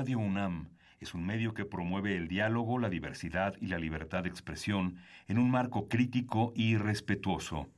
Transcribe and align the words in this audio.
Radio 0.00 0.18
UNAM 0.18 0.70
es 0.98 1.12
un 1.12 1.26
medio 1.26 1.52
que 1.52 1.66
promueve 1.66 2.16
el 2.16 2.26
diálogo, 2.26 2.78
la 2.78 2.88
diversidad 2.88 3.52
y 3.60 3.66
la 3.66 3.78
libertad 3.78 4.22
de 4.22 4.30
expresión 4.30 4.96
en 5.28 5.38
un 5.38 5.50
marco 5.50 5.88
crítico 5.88 6.54
y 6.56 6.78
respetuoso. 6.78 7.68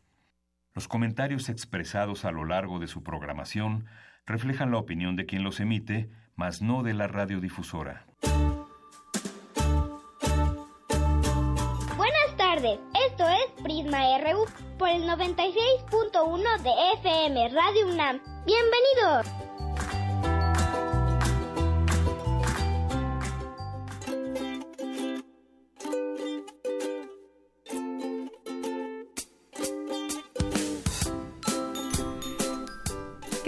Los 0.72 0.86
comentarios 0.86 1.48
expresados 1.48 2.24
a 2.24 2.30
lo 2.30 2.44
largo 2.44 2.78
de 2.78 2.86
su 2.86 3.02
programación 3.02 3.86
reflejan 4.24 4.70
la 4.70 4.76
opinión 4.76 5.16
de 5.16 5.26
quien 5.26 5.42
los 5.42 5.58
emite, 5.58 6.10
mas 6.36 6.62
no 6.62 6.84
de 6.84 6.94
la 6.94 7.08
radiodifusora. 7.08 8.06
Buenas 11.96 12.36
tardes, 12.36 12.78
esto 13.10 13.28
es 13.28 13.62
Prisma 13.64 13.98
RU 14.18 14.44
por 14.78 14.90
el 14.90 15.02
96.1 15.08 16.62
de 16.62 16.70
FM 17.00 17.48
Radio 17.48 17.88
UNAM. 17.88 18.20
Bienvenidos. 18.46 19.41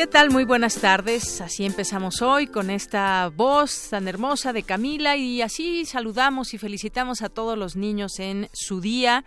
¿Qué 0.05 0.11
tal? 0.11 0.29
Muy 0.29 0.45
buenas 0.45 0.83
tardes. 0.83 1.41
Así 1.41 1.65
empezamos 1.65 2.21
hoy 2.21 2.47
con 2.47 2.69
esta 2.69 3.31
voz 3.35 3.89
tan 3.89 4.07
hermosa 4.07 4.53
de 4.53 4.63
Camila 4.63 5.17
y 5.17 5.41
así 5.41 5.87
saludamos 5.87 6.53
y 6.53 6.59
felicitamos 6.59 7.23
a 7.23 7.31
todos 7.31 7.57
los 7.57 7.75
niños 7.75 8.21
en 8.21 8.51
su 8.53 8.83
día. 8.83 9.25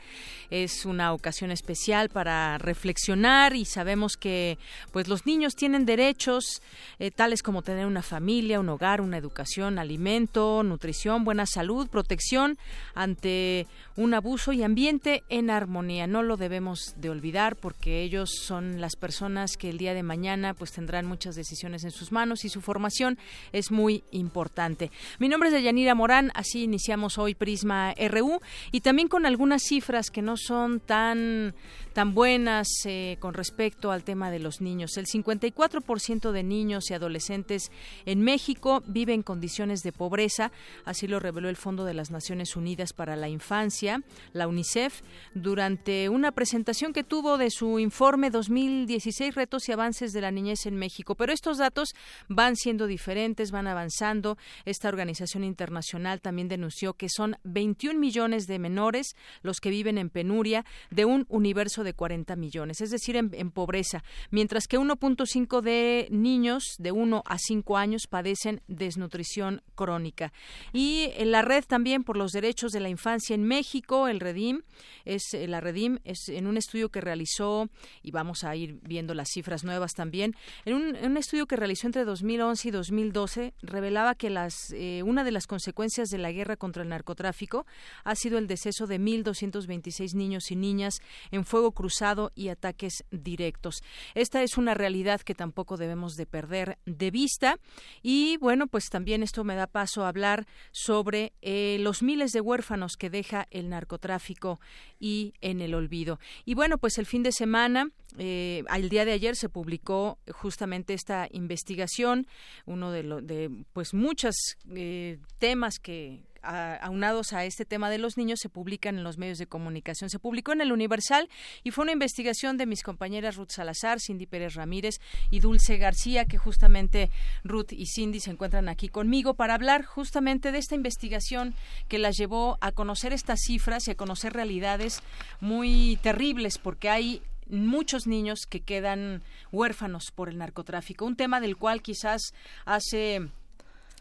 Es 0.51 0.85
una 0.85 1.13
ocasión 1.13 1.49
especial 1.49 2.09
para 2.09 2.59
reflexionar 2.59 3.55
y 3.55 3.65
sabemos 3.65 4.17
que 4.17 4.59
pues 4.91 5.07
los 5.07 5.25
niños 5.25 5.55
tienen 5.55 5.85
derechos 5.85 6.61
eh, 6.99 7.09
tales 7.09 7.41
como 7.41 7.63
tener 7.63 7.87
una 7.87 8.03
familia, 8.03 8.59
un 8.59 8.69
hogar, 8.69 9.01
una 9.01 9.17
educación, 9.17 9.79
alimento, 9.79 10.61
nutrición, 10.61 11.25
buena 11.25 11.47
salud, 11.47 11.89
protección 11.89 12.57
ante 12.93 13.65
un 13.95 14.13
abuso 14.13 14.53
y 14.53 14.61
ambiente 14.61 15.23
en 15.27 15.49
armonía. 15.49 16.05
No 16.05 16.21
lo 16.21 16.37
debemos 16.37 16.93
de 16.97 17.09
olvidar 17.09 17.55
porque 17.55 18.03
ellos 18.03 18.29
son 18.29 18.79
las 18.79 18.95
personas 18.95 19.57
que 19.57 19.71
el 19.71 19.79
día 19.79 19.95
de 19.95 20.03
mañana 20.03 20.53
pues 20.53 20.66
tendrán 20.71 21.05
muchas 21.05 21.35
decisiones 21.35 21.83
en 21.83 21.91
sus 21.91 22.11
manos 22.11 22.45
y 22.45 22.49
su 22.49 22.61
formación 22.61 23.17
es 23.51 23.71
muy 23.71 24.03
importante. 24.11 24.91
Mi 25.19 25.29
nombre 25.29 25.49
es 25.49 25.53
Deyanira 25.53 25.95
Morán, 25.95 26.31
así 26.35 26.63
iniciamos 26.63 27.17
hoy 27.17 27.35
Prisma 27.35 27.93
RU 28.09 28.41
y 28.71 28.81
también 28.81 29.07
con 29.07 29.25
algunas 29.25 29.63
cifras 29.63 30.09
que 30.09 30.21
no 30.21 30.37
son 30.37 30.79
tan 30.79 31.53
tan 31.97 32.13
buenas 32.13 32.67
eh, 32.85 33.17
con 33.19 33.33
respecto 33.33 33.89
al 33.91 34.03
tema 34.03 34.29
de 34.29 34.37
los 34.37 34.61
niños. 34.61 34.97
El 34.97 35.07
54% 35.07 36.31
de 36.31 36.43
niños 36.43 36.91
y 36.91 36.93
adolescentes 36.93 37.71
en 38.05 38.21
México 38.21 38.83
viven 38.85 39.15
en 39.15 39.23
condiciones 39.23 39.81
de 39.81 39.91
pobreza, 39.91 40.51
así 40.85 41.07
lo 41.07 41.19
reveló 41.19 41.49
el 41.49 41.55
Fondo 41.55 41.85
de 41.85 41.95
las 41.95 42.11
Naciones 42.11 42.55
Unidas 42.55 42.93
para 42.93 43.15
la 43.15 43.29
Infancia, 43.29 44.03
la 44.33 44.47
UNICEF, 44.47 45.01
durante 45.33 46.07
una 46.09 46.33
presentación 46.33 46.93
que 46.93 47.03
tuvo 47.03 47.39
de 47.39 47.49
su 47.49 47.79
informe 47.79 48.29
2016 48.29 49.33
Retos 49.33 49.67
y 49.67 49.71
Avances 49.71 50.13
de 50.13 50.21
la 50.21 50.29
Niñez 50.29 50.67
en 50.67 50.75
México. 50.75 51.15
Pero 51.15 51.33
estos 51.33 51.57
datos 51.57 51.95
van 52.27 52.57
siendo 52.57 52.85
diferentes, 52.85 53.49
van 53.49 53.65
avanzando. 53.65 54.37
Esta 54.65 54.87
organización 54.87 55.43
internacional 55.43 56.21
también 56.21 56.47
denunció 56.47 56.93
que 56.93 57.09
son 57.09 57.37
21 57.43 57.99
millones 57.99 58.45
de 58.45 58.59
menores 58.59 59.15
los 59.41 59.59
que 59.59 59.71
viven 59.71 59.97
en 59.97 60.11
penuria 60.11 60.63
de 60.91 61.05
un 61.05 61.25
universo 61.29 61.83
de 61.83 61.86
40 61.93 62.35
millones, 62.35 62.81
es 62.81 62.91
decir, 62.91 63.15
en, 63.15 63.51
pobreza, 63.51 64.03
mientras 64.31 64.67
que 64.67 64.77
1.5 64.77 65.61
de 65.61 66.07
niños 66.11 66.63
de 66.79 66.91
1 66.91 67.23
a 67.25 67.37
5 67.37 67.77
años 67.77 68.07
padecen 68.07 68.61
desnutrición 68.67 69.61
crónica. 69.75 70.33
Y 70.73 71.11
en 71.15 71.31
la 71.31 71.41
red 71.41 71.63
también 71.65 72.03
por 72.03 72.17
los 72.17 72.31
derechos 72.31 72.71
de 72.71 72.79
la 72.79 72.89
infancia 72.89 73.33
en 73.33 73.43
México, 73.43 74.07
el 74.07 74.19
Redim, 74.19 74.61
es 75.05 75.33
eh, 75.33 75.47
la 75.47 75.61
Redim 75.61 75.99
es 76.03 76.29
en 76.29 76.47
un 76.47 76.57
estudio 76.57 76.89
que 76.89 77.01
realizó 77.01 77.69
y 78.01 78.11
vamos 78.11 78.43
a 78.43 78.55
ir 78.55 78.79
viendo 78.83 79.13
las 79.13 79.29
cifras 79.29 79.63
nuevas 79.63 79.93
también. 79.93 80.35
En 80.65 80.75
un, 80.75 81.17
estudio 81.17 81.47
que 81.47 81.55
realizó 81.55 81.87
entre 81.87 82.05
2011 82.05 82.67
y 82.67 82.71
2012 82.71 83.53
revelaba 83.61 84.15
que 84.15 84.29
las 84.29 84.71
eh, 84.71 85.01
una 85.03 85.23
de 85.23 85.31
las 85.31 85.47
consecuencias 85.47 86.09
de 86.09 86.17
la 86.17 86.31
guerra 86.31 86.57
contra 86.57 86.83
el 86.83 86.89
narcotráfico 86.89 87.65
ha 88.03 88.15
sido 88.15 88.37
el 88.37 88.47
deceso 88.47 88.87
de 88.87 88.99
1.226 88.99 90.13
niños 90.13 90.51
y 90.51 90.55
niñas 90.55 90.99
en 91.31 91.45
fuego 91.45 91.71
cruzado 91.77 92.31
y 92.33 92.49
ataques 92.49 93.05
directos. 93.11 93.83
Esta 94.15 94.41
es 94.41 94.57
una 94.57 94.73
realidad 94.73 95.21
que 95.21 95.35
tampoco 95.35 95.77
debemos 95.77 96.15
de 96.15 96.25
perder 96.25 96.79
de 96.87 97.11
vista 97.11 97.59
y 98.01 98.37
bueno, 98.37 98.65
pues 98.65 98.89
también 98.89 99.21
esto 99.21 99.43
me 99.43 99.53
da 99.53 99.67
paso 99.67 100.03
a 100.03 100.07
hablar 100.07 100.47
sobre 100.71 101.33
eh, 101.43 101.77
los 101.79 102.01
miles 102.01 102.31
de 102.31 102.41
huérfanos 102.41 102.97
que 102.97 103.11
deja 103.11 103.45
el 103.51 103.69
narcotráfico 103.69 104.59
y 104.99 105.35
en 105.39 105.61
el 105.61 105.75
olvido. 105.75 106.19
Y 106.45 106.55
bueno, 106.55 106.79
pues 106.79 106.97
el 106.97 107.05
fin 107.05 107.21
de 107.21 107.31
semana, 107.31 107.91
eh, 108.17 108.63
el 108.75 108.89
día 108.89 109.05
de 109.05 109.11
ayer 109.11 109.35
se 109.35 109.47
publicó 109.47 110.17
justamente 110.33 110.95
esta 110.95 111.27
investigación, 111.29 112.25
uno 112.65 112.91
de, 112.91 113.03
los 113.03 113.27
de 113.27 113.51
pues 113.73 113.93
muchos 113.93 114.35
eh, 114.73 115.19
temas 115.37 115.77
que 115.77 116.23
aunados 116.47 117.33
a 117.33 117.45
este 117.45 117.65
tema 117.65 117.89
de 117.89 117.97
los 117.97 118.17
niños 118.17 118.39
se 118.41 118.49
publican 118.49 118.97
en 118.97 119.03
los 119.03 119.17
medios 119.17 119.37
de 119.37 119.47
comunicación. 119.47 120.09
Se 120.09 120.19
publicó 120.19 120.53
en 120.53 120.61
el 120.61 120.71
Universal 120.71 121.29
y 121.63 121.71
fue 121.71 121.83
una 121.83 121.91
investigación 121.91 122.57
de 122.57 122.65
mis 122.65 122.83
compañeras 122.83 123.35
Ruth 123.35 123.51
Salazar, 123.51 123.99
Cindy 123.99 124.25
Pérez 124.25 124.55
Ramírez 124.55 124.99
y 125.29 125.39
Dulce 125.39 125.77
García, 125.77 126.25
que 126.25 126.37
justamente 126.37 127.09
Ruth 127.43 127.71
y 127.71 127.85
Cindy 127.87 128.19
se 128.19 128.31
encuentran 128.31 128.69
aquí 128.69 128.87
conmigo 128.87 129.33
para 129.33 129.55
hablar 129.55 129.83
justamente 129.83 130.51
de 130.51 130.59
esta 130.59 130.75
investigación 130.75 131.53
que 131.87 131.99
las 131.99 132.17
llevó 132.17 132.57
a 132.61 132.71
conocer 132.71 133.13
estas 133.13 133.39
cifras 133.41 133.87
y 133.87 133.91
a 133.91 133.95
conocer 133.95 134.33
realidades 134.33 135.01
muy 135.39 135.99
terribles, 136.01 136.57
porque 136.57 136.89
hay 136.89 137.21
muchos 137.49 138.07
niños 138.07 138.45
que 138.45 138.61
quedan 138.61 139.21
huérfanos 139.51 140.11
por 140.13 140.29
el 140.29 140.37
narcotráfico, 140.37 141.05
un 141.05 141.15
tema 141.15 141.39
del 141.39 141.57
cual 141.57 141.81
quizás 141.81 142.33
hace 142.65 143.29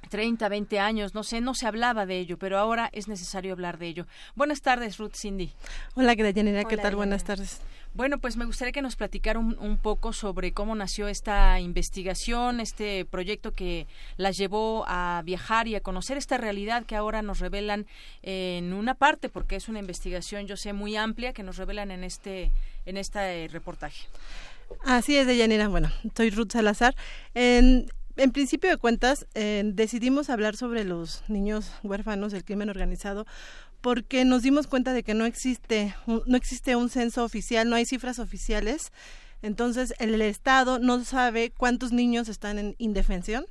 30, 0.09 0.49
20 0.49 0.79
años, 0.79 1.15
no 1.15 1.23
sé, 1.23 1.41
no 1.41 1.55
se 1.55 1.67
hablaba 1.67 2.07
de 2.07 2.19
ello, 2.19 2.39
pero 2.39 2.59
ahora 2.59 2.89
es 2.93 3.09
necesario 3.09 3.53
hablar 3.53 3.79
de 3.79 3.89
ello. 3.89 4.07
Buenas 4.35 4.63
tardes, 4.63 4.99
Ruth 4.99 5.15
Cindy. 5.15 5.53
Hola, 5.95 6.15
¿qué 6.17 6.77
tal? 6.77 6.97
Buenas 6.97 7.25
tardes. 7.25 7.61
Bueno, 7.97 8.19
pues 8.19 8.37
me 8.37 8.45
gustaría 8.45 8.73
que 8.73 8.83
nos 8.83 8.95
platicara 8.95 9.39
un, 9.39 9.79
poco 9.79 10.13
sobre 10.13 10.53
cómo 10.53 10.75
nació 10.75 11.09
esta 11.09 11.59
investigación, 11.61 12.61
este 12.61 13.07
proyecto 13.07 13.53
que 13.53 13.87
las 14.19 14.37
llevó 14.37 14.85
a 14.87 15.23
viajar 15.25 15.67
y 15.67 15.77
a 15.77 15.81
conocer 15.81 16.19
esta 16.19 16.37
realidad 16.37 16.85
que 16.85 16.95
ahora 16.95 17.23
nos 17.23 17.41
revelan 17.41 17.87
en 18.23 18.75
una 18.75 18.95
parte, 18.95 19.31
porque 19.31 19.57
es 19.57 19.71
una 19.71 19.79
investigación, 19.79 20.47
yo 20.47 20.59
sé, 20.59 20.75
muy 20.75 20.95
amplia 20.95 21.33
que 21.33 21.43
nos 21.43 21.57
revelan 21.57 21.91
en 21.91 22.05
este, 22.05 22.53
en 22.85 22.99
este 22.99 23.49
reportaje. 23.49 24.09
Así 24.85 25.17
es, 25.17 25.27
Deyanira. 25.27 25.69
Bueno, 25.69 25.91
soy 26.15 26.29
Ruth 26.29 26.53
Salazar. 26.53 26.95
En, 27.35 27.87
en 28.17 28.33
principio 28.33 28.71
de 28.71 28.77
cuentas, 28.77 29.27
eh, 29.35 29.63
decidimos 29.65 30.31
hablar 30.31 30.57
sobre 30.57 30.85
los 30.85 31.23
niños 31.29 31.71
huérfanos 31.83 32.33
del 32.33 32.45
crimen 32.45 32.71
organizado 32.71 33.27
porque 33.81 34.25
nos 34.25 34.43
dimos 34.43 34.67
cuenta 34.67 34.93
de 34.93 35.03
que 35.03 35.15
no 35.15 35.27
existe 35.27 35.95
no 36.07 36.37
existe 36.37 36.77
un 36.77 36.89
censo 36.89 37.25
oficial, 37.25 37.69
no 37.69 37.77
hay 37.77 37.85
cifras 37.85 38.19
oficiales. 38.19 38.91
Entonces, 39.43 39.95
el 39.99 40.21
Estado 40.23 40.79
no 40.79 41.05
sabe 41.05 41.51
cuántos 41.51 41.93
niños 41.93 42.29
están 42.29 42.59
en 42.59 42.75
indefensión 42.79 43.45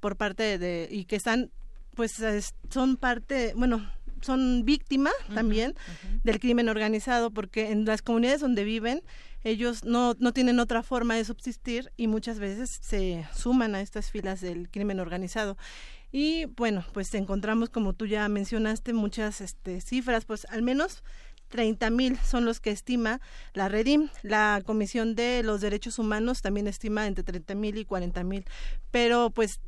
por 0.00 0.16
parte 0.16 0.58
de 0.58 0.88
y 0.90 1.04
que 1.04 1.16
están 1.16 1.50
pues 1.94 2.22
son 2.70 2.96
parte, 2.96 3.52
bueno, 3.56 3.86
son 4.20 4.64
víctimas 4.64 5.14
también 5.34 5.74
del 6.24 6.40
crimen 6.40 6.68
organizado 6.68 7.30
porque 7.30 7.70
en 7.70 7.84
las 7.84 8.02
comunidades 8.02 8.40
donde 8.40 8.64
viven 8.64 9.02
ellos 9.44 9.84
no, 9.84 10.14
no 10.18 10.32
tienen 10.32 10.60
otra 10.60 10.82
forma 10.82 11.16
de 11.16 11.24
subsistir 11.24 11.92
y 11.96 12.06
muchas 12.06 12.38
veces 12.38 12.78
se 12.82 13.26
suman 13.34 13.74
a 13.74 13.80
estas 13.80 14.10
filas 14.10 14.40
del 14.40 14.70
crimen 14.70 15.00
organizado. 15.00 15.56
Y 16.12 16.46
bueno, 16.46 16.84
pues 16.92 17.14
encontramos, 17.14 17.70
como 17.70 17.92
tú 17.92 18.06
ya 18.06 18.28
mencionaste, 18.28 18.92
muchas 18.92 19.40
este, 19.40 19.80
cifras, 19.80 20.24
pues 20.24 20.44
al 20.46 20.62
menos 20.62 21.02
30 21.48 21.90
mil 21.90 22.18
son 22.18 22.44
los 22.44 22.60
que 22.60 22.70
estima 22.70 23.20
la 23.54 23.68
Redim. 23.68 24.08
La 24.22 24.62
Comisión 24.64 25.14
de 25.14 25.42
los 25.42 25.60
Derechos 25.60 25.98
Humanos 25.98 26.42
también 26.42 26.66
estima 26.66 27.06
entre 27.06 27.24
30 27.24 27.54
mil 27.54 27.78
y 27.78 27.84
40 27.84 28.24
mil. 28.24 28.44
Pero 28.90 29.30
pues 29.30 29.60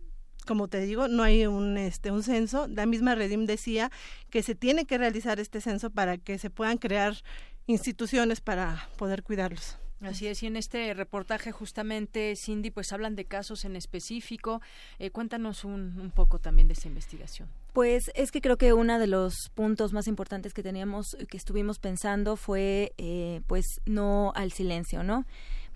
como 0.46 0.68
te 0.68 0.80
digo, 0.80 1.08
no 1.08 1.22
hay 1.22 1.46
un, 1.46 1.78
este, 1.78 2.10
un 2.10 2.22
censo. 2.22 2.66
La 2.68 2.86
misma 2.86 3.14
Redim 3.14 3.46
decía 3.46 3.90
que 4.30 4.42
se 4.42 4.54
tiene 4.54 4.86
que 4.86 4.98
realizar 4.98 5.38
este 5.38 5.60
censo 5.60 5.90
para 5.90 6.18
que 6.18 6.38
se 6.38 6.50
puedan 6.50 6.78
crear 6.78 7.16
instituciones 7.66 8.40
para 8.40 8.88
poder 8.96 9.22
cuidarlos. 9.22 9.78
Así 10.00 10.26
es, 10.26 10.42
y 10.42 10.46
en 10.48 10.56
este 10.56 10.94
reportaje 10.94 11.52
justamente, 11.52 12.34
Cindy, 12.36 12.72
pues 12.72 12.92
hablan 12.92 13.14
de 13.14 13.24
casos 13.24 13.64
en 13.64 13.76
específico. 13.76 14.60
Eh, 14.98 15.10
cuéntanos 15.10 15.64
un, 15.64 16.00
un, 16.00 16.10
poco 16.10 16.40
también 16.40 16.66
de 16.66 16.74
esta 16.74 16.88
investigación. 16.88 17.48
Pues 17.72 18.10
es 18.16 18.32
que 18.32 18.40
creo 18.40 18.58
que 18.58 18.72
uno 18.72 18.98
de 18.98 19.06
los 19.06 19.50
puntos 19.54 19.92
más 19.92 20.08
importantes 20.08 20.54
que 20.54 20.64
teníamos, 20.64 21.16
que 21.28 21.36
estuvimos 21.36 21.78
pensando 21.78 22.36
fue, 22.36 22.94
eh, 22.98 23.42
pues, 23.46 23.80
no 23.86 24.32
al 24.34 24.50
silencio, 24.50 25.04
¿no? 25.04 25.24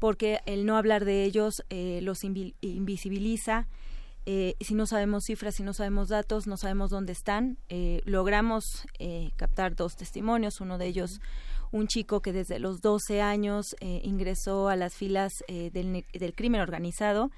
Porque 0.01 0.41
el 0.47 0.67
no 0.67 0.77
hablar 0.77 1.05
de 1.05 1.23
ellos 1.23 1.63
eh, 1.71 2.01
los 2.03 2.25
invisibiliza 2.25 3.69
eh, 4.29 4.57
si 4.61 4.75
no 4.75 4.87
sabemos 4.87 5.25
cifras, 5.25 5.55
si 5.55 5.63
no 5.63 5.73
sabemos 5.73 6.09
datos, 6.09 6.49
no 6.49 6.57
sabemos 6.57 6.91
dónde 6.91 7.13
están. 7.13 7.59
Eh, 7.69 8.03
logramos 8.05 8.65
eh, 8.99 9.31
captar 9.37 9.77
dos 9.77 9.95
testimonios, 9.95 10.61
uno 10.61 10.79
de 10.79 10.87
ellos 10.87 11.21
un 11.73 11.87
chico 11.87 12.21
que 12.21 12.33
desde 12.33 12.59
los 12.59 12.81
12 12.81 13.21
años 13.21 13.77
ingresó 13.81 14.69
a 14.69 14.77
las 14.77 14.95
filas 14.95 15.33
del, 15.49 16.05
del, 16.13 16.35
crimen 16.35 16.61
organizado 16.61 17.31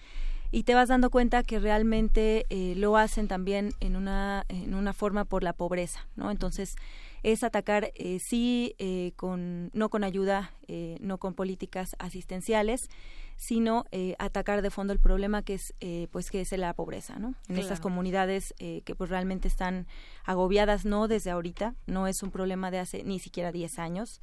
y 0.51 0.63
te 0.63 0.75
vas 0.75 0.89
dando 0.89 1.11
cuenta 1.11 1.43
que 1.43 1.59
realmente 1.59 2.47
lo 2.77 2.97
hacen 2.97 3.29
también 3.29 3.73
en 3.81 3.97
una, 3.97 4.45
en 4.49 4.75
una 4.75 4.93
forma 4.93 5.25
por 5.25 5.43
la 5.43 5.53
pobreza, 5.53 6.07
¿no? 6.17 6.31
Entonces, 6.31 6.75
es 7.23 7.43
atacar 7.43 7.93
sí 8.19 8.75
con 9.17 9.71
no 9.73 9.89
con 9.89 10.05
ayuda 10.05 10.53
no 11.01 11.19
con 11.19 11.35
políticas 11.35 11.97
asistenciales 11.99 12.89
sino 13.39 13.85
eh, 13.93 14.17
atacar 14.19 14.63
de 14.63 14.71
fondo 14.71 14.93
el 14.93 14.99
problema 14.99 15.43
que 15.43 15.55
es 15.55 15.73
eh, 15.79 16.09
pues 16.11 16.29
que 16.29 16.41
es 16.41 16.51
la 16.59 16.75
pobreza 16.75 17.21
no 17.21 17.37
en 17.49 17.57
estas 17.57 17.79
comunidades 17.79 18.53
eh, 18.59 18.83
que 18.85 18.97
pues 18.97 19.11
realmente 19.11 19.47
están 19.47 19.87
agobiadas 20.25 20.85
no 20.85 21.07
desde 21.07 21.31
ahorita 21.31 21.77
no 21.87 22.09
es 22.09 22.25
un 22.25 22.33
problema 22.33 22.73
de 22.73 22.81
hace 22.81 23.05
ni 23.05 23.19
siquiera 23.21 23.53
10 23.53 23.79
años. 23.79 24.21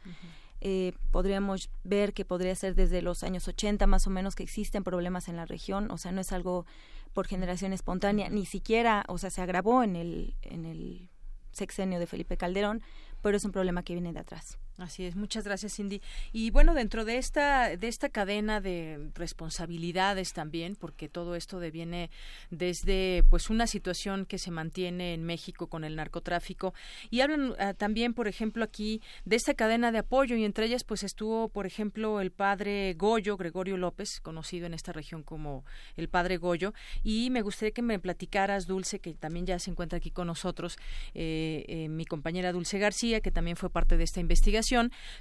Podríamos 1.11 1.69
ver 1.83 2.13
que 2.13 2.25
podría 2.25 2.55
ser 2.55 2.73
desde 2.73 3.03
los 3.03 3.23
años 3.23 3.47
80 3.47 3.85
más 3.85 4.07
o 4.07 4.09
menos 4.09 4.33
que 4.35 4.41
existen 4.41 4.83
problemas 4.83 5.27
en 5.27 5.35
la 5.35 5.45
región 5.45 5.91
o 5.91 5.97
sea 5.97 6.11
no 6.11 6.21
es 6.21 6.31
algo 6.31 6.65
por 7.13 7.27
generación 7.27 7.71
espontánea 7.71 8.29
ni 8.29 8.45
siquiera 8.45 9.05
o 9.07 9.19
sea 9.19 9.29
se 9.29 9.41
agravó 9.41 9.83
en 9.83 9.95
el 9.95 10.35
en 10.41 10.65
el 10.65 11.09
sexenio 11.51 11.99
de 11.99 12.07
Felipe 12.07 12.35
Calderón 12.35 12.81
pero 13.21 13.37
es 13.37 13.45
un 13.45 13.51
problema 13.51 13.83
que 13.83 13.93
viene 13.93 14.11
de 14.11 14.19
atrás 14.19 14.57
Así 14.77 15.05
es, 15.05 15.15
muchas 15.15 15.45
gracias 15.45 15.73
Cindy. 15.73 16.01
Y 16.33 16.51
bueno, 16.51 16.73
dentro 16.73 17.05
de 17.05 17.17
esta 17.17 17.77
de 17.77 17.87
esta 17.87 18.09
cadena 18.09 18.59
de 18.59 19.09
responsabilidades 19.15 20.33
también, 20.33 20.75
porque 20.75 21.07
todo 21.07 21.35
esto 21.35 21.61
deviene 21.61 22.09
desde 22.49 23.23
pues 23.29 23.49
una 23.49 23.67
situación 23.67 24.25
que 24.25 24.37
se 24.37 24.51
mantiene 24.51 25.13
en 25.13 25.23
México 25.23 25.67
con 25.67 25.85
el 25.85 25.95
narcotráfico 25.95 26.73
y 27.09 27.21
hablan 27.21 27.55
ah, 27.57 27.73
también, 27.73 28.13
por 28.13 28.27
ejemplo, 28.27 28.65
aquí 28.65 29.01
de 29.23 29.37
esta 29.37 29.53
cadena 29.53 29.93
de 29.93 29.99
apoyo 29.99 30.35
y 30.35 30.43
entre 30.43 30.65
ellas 30.65 30.83
pues 30.83 31.03
estuvo, 31.03 31.47
por 31.47 31.65
ejemplo, 31.65 32.19
el 32.19 32.31
padre 32.31 32.95
Goyo, 32.97 33.37
Gregorio 33.37 33.77
López, 33.77 34.19
conocido 34.19 34.65
en 34.65 34.73
esta 34.73 34.91
región 34.91 35.23
como 35.23 35.63
el 35.95 36.09
padre 36.09 36.35
Goyo, 36.35 36.73
y 37.01 37.29
me 37.29 37.43
gustaría 37.43 37.71
que 37.71 37.81
me 37.81 37.97
platicaras 37.97 38.67
Dulce, 38.67 38.99
que 38.99 39.13
también 39.13 39.45
ya 39.45 39.57
se 39.57 39.71
encuentra 39.71 39.99
aquí 39.99 40.11
con 40.11 40.27
nosotros, 40.27 40.77
eh, 41.13 41.63
eh, 41.69 41.87
mi 41.87 42.05
compañera 42.05 42.51
Dulce 42.51 42.77
García, 42.77 43.21
que 43.21 43.31
también 43.31 43.55
fue 43.55 43.69
parte 43.69 43.95
de 43.95 44.03
esta 44.03 44.19
investigación 44.19 44.64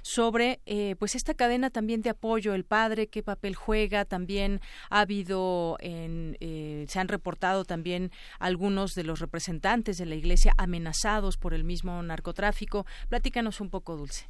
sobre 0.01 0.59
eh, 0.65 0.95
pues 0.97 1.15
esta 1.15 1.33
cadena 1.33 1.69
también 1.69 2.01
de 2.01 2.09
apoyo, 2.09 2.53
el 2.53 2.63
padre, 2.63 3.07
qué 3.07 3.21
papel 3.23 3.55
juega, 3.55 4.05
también 4.05 4.61
ha 4.89 5.01
habido, 5.01 5.77
en, 5.79 6.37
eh, 6.39 6.85
se 6.87 6.99
han 6.99 7.07
reportado 7.07 7.65
también 7.65 8.11
algunos 8.39 8.95
de 8.95 9.03
los 9.03 9.19
representantes 9.19 9.97
de 9.97 10.05
la 10.05 10.15
Iglesia 10.15 10.53
amenazados 10.57 11.37
por 11.37 11.53
el 11.53 11.63
mismo 11.63 12.01
narcotráfico. 12.01 12.85
Platícanos 13.09 13.61
un 13.61 13.69
poco, 13.69 13.95
Dulce. 13.95 14.27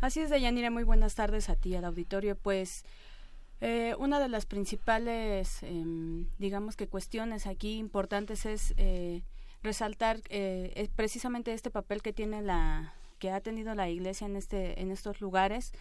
Así 0.00 0.20
es, 0.20 0.30
Deyanira, 0.30 0.70
muy 0.70 0.84
buenas 0.84 1.14
tardes 1.14 1.48
a 1.48 1.56
ti, 1.56 1.74
al 1.74 1.84
auditorio. 1.84 2.36
Pues 2.36 2.84
eh, 3.60 3.94
una 3.98 4.20
de 4.20 4.28
las 4.28 4.46
principales, 4.46 5.62
em, 5.62 6.26
digamos 6.38 6.76
que 6.76 6.88
cuestiones 6.88 7.46
aquí 7.46 7.78
importantes 7.78 8.46
es 8.46 8.74
resaltar 9.62 10.20
precisamente 10.96 11.52
este 11.52 11.70
papel 11.70 12.02
que 12.02 12.12
tiene 12.12 12.42
la, 12.42 12.94
que 13.22 13.30
ha 13.30 13.40
tenido 13.40 13.76
la 13.76 13.88
Iglesia 13.88 14.26
en 14.26 14.34
este 14.34 14.82
en 14.82 14.90
estos 14.90 15.20
lugares 15.20 15.72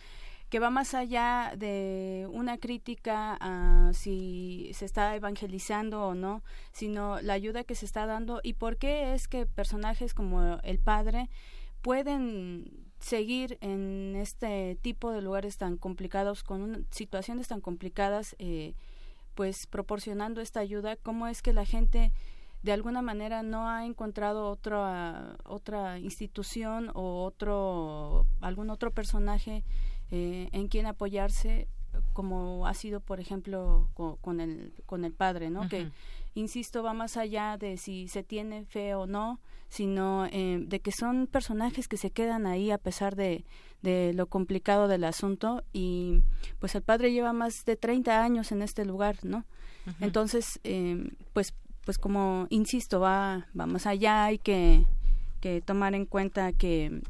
que 0.52 0.60
va 0.60 0.70
más 0.70 0.94
allá 0.94 1.54
de 1.58 2.28
una 2.32 2.60
crítica 2.60 3.36
a 3.42 3.94
si 3.94 4.70
se 4.76 4.86
está 4.86 5.16
evangelizando 5.16 6.06
o 6.06 6.14
no, 6.14 6.44
sino 6.72 7.20
la 7.22 7.34
ayuda 7.34 7.64
que 7.64 7.74
se 7.74 7.86
está 7.86 8.06
dando 8.06 8.42
y 8.44 8.54
por 8.54 8.78
qué 8.78 9.16
es 9.16 9.28
que 9.28 9.48
personajes 9.48 10.14
como 10.14 10.60
el 10.62 10.78
Padre 10.78 11.30
pueden 11.82 12.70
seguir 13.00 13.58
en 13.62 14.16
este 14.16 14.78
tipo 14.84 15.10
de 15.12 15.24
lugares 15.24 15.58
tan 15.58 15.78
complicados, 15.78 16.44
con 16.44 16.86
situaciones 16.92 17.48
tan 17.48 17.60
complicadas, 17.62 18.36
eh, 18.38 18.76
pues 19.34 19.66
proporcionando 19.66 20.42
esta 20.42 20.60
ayuda, 20.60 20.96
cómo 20.96 21.28
es 21.28 21.42
que 21.42 21.54
la 21.54 21.66
gente 21.66 22.12
de 22.64 22.72
alguna 22.72 23.02
manera 23.02 23.44
no 23.44 23.68
ha 23.68 23.86
encontrado 23.86 24.50
otra 24.50 25.38
otra 25.44 26.00
institución 26.00 26.92
o 26.94 27.24
otro 27.24 28.28
algún 28.40 28.70
otro 28.70 28.92
personaje 28.92 29.64
eh, 30.12 30.50
en 30.52 30.68
quien 30.68 30.86
apoyarse 30.86 31.68
como 32.14 32.68
ha 32.68 32.74
sido 32.74 33.00
por 33.00 33.20
ejemplo 33.20 33.90
con, 33.94 34.40
el 34.40 34.74
con 34.86 35.06
el 35.06 35.14
padre 35.14 35.50
no 35.50 35.68
que 35.68 35.90
insisto 36.36 36.84
va 36.84 36.94
más 36.94 37.18
allá 37.18 37.58
de 37.58 37.78
si 37.78 38.08
se 38.08 38.24
tiene 38.24 38.66
fe 38.66 38.96
o 38.96 39.08
no 39.08 39.40
sino 39.68 40.26
eh, 40.32 40.60
de 40.62 40.82
que 40.82 40.92
son 40.92 41.28
personajes 41.28 41.88
que 41.88 41.96
se 41.96 42.12
quedan 42.12 42.46
ahí 42.46 42.72
a 42.72 42.78
pesar 42.78 43.16
de, 43.16 43.46
de 43.82 44.12
lo 44.14 44.26
complicado 44.26 44.90
del 44.90 45.06
asunto. 45.06 45.64
Y 45.72 46.24
pues 46.60 46.76
el 46.76 46.82
padre 46.82 47.14
lleva 47.14 47.32
más 47.32 47.64
de 47.64 47.78
30 47.78 48.22
años 48.22 48.52
en 48.52 48.64
este 48.64 48.84
lugar 48.84 49.20
no 49.24 49.46
entonces 50.00 50.60
eh, 50.64 51.12
pues 51.34 51.54
pues 51.86 51.98
como 51.98 52.48
insisto, 52.50 53.00
va, 53.00 53.48
más 53.54 53.86
allá, 53.86 54.26
hay 54.26 54.38
que, 54.38 54.86
que 55.40 55.62
tomar 55.62 55.96
en 55.96 56.06
cuenta 56.06 56.54
que 56.54 57.02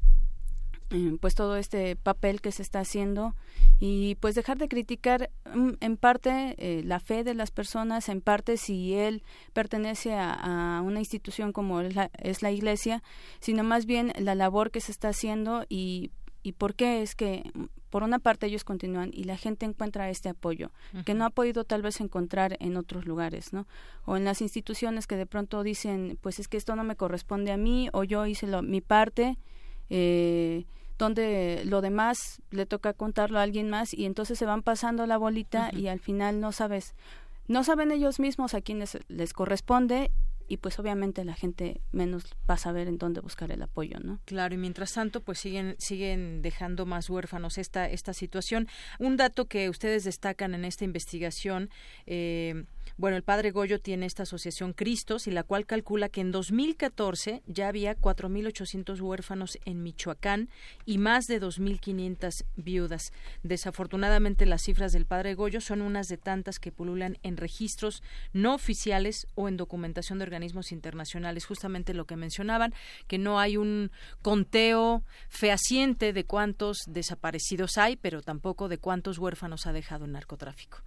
eh, 0.93 1.17
pues 1.21 1.35
todo 1.35 1.55
este 1.55 1.95
papel 1.95 2.41
que 2.41 2.51
se 2.51 2.61
está 2.61 2.81
haciendo 2.81 3.33
y 3.79 4.15
pues 4.15 4.35
dejar 4.35 4.57
de 4.57 4.67
criticar 4.67 5.29
mm, 5.53 5.71
en 5.79 5.95
parte 5.95 6.55
eh, 6.57 6.83
la 6.83 6.99
fe 6.99 7.23
de 7.23 7.33
las 7.33 7.49
personas, 7.49 8.09
en 8.09 8.19
parte 8.19 8.57
si 8.57 8.93
él 8.93 9.23
pertenece 9.53 10.13
a, 10.13 10.81
una 10.83 10.99
institución 10.99 11.53
como 11.53 11.79
es 11.79 11.95
la, 11.95 12.11
es 12.17 12.41
la 12.41 12.51
iglesia, 12.51 13.03
sino 13.39 13.63
más 13.63 13.85
bien 13.85 14.11
la 14.17 14.35
labor 14.35 14.69
que 14.69 14.81
se 14.81 14.91
está 14.91 15.09
haciendo 15.09 15.65
y 15.69 16.11
y 16.43 16.53
por 16.53 16.75
qué 16.75 17.01
es 17.01 17.15
que 17.15 17.51
por 17.89 18.03
una 18.03 18.19
parte 18.19 18.47
ellos 18.47 18.63
continúan 18.63 19.11
y 19.13 19.25
la 19.25 19.37
gente 19.37 19.65
encuentra 19.65 20.09
este 20.09 20.29
apoyo 20.29 20.71
que 21.05 21.13
no 21.13 21.25
ha 21.25 21.29
podido 21.29 21.65
tal 21.65 21.81
vez 21.81 21.99
encontrar 21.99 22.55
en 22.59 22.77
otros 22.77 23.05
lugares, 23.05 23.51
¿no? 23.51 23.67
O 24.05 24.15
en 24.15 24.23
las 24.23 24.41
instituciones 24.41 25.07
que 25.07 25.17
de 25.17 25.25
pronto 25.25 25.61
dicen, 25.61 26.17
pues 26.21 26.39
es 26.39 26.47
que 26.47 26.57
esto 26.57 26.75
no 26.75 26.83
me 26.83 26.95
corresponde 26.95 27.51
a 27.51 27.57
mí 27.57 27.89
o 27.91 28.03
yo 28.03 28.25
hice 28.25 28.47
lo, 28.47 28.61
mi 28.61 28.79
parte, 28.79 29.37
eh, 29.89 30.65
donde 30.97 31.63
lo 31.65 31.81
demás 31.81 32.41
le 32.49 32.65
toca 32.65 32.93
contarlo 32.93 33.39
a 33.39 33.43
alguien 33.43 33.69
más 33.69 33.93
y 33.93 34.05
entonces 34.05 34.39
se 34.39 34.45
van 34.45 34.61
pasando 34.61 35.05
la 35.05 35.17
bolita 35.17 35.69
y 35.73 35.87
al 35.87 35.99
final 35.99 36.39
no 36.39 36.53
sabes, 36.53 36.95
no 37.47 37.63
saben 37.63 37.91
ellos 37.91 38.19
mismos 38.19 38.53
a 38.53 38.61
quienes 38.61 38.97
les 39.09 39.33
corresponde 39.33 40.11
y 40.51 40.57
pues 40.57 40.77
obviamente 40.79 41.23
la 41.23 41.33
gente 41.33 41.79
menos 41.93 42.25
va 42.49 42.55
a 42.55 42.57
saber 42.57 42.89
en 42.89 42.97
dónde 42.97 43.21
buscar 43.21 43.53
el 43.53 43.61
apoyo, 43.61 44.01
¿no? 44.03 44.19
Claro, 44.25 44.53
y 44.53 44.57
mientras 44.57 44.91
tanto 44.91 45.21
pues 45.21 45.39
siguen 45.39 45.75
siguen 45.77 46.41
dejando 46.41 46.85
más 46.85 47.09
huérfanos 47.09 47.57
esta 47.57 47.89
esta 47.89 48.11
situación. 48.13 48.67
Un 48.99 49.15
dato 49.15 49.45
que 49.45 49.69
ustedes 49.69 50.03
destacan 50.03 50.53
en 50.53 50.65
esta 50.65 50.83
investigación 50.83 51.69
eh, 52.05 52.65
bueno, 53.01 53.17
el 53.17 53.23
padre 53.23 53.49
Goyo 53.49 53.81
tiene 53.81 54.05
esta 54.05 54.23
asociación 54.23 54.73
Cristos 54.73 55.25
y 55.25 55.31
la 55.31 55.41
cual 55.41 55.65
calcula 55.65 56.07
que 56.07 56.21
en 56.21 56.31
2014 56.31 57.41
ya 57.47 57.67
había 57.67 57.97
4.800 57.97 59.01
huérfanos 59.01 59.57
en 59.65 59.81
Michoacán 59.81 60.49
y 60.85 60.99
más 60.99 61.25
de 61.25 61.41
2.500 61.41 62.45
viudas. 62.57 63.11
Desafortunadamente 63.41 64.45
las 64.45 64.61
cifras 64.61 64.91
del 64.91 65.07
padre 65.07 65.33
Goyo 65.33 65.61
son 65.61 65.81
unas 65.81 66.09
de 66.09 66.17
tantas 66.17 66.59
que 66.59 66.71
pululan 66.71 67.17
en 67.23 67.37
registros 67.37 68.03
no 68.33 68.53
oficiales 68.53 69.25
o 69.33 69.49
en 69.49 69.57
documentación 69.57 70.19
de 70.19 70.25
organismos 70.25 70.71
internacionales. 70.71 71.47
Justamente 71.47 71.95
lo 71.95 72.05
que 72.05 72.17
mencionaban, 72.17 72.71
que 73.07 73.17
no 73.17 73.39
hay 73.39 73.57
un 73.57 73.89
conteo 74.21 75.01
fehaciente 75.27 76.13
de 76.13 76.25
cuántos 76.25 76.77
desaparecidos 76.85 77.79
hay, 77.79 77.95
pero 77.95 78.21
tampoco 78.21 78.69
de 78.69 78.77
cuántos 78.77 79.17
huérfanos 79.17 79.65
ha 79.65 79.73
dejado 79.73 80.05
el 80.05 80.11
narcotráfico. 80.11 80.83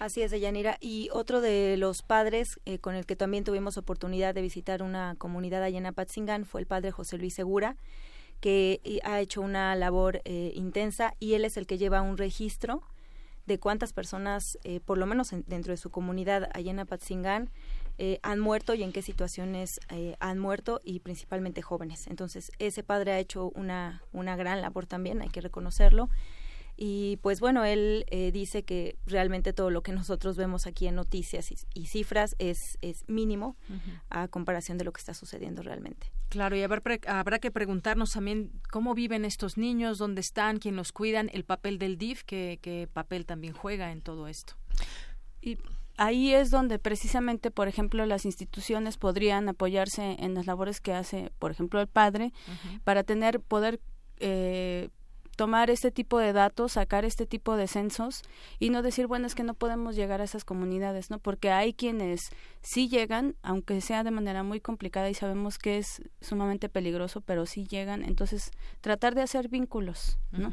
Así 0.00 0.22
es, 0.22 0.30
Deyanira. 0.30 0.78
Y 0.80 1.10
otro 1.12 1.42
de 1.42 1.76
los 1.76 2.00
padres 2.00 2.58
eh, 2.64 2.78
con 2.78 2.94
el 2.94 3.04
que 3.04 3.16
también 3.16 3.44
tuvimos 3.44 3.76
oportunidad 3.76 4.34
de 4.34 4.40
visitar 4.40 4.82
una 4.82 5.14
comunidad 5.18 5.62
allá 5.62 5.76
en 5.76 5.84
fue 6.46 6.62
el 6.62 6.66
padre 6.66 6.90
José 6.90 7.18
Luis 7.18 7.34
Segura, 7.34 7.76
que 8.40 8.80
eh, 8.82 9.00
ha 9.04 9.20
hecho 9.20 9.42
una 9.42 9.76
labor 9.76 10.22
eh, 10.24 10.52
intensa 10.54 11.12
y 11.20 11.34
él 11.34 11.44
es 11.44 11.58
el 11.58 11.66
que 11.66 11.76
lleva 11.76 12.00
un 12.00 12.16
registro 12.16 12.82
de 13.44 13.58
cuántas 13.58 13.92
personas, 13.92 14.58
por 14.84 14.96
lo 14.96 15.06
menos 15.06 15.34
dentro 15.46 15.72
de 15.72 15.76
su 15.76 15.90
comunidad 15.90 16.48
allá 16.54 16.70
en 16.70 16.78
han 18.22 18.38
muerto 18.38 18.74
y 18.74 18.84
en 18.84 18.92
qué 18.92 19.02
situaciones 19.02 19.80
han 20.20 20.38
muerto 20.38 20.80
y 20.84 21.00
principalmente 21.00 21.60
jóvenes. 21.60 22.06
Entonces, 22.06 22.52
ese 22.60 22.84
padre 22.84 23.12
ha 23.12 23.18
hecho 23.18 23.50
una, 23.56 24.04
una 24.12 24.36
gran 24.36 24.60
labor 24.60 24.86
también, 24.86 25.20
hay 25.20 25.30
que 25.30 25.40
reconocerlo 25.40 26.10
y 26.82 27.18
pues 27.18 27.40
bueno, 27.40 27.62
él 27.62 28.06
eh, 28.08 28.32
dice 28.32 28.62
que 28.62 28.96
realmente 29.04 29.52
todo 29.52 29.68
lo 29.68 29.82
que 29.82 29.92
nosotros 29.92 30.38
vemos 30.38 30.66
aquí 30.66 30.86
en 30.86 30.94
noticias 30.94 31.52
y, 31.74 31.86
cifras 31.86 32.34
es, 32.38 32.78
es 32.80 33.06
mínimo 33.06 33.58
a 34.08 34.28
comparación 34.28 34.78
de 34.78 34.84
lo 34.84 34.92
que 34.92 35.00
está 35.00 35.12
sucediendo 35.12 35.60
realmente. 35.60 36.10
Claro, 36.30 36.56
y 36.56 36.62
habrá, 36.62 36.80
habrá 37.06 37.38
que 37.38 37.50
preguntarnos 37.50 38.12
también 38.12 38.50
cómo 38.70 38.94
viven 38.94 39.26
estos 39.26 39.58
niños, 39.58 39.98
dónde 39.98 40.22
están, 40.22 40.58
quién 40.58 40.74
los 40.74 40.90
cuidan, 40.90 41.28
el 41.34 41.44
papel 41.44 41.78
del 41.78 41.98
DIF, 41.98 42.22
qué, 42.24 42.58
qué 42.62 42.88
papel 42.90 43.26
también 43.26 43.52
juega 43.52 43.92
en 43.92 44.00
todo 44.00 44.26
esto. 44.26 44.54
Y 45.42 45.58
ahí 45.98 46.32
es 46.32 46.50
donde 46.50 46.78
precisamente, 46.78 47.50
por 47.50 47.68
ejemplo, 47.68 48.06
las 48.06 48.24
instituciones 48.24 48.96
podrían 48.96 49.50
apoyarse 49.50 50.16
en 50.18 50.32
las 50.32 50.46
labores 50.46 50.80
que 50.80 50.94
hace, 50.94 51.30
por 51.38 51.50
ejemplo, 51.50 51.78
el 51.82 51.88
padre, 51.88 52.32
para 52.84 53.02
tener 53.02 53.40
poder 53.40 53.80
eh, 54.18 54.88
tomar 55.40 55.70
este 55.70 55.90
tipo 55.90 56.18
de 56.18 56.34
datos, 56.34 56.72
sacar 56.72 57.06
este 57.06 57.24
tipo 57.24 57.56
de 57.56 57.66
censos 57.66 58.20
y 58.58 58.68
no 58.68 58.82
decir, 58.82 59.06
bueno, 59.06 59.26
es 59.26 59.34
que 59.34 59.42
no 59.42 59.54
podemos 59.54 59.96
llegar 59.96 60.20
a 60.20 60.24
esas 60.24 60.44
comunidades, 60.44 61.08
¿no? 61.08 61.18
Porque 61.18 61.50
hay 61.50 61.72
quienes 61.72 62.20
sí 62.60 62.90
llegan, 62.90 63.36
aunque 63.40 63.80
sea 63.80 64.04
de 64.04 64.10
manera 64.10 64.42
muy 64.42 64.60
complicada 64.60 65.08
y 65.08 65.14
sabemos 65.14 65.56
que 65.56 65.78
es 65.78 66.02
sumamente 66.20 66.68
peligroso, 66.68 67.22
pero 67.22 67.46
sí 67.46 67.66
llegan. 67.66 68.04
Entonces, 68.04 68.50
tratar 68.82 69.14
de 69.14 69.22
hacer 69.22 69.48
vínculos, 69.48 70.18
¿no? 70.30 70.52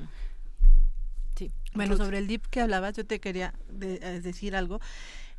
Sí. 1.36 1.52
Bueno, 1.74 1.98
sobre 1.98 2.20
el 2.20 2.28
DIP 2.28 2.46
que 2.46 2.62
hablabas, 2.62 2.96
yo 2.96 3.06
te 3.06 3.20
quería 3.20 3.56
eh, 3.82 4.22
decir 4.24 4.56
algo. 4.56 4.80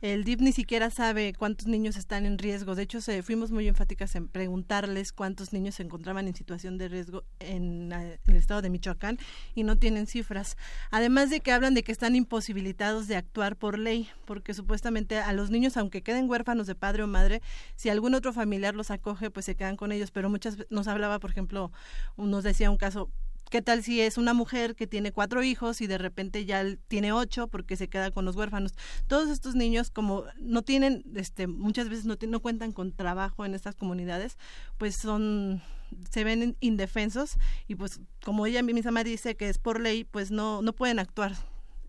El 0.01 0.23
DIP 0.23 0.41
ni 0.43 0.53
siquiera 0.53 0.91
sabe 0.91 1.33
cuántos 1.33 1.67
niños 1.67 1.97
están 1.97 2.25
en 2.25 2.39
riesgo. 2.39 2.77
De 2.77 2.85
hecho, 2.85 3.01
se, 3.01 3.21
fuimos 3.25 3.51
muy 3.51 3.67
enfáticas 3.67 4.15
en 4.15 4.29
preguntarles 4.29 5.13
cuántos 5.13 5.53
niños 5.53 5.75
se 5.75 5.83
encontraban 5.83 6.29
en 6.29 6.37
situación 6.37 6.79
de 6.79 6.87
riesgo 6.87 7.25
en, 7.41 7.91
eh, 7.93 8.21
el 8.29 8.37
estado 8.37 8.63
de 8.63 8.71
Michoacán 8.71 9.19
y 9.57 9.65
no 9.65 9.75
tienen 9.75 10.07
cifras. 10.07 10.57
Además 10.93 11.31
de 11.31 11.41
que 11.41 11.51
hablan 11.51 11.75
de 11.75 11.83
que 11.83 11.91
están 11.91 12.15
imposibilitados 12.15 13.09
de 13.09 13.17
actuar 13.17 13.57
por 13.57 13.77
ley, 13.77 14.09
porque 14.25 14.55
supuestamente 14.55 15.19
a 15.19 15.33
los 15.33 15.51
niños, 15.51 15.77
aunque 15.77 16.03
queden 16.03 16.31
huérfanos 16.31 16.69
de 16.69 16.77
padre 16.77 17.03
o 17.03 17.09
madre, 17.09 17.43
si 17.75 17.89
algún 17.89 18.15
otro 18.15 18.33
familiar 18.33 18.77
los 18.77 18.93
acoge, 18.93 19.33
pues 19.33 19.47
se 19.47 19.57
quedan 19.57 19.77
con 19.77 19.91
ellos. 19.91 20.13
Pero 20.13 20.31
muchas 20.31 20.59
nos 20.71 20.87
hablaba, 20.87 21.19
por 21.19 21.31
ejemplo, 21.31 21.73
nos 22.17 22.45
decía 22.45 22.71
un 22.71 22.77
caso, 22.77 23.11
¿Qué 23.51 23.63
tal 23.63 23.83
si 23.83 24.01
es 24.01 24.19
una 24.19 24.35
mujer 24.35 24.75
que 24.75 24.87
tiene 24.87 25.13
cuatro 25.13 25.43
hijos 25.43 25.81
y 25.81 25.87
de 25.87 25.97
repente 25.97 26.45
ya 26.45 26.65
tiene 26.89 27.13
ocho 27.13 27.49
porque 27.49 27.77
se 27.77 27.89
queda 27.89 28.11
con 28.11 28.25
los 28.25 28.37
huérfanos? 28.37 28.75
Todos 29.07 29.31
estos 29.31 29.55
niños, 29.55 29.91
como 29.91 30.25
no 30.39 30.63
tienen, 30.63 31.05
este, 31.15 31.47
muchas 31.47 31.89
veces 31.89 32.05
no, 32.05 32.17
no 32.21 32.41
cuentan 32.41 32.73
con 32.73 32.93
trabajo 32.93 33.47
en 33.47 33.55
estas 33.55 33.75
comunidades, 33.75 34.37
pues 34.77 34.97
son 35.01 35.63
se 36.11 36.23
ven 36.23 36.55
indefensos 36.61 37.39
y 37.67 37.75
pues 37.75 38.01
como 38.23 38.45
ella 38.45 38.63
misma 38.63 39.03
dice 39.05 39.37
que 39.37 39.49
es 39.49 39.57
por 39.57 39.81
ley, 39.81 40.05
pues 40.05 40.31
no 40.31 40.61
no 40.61 40.75
pueden 40.75 40.99
actuar 40.99 41.33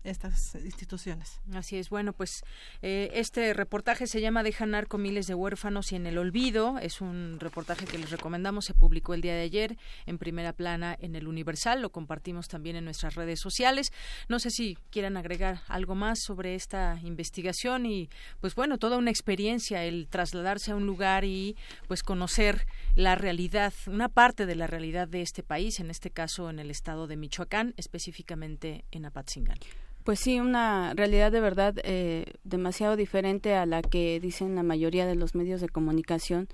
estas 0.04 0.54
instituciones. 0.54 1.40
Así 1.52 1.76
es. 1.76 1.90
Bueno, 1.90 2.12
pues 2.12 2.42
eh, 2.82 3.10
este 3.14 3.52
reportaje 3.54 4.06
se 4.06 4.20
llama 4.20 4.42
Deja 4.42 4.66
narco 4.66 4.98
miles 4.98 5.26
de 5.26 5.34
huérfanos 5.34 5.92
y 5.92 5.96
en 5.96 6.06
el 6.06 6.18
olvido. 6.18 6.78
Es 6.78 7.00
un 7.00 7.38
reportaje 7.38 7.84
que 7.84 7.98
les 7.98 8.10
recomendamos. 8.10 8.64
Se 8.64 8.74
publicó 8.74 9.14
el 9.14 9.20
día 9.20 9.34
de 9.34 9.42
ayer 9.42 9.76
en 10.06 10.18
primera 10.18 10.52
plana 10.52 10.96
en 11.00 11.16
el 11.16 11.28
Universal. 11.28 11.82
Lo 11.82 11.90
compartimos 11.90 12.48
también 12.48 12.76
en 12.76 12.84
nuestras 12.84 13.14
redes 13.14 13.40
sociales. 13.40 13.92
No 14.28 14.38
sé 14.38 14.50
si 14.50 14.78
quieran 14.90 15.16
agregar 15.16 15.60
algo 15.68 15.94
más 15.94 16.20
sobre 16.20 16.54
esta 16.54 16.98
investigación 17.02 17.86
y, 17.86 18.08
pues 18.40 18.54
bueno, 18.54 18.78
toda 18.78 18.96
una 18.96 19.10
experiencia 19.10 19.84
el 19.84 20.08
trasladarse 20.08 20.72
a 20.72 20.76
un 20.76 20.86
lugar 20.86 21.24
y, 21.24 21.56
pues, 21.88 22.02
conocer 22.02 22.66
la 22.96 23.14
realidad, 23.14 23.72
una 23.86 24.08
parte 24.08 24.46
de 24.46 24.54
la 24.54 24.66
realidad 24.66 25.08
de 25.08 25.22
este 25.22 25.42
país, 25.42 25.80
en 25.80 25.90
este 25.90 26.10
caso 26.10 26.50
en 26.50 26.58
el 26.58 26.70
estado 26.70 27.06
de 27.06 27.16
Michoacán, 27.16 27.74
específicamente 27.76 28.84
en 28.90 29.04
Apatzingán. 29.04 29.58
Pues 30.04 30.18
sí, 30.18 30.40
una 30.40 30.94
realidad 30.94 31.30
de 31.30 31.40
verdad 31.40 31.74
eh, 31.84 32.24
demasiado 32.42 32.96
diferente 32.96 33.54
a 33.54 33.66
la 33.66 33.82
que 33.82 34.18
dicen 34.18 34.54
la 34.54 34.62
mayoría 34.62 35.06
de 35.06 35.14
los 35.14 35.34
medios 35.34 35.60
de 35.60 35.68
comunicación, 35.68 36.48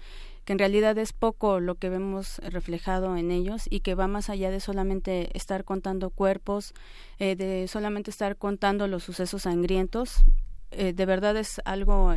que 0.45 0.53
en 0.53 0.59
realidad 0.59 0.99
es 0.99 1.12
poco 1.12 1.61
lo 1.61 1.76
que 1.76 1.88
vemos 1.88 2.38
reflejado 2.38 3.17
en 3.17 3.31
ellos 3.31 3.67
y 3.71 3.81
que 3.81 3.95
va 3.95 4.09
más 4.09 4.31
allá 4.31 4.50
de 4.50 4.59
solamente 4.59 5.31
estar 5.37 5.65
contando 5.65 6.11
cuerpos, 6.11 6.75
eh, 7.19 7.37
de 7.37 7.69
solamente 7.69 8.11
estar 8.11 8.37
contando 8.37 8.88
los 8.88 9.05
sucesos 9.05 9.43
sangrientos. 9.43 10.25
Eh, 10.73 10.93
de 10.93 11.07
verdad 11.07 11.37
es 11.37 11.61
algo 11.65 12.12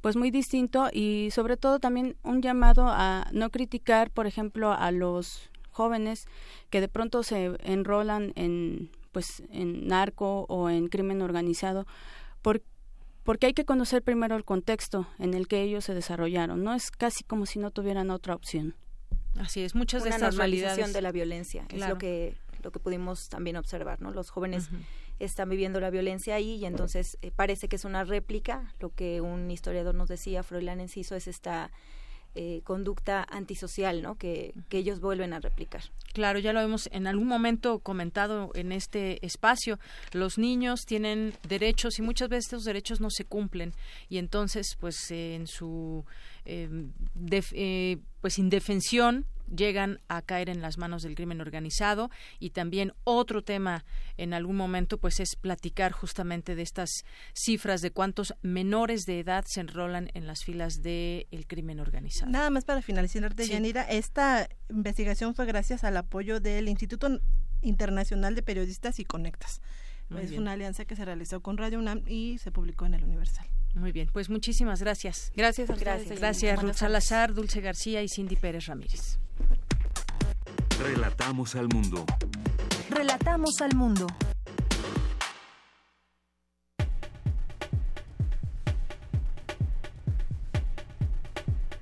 pues 0.00 0.16
muy 0.16 0.32
distinto 0.32 0.88
y 0.92 1.28
sobre 1.30 1.56
todo 1.56 1.78
también 1.78 2.16
un 2.24 2.42
llamado 2.42 2.86
a 2.88 3.28
no 3.32 3.50
criticar, 3.50 4.10
por 4.10 4.26
ejemplo, 4.26 4.72
a 4.72 4.90
los 4.90 5.48
jóvenes 5.70 6.26
que 6.70 6.80
de 6.80 6.88
pronto 6.88 7.22
se 7.22 7.52
enrolan 7.62 8.32
en 8.34 8.90
pues 9.12 9.42
en 9.50 9.88
narco 9.88 10.46
o 10.48 10.70
en 10.70 10.88
crimen 10.88 11.22
organizado 11.22 11.86
porque 13.30 13.46
hay 13.46 13.52
que 13.52 13.64
conocer 13.64 14.02
primero 14.02 14.36
el 14.36 14.44
contexto 14.44 15.06
en 15.18 15.34
el 15.34 15.46
que 15.46 15.62
ellos 15.62 15.84
se 15.84 15.94
desarrollaron. 15.94 16.64
No 16.64 16.74
es 16.74 16.90
casi 16.90 17.22
como 17.24 17.46
si 17.46 17.58
no 17.58 17.70
tuvieran 17.70 18.10
otra 18.10 18.34
opción. 18.34 18.74
Así 19.38 19.60
es 19.62 19.74
muchas 19.74 20.02
de 20.02 20.10
estas 20.10 20.36
realidades. 20.36 20.92
de 20.92 21.02
la 21.02 21.12
violencia 21.12 21.64
es 21.68 21.88
lo 21.88 21.98
que 21.98 22.36
lo 22.62 22.72
que 22.72 22.78
pudimos 22.78 23.30
también 23.30 23.56
observar 23.56 24.02
no 24.02 24.10
los 24.10 24.28
jóvenes 24.30 24.68
están 25.18 25.48
viviendo 25.48 25.80
la 25.80 25.88
violencia 25.88 26.34
ahí 26.34 26.56
y 26.56 26.66
entonces 26.66 27.16
eh, 27.22 27.30
parece 27.30 27.68
que 27.68 27.76
es 27.76 27.84
una 27.84 28.04
réplica. 28.04 28.74
Lo 28.80 28.90
que 28.90 29.20
un 29.20 29.50
historiador 29.50 29.94
nos 29.94 30.08
decía 30.08 30.42
Froilán 30.42 30.80
Enciso 30.80 31.14
es 31.14 31.28
esta 31.28 31.70
eh, 32.34 32.60
conducta 32.64 33.26
antisocial 33.28 34.02
¿no? 34.02 34.14
Que, 34.14 34.54
que, 34.68 34.78
ellos 34.78 35.00
vuelven 35.00 35.32
a 35.32 35.40
replicar. 35.40 35.82
Claro, 36.12 36.38
ya 36.38 36.52
lo 36.52 36.60
hemos 36.60 36.88
en 36.92 37.06
algún 37.06 37.26
momento 37.26 37.80
comentado 37.80 38.50
en 38.54 38.72
este 38.72 39.24
espacio. 39.24 39.78
Los 40.12 40.38
niños 40.38 40.80
tienen 40.86 41.34
derechos 41.48 41.98
y 41.98 42.02
muchas 42.02 42.28
veces 42.28 42.46
estos 42.46 42.64
derechos 42.64 43.00
no 43.00 43.10
se 43.10 43.24
cumplen 43.24 43.72
y 44.08 44.18
entonces, 44.18 44.76
pues, 44.78 45.10
en 45.10 45.46
su 45.46 46.04
eh, 46.50 46.68
eh, 47.52 47.98
pues 48.20 48.38
indefensión 48.38 49.26
llegan 49.54 50.00
a 50.08 50.22
caer 50.22 50.48
en 50.48 50.62
las 50.62 50.78
manos 50.78 51.02
del 51.02 51.14
crimen 51.14 51.40
organizado 51.40 52.10
y 52.38 52.50
también 52.50 52.92
otro 53.04 53.42
tema 53.42 53.84
en 54.16 54.34
algún 54.34 54.56
momento 54.56 54.98
pues 54.98 55.20
es 55.20 55.36
platicar 55.36 55.92
justamente 55.92 56.54
de 56.54 56.62
estas 56.62 57.04
cifras 57.34 57.82
de 57.82 57.92
cuántos 57.92 58.34
menores 58.42 59.06
de 59.06 59.20
edad 59.20 59.44
se 59.46 59.60
enrolan 59.60 60.10
en 60.14 60.26
las 60.26 60.44
filas 60.44 60.82
del 60.82 61.46
crimen 61.46 61.78
organizado. 61.78 62.30
Nada 62.30 62.50
más 62.50 62.64
para 62.64 62.82
finalizar, 62.82 63.34
de 63.34 63.46
Yanira, 63.46 63.82
esta 63.82 64.48
investigación 64.68 65.34
fue 65.34 65.46
gracias 65.46 65.84
al 65.84 65.96
apoyo 65.96 66.40
del 66.40 66.68
Instituto 66.68 67.20
Internacional 67.62 68.34
de 68.34 68.42
Periodistas 68.42 68.98
y 68.98 69.04
Conectas. 69.04 69.60
es 70.20 70.32
una 70.32 70.52
alianza 70.52 70.84
que 70.84 70.96
se 70.96 71.04
realizó 71.04 71.40
con 71.42 71.56
Radio 71.58 71.78
UNAM 71.78 72.02
y 72.06 72.38
se 72.38 72.50
publicó 72.50 72.86
en 72.86 72.94
el 72.94 73.04
Universal. 73.04 73.46
Muy 73.74 73.92
bien, 73.92 74.08
pues 74.12 74.28
muchísimas 74.28 74.80
gracias. 74.80 75.32
Gracias, 75.36 75.68
gracias. 75.78 76.18
Gracias, 76.18 76.62
Ruth 76.62 76.74
Salazar, 76.74 77.34
Dulce 77.34 77.60
García 77.60 78.02
y 78.02 78.08
Cindy 78.08 78.36
Pérez 78.36 78.66
Ramírez. 78.66 79.18
Relatamos 80.80 81.54
al 81.56 81.68
mundo. 81.68 82.04
Relatamos 82.90 83.60
al 83.60 83.74
mundo. 83.76 84.06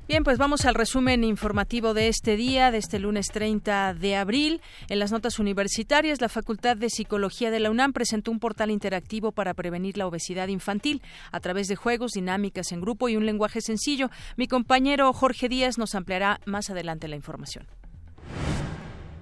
Bien, 0.08 0.24
pues 0.24 0.38
vamos 0.38 0.64
al 0.64 0.74
resumen 0.74 1.22
informativo 1.22 1.92
de 1.92 2.08
este 2.08 2.36
día, 2.36 2.70
de 2.70 2.78
este 2.78 2.98
lunes 2.98 3.26
30 3.26 3.92
de 3.92 4.16
abril. 4.16 4.62
En 4.88 5.00
las 5.00 5.12
notas 5.12 5.38
universitarias, 5.38 6.22
la 6.22 6.30
Facultad 6.30 6.78
de 6.78 6.88
Psicología 6.88 7.50
de 7.50 7.60
la 7.60 7.70
UNAM 7.70 7.92
presentó 7.92 8.30
un 8.30 8.40
portal 8.40 8.70
interactivo 8.70 9.32
para 9.32 9.52
prevenir 9.52 9.98
la 9.98 10.06
obesidad 10.06 10.48
infantil 10.48 11.02
a 11.30 11.40
través 11.40 11.68
de 11.68 11.76
juegos, 11.76 12.12
dinámicas 12.12 12.72
en 12.72 12.80
grupo 12.80 13.10
y 13.10 13.16
un 13.16 13.26
lenguaje 13.26 13.60
sencillo. 13.60 14.08
Mi 14.38 14.48
compañero 14.48 15.12
Jorge 15.12 15.50
Díaz 15.50 15.76
nos 15.76 15.94
ampliará 15.94 16.40
más 16.46 16.70
adelante 16.70 17.06
la 17.06 17.16
información. 17.16 17.66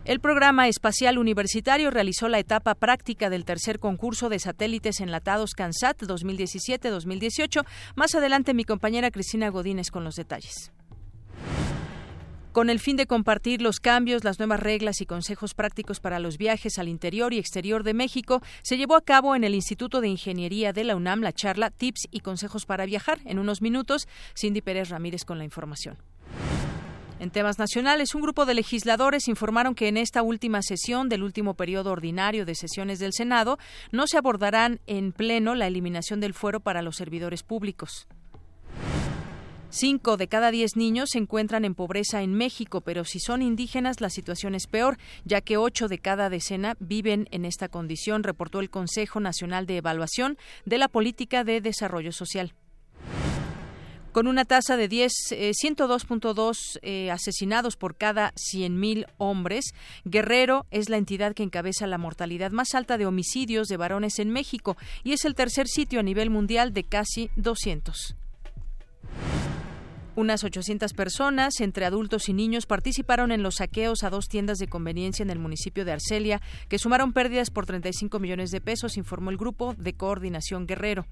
El 0.06 0.20
programa 0.20 0.68
espacial 0.68 1.18
universitario 1.18 1.90
realizó 1.90 2.28
la 2.28 2.38
etapa 2.38 2.76
práctica 2.76 3.28
del 3.28 3.44
tercer 3.44 3.80
concurso 3.80 4.28
de 4.28 4.38
satélites 4.38 5.00
enlatados 5.00 5.54
CANSAT 5.54 6.00
2017-2018. 6.04 7.66
Más 7.96 8.14
adelante 8.14 8.54
mi 8.54 8.62
compañera 8.62 9.10
Cristina 9.10 9.48
Godínez 9.48 9.90
con 9.90 10.04
los 10.04 10.14
detalles. 10.14 10.70
Con 12.52 12.70
el 12.70 12.78
fin 12.78 12.96
de 12.96 13.08
compartir 13.08 13.60
los 13.60 13.80
cambios, 13.80 14.22
las 14.22 14.38
nuevas 14.38 14.60
reglas 14.60 15.00
y 15.00 15.06
consejos 15.06 15.54
prácticos 15.54 15.98
para 15.98 16.20
los 16.20 16.38
viajes 16.38 16.78
al 16.78 16.86
interior 16.86 17.32
y 17.34 17.38
exterior 17.38 17.82
de 17.82 17.92
México, 17.92 18.42
se 18.62 18.76
llevó 18.76 18.94
a 18.94 19.04
cabo 19.04 19.34
en 19.34 19.42
el 19.42 19.56
Instituto 19.56 20.00
de 20.00 20.06
Ingeniería 20.06 20.72
de 20.72 20.84
la 20.84 20.94
UNAM 20.94 21.20
la 21.20 21.32
charla 21.32 21.70
Tips 21.70 22.06
y 22.12 22.20
Consejos 22.20 22.64
para 22.64 22.86
Viajar. 22.86 23.18
En 23.24 23.40
unos 23.40 23.60
minutos, 23.60 24.06
Cindy 24.36 24.62
Pérez 24.62 24.88
Ramírez 24.88 25.24
con 25.24 25.38
la 25.38 25.44
información. 25.44 25.98
En 27.18 27.30
temas 27.30 27.58
nacionales, 27.58 28.14
un 28.14 28.20
grupo 28.20 28.44
de 28.44 28.52
legisladores 28.52 29.26
informaron 29.26 29.74
que 29.74 29.88
en 29.88 29.96
esta 29.96 30.22
última 30.22 30.60
sesión 30.60 31.08
del 31.08 31.22
último 31.22 31.54
periodo 31.54 31.90
ordinario 31.90 32.44
de 32.44 32.54
sesiones 32.54 32.98
del 32.98 33.14
Senado 33.14 33.58
no 33.90 34.06
se 34.06 34.18
abordarán 34.18 34.80
en 34.86 35.12
pleno 35.12 35.54
la 35.54 35.66
eliminación 35.66 36.20
del 36.20 36.34
fuero 36.34 36.60
para 36.60 36.82
los 36.82 36.96
servidores 36.96 37.42
públicos. 37.42 38.06
Cinco 39.70 40.16
de 40.16 40.28
cada 40.28 40.50
diez 40.50 40.76
niños 40.76 41.10
se 41.12 41.18
encuentran 41.18 41.64
en 41.64 41.74
pobreza 41.74 42.22
en 42.22 42.34
México, 42.34 42.82
pero 42.82 43.04
si 43.04 43.18
son 43.18 43.42
indígenas 43.42 44.00
la 44.00 44.10
situación 44.10 44.54
es 44.54 44.66
peor, 44.66 44.98
ya 45.24 45.40
que 45.40 45.56
ocho 45.56 45.88
de 45.88 45.98
cada 45.98 46.28
decena 46.28 46.76
viven 46.80 47.28
en 47.30 47.44
esta 47.44 47.68
condición, 47.68 48.24
reportó 48.24 48.60
el 48.60 48.70
Consejo 48.70 49.20
Nacional 49.20 49.66
de 49.66 49.78
Evaluación 49.78 50.36
de 50.66 50.78
la 50.78 50.88
Política 50.88 51.44
de 51.44 51.60
Desarrollo 51.60 52.12
Social. 52.12 52.54
Con 54.16 54.28
una 54.28 54.46
tasa 54.46 54.78
de 54.78 54.88
10, 54.88 55.12
102.2 55.62 56.78
eh, 56.80 57.10
asesinados 57.10 57.76
por 57.76 57.96
cada 57.96 58.32
100.000 58.32 59.06
hombres, 59.18 59.74
Guerrero 60.06 60.64
es 60.70 60.88
la 60.88 60.96
entidad 60.96 61.34
que 61.34 61.42
encabeza 61.42 61.86
la 61.86 61.98
mortalidad 61.98 62.50
más 62.50 62.74
alta 62.74 62.96
de 62.96 63.04
homicidios 63.04 63.68
de 63.68 63.76
varones 63.76 64.18
en 64.18 64.30
México 64.30 64.78
y 65.04 65.12
es 65.12 65.26
el 65.26 65.34
tercer 65.34 65.68
sitio 65.68 66.00
a 66.00 66.02
nivel 66.02 66.30
mundial 66.30 66.72
de 66.72 66.84
casi 66.84 67.28
200. 67.36 68.16
Unas 70.14 70.44
800 70.44 70.94
personas, 70.94 71.60
entre 71.60 71.84
adultos 71.84 72.30
y 72.30 72.32
niños, 72.32 72.64
participaron 72.64 73.32
en 73.32 73.42
los 73.42 73.56
saqueos 73.56 74.02
a 74.02 74.08
dos 74.08 74.28
tiendas 74.28 74.56
de 74.56 74.66
conveniencia 74.66 75.24
en 75.24 75.30
el 75.30 75.38
municipio 75.38 75.84
de 75.84 75.92
Arcelia, 75.92 76.40
que 76.70 76.78
sumaron 76.78 77.12
pérdidas 77.12 77.50
por 77.50 77.66
35 77.66 78.18
millones 78.18 78.50
de 78.50 78.62
pesos, 78.62 78.96
informó 78.96 79.28
el 79.28 79.36
grupo 79.36 79.74
de 79.74 79.92
coordinación 79.92 80.66
Guerrero. 80.66 81.04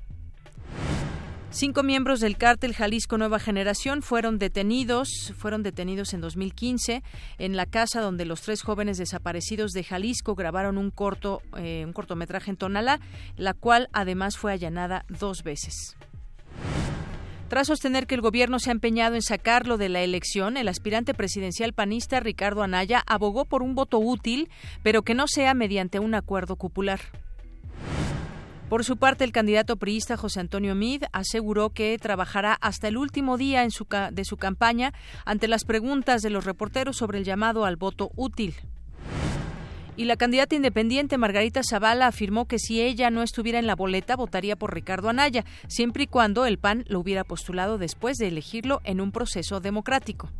Cinco 1.56 1.84
miembros 1.84 2.18
del 2.18 2.37
cártel 2.37 2.75
Jalisco 2.75 3.16
Nueva 3.16 3.38
Generación 3.38 4.02
fueron 4.02 4.40
detenidos, 4.40 5.32
fueron 5.38 5.62
detenidos 5.62 6.12
en 6.12 6.20
2015 6.20 7.04
en 7.38 7.56
la 7.56 7.66
casa 7.66 8.00
donde 8.00 8.25
los 8.25 8.40
tres 8.40 8.61
jóvenes 8.62 8.99
desaparecidos 8.99 9.70
de 9.70 9.84
Jalisco 9.84 10.34
grabaron 10.34 10.78
un 10.78 10.90
corto, 10.90 11.42
eh, 11.56 11.84
un 11.87 11.92
cortometraje 11.92 12.50
en 12.50 12.56
Tonalá, 12.56 12.99
la 13.37 13.54
cual 13.54 13.88
además 13.92 14.37
fue 14.37 14.50
allanada 14.50 15.04
dos 15.08 15.44
veces. 15.44 15.96
Tras 17.46 17.68
sostener 17.68 18.08
que 18.08 18.16
el 18.16 18.20
gobierno 18.20 18.58
se 18.58 18.70
ha 18.70 18.73
empeñado 18.73 19.14
en 19.14 19.23
sacarlo 19.23 19.76
de 19.76 19.90
la 19.90 20.00
elección, 20.00 20.56
el 20.56 20.66
aspirante 20.66 21.14
presidencial 21.14 21.73
panista 21.73 22.18
Ricardo 22.18 22.64
Anaya 22.64 23.00
abogó 23.06 23.44
por 23.44 23.62
un 23.62 23.76
voto 23.76 24.00
útil, 24.00 24.50
pero 24.82 25.02
que 25.02 25.14
no 25.14 25.28
sea 25.28 25.54
mediante 25.54 26.00
un 26.00 26.16
acuerdo 26.16 26.56
cupular. 26.56 26.99
Por 28.75 28.83
su 28.83 28.97
parte, 28.97 29.23
el 29.23 29.31
candidato 29.31 29.76
priista 29.76 30.16
José 30.16 30.40
Antonio 30.40 30.75
Mid 30.75 31.04
aseguró 31.12 31.71
que 31.71 31.97
trabajará 31.97 32.54
hasta 32.54 32.88
el 32.88 32.97
último 32.97 33.38
día 33.38 33.64
de 33.64 34.25
su 34.25 34.37
campaña 34.37 34.93
ante 35.25 35.47
las 35.47 35.62
preguntas 35.64 36.23
de 36.23 36.31
los 36.31 36.45
reporteros 36.45 36.97
sobre 36.97 37.19
el 37.19 37.25
llamado 37.25 37.66
al 37.66 37.76
voto 37.76 38.11
útil. 38.16 38.57
Y 39.97 40.07
la 40.07 40.16
candidata 40.16 40.57
independiente 40.57 41.19
Margarita 41.19 41.61
Zavala 41.62 42.09
afirmó 42.09 42.47
que 42.49 42.59
si 42.59 42.83
ella 42.83 43.12
no 43.12 43.23
estuviera 43.23 43.61
en 43.61 43.69
la 43.69 43.76
boleta 43.76 44.16
votaría 44.16 44.57
por 44.57 44.75
Ricardo 44.75 45.09
Anaya, 45.09 45.45
siempre 45.69 46.02
y 46.02 46.07
cuando 46.09 46.45
el 46.45 46.59
PAN 46.59 46.85
lo 46.88 46.99
hubiera 46.99 47.23
postulado 47.23 47.78
después 47.78 48.16
de 48.16 48.26
elegirlo 48.26 48.81
en 48.83 49.00
un 49.00 49.12
proceso 49.12 49.61
democrático 49.61 50.31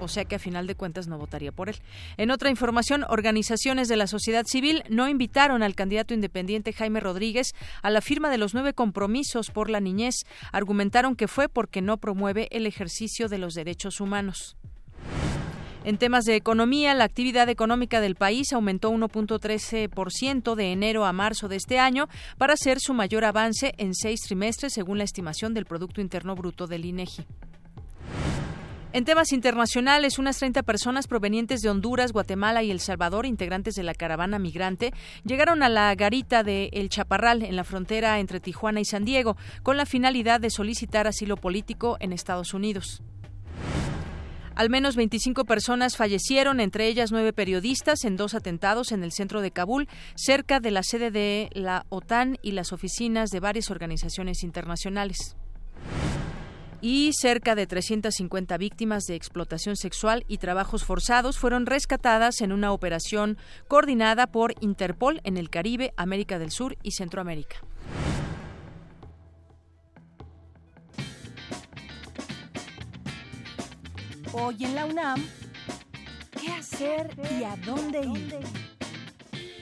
o 0.00 0.08
sea 0.08 0.24
que 0.24 0.36
a 0.36 0.38
final 0.38 0.66
de 0.66 0.74
cuentas 0.74 1.06
no 1.06 1.18
votaría 1.18 1.52
por 1.52 1.68
él. 1.68 1.76
En 2.16 2.30
otra 2.30 2.50
información, 2.50 3.04
organizaciones 3.08 3.88
de 3.88 3.96
la 3.96 4.06
sociedad 4.06 4.44
civil 4.46 4.82
no 4.88 5.08
invitaron 5.08 5.62
al 5.62 5.74
candidato 5.74 6.14
independiente 6.14 6.72
Jaime 6.72 7.00
Rodríguez 7.00 7.52
a 7.82 7.90
la 7.90 8.00
firma 8.00 8.30
de 8.30 8.38
los 8.38 8.54
nueve 8.54 8.72
compromisos 8.72 9.50
por 9.50 9.70
la 9.70 9.80
niñez. 9.80 10.14
Argumentaron 10.52 11.16
que 11.16 11.28
fue 11.28 11.48
porque 11.48 11.82
no 11.82 11.98
promueve 11.98 12.48
el 12.50 12.66
ejercicio 12.66 13.28
de 13.28 13.38
los 13.38 13.54
derechos 13.54 14.00
humanos. 14.00 14.56
En 15.82 15.96
temas 15.96 16.24
de 16.24 16.36
economía, 16.36 16.92
la 16.92 17.04
actividad 17.04 17.48
económica 17.48 18.02
del 18.02 18.14
país 18.14 18.52
aumentó 18.52 18.90
1.13% 18.90 20.54
de 20.54 20.72
enero 20.72 21.06
a 21.06 21.12
marzo 21.14 21.48
de 21.48 21.56
este 21.56 21.78
año 21.78 22.06
para 22.36 22.56
ser 22.56 22.80
su 22.80 22.92
mayor 22.92 23.24
avance 23.24 23.72
en 23.78 23.94
seis 23.94 24.20
trimestres, 24.20 24.74
según 24.74 24.98
la 24.98 25.04
estimación 25.04 25.54
del 25.54 25.64
Producto 25.64 26.02
Interno 26.02 26.34
Bruto 26.34 26.66
del 26.66 26.84
INEGI. 26.84 27.24
En 28.92 29.04
temas 29.04 29.32
internacionales, 29.32 30.18
unas 30.18 30.38
30 30.38 30.64
personas 30.64 31.06
provenientes 31.06 31.60
de 31.60 31.70
Honduras, 31.70 32.12
Guatemala 32.12 32.64
y 32.64 32.72
El 32.72 32.80
Salvador, 32.80 33.24
integrantes 33.24 33.76
de 33.76 33.84
la 33.84 33.94
caravana 33.94 34.40
migrante, 34.40 34.92
llegaron 35.24 35.62
a 35.62 35.68
la 35.68 35.94
garita 35.94 36.42
de 36.42 36.70
El 36.72 36.88
Chaparral, 36.88 37.44
en 37.44 37.54
la 37.54 37.62
frontera 37.62 38.18
entre 38.18 38.40
Tijuana 38.40 38.80
y 38.80 38.84
San 38.84 39.04
Diego, 39.04 39.36
con 39.62 39.76
la 39.76 39.86
finalidad 39.86 40.40
de 40.40 40.50
solicitar 40.50 41.06
asilo 41.06 41.36
político 41.36 41.98
en 42.00 42.12
Estados 42.12 42.52
Unidos. 42.52 43.00
Al 44.56 44.70
menos 44.70 44.96
25 44.96 45.44
personas 45.44 45.96
fallecieron, 45.96 46.58
entre 46.58 46.88
ellas 46.88 47.12
nueve 47.12 47.32
periodistas, 47.32 48.04
en 48.04 48.16
dos 48.16 48.34
atentados 48.34 48.90
en 48.90 49.04
el 49.04 49.12
centro 49.12 49.40
de 49.40 49.52
Kabul, 49.52 49.88
cerca 50.16 50.58
de 50.58 50.72
la 50.72 50.82
sede 50.82 51.12
de 51.12 51.48
la 51.52 51.86
OTAN 51.90 52.38
y 52.42 52.52
las 52.52 52.72
oficinas 52.72 53.30
de 53.30 53.38
varias 53.38 53.70
organizaciones 53.70 54.42
internacionales 54.42 55.36
y 56.80 57.12
cerca 57.12 57.54
de 57.54 57.66
350 57.66 58.56
víctimas 58.56 59.04
de 59.04 59.14
explotación 59.14 59.76
sexual 59.76 60.24
y 60.28 60.38
trabajos 60.38 60.84
forzados 60.84 61.38
fueron 61.38 61.66
rescatadas 61.66 62.40
en 62.40 62.52
una 62.52 62.72
operación 62.72 63.38
coordinada 63.68 64.26
por 64.26 64.54
Interpol 64.60 65.20
en 65.24 65.36
el 65.36 65.50
Caribe, 65.50 65.92
América 65.96 66.38
del 66.38 66.50
Sur 66.50 66.76
y 66.82 66.92
Centroamérica. 66.92 67.56
Hoy 74.32 74.64
en 74.64 74.74
la 74.76 74.86
UNAM, 74.86 75.24
¿qué 76.40 76.52
hacer 76.52 77.10
y 77.38 77.42
a 77.42 77.56
dónde 77.66 78.00
ir? 78.00 78.69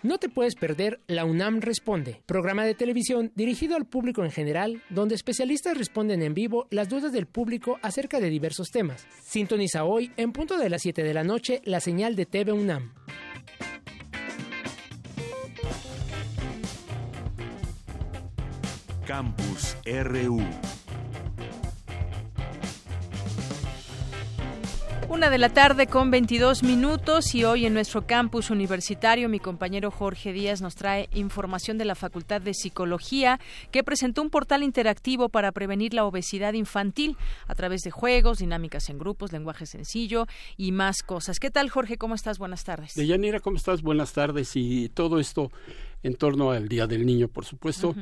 No 0.04 0.18
te 0.18 0.28
puedes 0.28 0.54
perder 0.54 1.00
La 1.06 1.24
UNAM 1.24 1.62
Responde, 1.62 2.20
programa 2.26 2.66
de 2.66 2.74
televisión 2.74 3.32
dirigido 3.36 3.74
al 3.74 3.86
público 3.86 4.22
en 4.22 4.30
general, 4.30 4.82
donde 4.90 5.14
especialistas 5.14 5.78
responden 5.78 6.20
en 6.20 6.34
vivo 6.34 6.66
las 6.68 6.90
dudas 6.90 7.10
del 7.10 7.24
público 7.24 7.78
acerca 7.80 8.20
de 8.20 8.28
diversos 8.28 8.68
temas. 8.70 9.06
Sintoniza 9.22 9.84
hoy, 9.84 10.12
en 10.18 10.32
punto 10.32 10.58
de 10.58 10.68
las 10.68 10.82
7 10.82 11.02
de 11.02 11.14
la 11.14 11.24
noche, 11.24 11.62
la 11.64 11.80
señal 11.80 12.16
de 12.16 12.26
TV 12.26 12.52
UNAM. 12.52 12.92
Campus 19.06 19.74
RU 19.86 20.42
Una 25.14 25.30
de 25.30 25.38
la 25.38 25.50
tarde 25.50 25.86
con 25.86 26.10
22 26.10 26.64
minutos 26.64 27.36
y 27.36 27.44
hoy 27.44 27.66
en 27.66 27.72
nuestro 27.72 28.04
campus 28.04 28.50
universitario 28.50 29.28
mi 29.28 29.38
compañero 29.38 29.92
Jorge 29.92 30.32
Díaz 30.32 30.60
nos 30.60 30.74
trae 30.74 31.08
información 31.14 31.78
de 31.78 31.84
la 31.84 31.94
Facultad 31.94 32.40
de 32.40 32.52
Psicología 32.52 33.38
que 33.70 33.84
presentó 33.84 34.22
un 34.22 34.30
portal 34.30 34.64
interactivo 34.64 35.28
para 35.28 35.52
prevenir 35.52 35.94
la 35.94 36.04
obesidad 36.04 36.54
infantil 36.54 37.16
a 37.46 37.54
través 37.54 37.82
de 37.82 37.92
juegos, 37.92 38.38
dinámicas 38.38 38.88
en 38.90 38.98
grupos, 38.98 39.30
lenguaje 39.30 39.66
sencillo 39.66 40.26
y 40.56 40.72
más 40.72 41.04
cosas. 41.04 41.38
¿Qué 41.38 41.52
tal 41.52 41.70
Jorge? 41.70 41.96
¿Cómo 41.96 42.16
estás? 42.16 42.40
Buenas 42.40 42.64
tardes. 42.64 42.94
Deyanira, 42.96 43.38
¿cómo 43.38 43.56
estás? 43.56 43.82
Buenas 43.82 44.14
tardes 44.14 44.56
y 44.56 44.88
todo 44.88 45.20
esto 45.20 45.52
en 46.02 46.16
torno 46.16 46.50
al 46.50 46.68
Día 46.68 46.88
del 46.88 47.06
Niño, 47.06 47.28
por 47.28 47.44
supuesto. 47.44 47.94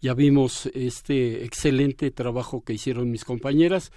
Ya 0.00 0.14
vimos 0.14 0.66
este 0.72 1.44
excelente 1.44 2.12
trabajo 2.12 2.62
que 2.62 2.72
hicieron 2.72 3.10
mis 3.10 3.24
compañeras 3.24 3.90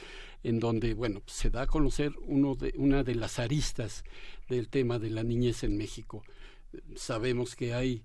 en 0.43 0.59
donde, 0.59 0.93
bueno, 0.93 1.21
se 1.25 1.49
da 1.49 1.63
a 1.63 1.67
conocer 1.67 2.13
uno 2.27 2.55
de, 2.55 2.73
una 2.77 3.03
de 3.03 3.15
las 3.15 3.39
aristas 3.39 4.03
del 4.49 4.69
tema 4.69 4.99
de 4.99 5.09
la 5.09 5.23
niñez 5.23 5.63
en 5.63 5.77
México. 5.77 6.23
Sabemos 6.95 7.55
que 7.55 7.73
hay 7.73 8.03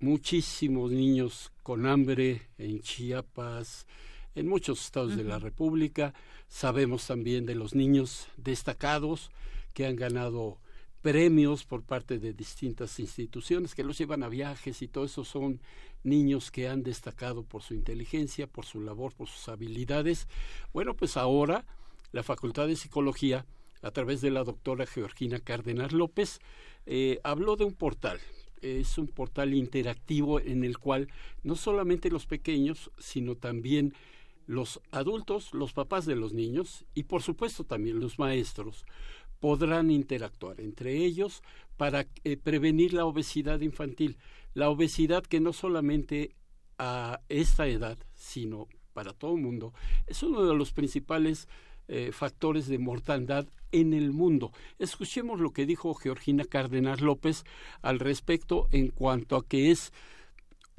muchísimos 0.00 0.90
niños 0.90 1.52
con 1.62 1.86
hambre 1.86 2.42
en 2.58 2.80
Chiapas, 2.80 3.86
en 4.34 4.48
muchos 4.48 4.84
estados 4.84 5.16
de 5.16 5.24
la 5.24 5.38
República. 5.38 6.14
Sabemos 6.48 7.06
también 7.06 7.46
de 7.46 7.54
los 7.54 7.74
niños 7.74 8.26
destacados 8.36 9.30
que 9.74 9.86
han 9.86 9.96
ganado 9.96 10.58
premios 11.02 11.64
por 11.64 11.82
parte 11.82 12.18
de 12.18 12.32
distintas 12.32 12.98
instituciones 13.00 13.74
que 13.74 13.82
los 13.84 13.98
llevan 13.98 14.22
a 14.22 14.28
viajes 14.28 14.80
y 14.82 14.88
todo 14.88 15.04
eso 15.04 15.24
son 15.24 15.60
niños 16.04 16.50
que 16.50 16.68
han 16.68 16.82
destacado 16.82 17.42
por 17.42 17.62
su 17.62 17.74
inteligencia, 17.74 18.46
por 18.46 18.64
su 18.64 18.80
labor, 18.80 19.12
por 19.12 19.28
sus 19.28 19.48
habilidades. 19.48 20.28
Bueno, 20.72 20.94
pues 20.94 21.16
ahora 21.16 21.66
la 22.12 22.22
Facultad 22.22 22.68
de 22.68 22.76
Psicología, 22.76 23.44
a 23.82 23.90
través 23.90 24.20
de 24.20 24.30
la 24.30 24.44
doctora 24.44 24.86
Georgina 24.86 25.40
Cárdenas 25.40 25.92
López, 25.92 26.38
eh, 26.86 27.18
habló 27.24 27.56
de 27.56 27.64
un 27.64 27.74
portal. 27.74 28.20
es 28.60 28.96
un 28.96 29.08
portal 29.08 29.54
interactivo 29.54 30.38
en 30.38 30.62
el 30.62 30.78
cual 30.78 31.08
no 31.42 31.56
solamente 31.56 32.10
los 32.10 32.26
pequeños, 32.26 32.92
sino 32.96 33.34
también 33.34 33.92
los 34.46 34.80
adultos, 34.92 35.52
los 35.52 35.72
papás 35.72 36.06
de 36.06 36.14
los 36.14 36.32
niños 36.32 36.84
y 36.94 37.04
por 37.04 37.22
supuesto 37.22 37.64
también 37.64 38.00
los 38.00 38.18
maestros 38.18 38.84
podrán 39.42 39.90
interactuar 39.90 40.60
entre 40.60 40.94
ellos 40.98 41.42
para 41.76 42.06
eh, 42.22 42.36
prevenir 42.36 42.94
la 42.94 43.06
obesidad 43.06 43.60
infantil. 43.60 44.16
La 44.54 44.70
obesidad 44.70 45.24
que 45.24 45.40
no 45.40 45.52
solamente 45.52 46.36
a 46.78 47.20
esta 47.28 47.66
edad, 47.66 47.98
sino 48.14 48.68
para 48.92 49.12
todo 49.12 49.34
el 49.34 49.42
mundo, 49.42 49.74
es 50.06 50.22
uno 50.22 50.44
de 50.44 50.54
los 50.54 50.72
principales 50.72 51.48
eh, 51.88 52.12
factores 52.12 52.68
de 52.68 52.78
mortandad 52.78 53.48
en 53.72 53.94
el 53.94 54.12
mundo. 54.12 54.52
Escuchemos 54.78 55.40
lo 55.40 55.50
que 55.50 55.66
dijo 55.66 55.92
Georgina 55.94 56.44
Cárdenas 56.44 57.00
López 57.00 57.42
al 57.82 57.98
respecto 57.98 58.68
en 58.70 58.90
cuanto 58.90 59.34
a 59.34 59.44
que 59.44 59.72
es 59.72 59.92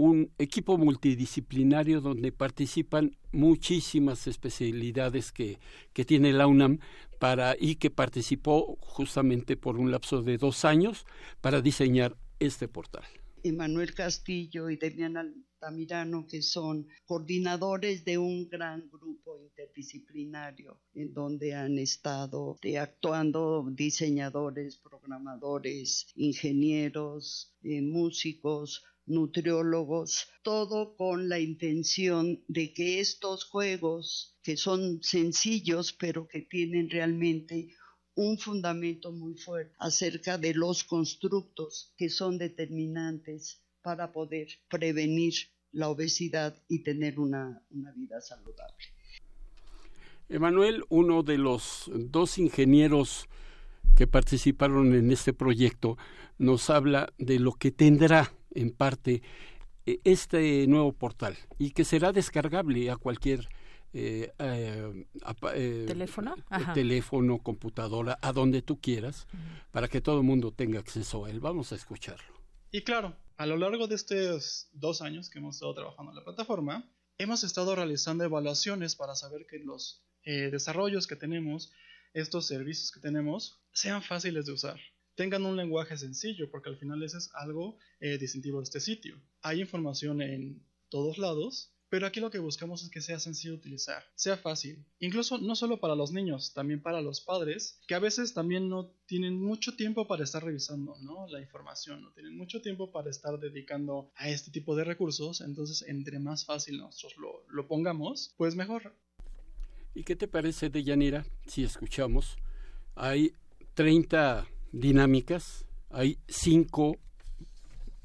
un 0.03 0.31
equipo 0.37 0.77
multidisciplinario 0.77 2.01
donde 2.01 2.31
participan 2.31 3.15
muchísimas 3.31 4.27
especialidades 4.27 5.31
que, 5.31 5.59
que 5.93 6.03
tiene 6.03 6.33
la 6.33 6.47
UNAM 6.47 6.79
para, 7.19 7.55
y 7.57 7.75
que 7.75 7.89
participó 7.89 8.77
justamente 8.81 9.55
por 9.55 9.77
un 9.77 9.91
lapso 9.91 10.21
de 10.21 10.37
dos 10.37 10.65
años 10.65 11.05
para 11.39 11.61
diseñar 11.61 12.17
este 12.39 12.67
portal. 12.67 13.05
Emanuel 13.43 13.93
Castillo 13.93 14.69
y 14.69 14.77
Demian 14.77 15.17
Altamirano, 15.17 16.25
que 16.27 16.41
son 16.41 16.87
coordinadores 17.05 18.05
de 18.05 18.17
un 18.17 18.47
gran 18.49 18.89
grupo 18.89 19.37
interdisciplinario 19.37 20.79
en 20.93 21.13
donde 21.13 21.53
han 21.53 21.77
estado 21.77 22.57
actuando 22.79 23.65
diseñadores, 23.71 24.77
programadores, 24.77 26.07
ingenieros, 26.15 27.53
eh, 27.63 27.81
músicos, 27.81 28.83
nutriólogos, 29.05 30.27
todo 30.43 30.95
con 30.95 31.29
la 31.29 31.39
intención 31.39 32.43
de 32.47 32.73
que 32.73 32.99
estos 32.99 33.45
juegos, 33.45 34.37
que 34.43 34.57
son 34.57 35.01
sencillos, 35.03 35.93
pero 35.93 36.27
que 36.27 36.41
tienen 36.41 36.89
realmente 36.89 37.75
un 38.15 38.37
fundamento 38.37 39.11
muy 39.11 39.35
fuerte 39.35 39.75
acerca 39.79 40.37
de 40.37 40.53
los 40.53 40.83
constructos 40.83 41.93
que 41.97 42.09
son 42.09 42.37
determinantes 42.37 43.63
para 43.81 44.11
poder 44.11 44.47
prevenir 44.69 45.33
la 45.71 45.89
obesidad 45.89 46.55
y 46.69 46.83
tener 46.83 47.19
una, 47.19 47.61
vida 47.95 48.21
saludable. 48.21 48.77
Emanuel, 50.29 50.83
uno 50.89 51.23
de 51.23 51.37
los 51.37 51.91
dos 51.93 52.37
ingenieros 52.37 53.27
que 53.95 54.07
participaron 54.07 54.93
en 54.95 55.11
este 55.11 55.33
proyecto, 55.33 55.97
nos 56.37 56.69
habla 56.69 57.13
de 57.17 57.39
lo 57.39 57.53
que 57.53 57.71
tendrá 57.71 58.33
en 58.55 58.71
parte 58.71 59.21
e, 59.85 59.99
este 60.03 60.65
nuevo 60.67 60.93
portal 60.93 61.37
y 61.57 61.71
que 61.71 61.83
será 61.83 62.11
descargable 62.11 62.89
a 62.89 62.95
cualquier 62.95 63.49
eh, 63.95 64.33
eh, 64.39 65.05
eh, 65.53 65.85
teléfono, 65.87 66.35
teléfono, 66.73 67.39
computadora, 67.43 68.17
a 68.23 68.33
donde 68.33 68.63
tú 68.63 68.81
quieras, 68.81 69.27
para 69.71 69.87
que 69.87 70.01
todo 70.01 70.17
el 70.17 70.23
mundo 70.23 70.51
tenga 70.51 70.79
acceso 70.79 71.25
a 71.25 71.29
él. 71.29 71.39
Vamos 71.39 71.71
a 71.71 71.75
escucharlo. 71.75 72.33
Y 72.71 72.81
claro, 72.83 73.15
a 73.37 73.45
lo 73.45 73.55
largo 73.55 73.87
de 73.87 73.93
estos 73.93 74.69
dos 74.73 75.03
años 75.03 75.29
que 75.29 75.37
hemos 75.37 75.57
estado 75.57 75.75
trabajando 75.75 76.11
en 76.11 76.17
la 76.17 76.23
plataforma, 76.23 76.91
hemos 77.19 77.43
estado 77.43 77.75
realizando 77.75 78.23
evaluaciones 78.23 78.95
para 78.95 79.15
saber 79.15 79.45
que 79.47 79.59
los 79.59 80.03
desarrollos 80.25 81.05
que 81.05 81.15
tenemos, 81.15 81.71
estos 82.13 82.47
servicios 82.47 82.91
que 82.91 82.99
tenemos, 82.99 83.61
sean 83.73 84.01
fáciles 84.01 84.45
de 84.45 84.53
usar 84.53 84.79
tengan 85.15 85.45
un 85.45 85.55
lenguaje 85.55 85.97
sencillo, 85.97 86.49
porque 86.49 86.69
al 86.69 86.77
final 86.77 87.01
ese 87.03 87.17
es 87.17 87.29
algo 87.33 87.77
distintivo 88.19 88.59
de 88.59 88.63
este 88.63 88.79
sitio. 88.79 89.21
Hay 89.41 89.61
información 89.61 90.21
en 90.21 90.63
todos 90.89 91.17
lados, 91.17 91.73
pero 91.93 92.07
aquí 92.07 92.19
lo 92.19 92.31
que 92.31 92.39
buscamos 92.39 92.81
es 92.81 92.89
que 92.89 93.01
sea 93.01 93.19
sencillo 93.19 93.51
de 93.51 93.59
utilizar, 93.59 94.03
sea 94.15 94.35
fácil. 94.35 94.83
Incluso 94.97 95.37
no 95.37 95.55
solo 95.55 95.79
para 95.79 95.93
los 95.93 96.11
niños, 96.11 96.51
también 96.55 96.81
para 96.81 97.01
los 97.01 97.21
padres, 97.21 97.79
que 97.87 97.93
a 97.93 97.99
veces 97.99 98.33
también 98.33 98.67
no 98.67 98.95
tienen 99.05 99.39
mucho 99.39 99.75
tiempo 99.75 100.07
para 100.07 100.23
estar 100.23 100.43
revisando 100.43 100.95
¿no? 101.03 101.27
la 101.27 101.39
información, 101.39 102.01
no 102.01 102.11
tienen 102.11 102.35
mucho 102.35 102.63
tiempo 102.63 102.91
para 102.91 103.11
estar 103.11 103.39
dedicando 103.39 104.11
a 104.15 104.27
este 104.27 104.49
tipo 104.49 104.75
de 104.75 104.85
recursos. 104.85 105.41
Entonces, 105.41 105.87
entre 105.87 106.17
más 106.17 106.45
fácil 106.45 106.79
nosotros 106.79 107.15
lo, 107.19 107.45
lo 107.49 107.67
pongamos, 107.67 108.33
pues 108.37 108.55
mejor. 108.55 108.95
¿Y 109.93 110.03
qué 110.03 110.15
te 110.15 110.27
parece, 110.27 110.71
Deyanira, 110.71 111.27
si 111.45 111.63
escuchamos? 111.63 112.37
Hay 112.95 113.35
30 113.75 114.47
dinámicas, 114.73 115.65
hay 115.89 116.19
5 116.27 116.97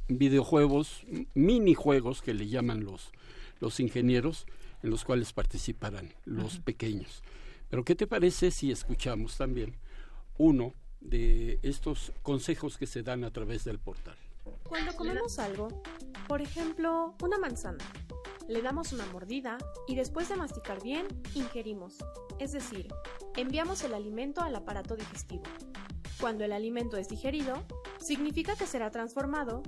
videojuegos, 0.06 1.04
minijuegos 1.34 2.22
que 2.22 2.32
le 2.32 2.46
llaman 2.46 2.84
los 2.84 3.10
los 3.60 3.80
ingenieros 3.80 4.46
en 4.82 4.90
los 4.90 5.04
cuales 5.04 5.32
participarán 5.32 6.12
los 6.24 6.60
pequeños. 6.60 7.22
Pero 7.68 7.84
¿qué 7.84 7.94
te 7.94 8.06
parece 8.06 8.50
si 8.50 8.70
escuchamos 8.70 9.36
también 9.36 9.76
uno 10.38 10.72
de 11.00 11.58
estos 11.62 12.12
consejos 12.22 12.76
que 12.78 12.86
se 12.86 13.02
dan 13.02 13.24
a 13.24 13.30
través 13.30 13.64
del 13.64 13.78
portal? 13.78 14.16
Cuando 14.64 14.94
comemos 14.94 15.38
algo, 15.38 15.82
por 16.26 16.40
ejemplo, 16.40 17.14
una 17.22 17.38
manzana, 17.38 17.84
le 18.48 18.62
damos 18.62 18.92
una 18.92 19.04
mordida 19.06 19.58
y 19.86 19.94
después 19.94 20.28
de 20.28 20.36
masticar 20.36 20.82
bien, 20.82 21.06
ingerimos, 21.34 21.96
es 22.38 22.52
decir, 22.52 22.88
enviamos 23.36 23.82
el 23.82 23.92
alimento 23.92 24.40
al 24.40 24.56
aparato 24.56 24.96
digestivo. 24.96 25.42
Cuando 26.20 26.44
el 26.44 26.52
alimento 26.52 26.96
es 26.96 27.08
digerido, 27.08 27.62
significa 28.00 28.56
que 28.56 28.66
será 28.66 28.90
transformado 28.90 29.62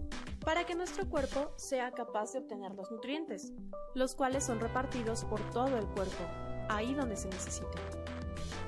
para 0.45 0.67
que 0.67 0.75
nuestro 0.75 1.09
cuerpo 1.09 1.53
sea 1.57 1.93
capaz 1.93 2.33
de 2.33 2.41
obtener 2.41 2.73
los 2.75 2.91
nutrientes, 2.91 3.53
los 3.95 4.17
cuales 4.17 4.45
son 4.45 4.59
repartidos 4.59 5.25
por 5.27 5.41
todo 5.51 5.77
el 5.77 5.87
cuerpo, 5.87 6.25
ahí 6.69 6.93
donde 6.95 7.17
se 7.17 7.29
necesite. 7.29 7.79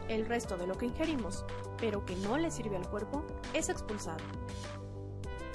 El 0.08 0.26
resto 0.26 0.56
de 0.56 0.68
lo 0.68 0.78
que 0.78 0.86
ingerimos, 0.86 1.44
pero 1.78 2.04
que 2.04 2.14
no 2.16 2.38
le 2.38 2.52
sirve 2.52 2.76
al 2.76 2.88
cuerpo, 2.88 3.24
es 3.52 3.68
expulsado. 3.68 4.22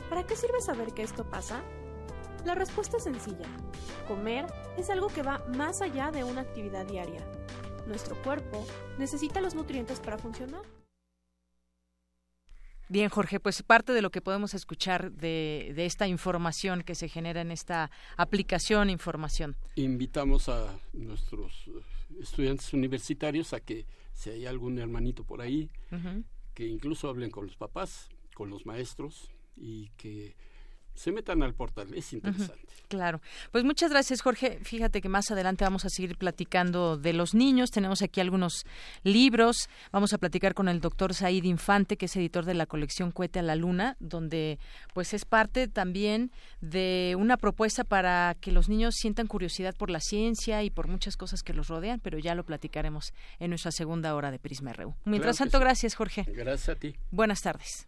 ¿Para 0.09 0.25
qué 0.25 0.35
sirve 0.35 0.59
saber 0.59 0.93
que 0.93 1.03
esto 1.03 1.29
pasa? 1.29 1.61
La 2.43 2.55
respuesta 2.55 2.97
es 2.97 3.03
sencilla. 3.03 3.47
Comer 4.07 4.47
es 4.77 4.89
algo 4.89 5.07
que 5.07 5.23
va 5.23 5.45
más 5.55 5.81
allá 5.81 6.11
de 6.11 6.25
una 6.25 6.41
actividad 6.41 6.85
diaria. 6.85 7.25
Nuestro 7.85 8.21
cuerpo 8.21 8.65
necesita 8.97 9.39
los 9.39 9.55
nutrientes 9.55 10.01
para 10.01 10.17
funcionar. 10.17 10.76
Bien, 12.89 13.09
Jorge, 13.09 13.39
pues 13.39 13.63
parte 13.63 13.91
de 13.91 14.01
lo 14.01 14.11
que 14.11 14.21
podemos 14.21 14.53
escuchar 14.53 15.11
de, 15.11 15.73
esta 15.77 16.07
información 16.07 16.83
que 16.83 16.95
se 16.95 17.09
genera 17.09 17.41
en 17.41 17.51
esta 17.51 17.91
aplicación 18.15 18.89
información. 18.89 19.57
Invitamos 19.75 20.47
a 20.47 20.79
nuestros 20.93 21.69
estudiantes 22.19 22.73
universitarios 22.73 23.51
a 23.51 23.59
que 23.59 23.85
si 24.13 24.29
hay 24.29 24.45
algún 24.45 24.79
hermanito 24.79 25.25
por 25.25 25.41
ahí, 25.41 25.69
que 26.53 26.65
incluso 26.65 27.09
hablen 27.09 27.29
con 27.29 27.45
los 27.45 27.57
papás, 27.57 28.09
con 28.33 28.49
los 28.49 28.65
maestros 28.65 29.31
y 29.57 29.89
que 29.97 30.35
se 30.97 31.11
metan 31.11 31.43
al 31.43 31.53
portal, 31.53 31.93
es 31.93 32.11
interesante. 32.11 32.59
claro. 32.87 33.21
Pues 33.51 33.63
muchas 33.63 33.91
gracias, 33.91 34.21
Jorge. 34.21 34.59
Fíjate 34.63 34.99
que 34.99 35.09
más 35.09 35.29
adelante 35.29 35.63
vamos 35.63 35.85
a 35.85 35.89
seguir 35.89 36.17
platicando 36.17 36.97
de 36.97 37.13
los 37.13 37.35
niños. 37.35 37.69
Tenemos 37.69 38.01
aquí 38.01 38.19
algunos 38.19 38.65
libros. 39.03 39.69
Vamos 39.91 40.13
a 40.13 40.17
platicar 40.17 40.55
con 40.55 40.67
el 40.67 40.81
doctor 40.81 41.13
Said 41.13 41.43
Infante, 41.43 41.97
que 41.97 42.07
es 42.07 42.15
editor 42.15 42.45
de 42.45 42.55
la 42.55 42.65
colección 42.65 43.11
Cuete 43.11 43.39
a 43.39 43.43
la 43.43 43.55
Luna, 43.55 43.95
donde 43.99 44.57
pues 44.93 45.13
es 45.13 45.23
parte 45.23 45.67
también 45.67 46.31
de 46.61 47.15
una 47.19 47.37
propuesta 47.37 47.83
para 47.83 48.35
que 48.41 48.51
los 48.51 48.67
niños 48.67 48.95
sientan 48.95 49.27
curiosidad 49.27 49.75
por 49.75 49.91
la 49.91 49.99
ciencia 49.99 50.63
y 50.63 50.71
por 50.71 50.87
muchas 50.87 51.15
cosas 51.15 51.43
que 51.43 51.53
los 51.53 51.67
rodean, 51.67 51.99
pero 51.99 52.17
ya 52.17 52.33
lo 52.33 52.43
platicaremos 52.43 53.13
en 53.39 53.51
nuestra 53.51 53.71
segunda 53.71 54.15
hora 54.15 54.31
de 54.31 54.39
Prisma 54.39 54.73
RU. 54.73 54.95
Mientras 55.05 55.37
tanto, 55.37 55.59
gracias, 55.59 55.93
Jorge. 55.93 56.25
Gracias 56.27 56.69
a 56.69 56.75
ti. 56.79 56.95
Buenas 57.11 57.41
tardes. 57.41 57.87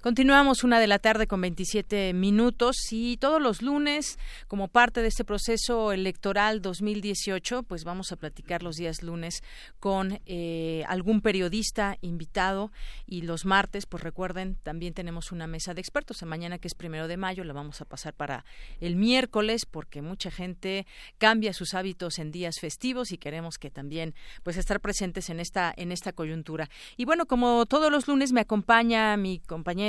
Continuamos 0.00 0.62
una 0.62 0.78
de 0.78 0.86
la 0.86 1.00
tarde 1.00 1.26
con 1.26 1.40
27 1.40 2.12
minutos 2.14 2.76
y 2.92 3.16
todos 3.16 3.42
los 3.42 3.62
lunes, 3.62 4.16
como 4.46 4.68
parte 4.68 5.02
de 5.02 5.08
este 5.08 5.24
proceso 5.24 5.90
electoral 5.90 6.62
2018, 6.62 7.64
pues 7.64 7.82
vamos 7.82 8.12
a 8.12 8.16
platicar 8.16 8.62
los 8.62 8.76
días 8.76 9.02
lunes 9.02 9.42
con 9.80 10.20
eh, 10.24 10.84
algún 10.86 11.20
periodista 11.20 11.98
invitado 12.00 12.70
y 13.06 13.22
los 13.22 13.44
martes, 13.44 13.86
pues 13.86 14.04
recuerden, 14.04 14.56
también 14.62 14.94
tenemos 14.94 15.32
una 15.32 15.48
mesa 15.48 15.74
de 15.74 15.80
expertos. 15.80 16.22
Mañana 16.22 16.58
que 16.58 16.68
es 16.68 16.74
primero 16.74 17.08
de 17.08 17.16
mayo 17.16 17.42
la 17.42 17.52
vamos 17.52 17.80
a 17.80 17.84
pasar 17.84 18.14
para 18.14 18.44
el 18.78 18.94
miércoles 18.94 19.66
porque 19.66 20.00
mucha 20.00 20.30
gente 20.30 20.86
cambia 21.18 21.52
sus 21.52 21.74
hábitos 21.74 22.20
en 22.20 22.30
días 22.30 22.60
festivos 22.60 23.10
y 23.10 23.18
queremos 23.18 23.58
que 23.58 23.72
también 23.72 24.14
pues 24.44 24.58
estar 24.58 24.78
presentes 24.78 25.28
en 25.28 25.40
esta 25.40 25.74
en 25.76 25.90
esta 25.90 26.12
coyuntura. 26.12 26.70
Y 26.96 27.04
bueno, 27.04 27.26
como 27.26 27.66
todos 27.66 27.90
los 27.90 28.06
lunes 28.06 28.30
me 28.30 28.42
acompaña 28.42 29.16
mi 29.16 29.40
compañero 29.40 29.87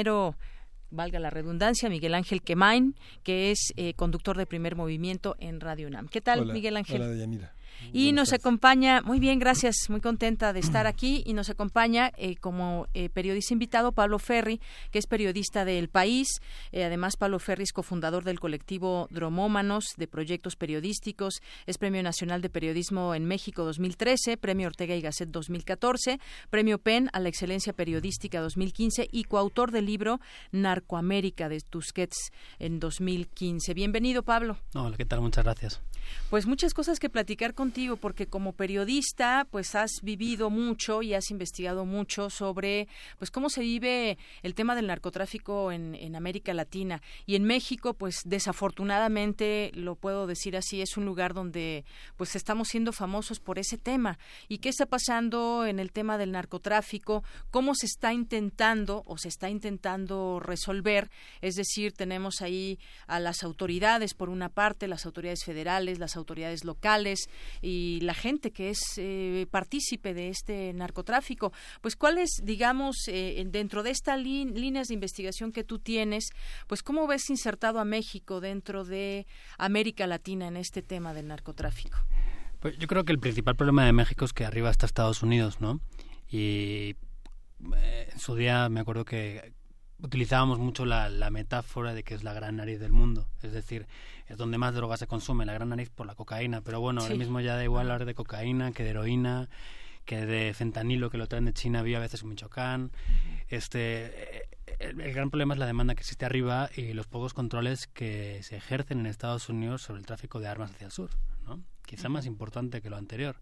valga 0.92 1.20
la 1.20 1.30
redundancia, 1.30 1.90
Miguel 1.90 2.16
Ángel 2.16 2.42
Quemain, 2.42 2.96
que 3.24 3.52
es 3.52 3.74
eh, 3.76 3.94
conductor 3.94 4.38
de 4.38 4.46
primer 4.46 4.76
movimiento 4.76 5.36
en 5.40 5.60
Radio 5.60 5.88
UNAM. 5.88 6.08
¿Qué 6.08 6.22
tal, 6.22 6.46
Miguel 6.46 6.78
Ángel? 6.78 7.02
Hola, 7.02 7.52
y 7.92 8.12
nos 8.12 8.34
acompaña, 8.34 9.02
muy 9.02 9.20
bien, 9.20 9.40
gracias, 9.40 9.90
muy 9.90 10.02
contenta 10.02 10.54
de 10.54 10.60
estar 10.60 10.88
aquí. 10.88 11.24
Y 11.26 11.34
nos 11.34 11.50
acompaña 11.50 12.12
eh, 12.18 12.36
como 12.36 12.88
eh, 12.94 13.10
periodista 13.10 13.54
invitado 13.54 13.92
Pablo 13.92 14.20
Ferri, 14.20 14.62
que 14.92 15.00
es 15.00 15.08
periodista 15.08 15.66
del 15.66 15.90
País. 15.90 16.28
Eh, 16.72 16.84
además, 16.84 17.18
Pablo 17.18 17.40
Ferri 17.40 17.64
es 17.64 17.74
cofundador 17.74 18.24
del 18.24 18.40
colectivo 18.40 19.08
Dromómanos 19.10 19.94
de 19.98 20.08
proyectos 20.08 20.56
periodísticos. 20.56 21.42
Es 21.66 21.78
Premio 21.78 22.04
Nacional 22.04 22.42
de 22.42 22.50
Periodismo 22.50 23.16
en 23.16 23.26
México 23.26 23.64
2013, 23.64 24.38
Premio 24.38 24.68
Ortega 24.68 24.96
y 24.96 25.02
Gasset 25.02 25.30
2014, 25.30 26.20
Premio 26.50 26.78
PEN 26.80 27.10
a 27.14 27.20
la 27.20 27.30
Excelencia 27.30 27.74
Periodística 27.74 28.42
2015 28.42 29.08
y 29.12 29.24
coautor 29.24 29.72
del 29.72 29.86
libro 29.86 30.20
Narcoamérica 30.52 31.50
de 31.50 31.60
Tusquets 31.62 32.32
en 32.60 32.80
2015. 32.80 33.74
Bienvenido, 33.74 34.24
Pablo. 34.24 34.58
Hola, 34.74 34.96
¿qué 34.98 35.06
tal? 35.06 35.22
Muchas 35.22 35.44
gracias. 35.44 35.82
Pues 36.30 36.46
muchas 36.46 36.74
cosas 36.74 37.00
que 37.00 37.10
platicar 37.10 37.54
contigo, 37.54 37.98
porque 37.98 38.28
como 38.28 38.54
periodista, 38.54 39.48
pues 39.50 39.76
has 39.76 40.02
vivido 40.02 40.50
mucho 40.50 41.02
y 41.02 41.14
has 41.14 41.32
investigado 41.32 41.86
mucho 41.86 42.30
sobre, 42.30 42.88
pues 43.18 43.32
cómo 43.32 43.50
se 43.50 43.62
vive 43.62 44.18
el 44.44 44.54
tema 44.54 44.76
del 44.76 44.88
narcotráfico 44.88 45.72
en, 45.72 45.96
en 45.96 46.16
América 46.16 46.54
Latina 46.54 47.02
y 47.26 47.36
en 47.36 47.44
México, 47.44 47.94
pues 47.94 48.22
desafortunadamente 48.26 49.72
lo 49.74 49.96
puedo 49.96 50.28
decir 50.28 50.56
así, 50.56 50.82
es 50.82 50.98
un 50.98 51.06
lugar 51.06 51.34
donde, 51.34 51.86
pues 52.16 52.36
estamos 52.36 52.68
siendo 52.68 52.92
famosos 52.92 53.40
por 53.40 53.58
ese 53.58 53.78
tema. 53.78 54.20
¿Y 54.48 54.60
qué 54.60 54.70
está 54.70 54.86
pasando 54.86 55.66
en 55.66 55.80
el 55.80 55.92
tema 55.92 56.18
del 56.18 56.32
narcotráfico? 56.32 57.24
¿Cómo 57.50 57.74
se 57.74 57.88
está 57.88 58.14
intentando 58.14 59.04
o 59.06 59.18
se 59.18 59.30
está 59.30 59.50
intentando 59.50 60.40
resolver? 60.40 61.10
Es 61.42 61.56
decir, 61.56 61.94
tenemos 61.94 62.42
ahí 62.42 62.78
a 63.08 63.20
las 63.20 63.44
autoridades 63.44 64.14
por 64.14 64.30
una 64.30 64.50
parte, 64.50 64.88
las 64.88 65.06
autoridades 65.06 65.44
federales 65.44 65.89
las 65.98 66.16
autoridades 66.16 66.64
locales 66.64 67.30
y 67.62 68.00
la 68.02 68.14
gente 68.14 68.52
que 68.52 68.70
es 68.70 68.80
eh, 68.98 69.48
partícipe 69.50 70.14
de 70.14 70.30
este 70.30 70.74
narcotráfico. 70.74 71.52
Pues 71.82 71.96
cuáles, 71.96 72.30
digamos, 72.44 72.96
eh, 73.08 73.44
dentro 73.48 73.82
de 73.82 73.92
estas 73.92 74.22
líneas 74.22 74.90
de 74.90 74.94
investigación 74.94 75.52
que 75.52 75.64
tú 75.64 75.80
tienes, 75.80 76.30
pues 76.68 76.84
cómo 76.84 77.08
ves 77.08 77.30
insertado 77.30 77.80
a 77.80 77.86
México 77.86 78.42
dentro 78.42 78.84
de 78.84 79.26
América 79.58 80.06
Latina 80.06 80.48
en 80.48 80.58
este 80.58 80.82
tema 80.82 81.14
del 81.14 81.28
narcotráfico. 81.28 81.98
Pues 82.60 82.78
yo 82.78 82.88
creo 82.88 83.06
que 83.06 83.14
el 83.14 83.20
principal 83.20 83.56
problema 83.56 83.86
de 83.86 83.94
México 83.94 84.26
es 84.26 84.34
que 84.34 84.46
arriba 84.46 84.70
está 84.70 84.86
Estados 84.86 85.24
Unidos, 85.24 85.62
¿no? 85.62 85.80
Y 86.30 86.96
eh, 87.76 88.10
en 88.12 88.20
su 88.20 88.36
día 88.36 88.68
me 88.70 88.82
acuerdo 88.82 89.06
que 89.06 89.54
utilizábamos 90.02 90.60
mucho 90.60 90.86
la, 90.86 91.10
la, 91.10 91.30
metáfora 91.30 91.94
de 91.94 92.04
que 92.04 92.14
es 92.14 92.24
la 92.24 92.34
gran 92.34 92.58
nariz 92.58 92.80
del 92.80 92.92
mundo. 92.92 93.28
Es 93.42 93.52
decir, 93.52 93.88
es 94.28 94.38
donde 94.38 94.58
más 94.58 94.74
droga 94.74 94.98
se 94.98 95.08
consume, 95.08 95.46
la 95.46 95.54
gran 95.54 95.70
nariz 95.70 95.90
por 95.90 96.08
la 96.08 96.16
cocaína. 96.16 96.62
Pero 96.62 96.80
bueno, 96.80 97.02
ahora 97.02 97.16
mismo 97.16 97.40
ya 97.42 97.56
da 97.56 97.64
igual 97.64 97.92
hablar 97.92 98.06
de 98.06 98.16
cocaína 98.16 98.72
que 98.72 98.84
de 98.84 98.92
heroína, 98.92 99.50
que 100.06 100.26
de 100.26 100.54
fentanilo 100.54 101.10
que 101.10 101.18
lo 101.18 101.28
traen 101.28 101.46
de 101.46 101.54
China, 101.54 101.80
había 101.80 101.98
a 101.98 102.02
veces 102.02 102.24
en 102.24 102.30
Michoacán. 102.30 102.92
Este, 103.48 104.48
el, 104.80 105.14
gran 105.14 105.30
problema 105.30 105.54
es 105.54 105.60
la 105.60 105.66
demanda 105.66 105.96
que 105.96 106.02
existe 106.02 106.26
arriba 106.26 106.70
y 106.76 106.94
los 106.94 107.08
pocos 107.08 107.34
controles 107.34 107.88
que 107.88 108.42
se 108.44 108.56
ejercen 108.58 109.00
en 109.00 109.06
Estados 109.08 109.50
Unidos 109.50 109.82
sobre 109.82 110.00
el 110.00 110.06
tráfico 110.06 110.40
de 110.40 110.48
armas 110.48 110.72
hacia 110.72 110.86
el 110.86 110.92
sur, 110.92 111.10
¿no? 111.46 111.62
Quizá 111.86 112.08
más 112.08 112.26
importante 112.26 112.82
que 112.82 112.90
lo 112.90 112.98
anterior. 112.98 113.36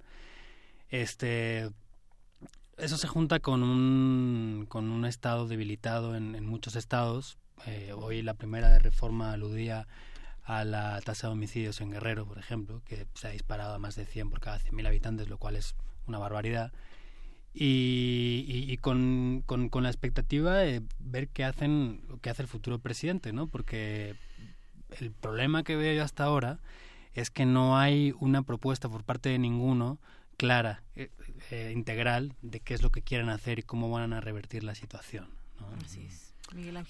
Este, 0.90 1.70
eso 2.78 2.98
se 2.98 3.08
junta 3.08 3.40
con 3.40 3.64
un, 3.64 4.66
con 4.70 4.92
un 4.92 5.06
estado 5.06 5.48
debilitado 5.48 6.16
en, 6.16 6.36
en 6.36 6.46
muchos 6.46 6.76
estados. 6.76 7.38
Eh, 7.66 7.92
hoy 7.96 8.22
la 8.22 8.36
primera 8.36 8.70
de 8.70 8.80
reforma 8.80 9.34
aludía 9.34 9.88
a 10.44 10.64
la 10.64 11.02
tasa 11.02 11.28
de 11.28 11.34
homicidios 11.34 11.82
en 11.82 11.92
Guerrero, 11.92 12.26
por 12.26 12.38
ejemplo, 12.38 12.82
que 12.86 13.08
se 13.16 13.28
ha 13.28 13.32
disparado 13.32 13.74
a 13.74 13.80
más 13.80 13.96
de 13.96 14.06
100 14.06 14.30
por 14.30 14.40
cada 14.40 14.60
100.000 14.60 14.88
habitantes, 14.88 15.28
lo 15.28 15.38
cual 15.38 15.56
es 15.56 15.76
una 16.06 16.20
barbaridad. 16.20 16.72
Y, 17.54 18.46
y, 18.48 18.78
con, 18.78 19.42
con, 19.48 19.70
con, 19.70 19.82
la 19.82 19.90
expectativa 19.90 20.58
de 20.58 20.84
ver 21.00 21.28
qué 21.30 21.44
hacen 21.44 22.02
qué 22.22 22.30
hace 22.30 22.44
el 22.44 22.48
futuro 22.48 22.78
presidente, 22.78 23.34
¿no? 23.34 23.48
Porque 23.48 24.16
el 25.00 25.12
problema 25.12 25.64
que 25.64 25.76
veo 25.76 25.96
yo 25.96 26.04
hasta 26.04 26.24
ahora 26.24 26.60
es 27.16 27.32
que 27.32 27.48
no 27.48 27.78
hay 27.78 28.14
una 28.20 28.44
propuesta 28.44 28.90
por 28.90 29.04
parte 29.04 29.30
de 29.30 29.40
ninguno 29.40 29.98
clara, 30.38 30.84
eh, 30.96 31.12
eh, 31.52 31.72
integral, 31.76 32.34
de 32.42 32.60
qué 32.60 32.74
es 32.74 32.82
lo 32.82 32.92
que 32.92 33.02
quieren 33.02 33.30
hacer 33.30 33.60
y 33.60 33.64
cómo 33.64 33.90
van 33.90 34.14
a 34.14 34.22
revertir 34.22 34.64
la 34.64 34.76
situación. 34.76 35.28
Así 35.84 36.06
es. 36.06 36.28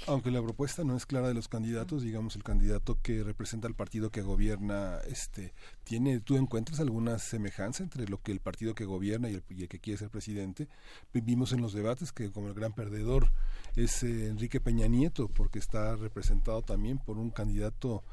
Aunque 0.05 0.29
la 0.29 0.41
propuesta 0.41 0.83
no 0.83 0.95
es 0.95 1.07
clara 1.07 1.27
de 1.27 1.33
los 1.33 1.47
candidatos, 1.47 2.03
digamos 2.03 2.35
el 2.35 2.43
candidato 2.43 2.99
que 3.01 3.23
representa 3.23 3.67
al 3.67 3.73
partido 3.73 4.11
que 4.11 4.21
gobierna, 4.21 4.99
este, 5.09 5.53
tiene, 5.83 6.19
¿tú 6.19 6.37
encuentras 6.37 6.79
alguna 6.79 7.17
semejanza 7.17 7.81
entre 7.81 8.07
lo 8.07 8.21
que 8.21 8.31
el 8.31 8.39
partido 8.39 8.75
que 8.75 8.85
gobierna 8.85 9.29
y 9.29 9.33
el, 9.33 9.67
que 9.67 9.79
quiere 9.79 9.97
ser 9.97 10.09
presidente? 10.09 10.67
Vimos 11.11 11.53
en 11.53 11.61
los 11.61 11.73
debates 11.73 12.11
que 12.11 12.31
como 12.31 12.47
el 12.47 12.53
gran 12.53 12.73
perdedor 12.73 13.31
es 13.75 14.03
eh, 14.03 14.27
Enrique 14.27 14.61
Peña 14.61 14.87
Nieto, 14.87 15.27
porque 15.27 15.57
está 15.57 15.95
representado 15.95 16.61
también 16.61 16.99
por 16.99 17.17
un 17.17 17.31
candidato 17.31 18.03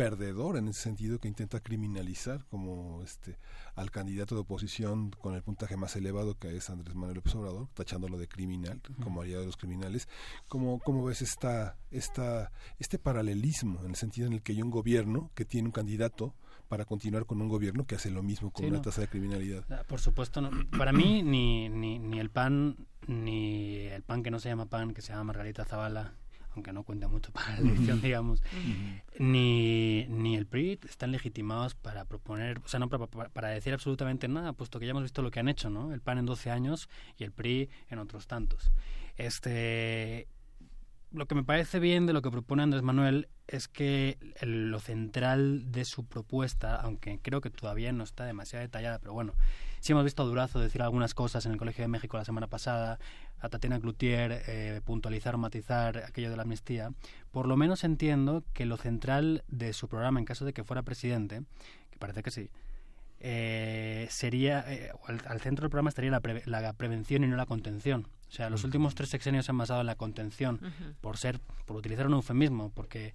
perdedor 0.00 0.56
en 0.56 0.68
ese 0.68 0.80
sentido 0.80 1.18
que 1.18 1.28
intenta 1.28 1.60
criminalizar 1.60 2.46
como 2.46 3.02
este 3.02 3.36
al 3.74 3.90
candidato 3.90 4.34
de 4.34 4.40
oposición 4.40 5.10
con 5.10 5.34
el 5.34 5.42
puntaje 5.42 5.76
más 5.76 5.94
elevado 5.94 6.38
que 6.38 6.56
es 6.56 6.70
Andrés 6.70 6.94
Manuel 6.94 7.16
López 7.16 7.34
Obrador, 7.34 7.68
tachándolo 7.74 8.16
de 8.16 8.26
criminal, 8.26 8.80
como 9.02 9.20
aliado 9.20 9.40
de 9.40 9.46
los 9.46 9.58
criminales. 9.58 10.08
¿Cómo, 10.48 10.78
cómo 10.78 11.04
ves 11.04 11.20
esta, 11.20 11.76
esta, 11.90 12.50
este 12.78 12.98
paralelismo 12.98 13.80
en 13.84 13.90
el 13.90 13.96
sentido 13.96 14.26
en 14.26 14.32
el 14.32 14.42
que 14.42 14.52
hay 14.52 14.62
un 14.62 14.70
gobierno 14.70 15.30
que 15.34 15.44
tiene 15.44 15.68
un 15.68 15.72
candidato 15.72 16.34
para 16.68 16.86
continuar 16.86 17.26
con 17.26 17.42
un 17.42 17.48
gobierno 17.48 17.86
que 17.86 17.96
hace 17.96 18.10
lo 18.10 18.22
mismo 18.22 18.52
con 18.52 18.64
una 18.64 18.80
tasa 18.80 19.02
de 19.02 19.08
criminalidad? 19.08 19.64
Ah, 19.70 19.84
por 19.86 20.00
supuesto, 20.00 20.40
no. 20.40 20.50
para 20.78 20.92
mí 20.92 21.22
ni, 21.22 21.68
ni, 21.68 21.98
ni 21.98 22.20
el 22.20 22.30
PAN, 22.30 22.86
ni 23.06 23.76
el 23.86 24.02
PAN 24.02 24.22
que 24.22 24.30
no 24.30 24.40
se 24.40 24.48
llama 24.48 24.66
PAN, 24.66 24.94
que 24.94 25.02
se 25.02 25.12
llama 25.12 25.24
Margarita 25.24 25.64
Zavala, 25.64 26.14
aunque 26.54 26.72
no 26.72 26.82
cuenta 26.82 27.08
mucho 27.08 27.32
para 27.32 27.52
la 27.52 27.60
elección, 27.60 28.00
digamos, 28.02 28.42
ni, 29.18 30.06
ni 30.08 30.36
el 30.36 30.46
PRI 30.46 30.78
están 30.88 31.12
legitimados 31.12 31.74
para 31.74 32.04
proponer, 32.04 32.58
o 32.64 32.68
sea, 32.68 32.80
no 32.80 32.88
para, 32.88 33.06
para, 33.06 33.48
decir 33.48 33.72
absolutamente 33.72 34.28
nada, 34.28 34.52
puesto 34.52 34.78
que 34.78 34.86
ya 34.86 34.90
hemos 34.90 35.02
visto 35.02 35.22
lo 35.22 35.30
que 35.30 35.40
han 35.40 35.48
hecho, 35.48 35.70
¿no? 35.70 35.92
El 35.92 36.00
PAN 36.00 36.18
en 36.18 36.26
12 36.26 36.50
años 36.50 36.88
y 37.16 37.24
el 37.24 37.32
PRI 37.32 37.70
en 37.88 37.98
otros 37.98 38.26
tantos. 38.26 38.70
Este, 39.16 40.28
lo 41.12 41.26
que 41.26 41.34
me 41.34 41.44
parece 41.44 41.78
bien 41.80 42.06
de 42.06 42.12
lo 42.12 42.22
que 42.22 42.30
propone 42.30 42.62
Andrés 42.62 42.82
Manuel 42.82 43.28
es 43.48 43.68
que 43.68 44.16
lo 44.42 44.78
central 44.78 45.72
de 45.72 45.84
su 45.84 46.06
propuesta, 46.06 46.76
aunque 46.76 47.18
creo 47.20 47.40
que 47.40 47.50
todavía 47.50 47.92
no 47.92 48.04
está 48.04 48.24
demasiado 48.24 48.62
detallada, 48.62 48.98
pero 49.00 49.12
bueno, 49.12 49.34
sí 49.80 49.92
hemos 49.92 50.04
visto 50.04 50.22
a 50.22 50.26
Durazo 50.26 50.60
decir 50.60 50.82
algunas 50.82 51.14
cosas 51.14 51.44
en 51.46 51.52
el 51.52 51.58
Colegio 51.58 51.82
de 51.82 51.88
México 51.88 52.16
la 52.16 52.24
semana 52.24 52.46
pasada, 52.46 52.98
a 53.40 53.48
Tatiana 53.48 53.80
Cloutier 53.80 54.42
eh, 54.46 54.80
puntualizar 54.84 55.34
o 55.34 55.38
matizar 55.38 55.98
aquello 55.98 56.30
de 56.30 56.36
la 56.36 56.42
amnistía, 56.42 56.92
por 57.30 57.46
lo 57.46 57.56
menos 57.56 57.84
entiendo 57.84 58.44
que 58.52 58.66
lo 58.66 58.76
central 58.76 59.42
de 59.48 59.72
su 59.72 59.88
programa, 59.88 60.20
en 60.20 60.26
caso 60.26 60.44
de 60.44 60.52
que 60.52 60.64
fuera 60.64 60.82
presidente, 60.82 61.42
que 61.90 61.98
parece 61.98 62.22
que 62.22 62.30
sí, 62.30 62.50
eh, 63.20 64.06
sería, 64.10 64.64
eh, 64.68 64.92
al, 65.06 65.40
centro 65.40 65.64
del 65.64 65.70
programa 65.70 65.88
estaría 65.88 66.10
la, 66.10 66.22
la, 66.44 66.72
prevención 66.74 67.24
y 67.24 67.26
no 67.26 67.36
la 67.36 67.46
contención. 67.46 68.06
O 68.28 68.32
sea, 68.32 68.48
los 68.48 68.62
últimos 68.62 68.94
tres 68.94 69.08
sexenios 69.08 69.46
se 69.46 69.50
han 69.50 69.58
basado 69.58 69.80
en 69.80 69.86
la 69.86 69.96
contención, 69.96 70.60
por 71.00 71.16
ser, 71.16 71.40
por 71.66 71.76
utilizar 71.76 72.06
un 72.06 72.12
eufemismo, 72.12 72.70
porque 72.70 73.12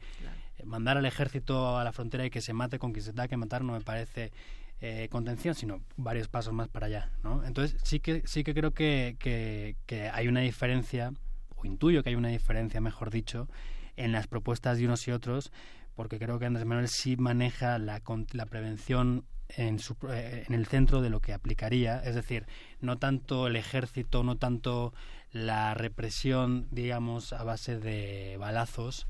mandar 0.66 0.98
al 0.98 1.06
ejército 1.06 1.78
a 1.78 1.84
la 1.86 1.94
frontera 1.94 2.26
y 2.26 2.30
que 2.30 2.42
se 2.42 2.52
mate 2.52 2.80
con 2.80 2.92
quien 2.92 3.06
se 3.06 3.14
da 3.14 3.28
que 3.28 3.38
matar 3.38 3.64
no 3.64 3.74
me 3.74 3.82
parece 3.82 4.34
eh, 4.82 5.08
contención, 5.10 5.56
sino 5.56 5.82
varios 5.96 6.28
pasos 6.28 6.54
más 6.54 6.68
para 6.68 6.88
allá, 6.88 7.12
¿no? 7.24 7.44
Entonces 7.46 7.80
sí 7.84 8.00
que 8.00 8.24
sí 8.26 8.44
que 8.44 8.54
creo 8.54 8.72
que, 8.72 9.16
que, 9.20 10.10
hay 10.10 10.28
una 10.28 10.42
diferencia, 10.42 11.14
o 11.56 11.66
intuyo 11.66 12.04
que 12.04 12.10
hay 12.10 12.16
una 12.16 12.30
diferencia, 12.30 12.82
mejor 12.82 13.10
dicho, 13.10 13.50
en 13.96 14.12
las 14.12 14.28
propuestas 14.28 14.78
de 14.78 14.86
unos 14.86 15.08
y 15.08 15.12
otros, 15.12 15.52
porque 15.96 16.20
creo 16.20 16.40
que 16.40 16.46
Andrés 16.46 16.66
Manuel 16.66 16.90
sí 16.90 17.16
maneja 17.16 17.80
la, 17.80 18.02
la 18.34 18.46
prevención 18.48 19.26
en, 19.50 19.80
su, 19.80 19.96
en 20.10 20.54
el 20.54 20.66
centro 20.66 21.02
de 21.02 21.10
lo 21.10 21.22
que 21.22 21.34
aplicaría, 21.34 22.00
es 22.00 22.16
decir, 22.16 22.46
no 22.82 22.98
tanto 22.98 23.48
el 23.48 23.56
ejército, 23.56 24.24
no 24.24 24.38
tanto 24.38 24.94
la 25.32 25.74
represión, 25.74 26.68
digamos, 26.72 27.34
a 27.34 27.44
base 27.44 27.80
de 27.80 28.38
balazos, 28.40 29.08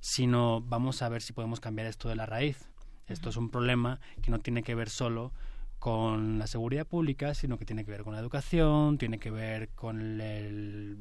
sino 0.00 0.60
vamos 0.60 1.02
a 1.02 1.08
ver 1.08 1.22
si 1.22 1.32
podemos 1.32 1.60
cambiar 1.60 1.86
esto 1.86 2.08
de 2.08 2.16
la 2.16 2.26
raíz. 2.26 2.68
Esto 3.08 3.30
es 3.30 3.36
un 3.36 3.50
problema 3.50 4.00
que 4.22 4.30
no 4.30 4.40
tiene 4.40 4.62
que 4.62 4.74
ver 4.74 4.90
solo 4.90 5.32
con 5.78 6.38
la 6.38 6.46
seguridad 6.46 6.86
pública, 6.86 7.34
sino 7.34 7.58
que 7.58 7.64
tiene 7.64 7.84
que 7.84 7.90
ver 7.90 8.02
con 8.02 8.14
la 8.14 8.20
educación, 8.20 8.98
tiene 8.98 9.18
que 9.18 9.30
ver 9.30 9.68
con 9.70 10.20
el, 10.20 10.98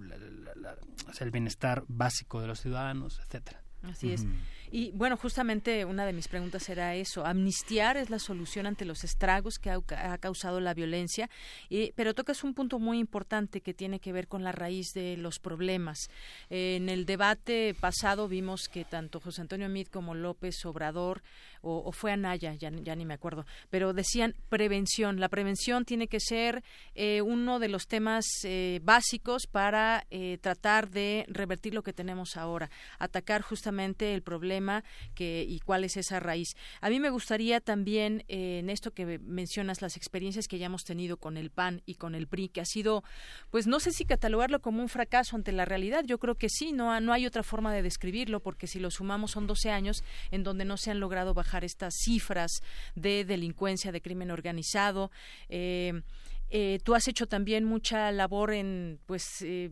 el 1.20 1.32
bienestar 1.32 1.84
básico 1.88 2.42
de 2.42 2.48
los 2.48 2.60
ciudadanos, 2.60 3.20
etcétera. 3.20 3.62
Así 3.84 4.12
es. 4.12 4.26
Y 4.72 4.92
bueno, 4.92 5.18
justamente 5.18 5.86
una 5.86 6.06
de 6.06 6.14
mis 6.14 6.28
preguntas 6.28 6.68
era 6.70 6.96
eso. 6.96 7.26
Amnistiar 7.26 7.98
es 7.98 8.10
la 8.10 8.20
solución 8.20 8.66
ante 8.66 8.86
los 8.86 9.04
estragos 9.04 9.60
que 9.60 9.70
ha, 9.70 10.18
causado 10.18 10.60
la 10.60 10.74
violencia, 10.74 11.30
y, 11.70 11.92
pero 11.94 12.14
tocas 12.14 12.44
un 12.44 12.54
punto 12.54 12.80
muy 12.80 13.00
importante 13.00 13.62
que 13.62 13.74
tiene 13.74 14.00
que 14.00 14.14
ver 14.14 14.28
con 14.28 14.44
la 14.44 14.52
raíz 14.52 14.94
de 14.94 15.18
los 15.18 15.40
problemas. 15.40 16.10
en 16.50 16.90
el 16.90 17.06
debate 17.06 17.76
pasado 17.80 18.28
vimos 18.28 18.68
que 18.70 18.86
tanto 18.86 19.20
José 19.20 19.42
Antonio 19.42 19.70
Mid 19.70 19.88
como 19.88 20.16
López 20.16 20.66
Obrador 20.66 21.22
o, 21.68 21.92
fue 21.92 22.12
Anaya, 22.12 22.54
ya, 22.54 22.70
ya, 22.70 22.96
ni 22.96 23.06
me 23.06 23.16
acuerdo, 23.16 23.46
pero 23.72 23.94
decían 23.94 24.36
prevención. 24.50 25.20
La 25.20 25.30
prevención 25.30 25.84
tiene 25.84 26.08
que 26.08 26.20
ser 26.20 26.64
eh, 26.94 27.22
uno 27.22 27.58
de 27.60 27.70
los 27.70 27.88
temas 27.88 28.26
eh, 28.44 28.80
básicos 28.84 29.48
para 29.48 30.06
eh, 30.12 30.38
tratar 30.42 30.90
de 30.90 31.26
revertir 31.28 31.74
lo 31.74 31.82
que 31.82 31.92
tenemos 31.92 32.38
ahora, 32.38 32.70
atacar 33.00 33.42
justamente 33.42 34.14
el 34.14 34.22
problema 34.22 34.55
que, 35.14 35.46
y 35.48 35.60
cuál 35.60 35.84
es 35.84 35.98
esa 35.98 36.20
raíz. 36.20 36.56
A 36.82 36.90
mí 36.90 37.00
me 37.00 37.10
gustaría 37.10 37.62
también, 37.62 38.24
en 38.28 38.70
esto 38.70 38.92
que 38.92 39.20
mencionas, 39.20 39.82
las 39.82 39.98
experiencias 39.98 40.48
que 40.48 40.58
ya 40.58 40.68
hemos 40.68 40.84
tenido 40.84 41.18
con 41.18 41.38
el 41.38 41.50
PAN 41.50 41.82
y 41.86 41.96
con 41.96 42.16
el 42.16 42.28
PRI, 42.28 42.50
que 42.50 42.62
ha 42.62 42.66
sido, 42.66 43.04
pues 43.50 43.68
no 43.68 43.80
sé 43.80 43.92
si 43.92 44.06
catalogarlo 44.06 44.62
como 44.62 44.82
un 44.82 44.90
fracaso 44.90 45.36
ante 45.36 45.52
la 45.52 45.66
realidad, 45.66 46.04
yo 46.06 46.20
creo 46.20 46.36
que 46.36 46.50
sí, 46.50 46.72
no, 46.72 47.00
no 47.02 47.14
hay 47.14 47.26
otra 47.26 47.44
forma 47.44 47.74
de 47.74 47.82
describirlo, 47.82 48.40
porque 48.40 48.68
si 48.68 48.80
lo 48.80 48.92
sumamos 48.92 49.32
son 49.32 49.48
12 49.48 49.70
años 49.72 50.04
en 50.32 50.44
donde 50.44 50.66
no 50.66 50.78
se 50.78 50.92
han 50.92 51.00
logrado 51.00 51.34
bajar 51.34 51.64
estas 51.64 51.94
cifras 51.96 52.62
de 52.96 53.26
delincuencia, 53.26 53.92
de 53.92 54.02
crimen 54.02 54.32
organizado. 54.32 55.12
Eh, 55.50 56.02
eh, 56.50 56.80
tú 56.84 56.96
has 56.96 57.08
hecho 57.08 57.28
también 57.28 57.66
mucha 57.66 58.12
labor 58.12 58.54
en, 58.54 59.00
pues, 59.06 59.42
eh, 59.42 59.72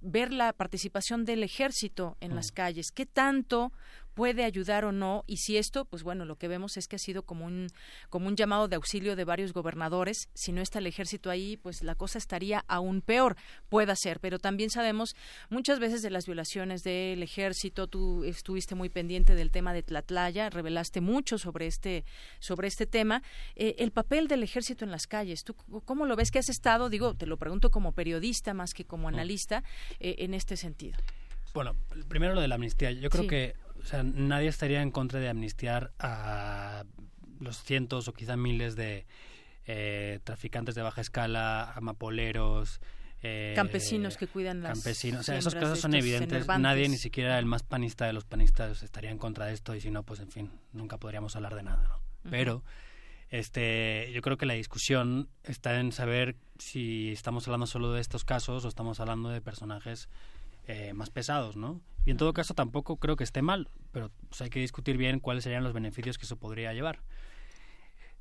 ver 0.00 0.32
la 0.32 0.52
participación 0.52 1.24
del 1.24 1.42
ejército 1.42 2.16
en 2.20 2.34
las 2.34 2.52
calles. 2.52 2.92
¿Qué 2.92 3.06
tanto 3.06 3.72
puede 4.14 4.44
ayudar 4.44 4.84
o 4.84 4.92
no 4.92 5.24
y 5.26 5.38
si 5.38 5.56
esto 5.56 5.84
pues 5.84 6.02
bueno 6.02 6.24
lo 6.24 6.36
que 6.36 6.48
vemos 6.48 6.76
es 6.76 6.88
que 6.88 6.96
ha 6.96 6.98
sido 6.98 7.24
como 7.24 7.44
un 7.44 7.68
como 8.08 8.28
un 8.28 8.36
llamado 8.36 8.68
de 8.68 8.76
auxilio 8.76 9.16
de 9.16 9.24
varios 9.24 9.52
gobernadores. 9.52 10.28
Si 10.34 10.52
no 10.52 10.62
está 10.62 10.78
el 10.78 10.86
ejército 10.86 11.30
ahí 11.30 11.56
pues 11.56 11.82
la 11.82 11.94
cosa 11.94 12.18
estaría 12.18 12.64
aún 12.68 13.00
peor 13.00 13.36
pueda 13.68 13.96
ser. 13.96 14.20
Pero 14.20 14.38
también 14.38 14.70
sabemos 14.70 15.16
muchas 15.50 15.80
veces 15.80 16.02
de 16.02 16.10
las 16.10 16.26
violaciones 16.26 16.82
del 16.82 17.22
ejército. 17.22 17.88
Tú 17.88 18.24
estuviste 18.24 18.74
muy 18.74 18.88
pendiente 18.88 19.34
del 19.34 19.50
tema 19.50 19.72
de 19.72 19.82
Tlatlaya 19.82 20.50
revelaste 20.50 21.00
mucho 21.00 21.38
sobre 21.38 21.66
este 21.66 22.04
sobre 22.38 22.68
este 22.68 22.86
tema. 22.86 23.22
Eh, 23.56 23.76
el 23.78 23.90
papel 23.90 24.28
del 24.28 24.42
ejército 24.42 24.84
en 24.84 24.90
las 24.90 25.06
calles 25.06 25.44
tú 25.44 25.54
cómo 25.84 26.06
lo 26.06 26.16
ves 26.16 26.30
que 26.30 26.38
has 26.38 26.48
estado 26.48 26.88
digo 26.88 27.14
te 27.14 27.26
lo 27.26 27.36
pregunto 27.36 27.70
como 27.70 27.92
periodista 27.92 28.54
más 28.54 28.72
que 28.74 28.84
como 28.84 29.08
analista 29.08 29.64
eh, 29.98 30.16
en 30.18 30.34
este 30.34 30.56
sentido. 30.56 30.98
Bueno, 31.52 31.76
primero 32.08 32.34
lo 32.34 32.40
de 32.40 32.48
la 32.48 32.56
amnistía. 32.56 32.90
Yo 32.90 33.10
creo 33.10 33.28
que 33.28 33.54
o 33.84 33.86
sea, 33.86 34.02
nadie 34.02 34.48
estaría 34.48 34.80
en 34.80 34.90
contra 34.90 35.20
de 35.20 35.28
amnistiar 35.28 35.92
a 35.98 36.84
los 37.38 37.62
cientos 37.62 38.08
o 38.08 38.14
quizá 38.14 38.34
miles 38.34 38.76
de 38.76 39.04
eh, 39.66 40.20
traficantes 40.24 40.74
de 40.74 40.80
baja 40.80 41.02
escala, 41.02 41.70
amapoleros, 41.72 42.80
eh, 43.22 43.52
campesinos 43.54 44.16
que 44.16 44.26
cuidan 44.26 44.62
las 44.62 44.72
campesinos. 44.72 45.20
O 45.20 45.22
sea 45.22 45.36
esos 45.36 45.54
casos 45.54 45.80
son 45.80 45.94
evidentes. 45.94 46.46
nadie 46.46 46.88
ni 46.88 46.96
siquiera 46.96 47.38
el 47.38 47.44
más 47.44 47.62
panista 47.62 48.06
de 48.06 48.14
los 48.14 48.24
panistas 48.24 48.82
estaría 48.82 49.10
en 49.10 49.18
contra 49.18 49.46
de 49.46 49.52
esto 49.52 49.74
y 49.74 49.82
si 49.82 49.90
no 49.90 50.02
pues 50.02 50.20
en 50.20 50.30
fin 50.30 50.50
nunca 50.72 50.96
podríamos 50.96 51.36
hablar 51.36 51.54
de 51.54 51.62
nada 51.62 51.82
¿no? 51.88 52.30
pero 52.30 52.62
este 53.30 54.10
yo 54.12 54.20
creo 54.20 54.36
que 54.36 54.44
la 54.44 54.54
discusión 54.54 55.28
está 55.42 55.78
en 55.80 55.92
saber 55.92 56.36
si 56.58 57.12
estamos 57.12 57.46
hablando 57.48 57.66
solo 57.66 57.92
de 57.92 58.00
estos 58.00 58.24
casos 58.24 58.64
o 58.64 58.68
estamos 58.68 59.00
hablando 59.00 59.30
de 59.30 59.40
personajes 59.40 60.08
eh, 60.66 60.92
más 60.94 61.10
pesados 61.10 61.56
no 61.56 61.80
y 62.04 62.10
en 62.10 62.16
todo 62.16 62.32
caso 62.32 62.54
tampoco 62.54 62.96
creo 62.96 63.16
que 63.16 63.24
esté 63.24 63.42
mal, 63.42 63.70
pero 63.92 64.10
pues, 64.28 64.40
hay 64.42 64.50
que 64.50 64.60
discutir 64.60 64.96
bien 64.96 65.20
cuáles 65.20 65.44
serían 65.44 65.64
los 65.64 65.72
beneficios 65.72 66.18
que 66.18 66.26
eso 66.26 66.36
podría 66.36 66.72
llevar. 66.72 67.00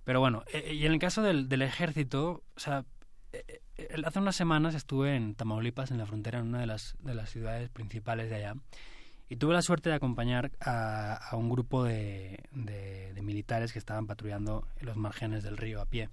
Pero 0.05 0.19
bueno, 0.19 0.43
eh, 0.53 0.73
y 0.73 0.85
en 0.85 0.93
el 0.93 0.99
caso 0.99 1.21
del, 1.21 1.49
del 1.49 1.61
ejército, 1.61 2.43
o 2.55 2.59
sea, 2.59 2.85
eh, 3.33 3.61
hace 4.05 4.19
unas 4.19 4.35
semanas 4.35 4.75
estuve 4.75 5.15
en 5.15 5.35
Tamaulipas, 5.35 5.91
en 5.91 5.97
la 5.97 6.05
frontera, 6.05 6.39
en 6.39 6.47
una 6.47 6.59
de 6.59 6.67
las, 6.67 6.95
de 6.99 7.13
las 7.13 7.29
ciudades 7.29 7.69
principales 7.69 8.29
de 8.29 8.35
allá, 8.37 8.55
y 9.29 9.35
tuve 9.37 9.53
la 9.53 9.61
suerte 9.61 9.89
de 9.89 9.95
acompañar 9.95 10.51
a, 10.59 11.15
a 11.15 11.35
un 11.35 11.49
grupo 11.49 11.83
de, 11.83 12.39
de, 12.51 13.21
militares 13.21 13.71
que 13.71 13.79
estaban 13.79 14.05
patrullando 14.05 14.67
en 14.77 14.85
los 14.85 14.97
márgenes 14.97 15.43
del 15.43 15.57
río 15.57 15.81
a 15.81 15.85
pie. 15.85 16.09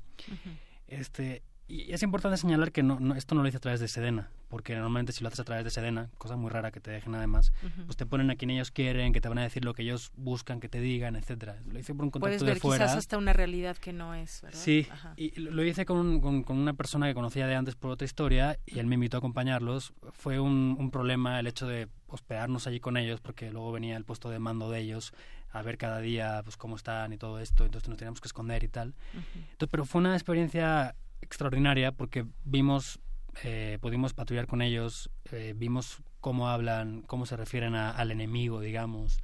este, 0.87 1.43
y 1.71 1.93
es 1.93 2.03
importante 2.03 2.37
señalar 2.37 2.73
que 2.73 2.83
no, 2.83 3.15
esto 3.15 3.37
no 3.37 3.43
lo 3.43 3.49
hice 3.49 3.59
a 3.59 3.61
través 3.61 3.79
de 3.79 3.87
Sedena, 3.87 4.29
porque 4.49 4.75
normalmente 4.75 5.13
si 5.13 5.23
lo 5.23 5.29
haces 5.29 5.39
a 5.39 5.45
través 5.45 5.63
de 5.65 5.71
Sedena, 5.71 6.11
cosa 6.19 6.35
muy 6.35 6.51
rara 6.51 6.73
que 6.73 6.81
te 6.81 6.91
dejen 6.91 7.15
además, 7.15 7.53
pues 7.87 7.97
te 7.97 8.07
ponen 8.07 8.29
a 8.31 8.35
quien 8.35 8.51
ellos 8.51 8.73
quieren, 8.73 9.13
que 9.13 9.21
te 9.21 9.29
van 9.29 9.39
a 9.39 9.43
decir 9.43 9.65
lo 9.65 9.73
que 9.73 9.83
ellos 9.83 10.11
buscan 10.17 10.59
que 10.59 10.69
te 10.69 10.81
digan, 10.81 11.15
etcétera. 11.15 11.59
Lo 11.71 11.79
hice 11.79 11.95
por 11.95 12.05
un 12.05 12.11
contacto 12.11 12.39
Puedes 12.39 12.43
ver 12.43 12.55
de 12.55 12.61
fuera. 12.61 12.87
quizás 12.87 12.99
hasta 12.99 13.19
una 13.19 13.33
realidad 13.33 13.77
que 13.77 13.93
no 13.93 14.15
es, 14.15 14.43
¿verdad? 14.43 14.59
Sí, 14.59 14.89
y 15.17 15.39
lo 15.39 15.65
hice 15.65 15.87
con, 15.87 16.21
con, 16.21 16.59
una 16.59 16.75
persona 16.75 17.07
que 17.07 17.15
conocía 17.15 17.47
de 17.47 17.55
antes 17.55 17.77
por 17.77 17.93
otra 17.93 18.05
historia 18.05 18.59
y 18.67 18.81
él 18.81 18.87
me 18.87 18.95
invitó 18.95 19.19
a 19.19 19.19
acompañarlos. 19.19 19.93
Fue 20.11 20.41
un, 20.41 20.77
un 20.77 20.91
problema 20.91 21.39
el 21.39 21.47
hecho 21.47 21.69
de 21.69 21.87
hospedarnos 22.09 22.67
allí 22.67 22.81
con 22.81 22.97
ellos, 22.97 23.21
porque 23.21 23.53
luego 23.53 23.71
venía 23.71 23.97
el 23.97 24.05
puesto 24.05 24.29
de 24.29 24.41
mando 24.41 24.71
de 24.73 24.81
ellos 24.81 25.13
a 25.53 25.63
ver 25.63 25.79
cada 25.79 26.01
día 26.01 26.41
pues 26.45 26.57
cómo 26.57 26.75
están 26.75 27.13
y 27.13 27.17
todo 27.17 27.39
esto, 27.39 27.65
entonces 27.65 27.89
nos 27.89 27.99
teníamos 27.99 28.21
que 28.21 28.29
esconder 28.29 28.65
y 28.65 28.69
tal. 28.69 28.95
entonces, 29.15 29.69
pero 29.71 29.85
fue 29.85 30.01
una 30.01 30.15
experiencia 30.15 30.97
extraordinaria 31.23 31.93
porque 31.93 32.27
vimos, 32.45 33.01
eh, 33.45 33.79
pudimos 33.81 34.15
patrullar 34.15 34.47
con 34.47 34.63
ellos, 34.63 35.11
eh, 35.33 35.55
vimos 35.57 36.03
cómo 36.21 36.49
hablan, 36.49 37.03
cómo 37.03 37.27
se 37.27 37.37
refieren 37.37 37.75
al 37.75 38.11
enemigo, 38.11 38.61
digamos. 38.61 39.21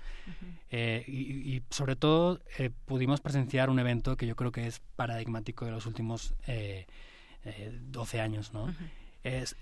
Eh, 0.70 1.04
y, 1.06 1.62
sobre 1.70 1.94
todo 1.94 2.40
pudimos 2.86 3.20
presenciar 3.20 3.68
un 3.70 3.78
evento 3.78 4.16
que 4.16 4.26
yo 4.26 4.34
creo 4.34 4.50
que 4.50 4.66
es 4.66 4.80
paradigmático 4.96 5.64
de 5.64 5.72
los 5.72 5.86
últimos 5.86 6.34
12 7.44 8.20
años, 8.20 8.52
¿no? 8.52 8.74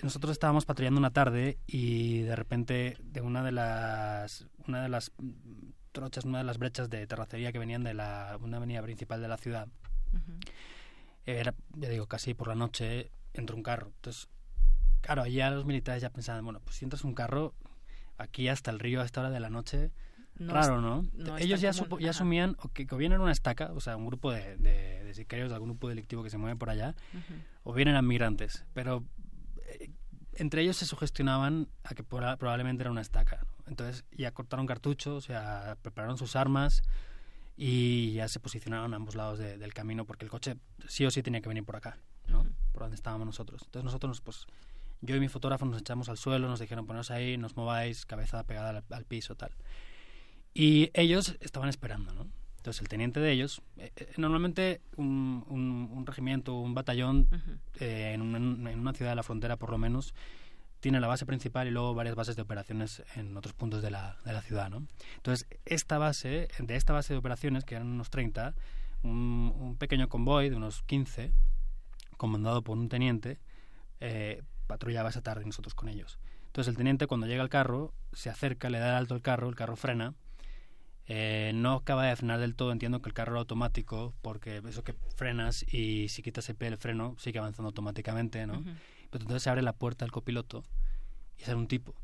nosotros 0.03 0.33
estábamos 0.33 0.67
patrullando 0.67 0.99
una 0.99 1.11
tarde 1.11 1.57
y 1.67 2.21
de 2.21 2.37
repente 2.37 2.99
de 3.03 3.23
una 3.23 3.43
de 3.43 3.51
las 3.51 4.47
una 4.69 4.83
de 4.83 4.91
las 4.91 5.11
trochas, 5.93 6.27
una 6.27 6.39
de 6.39 6.45
las 6.45 6.59
brechas 6.59 6.91
de 6.91 7.07
terracería 7.07 7.51
que 7.51 7.59
venían 7.59 7.83
de 7.83 7.95
la 7.95 8.39
una 8.43 8.59
avenida 8.59 8.83
principal 8.83 9.23
de 9.23 9.29
la 9.29 9.39
ciudad, 9.39 9.69
era, 11.27 11.55
ya 11.77 11.89
digo, 11.89 12.07
casi 12.07 12.35
por 12.35 12.49
la 12.49 12.55
noche, 12.55 13.11
entró 13.33 13.57
un 13.57 13.63
carro. 13.63 13.93
Entonces, 13.97 14.29
claro, 15.01 15.23
allá 15.23 15.51
los 15.51 15.65
militares 15.65 16.03
ya 16.03 16.11
pensaban, 16.11 16.45
bueno, 16.45 16.61
pues 16.61 16.77
si 16.77 16.85
entras 16.85 17.05
un 17.05 17.15
carro 17.15 17.55
aquí 18.19 18.49
hasta 18.49 18.71
el 18.71 18.79
río 18.79 19.01
a 19.01 19.05
esta 19.05 19.21
hora 19.21 19.31
de 19.31 19.41
la 19.41 19.51
noche, 19.51 19.91
raro, 20.39 20.81
¿no? 20.81 21.05
Ellos 21.39 21.61
ya, 21.61 21.73
ya 21.73 22.11
asumían 22.11 22.57
que, 22.73 22.87
o 22.91 22.97
bien 22.97 23.13
era 23.13 23.23
una 23.23 23.33
estaca, 23.33 23.73
o 23.73 23.81
sea, 23.81 23.97
un 23.97 24.07
grupo 24.07 24.33
de, 24.33 24.57
de, 24.57 25.05
de 25.05 25.15
sicarios, 25.15 25.53
algún 25.53 25.71
grupo 25.71 25.89
delictivo 25.89 26.23
que 26.23 26.31
se 26.31 26.39
mueve 26.39 26.57
por 26.57 26.71
allá, 26.71 26.95
o 27.63 27.73
bien 27.73 27.89
eran 27.89 28.07
migrantes, 28.07 28.65
pero 28.75 29.05
eh, 29.67 29.91
entre 30.35 30.63
ellos 30.63 30.77
se 30.77 30.87
sugestionaban 30.87 31.69
a 31.85 31.95
que 31.95 32.03
probablemente 32.03 32.83
era 32.83 32.91
una 32.91 33.01
estaca. 33.01 33.47
Entonces 33.67 34.05
ya 34.13 34.33
cortaron 34.33 34.67
cartuchos, 34.67 35.15
o 35.15 35.21
sea, 35.21 35.77
prepararon 35.83 36.19
sus 36.19 36.37
armas, 36.37 36.83
y 37.57 38.13
ya 38.13 38.29
se 38.29 38.41
posicionaron 38.41 38.93
a 38.93 38.97
ambos 38.97 39.15
lados 39.15 39.39
del 39.39 39.73
camino 39.75 40.05
porque 40.05 40.25
el 40.25 40.31
coche 40.31 40.57
sí 40.89 41.05
o 41.05 41.11
sí 41.11 41.23
tenía 41.23 41.41
que 41.41 41.49
venir 41.49 41.65
por 41.65 41.77
acá, 41.77 41.99
¿no? 42.29 42.47
Por 42.73 42.83
donde 42.83 42.97
estábamos 42.97 43.27
nosotros. 43.27 43.63
Entonces 43.65 43.85
nosotros, 43.85 44.21
pues, 44.21 44.47
yo 45.01 45.15
y 45.17 45.21
mi 45.21 45.29
fotógrafo 45.29 45.65
nos 45.65 45.81
echamos 45.81 46.09
al 46.09 46.17
suelo, 46.17 46.49
nos 46.49 46.61
dijeron 46.61 46.87
poneros 46.87 47.11
ahí, 47.11 47.37
nos 47.37 47.57
mováis, 47.57 48.07
cabeza 48.07 48.43
pegada 48.45 48.83
al, 48.91 49.05
piso, 49.05 49.37
tal. 49.37 49.53
Y 50.53 50.91
ellos 50.95 51.37
estaban 51.41 51.69
esperando, 51.69 52.13
¿no? 52.13 52.27
Entonces 52.57 52.81
el 52.81 52.89
teniente 52.89 53.21
de 53.21 53.31
ellos, 53.31 53.61
eh, 53.77 53.93
eh, 53.95 54.13
normalmente 54.17 54.81
un, 54.97 55.45
un, 55.49 56.07
regimiento, 56.07 56.55
un 56.55 56.75
batallón 56.75 57.29
eh, 57.79 58.13
en, 58.15 58.35
en, 58.35 58.81
una 58.81 58.95
ciudad 58.95 59.13
de 59.13 59.17
la 59.17 59.23
frontera 59.23 59.57
por 59.57 59.71
lo 59.71 59.77
menos, 59.77 60.15
tiene 60.85 61.01
la 61.01 61.07
base 61.07 61.25
principal 61.25 61.67
y 61.67 61.71
luego 61.71 61.95
varias 61.95 62.15
bases 62.15 62.37
de 62.37 62.43
operaciones 62.43 63.03
en 63.17 63.35
otros 63.39 63.55
puntos 63.55 63.81
de 63.81 63.91
la, 63.91 64.19
de 64.27 64.35
la 64.35 64.43
ciudad, 64.43 64.69
¿no? 64.69 64.87
Entonces, 65.17 65.49
esta 65.65 65.97
base, 65.97 66.49
de 66.59 66.77
esta 66.77 66.93
base 66.93 67.15
de 67.15 67.19
operaciones, 67.19 67.65
que 67.65 67.77
eran 67.77 67.87
unos 67.87 68.11
30, 68.11 68.55
un, 69.03 69.77
pequeño 69.79 70.11
convoy 70.11 70.51
de 70.51 70.57
unos 70.57 70.83
15, 70.83 71.33
comandado 72.19 72.61
por 72.61 72.77
un 72.77 72.91
teniente, 72.91 73.39
eh, 74.01 74.43
patrullaba 74.67 75.09
esa 75.09 75.23
tarde 75.23 75.47
nosotros 75.47 75.75
con 75.75 75.89
ellos. 75.89 76.19
Entonces, 76.49 76.71
el 76.71 76.77
teniente, 76.77 77.07
cuando 77.07 77.27
llega 77.27 77.43
al 77.43 77.49
carro, 77.49 77.95
se 78.13 78.29
acerca, 78.29 78.69
le 78.69 78.79
da 78.79 78.99
alto 78.99 79.15
al 79.15 79.23
carro, 79.23 79.49
el 79.49 79.55
carro 79.55 79.77
frena, 79.77 80.13
Eh, 81.07 81.53
no 81.55 81.75
acaba 81.75 82.07
de 82.07 82.17
frenar 82.17 82.41
del 82.41 82.55
todo, 82.55 82.73
entiendo 82.73 83.03
que 83.03 83.11
el 83.11 83.15
carro 83.15 83.33
era 83.33 83.41
automático, 83.41 84.15
porque 84.23 84.63
eso 84.67 84.85
que 84.85 84.95
frenas 85.17 85.63
y 85.71 86.09
si 86.09 86.23
quitas 86.23 86.49
el 86.49 86.57
pie 86.57 86.71
del 86.71 86.79
freno 86.79 87.15
sigue 87.19 87.39
avanzando 87.39 87.69
automáticamente, 87.69 88.47
¿no? 88.47 88.65
Pero 89.15 89.23
entonces 89.23 89.45
se 89.45 89.51
abre 89.51 89.63
la 89.63 89.75
puerta 89.75 90.05
del 90.05 90.11
copiloto 90.11 90.65
y 91.39 91.45
sale 91.45 91.57
un 91.57 91.69
tipo. 91.69 91.95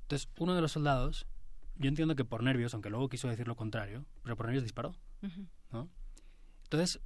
Entonces, 0.00 0.30
uno 0.38 0.54
de 0.54 0.62
los 0.62 0.72
soldados, 0.72 1.26
yo 1.76 1.90
entiendo 1.90 2.16
que 2.16 2.24
por 2.24 2.42
nervios, 2.42 2.72
aunque 2.72 2.88
luego 2.88 3.10
quiso 3.10 3.28
decir 3.28 3.46
lo 3.46 3.54
contrario, 3.54 4.06
pero 4.22 4.34
por 4.34 4.46
nervios 4.46 4.62
disparó, 4.62 4.96
¿no? 5.70 5.90
Entonces, 6.62 7.02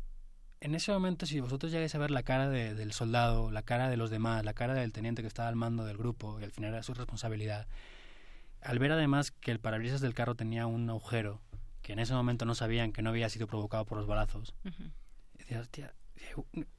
en 0.60 0.76
ese 0.76 0.92
momento, 0.92 1.26
si 1.26 1.40
vosotros 1.40 1.72
llegáis 1.72 1.92
a 1.96 1.98
ver 1.98 2.12
la 2.12 2.22
cara 2.22 2.48
del 2.48 2.92
soldado, 2.92 3.50
la 3.50 3.62
cara 3.62 3.88
de 3.90 3.96
los 3.96 4.10
demás, 4.10 4.44
la 4.44 4.54
cara 4.54 4.74
del 4.74 4.92
teniente 4.92 5.22
que 5.22 5.28
estaba 5.28 5.48
al 5.48 5.56
mando 5.56 5.84
del 5.84 5.96
grupo, 5.96 6.38
y 6.38 6.44
al 6.44 6.52
final 6.52 6.72
era 6.72 6.84
su 6.84 6.94
responsabilidad, 6.94 7.66
al 8.60 8.78
ver 8.78 8.92
además 8.92 9.32
que 9.32 9.50
el 9.50 9.58
parabrisas 9.58 10.00
del 10.00 10.14
carro 10.14 10.36
tenía 10.36 10.68
un 10.68 10.88
agujero, 10.88 11.40
que 11.82 11.94
en 11.94 11.98
ese 11.98 12.14
momento 12.14 12.44
no 12.44 12.54
sabían 12.54 12.92
que 12.92 13.02
no 13.02 13.10
había 13.10 13.28
sido 13.28 13.48
provocado 13.48 13.84
por 13.86 13.98
los 13.98 14.06
balazos, 14.06 14.54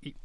y 0.01 0.15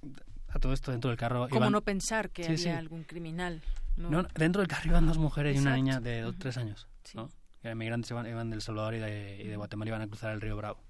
a 0.55 0.59
todo 0.61 0.73
esto 0.73 0.93
dentro 0.93 1.11
del 1.11 1.19
carro... 1.19 1.49
¿Cómo 1.51 1.69
no 1.69 1.83
pensar 1.83 2.31
que 2.31 2.47
había 2.47 2.79
algún 2.79 3.03
criminal? 3.05 3.61
No. 3.97 4.25
dentro 4.35 4.61
del 4.61 4.69
carro 4.69 4.91
iban 4.91 5.07
dos 5.07 5.19
mujeres 5.19 5.57
y 5.57 5.59
una 5.59 5.77
niña 5.77 6.01
de 6.01 6.23
dos, 6.23 6.37
tres 6.39 6.57
años, 6.57 6.89
¿no? 7.15 7.29
Que 7.61 7.69
eran 7.69 7.79
migrantes 7.79 8.11
iban, 8.11 8.51
del 8.51 8.63
Salvador 8.63 8.95
y 8.95 8.99
de, 8.99 9.43
y 9.43 9.49
de 9.49 9.57
Guatemala 9.57 9.89
iban 9.89 10.03
a 10.03 10.07
cruzar 10.07 10.33
el 10.33 10.41
río 10.41 10.57
Bravo. 10.57 10.81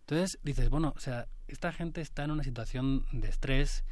Entonces 0.00 0.38
dices, 0.42 0.68
bueno, 0.68 0.92
o 0.96 1.00
sea, 1.00 1.26
esta 1.48 1.72
gente 1.72 2.00
está 2.00 2.24
en 2.24 2.30
una 2.30 2.44
situación 2.44 3.06
de 3.12 3.28
estrés, 3.28 3.84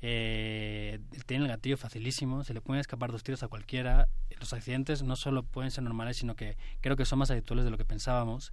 eh, 0.00 1.00
tiene 1.26 1.44
el 1.44 1.50
gatillo 1.50 1.76
facilísimo, 1.76 2.44
se 2.44 2.52
le 2.52 2.60
pueden 2.60 2.80
escapar 2.80 3.10
dos 3.10 3.22
tiros 3.22 3.42
a 3.42 3.48
cualquiera. 3.48 4.08
Los 4.38 4.52
accidentes 4.52 5.02
no 5.02 5.16
solo 5.16 5.42
pueden 5.42 5.70
ser 5.70 5.84
normales, 5.84 6.18
sino 6.18 6.36
que 6.36 6.56
creo 6.80 6.96
que 6.96 7.06
son 7.06 7.18
más 7.18 7.30
habituales 7.30 7.64
de 7.64 7.70
lo 7.70 7.78
que 7.78 7.86
pensábamos. 7.86 8.52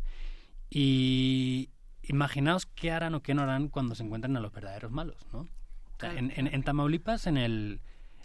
Y 0.69 1.69
imaginaos 2.03 2.65
qué 2.65 2.91
harán 2.91 3.15
o 3.15 3.21
qué 3.21 3.33
no 3.33 3.41
harán 3.41 3.67
cuando 3.67 3.95
se 3.95 4.03
encuentren 4.03 4.37
a 4.37 4.39
los 4.39 4.53
verdaderos 4.53 4.91
malos, 4.91 5.17
¿no? 5.33 5.47
En, 6.03 6.31
en, 6.35 6.63
Tamaulipas, 6.63 7.27
en 7.27 7.37
el, 7.37 7.81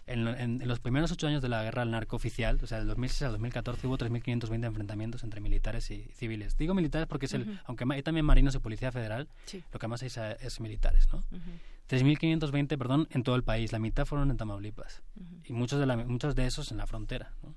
en, 0.07 0.67
los 0.67 0.81
primeros 0.81 1.11
ocho 1.11 1.27
años 1.27 1.43
de 1.43 1.49
la 1.49 1.63
guerra 1.63 1.83
al 1.83 1.91
narco 1.91 2.17
oficial, 2.17 2.59
o 2.63 2.67
sea, 2.67 2.79
del 2.79 2.87
2006 2.89 3.23
al 3.23 3.33
2014, 3.33 3.87
hubo 3.87 3.99
3.520 3.99 4.65
enfrentamientos 4.65 5.25
entre 5.25 5.41
militares 5.41 5.91
y 5.91 6.05
civiles. 6.15 6.57
Digo 6.57 6.75
militares 6.75 7.09
porque 7.09 7.27
es 7.27 7.35
el, 7.35 7.61
aunque 7.65 7.85
hay 7.91 8.03
también 8.03 8.25
marinos 8.25 8.55
y 8.55 8.59
policía 8.59 8.93
federal, 8.93 9.29
lo 9.73 9.79
que 9.79 9.89
más 9.89 10.03
hay 10.03 10.11
es, 10.41 10.61
militares, 10.61 11.09
¿no? 11.13 11.23
3.520, 11.89 12.79
perdón, 12.79 13.09
en 13.11 13.23
todo 13.23 13.37
el 13.37 13.45
país. 13.45 13.73
La 13.73 13.79
mitad 13.79 14.05
fueron 14.07 14.31
en 14.31 14.37
Tamaulipas. 14.37 15.03
Y 15.45 15.53
muchos 15.53 15.79
de, 15.79 15.87
la, 15.87 15.97
muchos 15.97 16.35
de 16.35 16.47
esos 16.47 16.71
en 16.71 16.79
la 16.79 16.87
frontera, 16.87 17.33
¿no? 17.43 17.55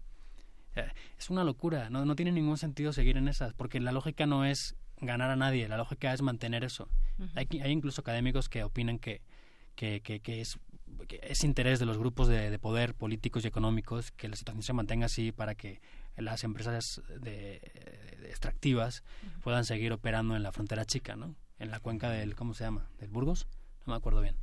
es 1.17 1.29
una 1.29 1.43
locura, 1.43 1.89
no, 1.89 2.05
no 2.05 2.15
tiene 2.15 2.31
ningún 2.31 2.57
sentido 2.57 2.93
seguir 2.93 3.17
en 3.17 3.27
esas, 3.27 3.53
porque 3.53 3.81
la 3.81 3.91
lógica 3.91 4.25
no 4.25 4.45
es 4.45 4.77
ganar 5.01 5.29
a 5.29 5.35
nadie, 5.35 5.67
la 5.67 5.75
lógica 5.75 6.13
es 6.13 6.21
mantener 6.21 6.63
eso. 6.63 6.87
hay, 7.35 7.47
hay 7.61 7.71
incluso 7.71 7.99
académicos 7.99 8.47
que 8.47 8.63
opinan 8.63 8.97
que, 8.97 9.21
que, 9.79 10.19
que, 10.21 10.41
es 10.41 10.59
es 11.21 11.43
interés 11.43 11.79
de 11.79 11.85
los 11.85 11.97
grupos 11.97 12.27
de, 12.27 12.59
poder 12.59 12.93
políticos 12.93 13.45
y 13.45 13.47
económicos 13.47 14.11
que 14.11 14.27
la 14.27 14.35
situación 14.35 14.63
se 14.63 14.73
mantenga 14.73 15.05
así 15.05 15.31
para 15.31 15.55
que 15.55 15.81
las 16.17 16.43
empresas 16.43 17.01
de, 17.21 17.61
extractivas 18.25 19.03
puedan 19.41 19.63
seguir 19.63 19.93
operando 19.93 20.35
en 20.35 20.43
la 20.43 20.51
frontera 20.51 20.83
chica, 20.85 21.15
¿no? 21.15 21.35
En 21.59 21.71
la 21.71 21.79
cuenca 21.79 22.09
del, 22.09 22.35
¿cómo 22.35 22.53
se 22.53 22.65
llama? 22.65 22.89
¿Del 22.99 23.09
Burgos? 23.09 23.47
No 23.85 23.93
me 23.93 23.97
acuerdo 23.97 24.21
bien. 24.21 24.35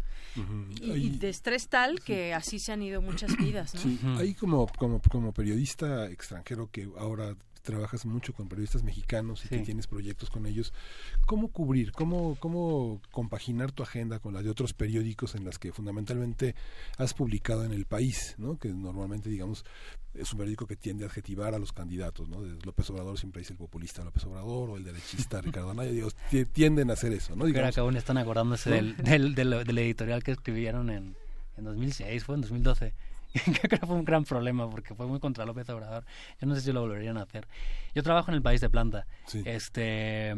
y, 0.80 1.10
de 1.18 1.28
estrés 1.28 1.68
tal 1.68 2.00
que 2.00 2.32
así 2.32 2.58
se 2.58 2.72
han 2.72 2.82
ido 2.82 3.02
muchas 3.02 3.36
vidas, 3.36 3.74
¿no? 3.74 3.80
Sí. 3.80 4.00
Ahí 4.18 4.34
como, 4.34 4.66
como, 4.78 5.00
como 5.02 5.32
periodista 5.32 6.08
extranjero 6.10 6.70
que 6.70 6.88
ahora 6.98 7.36
trabajas 7.66 8.06
mucho 8.06 8.32
con 8.32 8.48
periodistas 8.48 8.82
mexicanos 8.82 9.44
y 9.44 9.48
que 9.48 9.58
tienes 9.58 9.86
proyectos 9.86 10.30
con 10.30 10.46
ellos, 10.46 10.72
¿cómo 11.26 11.48
cubrir, 11.48 11.92
cómo, 11.92 12.36
cómo 12.40 13.02
compaginar 13.10 13.72
tu 13.72 13.82
agenda 13.82 14.20
con 14.20 14.32
la 14.32 14.42
de 14.42 14.48
otros 14.48 14.72
periódicos 14.72 15.34
en 15.34 15.44
las 15.44 15.58
que 15.58 15.72
fundamentalmente 15.72 16.54
has 16.96 17.12
publicado 17.12 17.64
en 17.64 17.72
el 17.72 17.84
país, 17.84 18.36
¿no? 18.38 18.58
que 18.58 18.68
normalmente, 18.68 19.28
digamos, 19.28 19.64
es 20.14 20.32
un 20.32 20.38
periódico 20.38 20.66
que 20.66 20.76
tiende 20.76 21.04
a 21.04 21.08
adjetivar 21.08 21.54
a 21.54 21.58
los 21.58 21.72
candidatos, 21.72 22.28
¿no? 22.28 22.40
López 22.64 22.88
Obrador 22.88 23.18
siempre 23.18 23.40
dice 23.40 23.52
el 23.52 23.58
populista 23.58 24.02
López 24.02 24.24
Obrador 24.24 24.70
o 24.70 24.76
el 24.78 24.84
derechista 24.84 25.42
Ricardo 25.42 25.70
Anaya, 25.70 25.90
digo, 25.90 26.08
tienden 26.52 26.88
a 26.88 26.94
hacer 26.94 27.12
eso, 27.12 27.36
¿no? 27.36 27.44
Digamos, 27.44 27.74
que 27.74 27.80
aún 27.80 27.96
están 27.96 28.16
acordándose 28.16 28.70
del, 28.70 28.96
del, 28.96 29.34
del, 29.34 29.78
editorial 29.78 30.22
que 30.22 30.30
escribieron 30.30 30.88
en, 30.88 31.16
en 31.58 31.64
2006, 31.64 32.24
fue 32.24 32.36
en 32.36 32.40
2012 32.42 32.94
creo 32.94 33.15
que 33.68 33.76
fue 33.78 33.96
un 33.96 34.04
gran 34.04 34.24
problema 34.24 34.68
porque 34.68 34.94
fue 34.94 35.06
muy 35.06 35.20
contra 35.20 35.44
López 35.44 35.68
Obrador. 35.70 36.04
Yo 36.40 36.46
no 36.46 36.54
sé 36.54 36.60
si 36.60 36.72
lo 36.72 36.80
volverían 36.80 37.16
a 37.16 37.22
hacer. 37.22 37.46
Yo 37.94 38.02
trabajo 38.02 38.30
en 38.30 38.36
el 38.36 38.42
país 38.42 38.60
de 38.60 38.70
planta. 38.70 39.06
Este, 39.44 40.34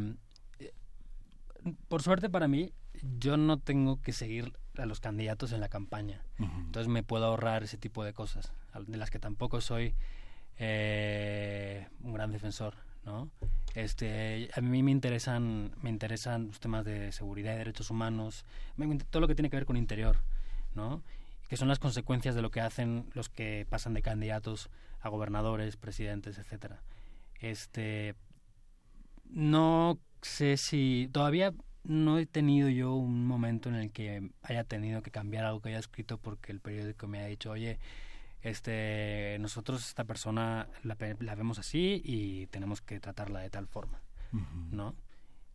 por 1.88 2.02
suerte 2.02 2.28
para 2.28 2.48
mí, 2.48 2.72
yo 3.18 3.36
no 3.36 3.58
tengo 3.58 4.00
que 4.00 4.12
seguir 4.12 4.52
a 4.76 4.86
los 4.86 5.00
candidatos 5.00 5.52
en 5.52 5.60
la 5.60 5.68
campaña. 5.68 6.22
Entonces 6.38 6.88
me 6.88 7.02
puedo 7.02 7.26
ahorrar 7.26 7.64
ese 7.64 7.78
tipo 7.78 8.04
de 8.04 8.12
cosas, 8.12 8.52
de 8.86 8.96
las 8.96 9.10
que 9.10 9.18
tampoco 9.18 9.60
soy 9.60 9.94
eh, 10.58 11.86
un 12.02 12.12
gran 12.12 12.32
defensor. 12.32 12.74
¿no? 13.04 13.30
Este, 13.74 14.50
a 14.54 14.60
mí 14.60 14.82
me 14.82 14.90
interesan, 14.90 15.72
me 15.82 15.90
interesan 15.90 16.48
los 16.48 16.60
temas 16.60 16.84
de 16.84 17.12
seguridad 17.12 17.54
y 17.54 17.58
derechos 17.58 17.90
humanos, 17.90 18.44
todo 19.10 19.20
lo 19.20 19.28
que 19.28 19.34
tiene 19.34 19.50
que 19.50 19.56
ver 19.56 19.66
con 19.66 19.76
interior, 19.76 20.18
¿no? 20.74 21.02
Que 21.48 21.56
son 21.56 21.68
las 21.68 21.78
consecuencias 21.78 22.34
de 22.34 22.42
lo 22.42 22.50
que 22.50 22.60
hacen 22.60 23.10
los 23.14 23.28
que 23.28 23.66
pasan 23.68 23.94
de 23.94 24.02
candidatos 24.02 24.70
a 25.00 25.08
gobernadores, 25.08 25.76
presidentes, 25.76 26.38
etcétera. 26.38 26.82
Este 27.40 28.14
no 29.24 29.98
sé 30.22 30.56
si 30.56 31.08
todavía 31.12 31.54
no 31.84 32.18
he 32.18 32.26
tenido 32.26 32.68
yo 32.68 32.94
un 32.94 33.26
momento 33.26 33.68
en 33.68 33.76
el 33.76 33.90
que 33.90 34.30
haya 34.42 34.64
tenido 34.64 35.02
que 35.02 35.10
cambiar 35.10 35.44
algo 35.44 35.60
que 35.60 35.70
haya 35.70 35.78
escrito 35.78 36.18
porque 36.18 36.52
el 36.52 36.60
periódico 36.60 37.06
me 37.06 37.20
ha 37.20 37.26
dicho, 37.26 37.50
"Oye, 37.50 37.78
este 38.42 39.38
nosotros 39.40 39.86
esta 39.88 40.04
persona 40.04 40.68
la, 40.82 40.96
la 41.20 41.34
vemos 41.34 41.58
así 41.58 42.02
y 42.04 42.46
tenemos 42.48 42.82
que 42.82 43.00
tratarla 43.00 43.40
de 43.40 43.50
tal 43.50 43.66
forma." 43.66 44.02
¿No? 44.70 44.94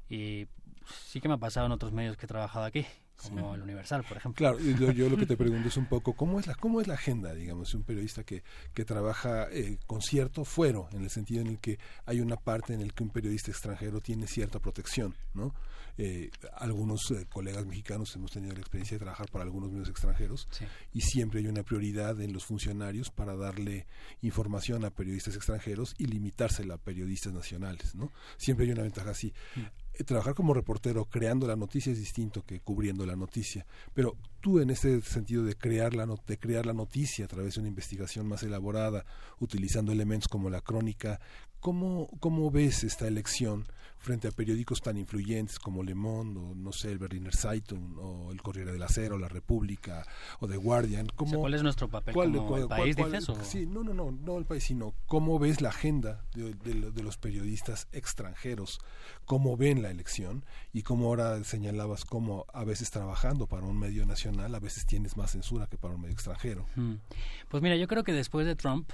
Y 0.09 0.47
sí 0.87 1.21
que 1.21 1.27
me 1.27 1.35
ha 1.35 1.37
pasado 1.37 1.67
en 1.67 1.71
otros 1.71 1.91
medios 1.91 2.17
que 2.17 2.25
he 2.25 2.27
trabajado 2.27 2.65
aquí 2.65 2.85
como 3.29 3.55
el 3.55 3.61
Universal, 3.61 4.03
por 4.07 4.17
ejemplo. 4.17 4.37
Claro, 4.37 4.59
yo, 4.59 4.91
yo, 4.91 5.09
lo 5.09 5.17
que 5.17 5.25
te 5.25 5.37
pregunto 5.37 5.67
es 5.67 5.77
un 5.77 5.87
poco, 5.87 6.13
¿cómo 6.13 6.39
es 6.39 6.47
la, 6.47 6.55
cómo 6.55 6.81
es 6.81 6.87
la 6.87 6.95
agenda, 6.95 7.33
digamos, 7.33 7.71
de 7.71 7.77
un 7.77 7.83
periodista 7.83 8.23
que, 8.23 8.43
que 8.73 8.85
trabaja 8.85 9.47
eh, 9.51 9.77
con 9.87 10.01
cierto 10.01 10.45
fuero, 10.45 10.87
en 10.93 11.03
el 11.03 11.09
sentido 11.09 11.41
en 11.41 11.47
el 11.47 11.59
que 11.59 11.79
hay 12.05 12.21
una 12.21 12.35
parte 12.35 12.73
en 12.73 12.81
el 12.81 12.93
que 12.93 13.03
un 13.03 13.09
periodista 13.09 13.51
extranjero 13.51 14.01
tiene 14.01 14.27
cierta 14.27 14.59
protección, 14.59 15.15
¿no? 15.33 15.53
Eh, 15.95 16.31
algunos 16.55 17.11
eh, 17.11 17.27
colegas 17.31 17.67
mexicanos 17.67 18.15
hemos 18.15 18.31
tenido 18.31 18.53
la 18.53 18.59
experiencia 18.59 18.95
de 18.95 19.01
trabajar 19.01 19.29
para 19.29 19.43
algunos 19.43 19.71
medios 19.71 19.89
extranjeros 19.89 20.47
y 20.91 21.01
siempre 21.01 21.39
hay 21.39 21.45
una 21.45 21.61
prioridad 21.61 22.19
en 22.19 22.33
los 22.33 22.45
funcionarios 22.45 23.11
para 23.11 23.35
darle 23.35 23.85
información 24.21 24.85
a 24.85 24.89
periodistas 24.89 25.35
extranjeros 25.35 25.93
y 25.99 26.05
limitársela 26.05 26.75
a 26.75 26.77
periodistas 26.77 27.31
nacionales, 27.33 27.93
¿no? 27.93 28.11
Siempre 28.37 28.65
hay 28.65 28.71
una 28.71 28.81
ventaja 28.81 29.11
así. 29.11 29.33
Eh, 29.93 30.03
trabajar 30.03 30.33
como 30.33 30.53
reportero 30.53 31.05
creando 31.05 31.47
la 31.47 31.55
noticia 31.55 31.91
es 31.91 31.99
distinto 31.99 32.43
que 32.43 32.59
cubriendo 32.59 33.05
la 33.05 33.15
noticia. 33.15 33.65
Pero 33.93 34.17
tú 34.41 34.59
en 34.59 34.69
ese 34.69 35.01
sentido 35.01 35.43
de 35.43 35.55
crear 35.55 35.93
la, 35.93 36.05
de 36.05 36.37
crear 36.37 36.65
la 36.65 36.73
noticia 36.73 37.25
a 37.25 37.27
través 37.27 37.55
de 37.55 37.61
una 37.61 37.69
investigación 37.69 38.27
más 38.27 38.43
elaborada, 38.43 39.05
utilizando 39.39 39.91
elementos 39.91 40.27
como 40.27 40.49
la 40.49 40.61
crónica, 40.61 41.19
¿cómo, 41.63 42.09
cómo 42.19 42.51
ves 42.51 42.83
esta 42.83 43.07
elección 43.07 43.65
frente 43.97 44.27
a 44.27 44.31
periódicos 44.31 44.81
tan 44.81 44.97
influyentes 44.97 45.59
como 45.59 45.81
Le 45.81 45.95
Monde 45.95 46.37
o 46.37 46.53
no 46.53 46.73
sé 46.73 46.91
el 46.91 46.97
Berliner 46.97 47.33
Zeitung 47.33 47.97
o 47.99 48.33
el 48.33 48.41
Corriere 48.41 48.73
del 48.73 48.83
Acero, 48.83 49.17
La 49.17 49.29
República 49.29 50.05
o 50.41 50.47
The 50.47 50.57
Guardian. 50.57 51.07
¿Cómo, 51.15 51.39
¿Cuál 51.39 51.53
es 51.53 51.63
nuestro 51.63 51.87
papel 51.87 52.13
como 52.13 52.57
el 52.57 52.67
país, 52.67 52.97
dices? 52.97 53.25
Sí, 53.43 53.65
no, 53.65 53.81
no, 53.81 53.93
no, 53.93 54.11
no 54.11 54.37
el 54.37 54.45
país, 54.45 54.65
sino 54.65 54.93
cómo 55.07 55.39
ves 55.39 55.61
la 55.61 55.69
agenda 55.69 56.25
de, 56.35 56.53
de, 56.53 57.03
los 57.03 57.15
periodistas 57.15 57.87
extranjeros, 57.93 58.79
cómo 59.23 59.55
ven 59.55 59.81
la 59.81 59.89
elección 59.89 60.43
y 60.73 60.81
cómo 60.81 61.05
ahora 61.07 61.41
señalabas 61.45 62.03
cómo 62.03 62.45
a 62.51 62.65
veces 62.65 62.91
trabajando 62.91 63.47
para 63.47 63.65
un 63.65 63.79
medio 63.79 64.05
nacional 64.05 64.53
a 64.53 64.59
veces 64.59 64.85
tienes 64.85 65.15
más 65.15 65.31
censura 65.31 65.67
que 65.67 65.77
para 65.77 65.95
un 65.95 66.01
medio 66.01 66.13
extranjero. 66.13 66.65
Pues 67.47 67.63
mira, 67.63 67.77
yo 67.77 67.87
creo 67.87 68.03
que 68.03 68.11
después 68.11 68.45
de 68.45 68.57
Trump 68.57 68.91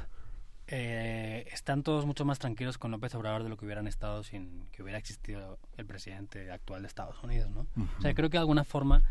eh, 0.72 1.48
están 1.52 1.82
todos 1.82 2.06
mucho 2.06 2.26
más 2.26 2.38
tranquilos 2.38 2.78
con 2.78 2.92
López 2.92 3.16
Obrador 3.16 3.42
de 3.42 3.50
lo 3.50 3.58
que 3.58 3.66
hubieran 3.66 3.88
estado 3.88 4.24
sin 4.24 4.68
que 4.72 4.84
hubiera 4.84 5.00
existido 5.00 5.58
el 5.78 5.86
presidente 5.88 6.52
actual 6.52 6.84
de 6.84 6.88
Estados 6.88 7.24
Unidos, 7.24 7.50
¿no? 7.50 7.66
O 7.98 8.02
sea, 8.02 8.14
creo 8.14 8.30
que 8.30 8.38
de 8.38 8.42
alguna 8.42 8.64
forma, 8.64 9.02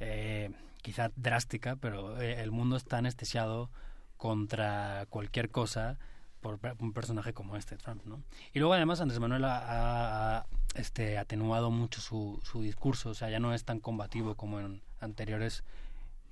eh, 0.00 0.50
quizá 0.80 1.10
drástica, 1.14 1.76
pero 1.76 2.18
eh, 2.22 2.40
el 2.42 2.50
mundo 2.50 2.76
está 2.76 2.98
anestesiado 2.98 3.68
contra 4.16 5.04
cualquier 5.10 5.50
cosa 5.50 5.98
por 6.40 6.58
un 6.78 6.94
personaje 6.94 7.34
como 7.34 7.56
este 7.56 7.76
Trump, 7.76 8.02
¿no? 8.06 8.22
Y 8.54 8.58
luego 8.58 8.72
además 8.72 9.02
Andrés 9.02 9.20
Manuel 9.20 9.44
ha, 9.44 10.46
este, 10.74 11.18
atenuado 11.18 11.70
mucho 11.70 12.00
su, 12.00 12.40
su, 12.44 12.62
discurso, 12.62 13.10
o 13.10 13.14
sea, 13.14 13.28
ya 13.28 13.40
no 13.40 13.52
es 13.52 13.64
tan 13.64 13.78
combativo 13.78 14.36
como 14.36 14.58
en 14.58 14.80
anteriores 15.00 15.64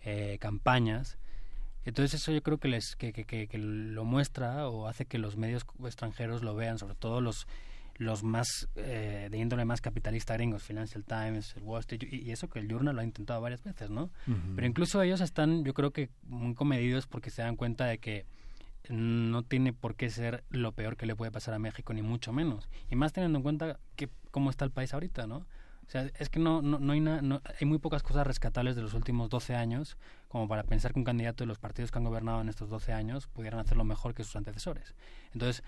eh, 0.00 0.38
campañas 0.40 1.18
entonces 1.84 2.20
eso 2.20 2.32
yo 2.32 2.42
creo 2.42 2.58
que 2.58 2.68
les 2.68 2.96
que, 2.96 3.12
que, 3.12 3.24
que, 3.24 3.58
lo 3.58 4.04
muestra 4.04 4.68
o 4.68 4.86
hace 4.86 5.06
que 5.06 5.18
los 5.18 5.36
medios 5.36 5.64
extranjeros 5.84 6.42
lo 6.42 6.54
vean, 6.54 6.78
sobre 6.78 6.94
todo 6.94 7.20
los 7.20 7.46
los 7.96 8.22
más 8.24 8.68
de 8.74 9.36
índole 9.36 9.64
más 9.64 9.80
capitalista 9.80 10.34
gringos, 10.34 10.62
Financial 10.62 11.04
Times, 11.04 11.54
el 11.56 11.62
Wall 11.62 11.80
Street, 11.80 12.02
y, 12.10 12.30
eso 12.30 12.48
que 12.48 12.58
el 12.58 12.66
Journal 12.66 12.96
lo 12.96 13.02
ha 13.02 13.04
intentado 13.04 13.40
varias 13.40 13.62
veces, 13.62 13.90
¿no? 13.90 14.10
Pero 14.56 14.66
incluso 14.66 15.02
ellos 15.02 15.20
están, 15.20 15.62
yo 15.62 15.74
creo 15.74 15.92
que 15.92 16.08
muy 16.24 16.54
comedidos 16.54 17.06
porque 17.06 17.30
se 17.30 17.42
dan 17.42 17.54
cuenta 17.54 17.84
de 17.84 17.98
que 17.98 18.24
no 18.88 19.42
tiene 19.42 19.72
por 19.72 19.94
qué 19.94 20.10
ser 20.10 20.44
lo 20.50 20.72
peor 20.72 20.96
que 20.96 21.06
le 21.06 21.14
puede 21.14 21.30
pasar 21.30 21.54
a 21.54 21.58
México, 21.58 21.92
ni 21.92 22.02
mucho 22.02 22.32
menos. 22.32 22.68
Y 22.90 22.96
más 22.96 23.12
teniendo 23.12 23.38
en 23.38 23.42
cuenta 23.42 23.78
que 23.96 24.08
cómo 24.30 24.50
está 24.50 24.64
el 24.64 24.70
país 24.70 24.92
ahorita, 24.94 25.26
¿no? 25.26 25.46
O 25.86 25.90
sea, 25.92 26.10
es 26.18 26.28
que 26.28 26.38
no, 26.38 26.62
no, 26.62 26.78
no 26.78 26.92
hay, 26.92 27.00
no, 27.00 27.42
hay 27.60 27.66
muy 27.66 27.78
pocas 27.78 28.02
cosas 28.02 28.26
rescatables 28.26 28.76
de 28.76 28.82
los 28.82 28.94
últimos 28.94 29.28
12 29.28 29.54
años 29.54 29.98
como 30.32 30.48
para 30.48 30.62
pensar 30.62 30.94
que 30.94 30.98
un 30.98 31.04
candidato 31.04 31.44
de 31.44 31.48
los 31.48 31.58
partidos 31.58 31.90
que 31.90 31.98
han 31.98 32.04
gobernado 32.04 32.40
en 32.40 32.48
estos 32.48 32.70
12 32.70 32.94
años 32.94 33.26
pudieran 33.26 33.60
hacerlo 33.60 33.84
mejor 33.84 34.14
que 34.14 34.24
sus 34.24 34.34
antecesores. 34.34 34.94
Entonces, 35.34 35.62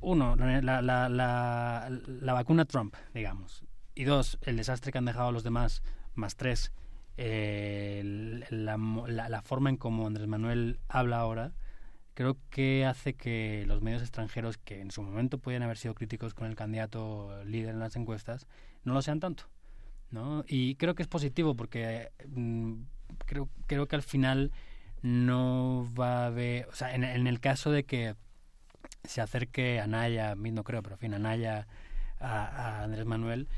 uno, 0.00 0.34
la, 0.34 0.82
la, 0.82 1.08
la, 1.08 2.32
vacuna 2.32 2.64
Trump, 2.64 2.96
digamos. 3.14 3.62
Y 3.94 4.02
dos, 4.02 4.38
el 4.42 4.56
desastre 4.56 4.90
que 4.90 4.98
han 4.98 5.04
dejado 5.04 5.30
los 5.30 5.44
demás, 5.44 5.84
más 6.16 6.34
tres, 6.34 6.72
eh, 7.16 8.02
la, 8.50 8.76
la, 8.76 9.42
forma 9.42 9.70
en 9.70 9.76
cómo 9.76 10.08
Andrés 10.08 10.26
Manuel 10.26 10.80
habla 10.88 11.20
ahora, 11.20 11.52
creo 12.14 12.38
que 12.50 12.84
hace 12.86 13.14
que 13.14 13.62
los 13.68 13.82
medios 13.82 14.02
extranjeros, 14.02 14.58
que 14.58 14.80
en 14.80 14.90
su 14.90 15.00
momento 15.00 15.38
podían 15.38 15.62
haber 15.62 15.78
sido 15.78 15.94
críticos 15.94 16.34
con 16.34 16.48
el 16.48 16.56
candidato 16.56 17.44
líder 17.44 17.74
en 17.74 17.78
las 17.78 17.94
encuestas, 17.94 18.48
no 18.82 18.94
lo 18.94 19.02
sean 19.02 19.20
tanto. 19.20 19.44
¿no? 20.10 20.44
Y 20.48 20.74
creo 20.74 20.96
que 20.96 21.02
es 21.02 21.08
positivo 21.08 21.54
porque 21.54 22.10
mm, 22.26 22.74
creo, 23.26 23.48
creo 23.66 23.86
que 23.86 23.96
al 23.96 24.02
final 24.02 24.52
no 25.02 25.88
va 25.98 26.24
a 26.24 26.26
haber, 26.26 26.66
o 26.66 26.74
sea, 26.74 26.94
en, 26.94 27.04
el 27.04 27.40
caso 27.40 27.70
de 27.70 27.84
que 27.84 28.14
se 29.04 29.20
acerque 29.20 29.80
a 29.80 29.86
Naya, 29.86 30.34
no 30.34 30.64
creo, 30.64 30.82
pero 30.82 30.96
en 30.96 31.00
fin, 31.00 31.14
a 31.14 31.18
Naya, 31.18 31.66
a, 32.20 32.82
Andrés 32.82 33.06
Manuel, 33.06 33.48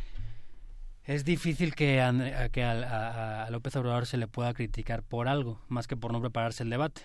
es 1.04 1.24
difícil 1.24 1.74
que, 1.74 2.00
a, 2.00 2.48
que 2.50 2.62
a, 2.62 3.48
López 3.50 3.74
Obrador 3.76 4.06
se 4.06 4.16
le 4.16 4.28
pueda 4.28 4.54
criticar 4.54 5.02
por 5.02 5.28
algo, 5.28 5.60
más 5.68 5.86
que 5.86 5.96
por 5.96 6.12
no 6.12 6.20
prepararse 6.20 6.62
el 6.62 6.70
debate 6.70 7.02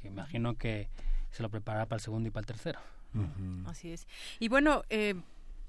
que 0.00 0.08
imagino 0.08 0.56
que 0.56 0.88
se 1.30 1.42
lo 1.42 1.50
preparará 1.50 1.86
para 1.86 1.98
el 1.98 2.02
segundo 2.02 2.28
y 2.28 2.30
para 2.30 2.42
el 2.42 2.46
tercero. 2.46 2.80
Así 3.66 3.90
es. 3.90 4.06
Y 4.38 4.48
bueno, 4.48 4.82
eh, 4.90 5.14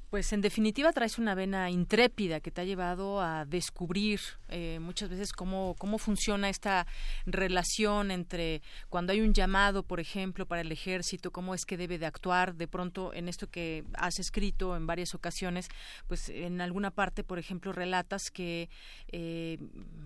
pues 0.10 0.34
en 0.34 0.41
definitiva 0.41 0.91
traes 0.91 1.20
una 1.20 1.36
vena 1.36 1.70
intrépida 1.70 2.39
que 2.39 2.49
te 2.49 2.62
ha 2.62 2.64
llevado 2.64 3.22
a 3.22 3.45
descubrir 3.45 4.20
eh, 4.49 4.80
muchas 4.82 5.10
veces 5.10 5.34
cómo, 5.34 5.76
cómo 5.78 5.99
funciona 5.99 6.49
esta 6.49 6.88
relación 7.28 8.10
entre 8.10 8.64
cuando 8.89 9.14
hay 9.14 9.22
un 9.22 9.34
llamado, 9.34 9.84
por 9.84 9.99
ejemplo, 9.99 10.47
para 10.47 10.62
el 10.62 10.72
ejército, 10.72 11.32
cómo 11.32 11.53
es 11.53 11.66
que 11.66 11.78
debe 11.78 11.99
de 11.99 12.07
actuar. 12.07 12.55
De 12.55 12.68
pronto, 12.68 13.14
en 13.14 13.30
esto 13.30 13.47
que 13.47 13.84
has 13.93 14.20
escrito 14.20 14.76
en 14.76 14.88
varias 14.88 15.14
ocasiones, 15.14 15.70
pues 16.07 16.30
en 16.30 16.62
alguna 16.62 16.89
parte, 16.89 17.24
por 17.24 17.38
ejemplo, 17.38 17.72
relatas 17.72 18.32
que 18.32 18.70
eh, 19.12 19.60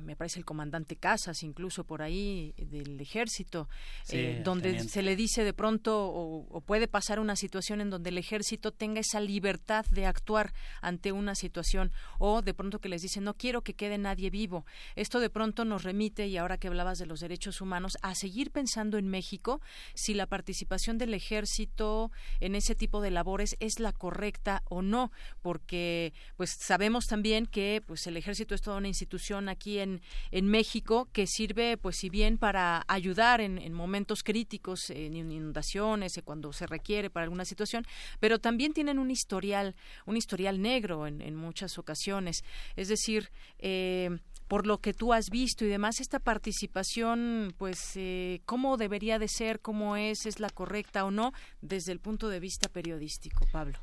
me 0.04 0.18
parece 0.18 0.40
el 0.40 0.46
comandante 0.46 0.98
Casas, 0.98 1.44
incluso 1.44 1.86
por 1.86 2.02
ahí 2.02 2.54
del 2.58 3.00
ejército, 3.00 3.70
eh, 4.10 4.42
donde 4.44 4.80
se 4.80 5.02
le 5.02 5.16
dice 5.16 5.46
de 5.46 5.54
pronto 5.54 6.08
o, 6.08 6.46
o 6.50 6.62
puede 6.62 6.90
pasar 6.90 7.20
una 7.20 7.38
situación 7.38 7.80
en 7.80 7.90
donde 7.90 8.10
el 8.10 8.18
ejército 8.18 8.72
tenga 8.72 9.00
esa 9.00 9.22
libertad 9.22 9.86
de 9.94 10.06
actuar 10.06 10.54
ante 10.82 11.12
una 11.12 11.36
situación 11.36 11.92
o 12.20 12.42
de 12.42 12.54
pronto 12.54 12.80
que 12.80 12.90
les 12.90 13.02
dicen 13.02 13.24
no 13.24 13.36
quiero 13.36 13.62
que 13.62 13.74
quede 13.74 13.98
nadie 13.98 14.30
vivo. 14.30 14.66
Esto 14.96 15.20
de 15.20 15.30
pronto 15.30 15.66
nos 15.66 15.84
remite, 15.84 16.28
y 16.28 16.38
ahora 16.38 16.58
que 16.58 16.68
hablabas 16.68 17.00
de 17.00 17.06
los 17.06 17.20
derechos 17.20 17.62
humanos, 17.62 17.98
a 18.02 18.16
seguir 18.16 18.52
pensando 18.52 18.98
en 18.98 19.08
México 19.08 19.62
si 19.94 20.14
la 20.14 20.28
participación 20.28 20.98
del 20.98 21.14
ejército 21.14 22.12
en 22.40 22.56
ese 22.56 22.76
tipo 22.76 23.02
de 23.02 23.12
labores 23.12 23.56
es 23.60 23.80
la 23.80 23.92
correcta 23.92 24.64
o 24.66 24.82
no, 24.82 25.12
porque 25.42 26.14
pues 26.38 26.52
sabemos 26.52 27.08
también 27.08 27.46
que 27.46 27.82
pues 27.86 28.08
el 28.08 28.18
ejército 28.18 28.56
es 28.56 28.62
toda 28.62 28.78
una 28.78 28.88
institución 28.88 29.50
aquí 29.50 29.80
en, 29.80 30.02
en 30.32 30.48
México 30.48 31.10
que 31.12 31.28
sirve 31.28 31.78
pues 31.78 31.98
si 31.98 32.10
bien 32.10 32.38
para 32.38 32.84
ayudar 32.88 33.42
en, 33.42 33.58
en 33.58 33.74
momentos 33.74 34.24
críticos, 34.24 34.90
en 34.90 35.16
inundaciones, 35.16 36.20
cuando 36.24 36.54
se 36.54 36.68
requiere 36.68 37.10
para 37.10 37.26
alguna 37.26 37.46
situación, 37.46 37.86
pero 38.20 38.40
también 38.40 38.74
tienen 38.74 39.00
un 39.00 39.12
historial 39.12 39.76
un 40.06 40.18
historial 40.18 40.62
negro 40.62 41.08
en, 41.08 41.36
muchas 41.36 41.78
ocasiones. 41.78 42.44
Es 42.76 42.88
decir, 42.88 43.30
eh, 43.60 44.10
por 44.48 44.68
lo 44.68 44.80
que 44.80 44.94
tú 44.94 45.14
has 45.14 45.30
visto 45.30 45.66
y 45.66 45.68
demás, 45.68 46.00
esta 46.00 46.20
participación, 46.20 47.54
pues, 47.58 47.94
eh, 47.96 48.42
¿cómo 48.46 48.78
debería 48.78 49.20
de 49.20 49.28
ser? 49.28 49.60
¿Cómo 49.62 49.96
es? 49.96 50.26
¿Es 50.26 50.40
la 50.40 50.50
correcta 50.50 51.06
o 51.06 51.12
no? 51.12 51.34
Desde 51.62 51.92
el 51.92 52.00
punto 52.00 52.30
de 52.30 52.40
vista 52.40 52.70
periodístico, 52.70 53.46
Pablo. 53.52 53.80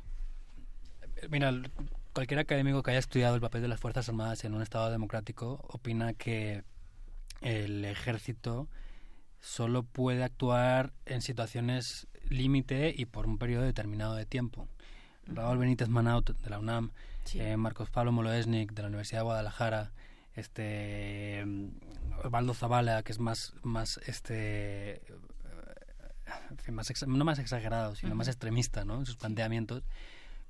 Mira, 1.29 1.53
cualquier 2.13 2.39
académico 2.39 2.83
que 2.83 2.91
haya 2.91 2.99
estudiado 2.99 3.35
el 3.35 3.41
papel 3.41 3.61
de 3.61 3.67
las 3.67 3.79
Fuerzas 3.79 4.09
Armadas 4.09 4.43
en 4.43 4.53
un 4.53 4.61
Estado 4.61 4.89
democrático 4.89 5.65
opina 5.69 6.13
que 6.13 6.63
el 7.41 7.85
ejército 7.85 8.67
solo 9.39 9.83
puede 9.83 10.23
actuar 10.23 10.93
en 11.05 11.21
situaciones 11.21 12.07
límite 12.29 12.93
y 12.95 13.05
por 13.05 13.27
un 13.27 13.37
periodo 13.37 13.63
determinado 13.63 14.15
de 14.15 14.25
tiempo. 14.25 14.67
Raúl 15.27 15.57
Benítez 15.57 15.89
Manaut 15.89 16.29
de 16.29 16.49
la 16.49 16.59
UNAM, 16.59 16.91
eh, 17.33 17.57
Marcos 17.57 17.89
Pablo 17.89 18.11
Moloesnik 18.11 18.73
de 18.73 18.81
la 18.81 18.87
Universidad 18.87 19.19
de 19.19 19.23
Guadalajara, 19.23 19.91
este 20.35 21.45
Osvaldo 22.23 22.53
Zavala, 22.53 23.03
que 23.03 23.11
es 23.11 23.19
más, 23.19 23.53
más 23.63 23.99
este 24.05 25.01
más, 26.71 27.07
no 27.07 27.25
más 27.25 27.39
exagerado, 27.39 27.95
sino 27.95 28.15
más 28.15 28.27
extremista 28.27 28.85
¿no? 28.85 28.99
en 28.99 29.05
sus 29.05 29.17
planteamientos 29.17 29.83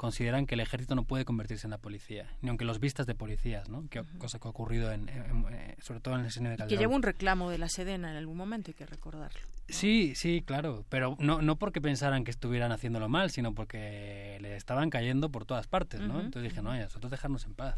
consideran 0.02 0.48
que 0.48 0.56
el 0.56 0.62
ejército 0.62 0.96
no 0.96 1.04
puede 1.04 1.26
convertirse 1.26 1.68
en 1.68 1.70
la 1.70 1.78
policía, 1.78 2.26
ni 2.42 2.50
aunque 2.50 2.66
los 2.66 2.80
vistas 2.80 3.06
de 3.06 3.14
policías, 3.14 3.70
¿no? 3.70 3.88
Que, 3.88 4.04
Cosa 4.18 4.40
que 4.40 4.48
ha 4.48 4.50
ocurrido 4.50 4.92
en, 4.92 5.08
eh, 5.08 5.76
sobre 5.80 6.00
todo 6.00 6.16
en 6.16 6.22
el 6.22 6.26
escenario 6.26 6.54
de 6.54 6.58
Calderón. 6.58 6.76
que 6.76 6.82
lleva 6.82 6.96
un 6.96 7.04
reclamo 7.04 7.52
de 7.52 7.60
la 7.60 7.70
Sedena 7.70 8.10
en 8.10 8.18
algún 8.18 8.36
momento, 8.36 8.72
hay 8.72 8.74
que 8.74 8.88
recordarlo. 8.88 9.40
Sí, 9.70 10.14
sí, 10.16 10.42
claro, 10.44 10.86
pero 10.90 11.18
no, 11.20 11.44
no 11.44 11.56
porque 11.58 11.82
pensaran 11.82 12.24
que 12.24 12.32
estuvieran 12.32 12.72
haciéndolo 12.72 13.10
mal, 13.10 13.30
sino 13.30 13.54
porque 13.54 14.40
le 14.42 14.56
estaban 14.56 14.90
cayendo 14.90 15.30
por 15.30 15.46
todas 15.46 15.68
partes, 15.68 16.02
¿no? 16.02 16.20
Entonces 16.20 16.50
dije, 16.50 16.64
no, 16.64 16.76
ya, 16.76 16.86
nosotros 16.86 17.12
dejarnos 17.12 17.46
en 17.46 17.54
paz. 17.54 17.76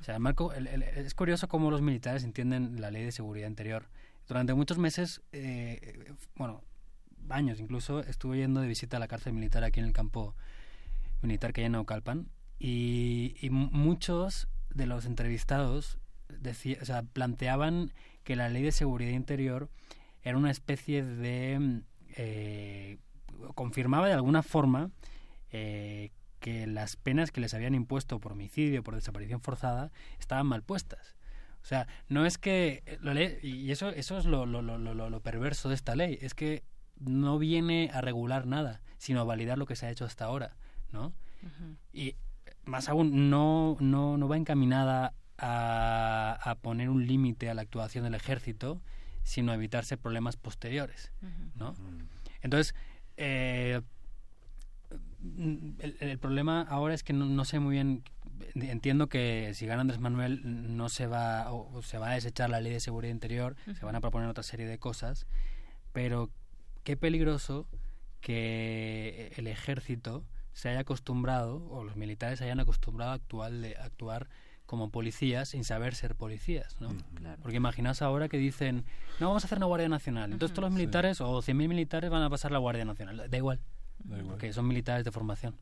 O 0.00 0.02
sea, 0.02 0.18
Marco, 0.18 0.54
es 0.54 1.12
curioso 1.12 1.46
cómo 1.46 1.70
los 1.70 1.82
militares 1.82 2.24
entienden 2.24 2.80
la 2.80 2.90
ley 2.90 3.04
de 3.04 3.12
seguridad 3.12 3.48
interior. 3.48 3.84
Durante 4.26 4.54
muchos 4.54 4.78
meses, 4.78 5.20
eh, 5.32 6.14
bueno, 6.36 6.62
años 7.28 7.60
incluso, 7.60 8.00
estuve 8.00 8.38
yendo 8.38 8.62
de 8.62 8.66
visita 8.66 8.96
a 8.96 9.00
la 9.00 9.08
cárcel 9.08 9.34
militar 9.34 9.62
aquí 9.62 9.80
en 9.80 9.84
el 9.84 9.92
campo 9.92 10.34
militar 11.22 11.52
que 11.52 11.62
hay 11.62 11.66
en 11.66 11.72
Naucalpan 11.72 12.28
y, 12.58 13.36
y 13.40 13.50
muchos 13.50 14.48
de 14.74 14.86
los 14.86 15.06
entrevistados 15.06 15.98
decía, 16.28 16.78
o 16.80 16.84
sea, 16.84 17.02
planteaban 17.02 17.92
que 18.24 18.36
la 18.36 18.48
ley 18.48 18.62
de 18.62 18.72
seguridad 18.72 19.12
interior 19.12 19.70
era 20.22 20.36
una 20.36 20.50
especie 20.50 21.04
de... 21.04 21.82
Eh, 22.16 22.98
confirmaba 23.54 24.06
de 24.06 24.14
alguna 24.14 24.42
forma 24.42 24.90
eh, 25.50 26.10
que 26.40 26.66
las 26.66 26.96
penas 26.96 27.30
que 27.30 27.40
les 27.40 27.54
habían 27.54 27.74
impuesto 27.74 28.18
por 28.18 28.32
homicidio, 28.32 28.82
por 28.82 28.94
desaparición 28.94 29.40
forzada, 29.40 29.92
estaban 30.18 30.46
mal 30.46 30.62
puestas. 30.62 31.14
O 31.62 31.64
sea, 31.66 31.86
no 32.08 32.26
es 32.26 32.38
que... 32.38 32.98
Lo 33.00 33.12
y 33.20 33.70
eso, 33.70 33.90
eso 33.90 34.18
es 34.18 34.24
lo, 34.24 34.46
lo, 34.46 34.62
lo, 34.62 34.78
lo, 34.78 35.20
perverso 35.20 35.68
de 35.68 35.74
esta 35.74 35.94
ley, 35.94 36.18
es 36.20 36.34
que 36.34 36.64
no 36.98 37.38
viene 37.38 37.90
a 37.92 38.00
regular 38.00 38.46
nada, 38.46 38.80
sino 38.98 39.20
a 39.20 39.24
validar 39.24 39.58
lo 39.58 39.66
que 39.66 39.76
se 39.76 39.86
ha 39.86 39.90
hecho 39.90 40.04
hasta 40.04 40.24
ahora. 40.24 40.56
¿No? 40.92 41.12
Y 41.92 42.16
más 42.64 42.88
aún, 42.88 43.30
no, 43.30 43.76
no, 43.80 44.16
no 44.16 44.28
va 44.28 44.36
encaminada 44.36 45.14
a, 45.38 46.38
a 46.42 46.54
poner 46.56 46.90
un 46.90 47.06
límite 47.06 47.50
a 47.50 47.54
la 47.54 47.62
actuación 47.62 48.04
del 48.04 48.14
ejército, 48.14 48.80
sino 49.22 49.52
a 49.52 49.56
evitarse 49.56 49.96
problemas 49.96 50.36
posteriores, 50.36 51.10
¿no? 51.56 51.74
Entonces, 52.42 52.76
eh, 53.16 53.80
el, 56.00 56.18
problema 56.18 56.62
ahora 56.62 56.94
es 56.94 57.02
que 57.02 57.12
no, 57.12 57.44
sé 57.44 57.58
muy 57.58 57.74
bien 57.74 58.04
entiendo 58.54 59.08
que 59.08 59.52
si 59.54 59.66
gana 59.66 59.80
Andrés 59.80 59.98
Manuel 59.98 60.76
no 60.76 60.88
se 60.88 61.06
va 61.08 61.52
o, 61.52 61.82
se 61.82 61.98
va 61.98 62.10
a 62.10 62.14
desechar 62.14 62.50
la 62.50 62.60
ley 62.60 62.72
de 62.72 62.80
seguridad 62.80 63.12
interior 63.12 63.56
se 63.64 63.84
van 63.84 63.96
a 63.96 64.00
proponer 64.00 64.28
otra 64.28 64.44
serie 64.44 64.66
de 64.66 64.78
cosas 64.78 65.26
pero 65.92 66.30
qué 66.84 66.96
peligroso 66.96 67.66
que 68.20 69.32
el 69.36 69.46
ejército 69.46 70.24
se 70.56 70.70
haya 70.70 70.80
acostumbrado, 70.80 71.68
o 71.68 71.84
los 71.84 71.96
militares 71.96 72.38
se 72.38 72.46
hayan 72.46 72.60
acostumbrado 72.60 73.10
a 73.10 73.14
actuar, 73.14 73.52
de, 73.52 73.76
actuar 73.76 74.26
como 74.64 74.90
policías 74.90 75.50
sin 75.50 75.64
saber 75.64 75.94
ser 75.94 76.14
policías, 76.14 76.80
¿no? 76.80 76.88
Porque 77.42 77.58
imaginaos 77.58 78.00
ahora 78.00 78.30
que 78.30 78.38
dicen, 78.38 78.86
no, 79.20 79.28
vamos 79.28 79.44
a 79.44 79.48
hacer 79.48 79.58
una 79.58 79.66
Guardia 79.66 79.90
Nacional. 79.90 80.32
Entonces 80.32 80.54
todos 80.54 80.70
los 80.70 80.78
militares 80.78 81.20
o 81.20 81.42
100.000 81.42 81.68
militares 81.68 82.08
van 82.08 82.22
a 82.22 82.30
pasar 82.30 82.52
la 82.52 82.58
Guardia 82.58 82.86
Nacional. 82.86 83.28
Da 83.28 83.36
igual, 83.36 83.60
porque 84.28 84.50
son 84.54 84.66
militares 84.66 85.04
de 85.04 85.12
formación. 85.12 85.58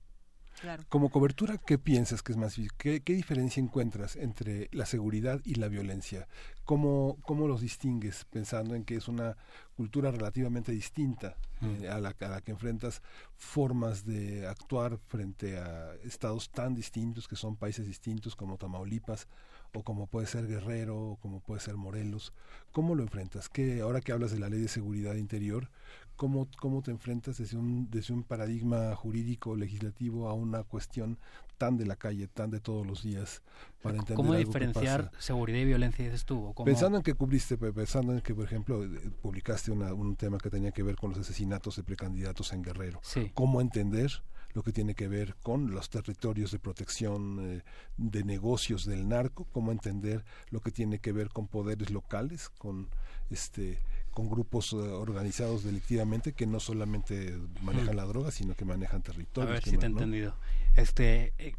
Como 0.89 1.11
cobertura, 1.11 1.59
¿qué 1.59 1.77
piensas 1.77 2.23
que 2.23 2.31
es 2.31 2.39
más 2.39 2.57
¿Qué, 2.79 3.01
¿Qué 3.01 3.15
diferencia 3.15 3.61
encuentras 3.61 4.15
entre 4.15 4.69
la 4.71 4.87
seguridad 4.87 5.41
y 5.45 5.57
la 5.57 5.67
violencia? 5.67 6.29
¿Cómo, 6.65 7.19
¿Cómo 7.23 7.47
los 7.47 7.61
distingues 7.61 8.25
pensando 8.31 8.75
en 8.75 8.85
que 8.85 8.97
es 8.97 9.09
una 9.09 9.37
cultura 9.77 10.11
relativamente 10.11 10.73
distinta 10.73 11.37
eh, 11.61 11.89
a, 11.89 11.99
la, 12.01 12.15
a 12.19 12.29
la 12.29 12.41
que 12.41 12.53
enfrentas 12.53 13.03
formas 13.37 14.05
de 14.07 14.47
actuar 14.47 14.99
frente 15.09 15.59
a 15.59 15.95
estados 16.05 16.51
tan 16.51 16.75
distintos 16.75 17.29
que 17.29 17.37
son 17.37 17.57
países 17.57 17.87
distintos 17.87 18.35
como 18.35 18.57
Tamaulipas 18.57 19.29
o 19.75 19.83
como 19.83 20.07
puede 20.07 20.27
ser 20.27 20.47
Guerrero 20.47 20.97
o 20.97 21.17
como 21.17 21.41
puede 21.41 21.61
ser 21.61 21.77
Morelos? 21.77 22.33
¿Cómo 22.73 22.95
lo 22.95 23.03
enfrentas? 23.03 23.49
¿Qué, 23.49 23.81
ahora 23.81 24.01
que 24.01 24.13
hablas 24.13 24.33
de 24.33 24.39
la 24.39 24.49
ley 24.49 24.61
de 24.61 24.69
seguridad 24.69 25.17
interior, 25.17 25.69
¿Cómo, 26.17 26.47
cómo 26.61 26.81
te 26.81 26.93
enfrentas 26.93 27.39
desde 27.39 27.57
un, 27.57 27.91
desde 27.91 28.15
un 28.15 28.23
paradigma 28.23 28.95
jurídico 28.95 29.57
legislativo 29.57 30.29
a 30.29 30.33
una 30.33 30.63
cuestión 30.63 31.19
tan 31.57 31.77
de 31.77 31.87
la 31.87 31.97
calle, 31.97 32.29
tan 32.29 32.51
de 32.51 32.61
todos 32.61 32.87
los 32.87 33.03
días, 33.03 33.43
para 33.83 33.97
entender 33.97 34.17
¿Cómo 34.17 34.35
diferenciar 34.35 35.11
seguridad 35.19 35.59
y 35.59 35.65
violencia, 35.65 36.05
dices 36.05 36.25
tú? 36.25 36.55
Pensando 36.65 36.99
en 36.99 37.03
que 37.03 37.15
cubriste, 37.15 37.57
pensando 37.57 38.13
en 38.13 38.21
que, 38.21 38.35
por 38.35 38.45
ejemplo, 38.45 38.85
eh, 38.85 39.11
publicaste 39.23 39.71
una, 39.71 39.93
un 39.95 40.17
tema 40.17 40.39
que 40.39 40.51
tenía 40.51 40.73
que 40.73 40.83
ver 40.83 40.97
con 40.97 41.11
los 41.11 41.19
asesinatos 41.19 41.77
de 41.77 41.85
precandidatos 41.85 42.53
en 42.53 42.63
Guerrero. 42.63 43.01
¿Cómo 43.35 43.61
entender 43.61 44.23
lo 44.53 44.63
que 44.63 44.73
tiene 44.73 44.95
que 44.95 45.09
ver 45.09 45.35
con 45.43 45.73
los 45.73 45.91
territorios 45.91 46.53
de 46.53 46.61
protección 46.61 47.39
eh, 47.41 47.63
de 47.97 48.25
negocios 48.25 48.85
del 48.85 49.09
narco? 49.09 49.47
¿Cómo 49.53 49.73
entender 49.73 50.25
lo 50.51 50.61
que 50.61 50.71
tiene 50.71 51.01
que 51.01 51.13
ver 51.13 51.29
con 51.29 51.49
poderes 51.49 51.91
locales, 51.91 52.49
con 52.49 52.89
este 53.31 53.81
con 54.15 54.31
grupos 54.31 54.73
eh, 54.73 54.77
organizados 54.77 55.65
delictivamente 55.65 56.33
que 56.33 56.47
no 56.47 56.61
solamente 56.61 57.37
manejan 57.63 57.97
la 57.97 58.05
droga, 58.05 58.31
sino 58.31 58.55
que 58.55 58.65
manejan 58.65 59.03
territorios. 59.03 59.51
A 59.51 59.55
ver 59.55 59.65
si 59.65 59.77
te 59.77 59.87
he 59.87 59.89
entendido. 59.89 60.35
Este, 60.77 61.33
eh, 61.39 61.55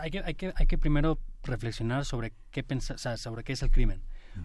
hay, 0.00 0.10
que, 0.10 0.20
hay, 0.20 0.34
que, 0.34 0.52
hay 0.56 0.66
que 0.66 0.78
primero 0.78 1.18
reflexionar 1.42 2.04
sobre 2.04 2.32
qué, 2.50 2.62
pensar, 2.62 2.98
sobre 3.18 3.44
qué 3.44 3.52
es 3.52 3.62
el 3.62 3.70
crimen. 3.70 4.02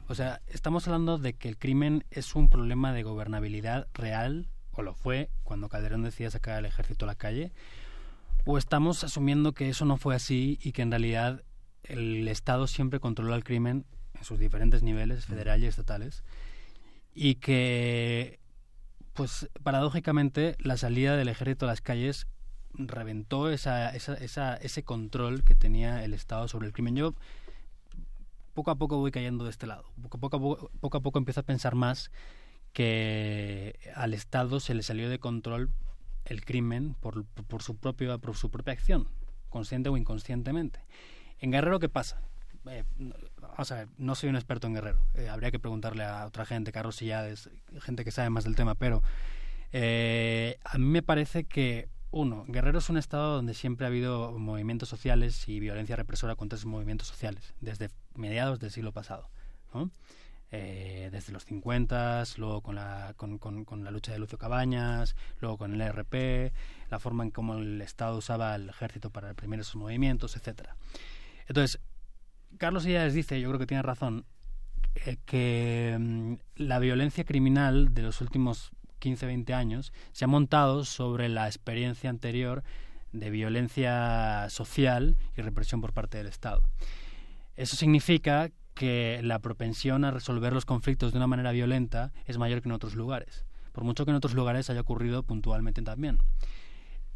O 0.08 0.14
sea, 0.14 0.42
estamos 0.48 0.88
hablando 0.88 1.18
de 1.18 1.34
que 1.34 1.50
el 1.50 1.58
crimen 1.58 2.06
es 2.12 2.36
un 2.36 2.50
problema 2.50 2.94
de 2.94 3.02
gobernabilidad 3.02 3.88
real, 3.94 4.48
o 4.72 4.84
lo 4.84 4.94
fue 4.94 5.32
cuando 5.44 5.68
Calderón 5.68 6.04
decía 6.04 6.30
sacar 6.30 6.58
al 6.58 6.66
ejército 6.66 7.06
a 7.06 7.08
la 7.08 7.16
calle, 7.16 7.52
o 8.46 8.58
estamos 8.58 9.04
asumiendo 9.04 9.54
que 9.54 9.70
eso 9.70 9.86
no 9.86 9.98
fue 9.98 10.16
así 10.16 10.60
y 10.62 10.74
que 10.74 10.84
en 10.84 10.92
realidad 10.92 11.44
el 11.84 12.28
Estado 12.28 12.68
siempre 12.68 13.00
controla 13.00 13.36
el 13.36 13.44
crimen 13.44 13.86
en 14.14 14.24
sus 14.24 14.38
diferentes 14.38 14.84
niveles, 14.84 15.26
federales 15.26 15.64
y 15.64 15.68
estatales, 15.68 16.24
y 17.16 17.36
que, 17.36 18.40
pues 19.14 19.50
paradójicamente, 19.64 20.56
la 20.60 20.78
salida 20.78 21.18
del 21.18 21.30
ejército 21.30 21.66
a 21.66 21.70
las 21.70 21.82
calles 21.82 22.28
reventó 22.74 23.50
esa, 23.50 23.90
esa, 23.96 24.14
esa, 24.16 24.56
ese 24.56 24.84
control 24.84 25.44
que 25.44 25.56
tenía 25.56 26.04
el 26.04 26.14
Estado 26.14 26.48
sobre 26.48 26.68
el 26.68 26.74
crimen. 26.74 26.96
Yo 26.96 27.16
poco 28.54 28.72
a 28.72 28.76
poco 28.76 28.98
voy 28.98 29.12
cayendo 29.12 29.44
de 29.44 29.50
este 29.52 29.68
lado. 29.68 29.86
Poco 30.02 30.18
a 30.18 30.20
poco, 30.20 30.72
poco, 30.80 30.98
a 30.98 31.02
poco 31.02 31.20
empiezo 31.20 31.40
a 31.40 31.44
pensar 31.44 31.76
más 31.76 32.12
que 32.74 33.80
al 33.96 34.14
Estado 34.14 34.60
se 34.60 34.74
le 34.74 34.84
salió 34.84 35.10
de 35.10 35.20
control 35.20 35.72
el 36.26 36.46
crimen 36.46 36.96
por, 37.00 37.26
por, 37.26 37.64
su, 37.64 37.78
propia, 37.78 38.18
por 38.18 38.36
su 38.36 38.52
propia 38.52 38.74
acción, 38.74 39.08
consciente 39.50 39.90
o 39.90 39.98
inconscientemente. 39.98 40.80
En 41.40 41.52
Guerrero, 41.52 41.80
¿qué 41.80 41.90
pasa? 41.90 42.22
Eh, 42.70 42.84
o 43.58 43.66
sea, 43.66 43.88
no 43.98 44.16
soy 44.16 44.30
un 44.30 44.36
experto 44.36 44.68
en 44.68 44.74
Guerrero. 44.74 45.00
Eh, 45.16 45.30
habría 45.30 45.52
que 45.52 45.60
preguntarle 45.60 46.04
a 46.04 46.26
otra 46.26 46.46
gente, 46.46 46.72
Carlos 46.72 46.98
Sillades, 46.98 47.50
gente 47.82 48.04
que 48.04 48.12
sabe 48.12 48.30
más 48.30 48.44
del 48.44 48.56
tema, 48.56 48.76
pero 48.76 49.02
eh, 49.72 50.60
a 50.64 50.78
mí 50.78 50.86
me 50.86 51.02
parece 51.02 51.46
que, 51.46 51.90
uno, 52.12 52.46
Guerrero 52.48 52.80
es 52.80 52.90
un 52.90 52.98
estado 52.98 53.36
donde 53.36 53.54
siempre 53.54 53.86
ha 53.86 53.90
habido 53.90 54.38
movimientos 54.40 54.90
sociales 54.90 55.48
y 55.48 55.60
violencia 55.60 55.96
represora 55.96 56.36
contra 56.36 56.58
esos 56.58 56.66
movimientos 56.66 57.08
sociales, 57.08 57.54
desde 57.62 57.90
mediados 58.16 58.60
del 58.60 58.72
siglo 58.72 58.92
pasado. 58.92 59.30
Eh, 60.52 61.10
desde 61.12 61.32
los 61.32 61.46
50, 61.46 62.24
luego 62.38 62.62
con 62.62 62.74
la, 62.74 63.14
con, 63.16 63.84
la 63.84 63.92
lucha 63.92 64.12
de 64.12 64.18
Lucio 64.18 64.40
Cabañas, 64.40 65.16
luego 65.40 65.60
con 65.60 65.74
el 65.74 65.82
ERP, 65.82 66.52
la 66.90 66.98
forma 66.98 67.24
en 67.24 67.30
cómo 67.30 67.56
el 67.56 67.80
Estado 67.82 68.18
usaba 68.18 68.56
el 68.56 68.68
ejército 68.68 69.12
para 69.12 69.28
reprimir 69.28 69.60
esos 69.60 69.76
movimientos, 69.76 70.36
etcétera. 70.36 70.76
Entonces, 71.48 71.80
Carlos 72.58 72.88
Illades 72.88 73.14
dice, 73.14 73.40
yo 73.40 73.50
creo 73.50 73.60
que 73.60 73.68
tiene 73.68 73.84
razón, 73.84 74.26
eh, 75.06 75.18
que 75.28 75.96
mm, 76.00 76.34
la 76.56 76.80
violencia 76.80 77.24
criminal 77.26 77.94
de 77.94 78.02
los 78.02 78.20
últimos 78.22 78.72
15, 79.00 79.26
20 79.26 79.54
años 79.54 79.94
se 80.12 80.26
ha 80.26 80.28
montado 80.28 80.86
sobre 80.86 81.30
la 81.30 81.48
experiencia 81.48 82.10
anterior 82.10 82.64
de 83.12 83.30
violencia 83.30 84.48
social 84.50 85.18
y 85.36 85.42
represión 85.42 85.82
por 85.82 85.94
parte 85.94 86.18
del 86.18 86.28
Estado. 86.28 86.64
Eso 87.56 87.76
significa 87.76 88.52
que 88.76 89.20
la 89.24 89.40
propensión 89.40 90.06
a 90.06 90.12
resolver 90.12 90.54
los 90.54 90.66
conflictos 90.66 91.12
de 91.12 91.18
una 91.18 91.28
manera 91.28 91.52
violenta 91.52 92.14
es 92.26 92.38
mayor 92.38 92.62
que 92.62 92.70
en 92.70 92.74
otros 92.74 92.96
lugares, 92.96 93.46
por 93.74 93.84
mucho 93.84 94.06
que 94.06 94.12
en 94.12 94.18
otros 94.18 94.36
lugares 94.36 94.70
haya 94.70 94.82
ocurrido 94.82 95.24
puntualmente 95.24 95.82
también 95.82 96.20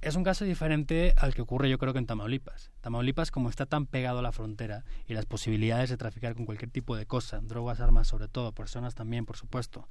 es 0.04 0.16
un 0.16 0.24
caso 0.24 0.44
diferente 0.44 1.14
al 1.18 1.34
que 1.34 1.42
ocurre 1.42 1.70
yo 1.70 1.78
creo 1.78 1.96
en 1.96 2.06
Tamaulipas. 2.06 2.72
Tamaulipas 2.82 3.32
como 3.32 3.50
está 3.50 3.66
tan 3.66 3.86
pegado 3.86 4.20
a 4.20 4.22
la 4.22 4.34
frontera 4.34 4.84
y 5.08 5.14
las 5.14 5.26
posibilidades 5.26 5.90
de 5.90 5.98
traficar 5.98 6.36
con 6.36 6.46
cualquier 6.46 6.72
tipo 6.72 6.98
de 6.98 7.06
cosa, 7.06 7.40
drogas, 7.42 7.80
armas 7.80 8.08
sobre 8.08 8.28
todo, 8.28 8.52
personas 8.52 8.96
también 8.96 9.26
por 9.26 9.38
supuesto, 9.38 9.88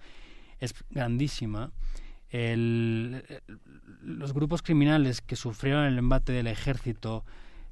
es 0.62 0.74
grandísima. 0.90 1.72
los 4.02 4.32
grupos 4.32 4.62
criminales 4.62 5.20
que 5.20 5.36
sufrieron 5.36 5.84
el 5.84 5.98
embate 5.98 6.32
del 6.32 6.46
ejército 6.46 7.24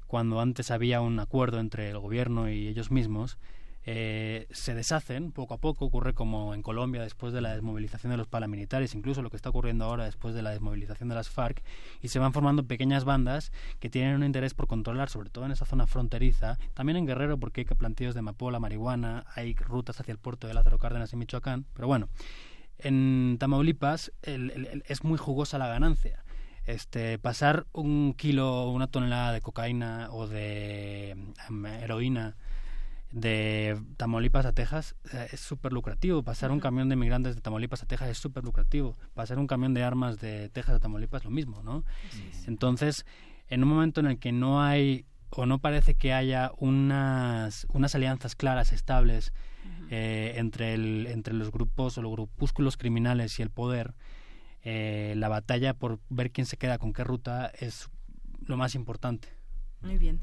cuando 0.07 0.41
antes 0.41 0.71
había 0.71 1.01
un 1.01 1.19
acuerdo 1.19 1.59
entre 1.59 1.89
el 1.89 1.97
gobierno 1.97 2.49
y 2.49 2.67
ellos 2.67 2.91
mismos, 2.91 3.37
eh, 3.83 4.45
se 4.51 4.75
deshacen 4.75 5.31
poco 5.31 5.55
a 5.55 5.57
poco, 5.57 5.85
ocurre 5.85 6.13
como 6.13 6.53
en 6.53 6.61
Colombia 6.61 7.01
después 7.01 7.33
de 7.33 7.41
la 7.41 7.53
desmovilización 7.53 8.11
de 8.11 8.17
los 8.17 8.27
paramilitares, 8.27 8.93
incluso 8.93 9.23
lo 9.23 9.31
que 9.31 9.37
está 9.37 9.49
ocurriendo 9.49 9.85
ahora 9.85 10.05
después 10.05 10.35
de 10.35 10.43
la 10.43 10.51
desmovilización 10.51 11.09
de 11.09 11.15
las 11.15 11.29
FARC, 11.29 11.63
y 12.01 12.09
se 12.09 12.19
van 12.19 12.33
formando 12.33 12.63
pequeñas 12.67 13.05
bandas 13.05 13.51
que 13.79 13.89
tienen 13.89 14.15
un 14.15 14.23
interés 14.23 14.53
por 14.53 14.67
controlar, 14.67 15.09
sobre 15.09 15.31
todo 15.31 15.45
en 15.45 15.51
esa 15.51 15.65
zona 15.65 15.87
fronteriza, 15.87 16.59
también 16.75 16.97
en 16.97 17.07
Guerrero 17.07 17.37
porque 17.39 17.61
hay 17.61 17.65
plantíos 17.65 18.13
de 18.13 18.21
mapola, 18.21 18.59
marihuana, 18.59 19.25
hay 19.33 19.55
rutas 19.55 19.99
hacia 19.99 20.11
el 20.11 20.19
puerto 20.19 20.47
de 20.47 20.53
Lázaro 20.53 20.77
Cárdenas 20.77 21.11
y 21.13 21.15
Michoacán, 21.15 21.65
pero 21.73 21.87
bueno, 21.87 22.07
en 22.83 23.37
Tamaulipas 23.39 24.11
es 24.23 25.03
muy 25.03 25.17
jugosa 25.17 25.57
la 25.57 25.67
ganancia 25.67 26.23
este 26.65 27.17
pasar 27.17 27.65
un 27.73 28.13
kilo 28.13 28.69
una 28.69 28.87
tonelada 28.87 29.31
de 29.31 29.41
cocaína 29.41 30.09
o 30.11 30.27
de 30.27 31.11
em, 31.11 31.65
heroína 31.65 32.35
de 33.11 33.81
Tamaulipas 33.97 34.45
a 34.45 34.53
Texas 34.53 34.95
eh, 35.11 35.27
es 35.33 35.39
súper 35.41 35.73
lucrativo. 35.73 36.23
Pasar 36.23 36.51
un 36.51 36.59
camión 36.59 36.87
de 36.87 36.95
migrantes 36.95 37.35
de 37.35 37.41
Tamaulipas 37.41 37.83
a 37.83 37.85
Texas 37.85 38.09
es 38.09 38.17
súper 38.17 38.43
lucrativo. 38.43 38.95
Pasar 39.13 39.37
un 39.37 39.47
camión 39.47 39.73
de 39.73 39.83
armas 39.83 40.19
de 40.19 40.49
Texas 40.49 40.75
a 40.75 40.79
Tamaulipas 40.79 41.21
es 41.21 41.25
lo 41.25 41.31
mismo, 41.31 41.61
¿no? 41.61 41.83
Entonces, 42.47 43.05
en 43.49 43.63
un 43.63 43.69
momento 43.69 43.99
en 43.99 44.05
el 44.05 44.17
que 44.17 44.31
no 44.31 44.63
hay 44.63 45.05
o 45.29 45.45
no 45.45 45.59
parece 45.59 45.95
que 45.95 46.13
haya 46.13 46.51
unas, 46.57 47.67
unas 47.73 47.95
alianzas 47.95 48.35
claras, 48.35 48.71
estables, 48.71 49.33
eh, 49.89 50.33
entre, 50.37 50.73
el, 50.73 51.07
entre 51.07 51.33
los 51.33 51.51
grupos 51.51 51.97
o 51.97 52.01
los 52.01 52.11
grupúsculos 52.11 52.77
criminales 52.77 53.39
y 53.39 53.41
el 53.41 53.49
poder, 53.49 53.93
eh, 54.63 55.13
la 55.17 55.27
batalla 55.27 55.73
por 55.73 55.99
ver 56.09 56.31
quién 56.31 56.45
se 56.45 56.57
queda 56.57 56.77
con 56.77 56.93
qué 56.93 57.03
ruta 57.03 57.51
es 57.59 57.89
lo 58.45 58.57
más 58.57 58.75
importante. 58.75 59.29
Muy 59.81 59.97
bien. 59.97 60.19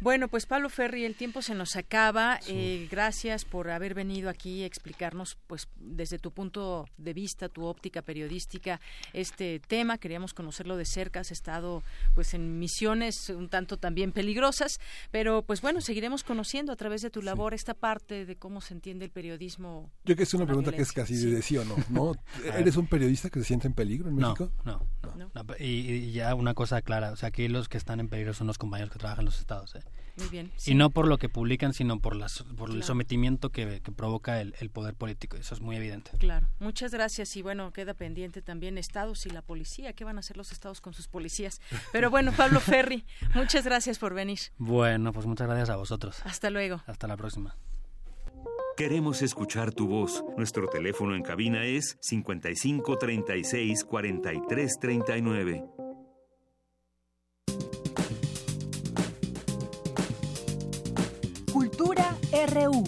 Bueno, 0.00 0.26
pues 0.28 0.46
Pablo 0.46 0.68
Ferri, 0.68 1.04
el 1.04 1.14
tiempo 1.14 1.42
se 1.42 1.54
nos 1.54 1.76
acaba. 1.76 2.40
Eh, 2.48 2.88
gracias 2.90 3.44
por 3.44 3.70
haber 3.70 3.94
venido 3.94 4.30
aquí 4.30 4.62
a 4.62 4.66
explicarnos, 4.66 5.36
pues, 5.46 5.68
desde 5.76 6.18
tu 6.18 6.32
punto 6.32 6.86
de 6.98 7.12
vista, 7.12 7.48
tu 7.48 7.64
óptica 7.64 8.02
periodística, 8.02 8.80
este 9.12 9.60
tema. 9.60 9.98
Queríamos 9.98 10.34
conocerlo 10.34 10.76
de 10.76 10.86
cerca. 10.86 11.20
Has 11.20 11.30
estado, 11.30 11.82
pues, 12.14 12.34
en 12.34 12.58
misiones 12.58 13.28
un 13.28 13.48
tanto 13.48 13.76
también 13.76 14.12
peligrosas, 14.12 14.80
pero, 15.10 15.42
pues, 15.42 15.60
bueno, 15.60 15.80
seguiremos 15.80 16.24
conociendo 16.24 16.72
a 16.72 16.76
través 16.76 17.02
de 17.02 17.10
tu 17.10 17.22
labor 17.22 17.54
esta 17.54 17.74
parte 17.74 18.24
de 18.24 18.36
cómo 18.36 18.60
se 18.60 18.74
entiende 18.74 19.04
el 19.04 19.10
periodismo. 19.10 19.90
Yo 20.04 20.16
que 20.16 20.24
es 20.24 20.34
una 20.34 20.46
pregunta 20.46 20.72
que 20.72 20.82
es 20.82 20.92
casi 20.92 21.14
de 21.14 21.42
sí 21.42 21.58
o 21.58 21.64
no, 21.64 21.76
¿no? 21.90 22.16
¿Eres 22.58 22.76
un 22.76 22.86
periodista 22.86 23.30
que 23.30 23.38
se 23.40 23.44
siente 23.44 23.68
en 23.68 23.74
peligro 23.74 24.08
en 24.08 24.16
México? 24.16 24.50
No, 24.64 24.84
no, 25.02 25.30
no. 25.34 25.44
Y, 25.58 25.92
y, 25.92 26.12
ya 26.12 26.34
una 26.34 26.54
cosa 26.54 26.82
clara, 26.82 27.12
o 27.12 27.16
sea, 27.16 27.28
aquí 27.28 27.46
los 27.48 27.68
que 27.68 27.78
están 27.78 28.00
en 28.00 28.08
peligro 28.08 28.34
son 28.34 28.46
los 28.46 28.58
compañeros 28.58 28.90
que 28.90 29.01
trabajan 29.02 29.24
los 29.24 29.38
estados, 29.38 29.74
¿eh? 29.74 29.82
Muy 30.16 30.28
bien. 30.28 30.52
Y 30.66 30.74
no 30.74 30.90
por 30.90 31.08
lo 31.08 31.18
que 31.18 31.28
publican, 31.28 31.72
sino 31.72 31.98
por, 31.98 32.16
las, 32.16 32.42
por 32.56 32.70
el 32.70 32.82
sometimiento 32.82 33.50
que, 33.50 33.80
provoca 33.96 34.40
el, 34.40 34.70
poder 34.70 34.94
político. 34.94 35.36
Eso 35.36 35.54
es 35.54 35.60
muy 35.60 35.76
evidente. 35.76 36.10
Claro. 36.18 36.48
Muchas 36.60 36.92
gracias. 36.92 37.36
Y 37.36 37.42
bueno, 37.42 37.72
queda 37.72 37.94
pendiente 37.94 38.42
también 38.42 38.78
estados 38.78 39.26
y 39.26 39.30
la 39.30 39.42
policía. 39.42 39.94
¿Qué 39.94 40.04
van 40.04 40.18
a 40.18 40.20
hacer 40.20 40.36
los 40.36 40.52
estados 40.52 40.80
con 40.80 40.92
sus 40.92 41.08
policías? 41.08 41.60
Pero 41.92 42.10
bueno, 42.10 42.32
Pablo 42.36 42.60
Ferri, 42.60 43.04
muchas 43.34 43.64
gracias 43.64 43.98
por 43.98 44.14
venir. 44.14 44.38
Bueno, 44.58 45.12
pues 45.12 45.26
muchas 45.26 45.46
gracias 45.46 45.70
a 45.70 45.76
vosotros. 45.76 46.20
Hasta 46.24 46.50
luego. 46.50 46.82
Hasta 46.86 47.06
la 47.06 47.16
próxima. 47.16 47.56
Queremos 48.76 49.22
escuchar 49.22 49.72
tu 49.72 49.86
voz. 49.86 50.24
Nuestro 50.36 50.66
teléfono 50.68 51.14
en 51.14 51.22
cabina 51.22 51.64
es 51.64 51.96
55 52.00 52.98
36 52.98 53.84
43 53.84 54.78
39. 54.78 55.81
RU. 62.46 62.84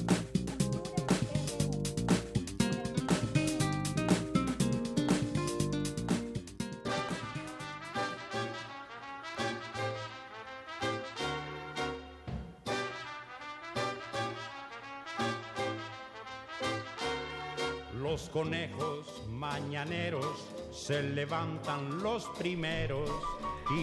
Los 17.95 18.29
conejos 18.31 19.23
mañaneros 19.29 20.27
se 20.73 21.03
levantan 21.03 22.03
los 22.03 22.25
primeros. 22.39 23.09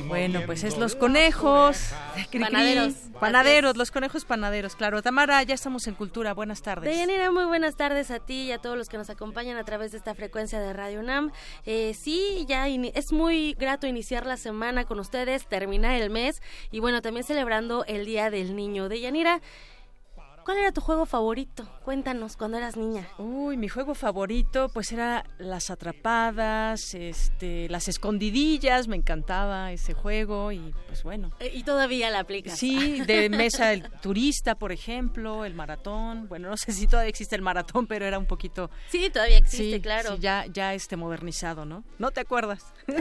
Bueno, 0.07 0.41
pues 0.45 0.63
es 0.63 0.77
los 0.77 0.95
conejos. 0.95 1.91
orejas. 1.91 2.13
Cri, 2.13 2.25
cri. 2.25 2.39
Panaderos. 2.41 2.93
Panaderos, 3.19 3.77
los 3.77 3.91
conejos 3.91 4.25
panaderos, 4.25 4.75
claro. 4.75 5.01
Tamara, 5.01 5.41
ya 5.43 5.53
estamos 5.53 5.88
en 5.88 5.95
Cultura. 5.95 6.34
Buenas 6.34 6.61
tardes. 6.61 6.89
Deyanira, 6.89 7.32
muy 7.32 7.45
buenas 7.45 7.75
tardes 7.75 8.11
a 8.11 8.19
ti 8.19 8.43
y 8.43 8.51
a 8.51 8.57
todos 8.57 8.77
los 8.77 8.89
que 8.89 8.97
nos 8.97 9.09
acompañan 9.09 9.57
a 9.57 9.63
través 9.63 9.91
de 9.91 9.97
esta 9.97 10.15
frecuencia 10.15 10.59
de 10.59 10.73
Radio 10.73 10.99
UNAM. 10.99 11.32
Eh, 11.65 11.93
sí, 11.93 12.45
ya 12.47 12.67
es 12.67 13.11
muy 13.11 13.53
grato 13.59 13.88
iniciar 13.88 14.25
la 14.25 14.38
semana 14.38 14.86
con 14.86 14.99
ustedes, 14.99 15.47
terminar 15.47 15.95
el 16.01 16.09
mes 16.09 16.41
y 16.71 16.79
bueno, 16.79 17.01
también 17.01 17.23
celebrando 17.23 17.86
el 17.86 18.05
Día 18.05 18.29
del 18.29 18.55
Niño. 18.55 18.89
Deyanira, 18.89 19.41
¿cuál 20.45 20.57
era 20.57 20.71
tu 20.71 20.81
juego 20.81 21.05
favorito? 21.05 21.67
Cuéntanos, 21.83 22.37
cuando 22.37 22.57
eras 22.57 22.77
niña. 22.77 23.07
Uy, 23.17 23.57
mi 23.57 23.67
juego 23.67 23.95
favorito 23.95 24.69
pues 24.69 24.91
era 24.91 25.25
las 25.37 25.69
atrapadas, 25.69 26.93
este, 26.93 27.67
las 27.69 27.87
escondidillas, 27.87 28.87
me 28.87 28.95
encantaba 28.95 29.71
ese 29.71 29.93
juego 29.93 30.51
y 30.51 30.73
pues 30.87 31.03
bueno. 31.03 31.31
Eh, 31.39 31.51
y 31.53 31.63
todavía 31.63 32.09
la 32.09 32.19
aplicas. 32.19 32.57
Sí, 32.57 33.01
de 33.01 33.29
mesa 33.31 33.73
el 33.73 33.89
turista, 34.01 34.55
por 34.55 34.71
ejemplo, 34.71 35.45
el 35.45 35.53
maratón. 35.53 36.27
Bueno, 36.27 36.49
no 36.49 36.57
sé 36.57 36.71
si 36.71 36.87
todavía 36.87 37.09
existe 37.09 37.35
el 37.35 37.41
maratón, 37.41 37.87
pero 37.87 38.05
era 38.05 38.19
un 38.19 38.25
poquito. 38.25 38.69
Sí, 38.89 39.09
todavía 39.09 39.37
existe, 39.37 39.75
Sí, 39.77 39.81
claro. 39.81 40.15
sí, 40.15 40.21
ya, 40.21 40.45
ya 40.51 40.73
este 40.73 40.95
modernizado, 40.97 41.65
¿no? 41.65 41.83
¿No 41.99 42.11
te 42.11 42.21
acuerdas? 42.21 42.63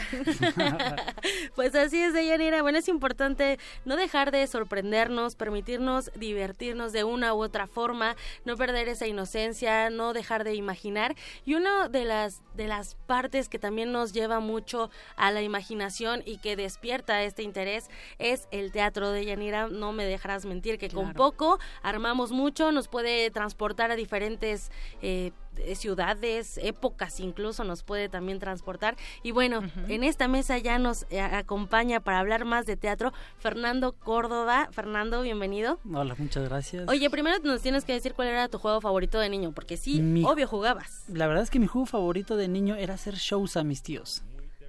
Pues 1.54 1.74
así 1.74 2.00
es, 2.00 2.12
Deyanira. 2.14 2.62
Bueno, 2.62 2.78
es 2.78 2.88
importante 2.88 3.58
no 3.84 3.96
dejar 3.96 4.30
de 4.30 4.46
sorprendernos, 4.46 5.34
permitirnos 5.34 6.10
divertirnos 6.14 6.92
de 6.92 7.04
una 7.04 7.29
u 7.34 7.42
otra 7.42 7.66
forma, 7.66 8.16
no 8.44 8.56
perder 8.56 8.88
esa 8.88 9.06
inocencia, 9.06 9.90
no 9.90 10.12
dejar 10.12 10.44
de 10.44 10.54
imaginar. 10.54 11.14
Y 11.44 11.54
una 11.54 11.88
de 11.88 12.04
las, 12.04 12.42
de 12.54 12.66
las 12.66 12.94
partes 13.06 13.48
que 13.48 13.58
también 13.58 13.92
nos 13.92 14.12
lleva 14.12 14.40
mucho 14.40 14.90
a 15.16 15.30
la 15.30 15.42
imaginación 15.42 16.22
y 16.24 16.38
que 16.38 16.56
despierta 16.56 17.22
este 17.22 17.42
interés 17.42 17.88
es 18.18 18.48
el 18.50 18.72
teatro 18.72 19.10
de 19.10 19.24
Yanira. 19.24 19.68
No 19.68 19.92
me 19.92 20.04
dejarás 20.04 20.44
mentir 20.44 20.78
que 20.78 20.88
con 20.88 21.12
poco 21.14 21.58
armamos 21.82 22.32
mucho, 22.32 22.72
nos 22.72 22.88
puede 22.88 23.30
transportar 23.30 23.90
a 23.90 23.96
diferentes 23.96 24.70
eh, 25.02 25.32
ciudades, 25.74 26.58
épocas 26.62 27.20
incluso 27.20 27.64
nos 27.64 27.82
puede 27.82 28.08
también 28.08 28.38
transportar. 28.38 28.96
Y 29.22 29.30
bueno, 29.32 29.60
en 29.88 30.04
esta 30.04 30.28
mesa 30.28 30.58
ya 30.58 30.78
nos 30.78 31.06
eh, 31.10 31.20
acompaña 31.20 32.00
para 32.00 32.18
hablar 32.18 32.44
más 32.44 32.66
de 32.66 32.76
teatro 32.76 33.12
Fernando 33.38 33.92
Córdoba. 33.92 34.68
Fernando, 34.72 35.22
bienvenido. 35.22 35.78
Hola, 35.92 36.14
muchas 36.18 36.48
gracias. 36.48 36.88
Oye, 36.88 37.10
primero 37.10 37.36
nos 37.42 37.60
tienes 37.62 37.84
que 37.84 37.92
decir 37.92 38.14
cuál 38.14 38.28
era 38.28 38.48
tu 38.48 38.58
juego 38.58 38.80
favorito 38.80 39.18
de 39.18 39.28
niño, 39.28 39.52
porque 39.52 39.76
sí, 39.76 40.00
Mi- 40.00 40.24
obvio 40.24 40.46
jugabas. 40.46 41.04
La 41.08 41.26
verdad 41.26 41.42
es 41.42 41.50
que 41.50 41.58
mi 41.58 41.66
juego 41.66 41.86
favorito 41.86 42.36
de 42.36 42.48
niño 42.48 42.76
era 42.76 42.94
hacer 42.94 43.14
shows 43.16 43.56
a 43.56 43.64
mis 43.64 43.82
tíos. 43.82 44.22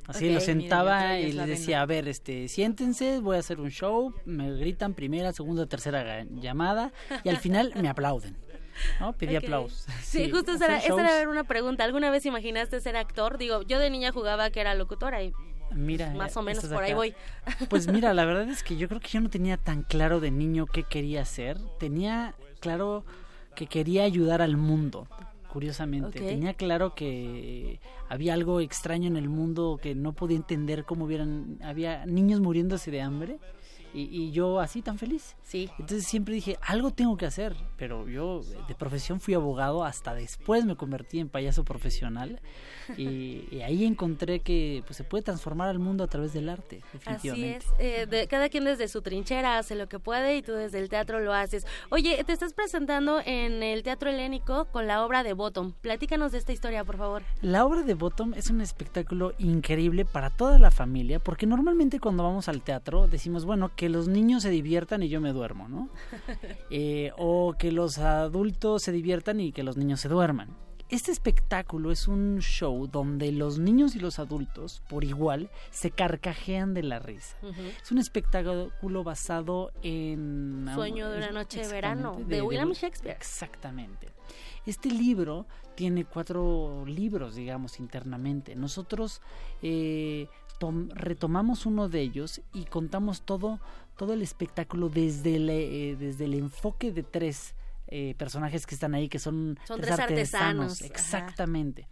Así 0.07 0.27
Ok, 0.27 0.33
los 0.33 0.43
sentaba 0.43 1.19
y 1.19 1.25
les 1.27 1.35
vena. 1.35 1.45
decía, 1.45 1.81
a 1.81 1.85
ver, 1.85 2.07
este, 2.07 2.47
siéntense, 2.47 3.19
voy 3.19 3.37
a 3.37 3.39
hacer 3.39 3.61
un 3.61 3.69
show, 3.69 4.13
me 4.25 4.51
gritan 4.57 4.93
primera, 4.95 5.31
segunda, 5.31 5.67
tercera 5.67 6.25
llamada 6.25 6.91
y 7.23 7.29
al 7.29 7.37
final 7.37 7.71
me 7.79 7.87
aplauden. 7.87 8.35
¿No? 8.99 9.13
Pedí 9.13 9.35
aplausos. 9.35 9.85
Sí, 10.01 10.29
justo 10.31 10.53
esa 10.53 10.77
esa 10.77 11.21
era 11.21 11.29
una 11.29 11.43
pregunta. 11.43 11.83
¿Alguna 11.83 12.09
vez 12.09 12.25
imaginaste 12.25 12.79
ser 12.81 12.97
actor? 12.97 13.37
Digo, 13.37 13.61
yo 13.63 13.79
de 13.79 13.89
niña 13.89 14.11
jugaba 14.11 14.49
que 14.49 14.61
era 14.61 14.75
locutora 14.75 15.21
y 15.23 15.33
Mira, 15.73 16.13
más 16.13 16.35
o 16.37 16.41
menos 16.41 16.65
por 16.65 16.83
ahí 16.83 16.93
voy. 16.93 17.13
Pues 17.69 17.87
mira, 17.87 18.13
la 18.13 18.25
verdad 18.25 18.49
es 18.49 18.63
que 18.63 18.75
yo 18.75 18.87
creo 18.87 18.99
que 18.99 19.07
yo 19.07 19.21
no 19.21 19.29
tenía 19.29 19.57
tan 19.57 19.83
claro 19.83 20.19
de 20.19 20.31
niño 20.31 20.65
qué 20.65 20.83
quería 20.83 21.21
hacer. 21.21 21.57
Tenía 21.79 22.35
claro 22.59 23.05
que 23.55 23.67
quería 23.67 24.03
ayudar 24.03 24.41
al 24.41 24.57
mundo, 24.57 25.07
curiosamente. 25.51 26.19
Tenía 26.19 26.53
claro 26.53 26.95
que 26.95 27.79
había 28.09 28.33
algo 28.33 28.59
extraño 28.59 29.07
en 29.07 29.17
el 29.17 29.29
mundo 29.29 29.79
que 29.81 29.95
no 29.95 30.13
podía 30.13 30.37
entender 30.37 30.85
cómo 30.85 31.05
hubieran, 31.05 31.57
había 31.63 32.05
niños 32.05 32.39
muriéndose 32.39 32.91
de 32.91 33.01
hambre. 33.01 33.39
Y, 33.93 34.03
y 34.03 34.31
yo 34.31 34.59
así 34.59 34.81
tan 34.81 34.97
feliz. 34.97 35.35
Sí. 35.43 35.69
Entonces 35.79 36.07
siempre 36.07 36.33
dije, 36.33 36.57
algo 36.61 36.91
tengo 36.91 37.17
que 37.17 37.25
hacer. 37.25 37.55
Pero 37.77 38.07
yo 38.07 38.41
de 38.67 38.75
profesión 38.75 39.19
fui 39.19 39.33
abogado, 39.33 39.83
hasta 39.83 40.13
después 40.13 40.65
me 40.65 40.75
convertí 40.75 41.19
en 41.19 41.29
payaso 41.29 41.63
profesional. 41.63 42.39
Y, 42.97 43.47
y 43.51 43.61
ahí 43.61 43.85
encontré 43.85 44.39
que 44.39 44.83
pues, 44.85 44.97
se 44.97 45.03
puede 45.03 45.23
transformar 45.23 45.69
al 45.69 45.79
mundo 45.79 46.03
a 46.03 46.07
través 46.07 46.33
del 46.33 46.49
arte, 46.49 46.81
Así 47.05 47.29
definitivamente. 47.29 47.57
es, 47.57 47.65
eh, 47.79 48.05
de- 48.05 48.27
cada 48.27 48.49
quien 48.49 48.63
desde 48.65 48.87
su 48.87 49.01
trinchera 49.01 49.57
hace 49.57 49.75
lo 49.75 49.87
que 49.87 49.99
puede 49.99 50.37
y 50.37 50.41
tú 50.41 50.53
desde 50.53 50.79
el 50.79 50.89
teatro 50.89 51.19
lo 51.19 51.33
haces. 51.33 51.65
Oye, 51.89 52.21
te 52.25 52.33
estás 52.33 52.53
presentando 52.53 53.19
en 53.25 53.63
el 53.63 53.83
Teatro 53.83 54.09
Helénico 54.09 54.65
con 54.65 54.87
la 54.87 55.05
obra 55.05 55.23
de 55.23 55.33
Bottom. 55.33 55.73
Platícanos 55.81 56.31
de 56.31 56.37
esta 56.39 56.51
historia, 56.53 56.83
por 56.83 56.97
favor. 56.97 57.23
La 57.41 57.65
obra 57.65 57.83
de 57.83 57.93
Bottom 57.93 58.33
es 58.35 58.49
un 58.49 58.61
espectáculo 58.61 59.33
increíble 59.37 60.05
para 60.05 60.29
toda 60.29 60.57
la 60.59 60.71
familia, 60.71 61.19
porque 61.19 61.45
normalmente 61.45 61.99
cuando 61.99 62.23
vamos 62.23 62.47
al 62.49 62.61
teatro 62.61 63.07
decimos, 63.07 63.45
bueno, 63.45 63.71
que 63.81 63.89
los 63.89 64.07
niños 64.07 64.43
se 64.43 64.51
diviertan 64.51 65.01
y 65.01 65.09
yo 65.09 65.19
me 65.21 65.33
duermo, 65.33 65.67
¿no? 65.67 65.89
Eh, 66.69 67.11
o 67.17 67.55
que 67.57 67.71
los 67.71 67.97
adultos 67.97 68.83
se 68.83 68.91
diviertan 68.91 69.39
y 69.39 69.51
que 69.51 69.63
los 69.63 69.75
niños 69.75 69.99
se 69.99 70.07
duerman. 70.07 70.55
Este 70.89 71.11
espectáculo 71.11 71.91
es 71.91 72.07
un 72.07 72.41
show 72.41 72.85
donde 72.85 73.31
los 73.31 73.57
niños 73.57 73.95
y 73.95 73.99
los 73.99 74.19
adultos, 74.19 74.83
por 74.87 75.03
igual, 75.03 75.49
se 75.71 75.89
carcajean 75.89 76.75
de 76.75 76.83
la 76.83 76.99
risa. 76.99 77.37
Es 77.81 77.91
un 77.91 77.97
espectáculo 77.97 79.03
basado 79.03 79.71
en... 79.81 80.69
Sueño 80.75 81.09
de 81.09 81.17
una 81.17 81.31
noche 81.31 81.61
de 81.61 81.67
verano, 81.67 82.19
de 82.23 82.43
William 82.43 82.73
Shakespeare. 82.73 83.17
Exactamente. 83.17 84.09
Este 84.65 84.89
libro 84.89 85.47
tiene 85.75 86.05
cuatro 86.05 86.83
libros, 86.85 87.33
digamos, 87.33 87.79
internamente. 87.79 88.55
Nosotros 88.55 89.21
eh, 89.63 90.27
tom- 90.61 90.89
retomamos 90.93 91.65
uno 91.65 91.89
de 91.89 92.01
ellos 92.01 92.39
y 92.53 92.65
contamos 92.65 93.23
todo, 93.23 93.59
todo 93.97 94.13
el 94.13 94.21
espectáculo 94.21 94.89
desde 94.89 95.37
el, 95.37 95.49
eh, 95.49 95.95
desde 95.99 96.25
el 96.25 96.35
enfoque 96.35 96.91
de 96.91 97.01
tres 97.01 97.55
eh, 97.87 98.13
personajes 98.17 98.67
que 98.67 98.75
están 98.75 98.93
ahí, 98.93 99.09
que 99.09 99.17
son, 99.17 99.57
Son 99.67 99.81
tres 99.81 99.99
artesanos. 99.99 100.81
Exactamente. 100.81 101.87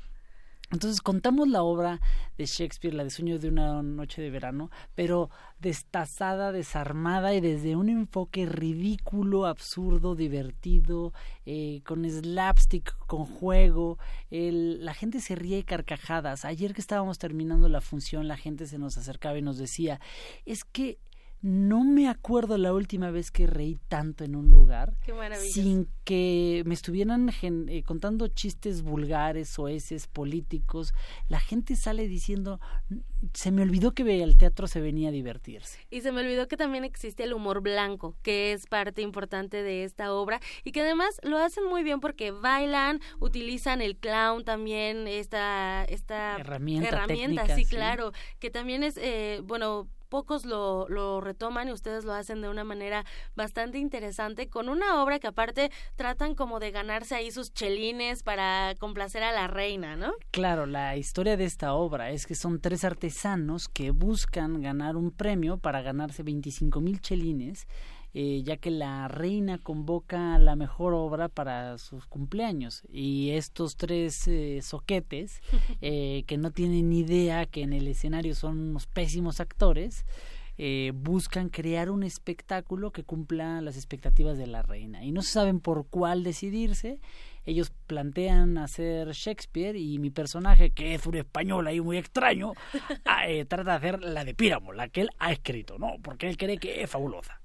Entonces 0.72 1.02
contamos 1.02 1.48
la 1.48 1.64
obra 1.64 2.00
de 2.38 2.46
Shakespeare, 2.46 2.94
la 2.94 3.04
de 3.04 3.10
Sueño 3.10 3.40
de 3.40 3.50
una 3.50 3.82
noche 3.82 4.22
de 4.22 4.30
verano, 4.30 4.70
pero 4.94 5.30
destazada, 5.60 6.52
desarmada 6.52 7.34
y 7.34 7.42
desde 7.42 7.76
un 7.76 7.90
enfoque 7.90 8.46
ridículo, 8.46 9.46
absurdo, 9.48 10.16
divertido, 10.16 11.12
eh, 11.46 11.82
con 11.86 12.08
slapstick, 12.10 12.96
con 13.08 13.26
juego. 13.26 13.98
La 14.30 14.94
gente 14.94 15.20
se 15.22 15.36
ríe 15.36 15.64
carcajadas. 15.64 16.46
Ayer 16.46 16.74
que 16.74 16.82
estábamos 16.82 17.18
terminando 17.18 17.68
la 17.68 17.82
función, 17.82 18.28
la 18.28 18.38
gente 18.38 18.68
se 18.68 18.78
nos 18.78 18.98
acercaba 18.98 19.38
y 19.38 19.42
nos 19.42 19.58
decía, 19.58 20.00
es 20.46 20.64
que 20.64 21.00
no 21.42 21.84
me 21.86 22.10
acuerdo 22.10 22.58
la 22.58 22.74
última 22.74 23.12
vez 23.12 23.32
que 23.32 23.48
reí 23.48 23.80
tanto 23.88 24.24
en 24.26 24.36
un 24.36 24.50
lugar 24.50 24.94
Qué 25.02 25.14
sin 25.36 25.88
que 26.04 26.64
me 26.66 26.74
estuvieran 26.74 27.30
gen- 27.32 27.70
eh, 27.70 27.84
contando 27.84 28.28
chistes 28.28 28.82
vulgares, 28.82 29.48
soeces, 29.50 30.08
políticos. 30.08 30.94
La 31.30 31.40
gente 31.40 31.76
sale 31.76 32.08
diciendo, 32.08 32.60
se 33.34 33.52
me 33.52 33.62
olvidó 33.62 33.94
que 33.94 34.24
el 34.24 34.38
teatro 34.38 34.68
se 34.68 34.82
venía 34.82 35.10
a 35.10 35.12
divertirse. 35.12 35.80
Y 35.90 36.02
se 36.02 36.12
me 36.12 36.22
olvidó 36.22 36.48
que 36.48 36.58
también 36.58 36.84
existe 36.84 37.24
el 37.24 37.34
humor 37.34 37.62
blanco, 37.62 38.16
que 38.22 38.52
es 38.52 38.66
parte 38.66 39.02
importante 39.02 39.64
de 39.64 39.84
esta 39.84 40.14
obra 40.14 40.42
y 40.64 40.72
que 40.72 40.82
además 40.82 41.20
lo 41.24 41.38
hacen 41.38 41.66
muy 41.66 41.84
bien 41.84 42.00
porque 42.02 42.32
bailan, 42.32 43.00
utilizan 43.20 43.82
el 43.82 43.98
clown 43.98 44.44
también, 44.44 45.08
esta, 45.08 45.86
esta 45.86 46.38
Herramienta 46.38 46.88
herramienta, 46.90 47.44
técnica, 47.44 47.56
sí, 47.56 47.64
sí. 47.64 47.76
claro, 47.76 48.12
que 48.40 48.50
también 48.50 48.84
es, 48.84 48.98
eh, 48.98 49.42
bueno, 49.44 49.88
pocos 50.10 50.46
lo, 50.46 50.88
lo 50.90 51.22
retoman 51.22 51.70
y 51.70 51.72
ustedes 51.72 52.04
lo 52.04 52.14
hacen 52.14 52.42
de 52.42 52.50
una 52.50 52.64
manera 52.64 53.06
bastante 53.36 53.78
interesante 53.78 54.50
con 54.50 54.68
una 54.68 55.02
obra 55.02 55.20
que 55.20 55.28
aparte 55.28 55.72
tratan 55.96 56.36
como 56.36 56.60
de 56.60 56.72
ganarse 56.72 57.16
ahí 57.16 57.32
sus 57.32 57.54
chelines 57.54 58.24
para 58.24 58.76
complacer 58.80 59.24
a 59.24 59.32
la 59.32 59.48
reina, 59.48 59.96
¿no? 59.96 60.14
Claro, 60.32 60.66
la 60.66 60.98
historia 60.98 61.38
de 61.38 61.46
esta 61.46 61.74
obra 61.74 62.12
es 62.12 62.26
que 62.26 62.36
son 62.36 62.60
tres 62.60 62.84
artesanos 62.84 63.68
que 63.68 63.92
buscan 63.92 64.62
ganar 64.62 64.96
un 64.96 65.12
premio 65.12 65.58
para 65.58 65.82
ganarse 65.82 66.24
25 66.24 66.82
mil 66.82 67.00
chelines, 67.00 67.68
eh, 68.14 68.42
ya 68.44 68.58
que 68.58 68.72
la 68.72 69.08
reina 69.08 69.58
convoca 69.58 70.38
la 70.40 70.56
mejor 70.56 70.94
obra 70.94 71.30
para 71.30 71.78
sus 71.78 72.06
cumpleaños. 72.06 72.84
Y 72.92 73.32
estos 73.32 73.76
tres 73.76 74.28
eh, 74.28 74.62
soquetes, 74.62 75.42
eh, 75.82 76.24
que 76.28 76.38
no 76.38 76.52
tienen 76.52 76.90
ni 76.90 77.00
idea 77.00 77.46
que 77.46 77.62
en 77.62 77.74
el 77.74 77.88
escenario 77.88 78.36
son 78.36 78.60
unos 78.60 78.88
pésimos 78.88 79.40
actores, 79.40 80.06
eh, 80.62 80.92
buscan 80.94 81.48
crear 81.48 81.90
un 81.90 82.04
espectáculo 82.04 82.92
que 82.92 83.06
cumpla 83.06 83.62
las 83.62 83.78
expectativas 83.78 84.38
de 84.38 84.46
la 84.46 84.62
reina 84.62 85.06
y 85.06 85.14
no 85.14 85.22
saben 85.22 85.62
por 85.62 85.88
cuál 85.88 86.22
decidirse. 86.22 87.00
Ellos 87.46 87.72
plantean 87.88 88.58
hacer 88.58 89.14
Shakespeare 89.14 89.78
y 89.78 90.00
mi 90.00 90.10
personaje, 90.10 90.72
que 90.72 90.96
es 90.96 91.06
un 91.06 91.16
español 91.16 91.66
ahí 91.66 91.80
muy 91.80 91.98
extraño, 91.98 92.52
ah, 93.06 93.30
eh, 93.30 93.46
trata 93.46 93.72
de 93.72 93.78
hacer 93.78 94.04
la 94.04 94.26
de 94.26 94.36
Píramo, 94.36 94.74
la 94.74 94.90
que 94.90 95.00
él 95.00 95.10
ha 95.18 95.32
escrito, 95.32 95.80
¿no? 95.80 95.94
Porque 96.04 96.28
él 96.28 96.36
cree 96.36 96.58
que 96.58 96.84
es 96.84 96.90
fabulosa. 96.90 97.39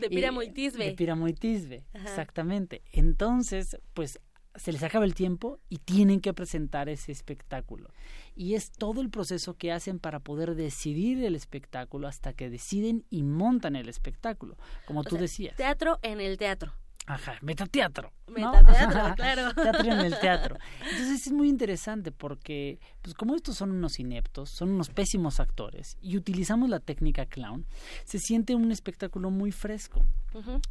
De 0.00 0.10
Píramo 0.10 0.42
y 0.42 0.50
Tisbe. 0.50 0.84
De 0.84 0.92
Píramo 0.92 1.28
y 1.28 1.34
Tisbe, 1.34 1.84
exactamente. 1.94 2.82
Entonces, 2.92 3.78
pues 3.94 4.20
se 4.54 4.72
les 4.72 4.82
acaba 4.82 5.04
el 5.04 5.14
tiempo 5.14 5.60
y 5.68 5.78
tienen 5.78 6.20
que 6.20 6.34
presentar 6.34 6.88
ese 6.88 7.12
espectáculo. 7.12 7.90
Y 8.34 8.54
es 8.54 8.72
todo 8.72 9.00
el 9.00 9.10
proceso 9.10 9.54
que 9.54 9.72
hacen 9.72 9.98
para 9.98 10.20
poder 10.20 10.54
decidir 10.54 11.24
el 11.24 11.36
espectáculo 11.36 12.08
hasta 12.08 12.32
que 12.32 12.50
deciden 12.50 13.04
y 13.10 13.22
montan 13.22 13.76
el 13.76 13.88
espectáculo, 13.88 14.56
como 14.86 15.04
tú 15.04 15.16
decías. 15.16 15.56
Teatro 15.56 15.98
en 16.02 16.20
el 16.20 16.36
teatro. 16.36 16.74
Ajá, 17.10 17.34
metateatro. 17.42 18.12
Metateatro, 18.28 19.14
claro. 19.16 19.52
teatro 19.54 19.92
en 19.92 20.00
el 20.00 20.18
teatro. 20.20 20.56
Entonces 20.90 21.26
es 21.26 21.32
muy 21.32 21.48
interesante 21.48 22.12
porque, 22.12 22.78
pues 23.02 23.16
como 23.16 23.34
estos 23.34 23.56
son 23.56 23.72
unos 23.72 23.98
ineptos, 23.98 24.50
son 24.50 24.70
unos 24.70 24.90
pésimos 24.90 25.40
actores 25.40 25.98
y 26.00 26.16
utilizamos 26.16 26.70
la 26.70 26.78
técnica 26.78 27.26
clown, 27.26 27.66
se 28.04 28.20
siente 28.20 28.54
un 28.54 28.70
espectáculo 28.70 29.30
muy 29.30 29.50
fresco, 29.50 30.04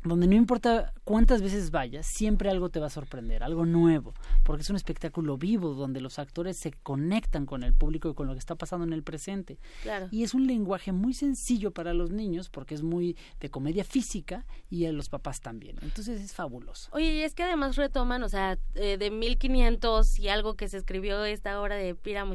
donde 0.04 0.28
no 0.28 0.36
importa 0.36 0.94
cuántas 1.04 1.42
veces 1.42 1.70
vayas, 1.72 2.06
siempre 2.06 2.50
algo 2.50 2.70
te 2.70 2.80
va 2.80 2.88
a 2.88 2.90
sorprender, 2.90 3.44
algo 3.44 3.66
nuevo, 3.66 4.14
porque 4.46 4.62
es 4.62 4.70
un 4.70 4.78
espectáculo 4.78 5.38
vivo 5.38 5.74
donde 5.74 6.00
los 6.00 6.18
actores 6.18 6.58
se 6.58 6.72
conectan 6.72 7.46
con 7.46 7.64
el 7.64 7.74
público 7.74 8.10
y 8.10 8.14
con 8.14 8.28
lo 8.28 8.34
que 8.34 8.40
está 8.40 8.56
pasando 8.56 8.86
en 8.86 8.94
el 8.94 9.04
presente. 9.04 9.60
Claro. 9.84 10.08
Y 10.12 10.24
es 10.24 10.34
un 10.34 10.48
lenguaje 10.48 10.94
muy 10.94 11.14
sencillo 11.14 11.72
para 11.72 11.94
los 11.94 12.12
niños 12.12 12.50
porque 12.50 12.76
es 12.76 12.84
muy 12.84 13.18
de 13.42 13.50
comedia 13.50 13.84
física 13.84 14.46
y 14.70 14.86
a 14.86 14.94
los 14.94 15.10
papás 15.10 15.42
también. 15.42 15.76
Entonces 15.82 16.29
fabuloso. 16.34 16.90
Oye, 16.92 17.14
y 17.14 17.22
es 17.22 17.36
que 17.36 17.44
además 17.44 17.76
retoman, 17.76 18.24
o 18.24 18.30
sea, 18.30 18.58
eh, 18.76 18.98
de 18.98 19.12
1500 19.12 20.20
y 20.20 20.30
algo 20.30 20.56
que 20.56 20.70
se 20.70 20.78
escribió 20.78 21.24
esta 21.26 21.62
obra 21.62 21.76
de 21.76 21.96
Píramo 21.96 22.34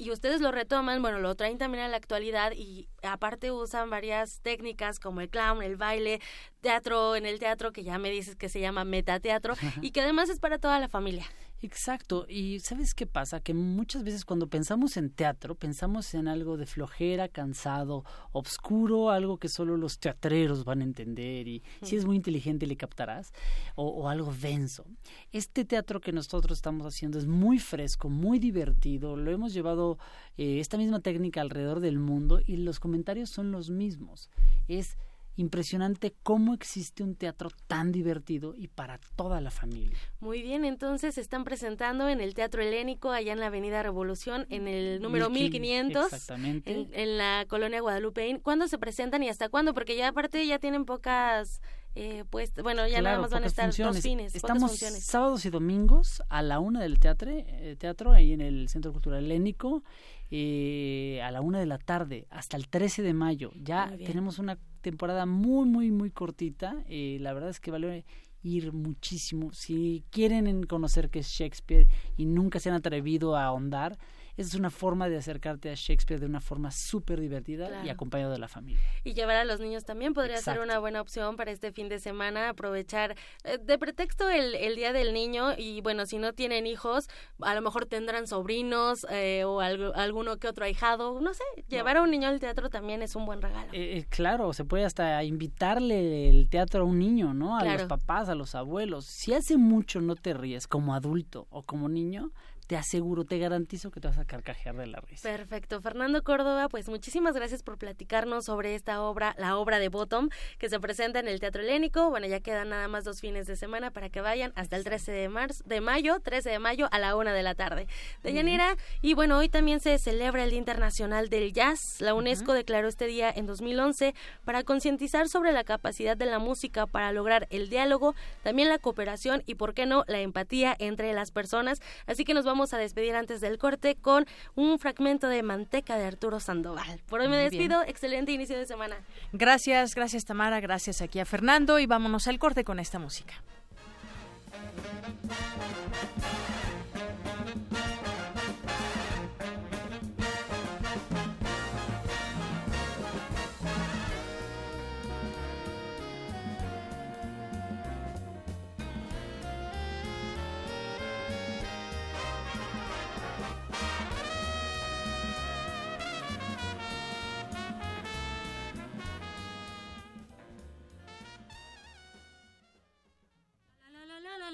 y 0.00 0.10
ustedes 0.10 0.40
lo 0.40 0.50
retoman, 0.50 1.02
bueno, 1.02 1.18
lo 1.18 1.34
traen 1.34 1.58
también 1.58 1.84
a 1.84 1.88
la 1.88 1.98
actualidad 1.98 2.52
y 2.56 2.88
aparte 3.02 3.50
usan 3.50 3.90
varias 3.90 4.40
técnicas 4.40 4.98
como 4.98 5.20
el 5.20 5.28
clown, 5.28 5.62
el 5.62 5.76
baile, 5.76 6.22
teatro 6.62 7.16
en 7.16 7.26
el 7.26 7.38
teatro, 7.38 7.70
que 7.70 7.84
ya 7.84 7.98
me 7.98 8.10
dices 8.10 8.34
que 8.34 8.48
se 8.48 8.60
llama 8.60 8.84
metateatro, 8.84 9.54
y 9.82 9.90
que 9.90 10.00
además 10.00 10.30
es 10.30 10.40
para 10.40 10.58
toda 10.58 10.80
la 10.80 10.88
familia. 10.88 11.26
Exacto, 11.62 12.24
y 12.26 12.60
¿sabes 12.60 12.94
qué 12.94 13.06
pasa? 13.06 13.40
Que 13.40 13.52
muchas 13.52 14.02
veces 14.02 14.24
cuando 14.24 14.46
pensamos 14.46 14.96
en 14.96 15.10
teatro, 15.10 15.54
pensamos 15.54 16.14
en 16.14 16.26
algo 16.26 16.56
de 16.56 16.64
flojera, 16.64 17.28
cansado, 17.28 18.02
obscuro, 18.32 19.10
algo 19.10 19.36
que 19.36 19.50
solo 19.50 19.76
los 19.76 19.98
teatreros 19.98 20.64
van 20.64 20.80
a 20.80 20.84
entender 20.84 21.48
y 21.48 21.62
si 21.82 21.96
es 21.96 22.06
muy 22.06 22.16
inteligente 22.16 22.66
le 22.66 22.78
captarás, 22.78 23.34
o, 23.74 24.08
algo 24.08 24.32
denso. 24.32 24.86
Este 25.32 25.66
teatro 25.66 26.00
que 26.00 26.12
nosotros 26.12 26.56
estamos 26.56 26.86
haciendo 26.86 27.18
es 27.18 27.26
muy 27.26 27.58
fresco, 27.58 28.08
muy 28.08 28.38
divertido, 28.38 29.14
lo 29.16 29.30
hemos 29.30 29.52
llevado 29.52 29.89
eh, 30.36 30.60
esta 30.60 30.76
misma 30.78 31.00
técnica 31.00 31.40
alrededor 31.40 31.80
del 31.80 31.98
mundo 31.98 32.40
y 32.44 32.56
los 32.56 32.80
comentarios 32.80 33.30
son 33.30 33.52
los 33.52 33.70
mismos. 33.70 34.30
Es 34.68 34.98
impresionante 35.36 36.14
cómo 36.22 36.54
existe 36.54 37.02
un 37.02 37.14
teatro 37.14 37.50
tan 37.66 37.92
divertido 37.92 38.54
y 38.56 38.68
para 38.68 39.00
toda 39.16 39.40
la 39.40 39.50
familia. 39.50 39.96
Muy 40.20 40.42
bien, 40.42 40.64
entonces 40.64 41.14
se 41.14 41.20
están 41.20 41.44
presentando 41.44 42.08
en 42.08 42.20
el 42.20 42.34
Teatro 42.34 42.62
Helénico, 42.62 43.10
allá 43.10 43.32
en 43.32 43.40
la 43.40 43.46
Avenida 43.46 43.82
Revolución, 43.82 44.46
en 44.50 44.68
el 44.68 45.00
número 45.00 45.30
1500, 45.30 46.04
exactamente. 46.04 46.88
En, 46.92 47.18
la 47.18 47.46
colonia 47.48 47.80
Guadalupe. 47.80 48.38
¿Cuándo 48.42 48.68
se 48.68 48.78
presentan 48.78 49.22
y 49.22 49.28
hasta 49.28 49.48
cuándo? 49.48 49.74
Porque 49.74 49.96
ya 49.96 50.08
aparte 50.08 50.46
ya 50.46 50.58
tienen 50.58 50.84
pocas... 50.84 51.60
Eh, 51.96 52.24
pues 52.30 52.54
bueno 52.62 52.86
ya 52.86 53.02
nada 53.02 53.18
más 53.18 53.30
van 53.30 53.42
a 53.42 53.46
estar 53.48 53.74
dos 53.74 54.00
fines 54.00 54.32
estamos 54.36 54.78
sábados 54.78 55.44
y 55.44 55.50
domingos 55.50 56.22
a 56.28 56.40
la 56.40 56.60
una 56.60 56.80
del 56.80 57.00
teatro 57.00 57.32
eh, 57.32 57.74
teatro 57.76 58.12
ahí 58.12 58.32
en 58.32 58.40
el 58.40 58.68
centro 58.68 58.92
cultural 58.92 59.24
helénico 59.24 59.82
eh, 60.30 61.20
a 61.24 61.32
la 61.32 61.40
una 61.40 61.58
de 61.58 61.66
la 61.66 61.78
tarde 61.78 62.28
hasta 62.30 62.56
el 62.56 62.68
13 62.68 63.02
de 63.02 63.12
mayo 63.12 63.50
ya 63.56 63.92
tenemos 64.06 64.38
una 64.38 64.56
temporada 64.80 65.26
muy, 65.26 65.66
muy, 65.68 65.90
muy 65.90 66.10
cortita. 66.10 66.82
Eh, 66.88 67.18
la 67.20 67.32
verdad 67.32 67.50
es 67.50 67.60
que 67.60 67.70
vale 67.70 68.04
ir 68.42 68.72
muchísimo. 68.72 69.52
Si 69.52 70.04
quieren 70.10 70.64
conocer 70.64 71.10
qué 71.10 71.20
es 71.20 71.28
Shakespeare 71.28 71.86
y 72.16 72.26
nunca 72.26 72.58
se 72.58 72.70
han 72.70 72.76
atrevido 72.76 73.36
a 73.36 73.44
ahondar, 73.44 73.98
es 74.40 74.54
una 74.54 74.70
forma 74.70 75.08
de 75.08 75.18
acercarte 75.18 75.70
a 75.70 75.74
Shakespeare 75.74 76.18
de 76.18 76.26
una 76.26 76.40
forma 76.40 76.70
súper 76.70 77.20
divertida 77.20 77.84
y 77.84 77.90
acompañado 77.90 78.32
de 78.32 78.38
la 78.38 78.48
familia. 78.48 78.82
Y 79.04 79.12
llevar 79.12 79.36
a 79.36 79.44
los 79.44 79.60
niños 79.60 79.84
también 79.84 80.14
podría 80.14 80.38
ser 80.38 80.60
una 80.60 80.78
buena 80.78 81.00
opción 81.00 81.36
para 81.36 81.50
este 81.50 81.72
fin 81.72 81.88
de 81.88 81.98
semana, 81.98 82.48
aprovechar 82.48 83.16
eh, 83.44 83.58
de 83.58 83.78
pretexto 83.78 84.30
el, 84.30 84.54
el, 84.54 84.76
Día 84.76 84.92
del 84.92 85.12
Niño 85.12 85.52
y 85.58 85.82
bueno, 85.82 86.06
si 86.06 86.16
no 86.16 86.32
tienen 86.32 86.66
hijos, 86.66 87.08
a 87.42 87.54
lo 87.54 87.60
mejor 87.60 87.84
tendrán 87.84 88.26
sobrinos 88.26 89.06
eh, 89.10 89.44
o 89.44 89.60
algo, 89.60 89.94
alguno 89.94 90.38
que 90.38 90.48
otro 90.48 90.64
ahijado, 90.64 91.20
no 91.20 91.34
sé, 91.34 91.44
llevar 91.68 91.98
a 91.98 92.02
un 92.02 92.10
niño 92.10 92.28
al 92.28 92.40
teatro 92.40 92.70
también 92.70 93.02
es 93.02 93.16
un 93.16 93.26
buen 93.26 93.42
regalo. 93.42 93.68
Eh, 93.72 94.06
claro, 94.08 94.52
se 94.54 94.64
puede 94.64 94.84
hasta 94.84 95.22
invitarle 95.22 96.30
el 96.30 96.48
teatro 96.48 96.82
a 96.82 96.84
un 96.84 96.98
niño, 96.98 97.34
¿no? 97.34 97.58
A 97.58 97.64
los 97.64 97.82
papás, 97.82 98.28
a 98.28 98.34
los 98.34 98.54
abuelos. 98.54 99.04
Si 99.04 99.34
hace 99.34 99.58
mucho 99.58 100.00
no 100.00 100.16
te 100.16 100.32
ríes 100.32 100.66
como 100.66 100.94
adulto 100.94 101.46
o 101.50 101.62
como 101.62 101.88
niño, 101.88 102.32
te 102.70 102.76
aseguro, 102.76 103.24
te 103.24 103.36
garantizo 103.36 103.90
que 103.90 103.98
te 103.98 104.06
vas 104.06 104.18
a 104.18 104.24
carcajear 104.24 104.76
de 104.76 104.86
la 104.86 105.00
risa. 105.00 105.28
Perfecto. 105.28 105.80
Fernando 105.80 106.22
Córdoba, 106.22 106.68
pues 106.68 106.88
muchísimas 106.88 107.34
gracias 107.34 107.64
por 107.64 107.78
platicarnos 107.78 108.44
sobre 108.44 108.76
esta 108.76 109.02
obra, 109.02 109.34
la 109.38 109.56
obra 109.56 109.80
de 109.80 109.88
Bottom, 109.88 110.28
que 110.56 110.68
se 110.68 110.78
presenta 110.78 111.18
en 111.18 111.26
el 111.26 111.40
Teatro 111.40 111.62
Helénico. 111.62 112.10
Bueno, 112.10 112.28
ya 112.28 112.38
quedan 112.38 112.68
nada 112.68 112.86
más 112.86 113.02
dos 113.02 113.20
fines 113.20 113.48
de 113.48 113.56
semana 113.56 113.90
para 113.90 114.08
que 114.08 114.20
vayan 114.20 114.52
hasta 114.54 114.76
el 114.76 114.84
13 114.84 115.10
de 115.10 115.28
marzo, 115.28 115.64
de 115.66 115.80
mayo, 115.80 116.20
13 116.20 116.48
de 116.48 116.58
mayo 116.60 116.86
a 116.92 117.00
la 117.00 117.16
una 117.16 117.32
de 117.32 117.42
la 117.42 117.56
tarde. 117.56 117.88
De 118.22 118.32
Yanira, 118.32 118.76
y 119.02 119.14
bueno, 119.14 119.38
hoy 119.38 119.48
también 119.48 119.80
se 119.80 119.98
celebra 119.98 120.44
el 120.44 120.50
Día 120.50 120.60
Internacional 120.60 121.28
del 121.28 121.52
Jazz. 121.52 121.96
La 121.98 122.14
UNESCO 122.14 122.52
declaró 122.52 122.86
este 122.86 123.08
día 123.08 123.32
en 123.34 123.46
2011 123.46 124.14
para 124.44 124.62
concientizar 124.62 125.28
sobre 125.28 125.50
la 125.50 125.64
capacidad 125.64 126.16
de 126.16 126.26
la 126.26 126.38
música 126.38 126.86
para 126.86 127.10
lograr 127.10 127.48
el 127.50 127.68
diálogo, 127.68 128.14
también 128.44 128.68
la 128.68 128.78
cooperación 128.78 129.42
y, 129.44 129.56
por 129.56 129.74
qué 129.74 129.86
no, 129.86 130.04
la 130.06 130.20
empatía 130.20 130.76
entre 130.78 131.12
las 131.14 131.32
personas. 131.32 131.80
Así 132.06 132.24
que 132.24 132.32
nos 132.32 132.44
vamos 132.44 132.59
a 132.72 132.78
despedir 132.78 133.14
antes 133.14 133.40
del 133.40 133.58
corte 133.58 133.96
con 133.96 134.26
un 134.54 134.78
fragmento 134.78 135.28
de 135.28 135.42
Manteca 135.42 135.96
de 135.96 136.04
Arturo 136.04 136.40
Sandoval. 136.40 137.00
Por 137.08 137.20
hoy 137.20 137.28
me 137.28 137.36
despido. 137.36 137.82
Excelente 137.82 138.32
inicio 138.32 138.58
de 138.58 138.66
semana. 138.66 138.96
Gracias, 139.32 139.94
gracias 139.94 140.24
Tamara, 140.24 140.60
gracias 140.60 141.02
aquí 141.02 141.18
a 141.20 141.24
Fernando 141.24 141.78
y 141.78 141.86
vámonos 141.86 142.28
al 142.28 142.38
corte 142.38 142.64
con 142.64 142.78
esta 142.78 142.98
música. 142.98 143.34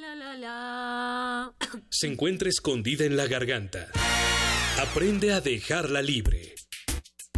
Se 1.90 2.06
encuentra 2.06 2.48
escondida 2.48 3.04
en 3.04 3.16
la 3.16 3.26
garganta. 3.26 3.88
Aprende 4.78 5.32
a 5.32 5.40
dejarla 5.40 6.02
libre. 6.02 6.54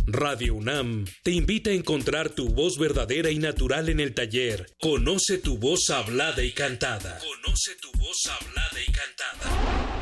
Radio 0.07 0.55
UNAM 0.55 1.05
te 1.23 1.31
invita 1.33 1.71
a 1.71 1.75
encontrar 1.75 2.31
tu 2.31 2.49
voz 2.49 2.79
verdadera 2.79 3.31
y 3.31 3.39
natural 3.39 3.91
en 3.91 4.01
el 4.01 4.15
taller 4.15 4.67
Conoce 4.81 5.37
tu 5.37 5.59
voz 5.59 5.91
hablada 5.91 6.43
y 6.43 6.53
cantada. 6.53 7.19
Conoce 7.19 7.75
tu 7.77 7.93
voz 7.99 8.27
hablada 8.27 8.81
y 8.81 8.91
cantada. 8.91 9.98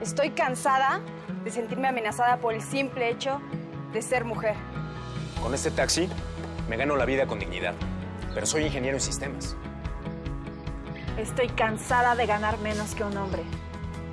Estoy 0.00 0.30
cansada 0.30 1.02
de 1.42 1.50
sentirme 1.50 1.88
amenazada 1.88 2.38
por 2.38 2.54
el 2.54 2.62
simple 2.62 3.10
hecho 3.10 3.40
de 3.92 4.00
ser 4.00 4.24
mujer. 4.24 4.54
Con 5.42 5.54
este 5.54 5.72
taxi 5.72 6.08
me 6.68 6.76
gano 6.76 6.94
la 6.94 7.04
vida 7.04 7.26
con 7.26 7.40
dignidad, 7.40 7.74
pero 8.32 8.46
soy 8.46 8.62
ingeniero 8.62 8.96
en 8.96 9.02
sistemas. 9.02 9.56
Estoy 11.18 11.48
cansada 11.48 12.14
de 12.14 12.26
ganar 12.26 12.58
menos 12.60 12.94
que 12.94 13.02
un 13.02 13.16
hombre. 13.16 13.42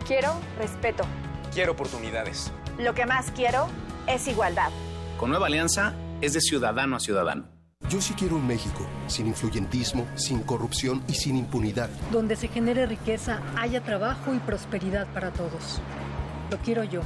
Quiero 0.08 0.34
respeto. 0.58 1.06
Quiero 1.54 1.74
oportunidades. 1.74 2.51
Lo 2.80 2.95
que 2.95 3.06
más 3.06 3.30
quiero 3.30 3.68
es 4.08 4.28
igualdad. 4.28 4.72
Con 5.20 5.30
Nueva 5.30 5.45
Alianza 5.45 5.93
es 6.20 6.34
de 6.34 6.41
ciudadano 6.41 6.95
a 6.95 6.99
ciudadano. 6.99 7.45
Yo 7.89 8.01
sí 8.01 8.16
quiero 8.18 8.38
un 8.38 8.47
México 8.47 8.88
sin 9.06 9.28
influyentismo, 9.28 10.08
sin 10.16 10.41
corrupción 10.41 11.04
y 11.08 11.14
sin 11.14 11.38
impunidad. 11.38 11.89
Donde 12.12 12.36
se 12.38 12.47
genere 12.47 12.88
riqueza, 12.88 13.39
haya 13.56 13.82
trabajo 13.82 14.34
y 14.34 14.39
prosperidad 14.39 15.06
para 15.14 15.30
todos. 15.30 15.80
Lo 16.49 16.58
quiero 16.58 16.84
yo. 16.86 17.01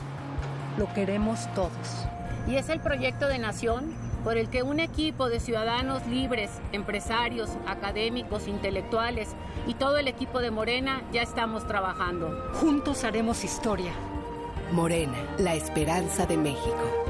Lo 0.77 0.93
queremos 0.93 1.53
todos. 1.53 2.07
Y 2.47 2.55
es 2.55 2.69
el 2.69 2.79
proyecto 2.79 3.27
de 3.27 3.39
nación 3.39 3.93
por 4.23 4.37
el 4.37 4.49
que 4.49 4.63
un 4.63 4.79
equipo 4.79 5.27
de 5.27 5.41
ciudadanos 5.41 6.07
libres, 6.07 6.51
empresarios, 6.71 7.49
académicos, 7.67 8.47
intelectuales 8.47 9.27
y 9.67 9.73
todo 9.73 9.97
el 9.97 10.07
equipo 10.07 10.39
de 10.39 10.51
Morena 10.51 11.01
ya 11.11 11.21
estamos 11.21 11.67
trabajando. 11.67 12.49
Juntos 12.53 13.03
haremos 13.03 13.43
historia. 13.43 13.91
Morena, 14.72 15.18
la 15.38 15.55
esperanza 15.55 16.26
de 16.26 16.38
México. 16.38 17.05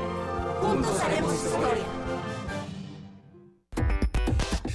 Juntos 0.62 1.00
haremos 1.02 1.34
historia. 1.34 1.84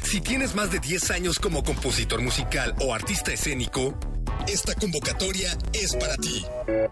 Si 0.03 0.21
tienes 0.21 0.55
más 0.55 0.71
de 0.71 0.79
10 0.79 1.11
años 1.11 1.39
como 1.39 1.63
compositor 1.63 2.21
musical 2.21 2.75
o 2.81 2.93
artista 2.93 3.33
escénico, 3.33 3.99
esta 4.47 4.75
convocatoria 4.75 5.57
es 5.73 5.95
para 5.97 6.17
ti. 6.17 6.45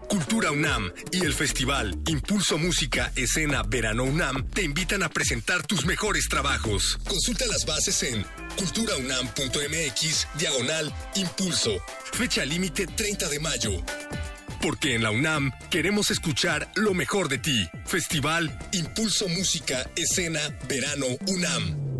Cultura 0.07 0.51
UNAM 0.51 0.91
y 1.11 1.25
el 1.25 1.33
festival 1.33 1.99
Impulso 2.07 2.57
Música 2.57 3.11
Escena 3.15 3.61
Verano 3.63 4.05
UNAM 4.05 4.47
te 4.49 4.63
invitan 4.63 5.03
a 5.03 5.09
presentar 5.09 5.65
tus 5.67 5.85
mejores 5.85 6.29
trabajos. 6.29 6.97
Consulta 7.07 7.45
las 7.47 7.65
bases 7.65 8.01
en 8.03 8.25
culturaunam.mx 8.57 10.27
diagonal 10.39 10.93
impulso. 11.15 11.71
Fecha 12.13 12.45
límite 12.45 12.87
30 12.87 13.29
de 13.29 13.39
mayo. 13.39 13.71
Porque 14.61 14.93
en 14.93 15.01
la 15.01 15.09
UNAM 15.09 15.51
queremos 15.71 16.11
escuchar 16.11 16.71
lo 16.75 16.93
mejor 16.93 17.29
de 17.29 17.39
ti. 17.39 17.67
Festival 17.85 18.57
Impulso 18.73 19.27
Música 19.27 19.89
Escena 19.95 20.39
Verano 20.67 21.07
UNAM. 21.27 21.91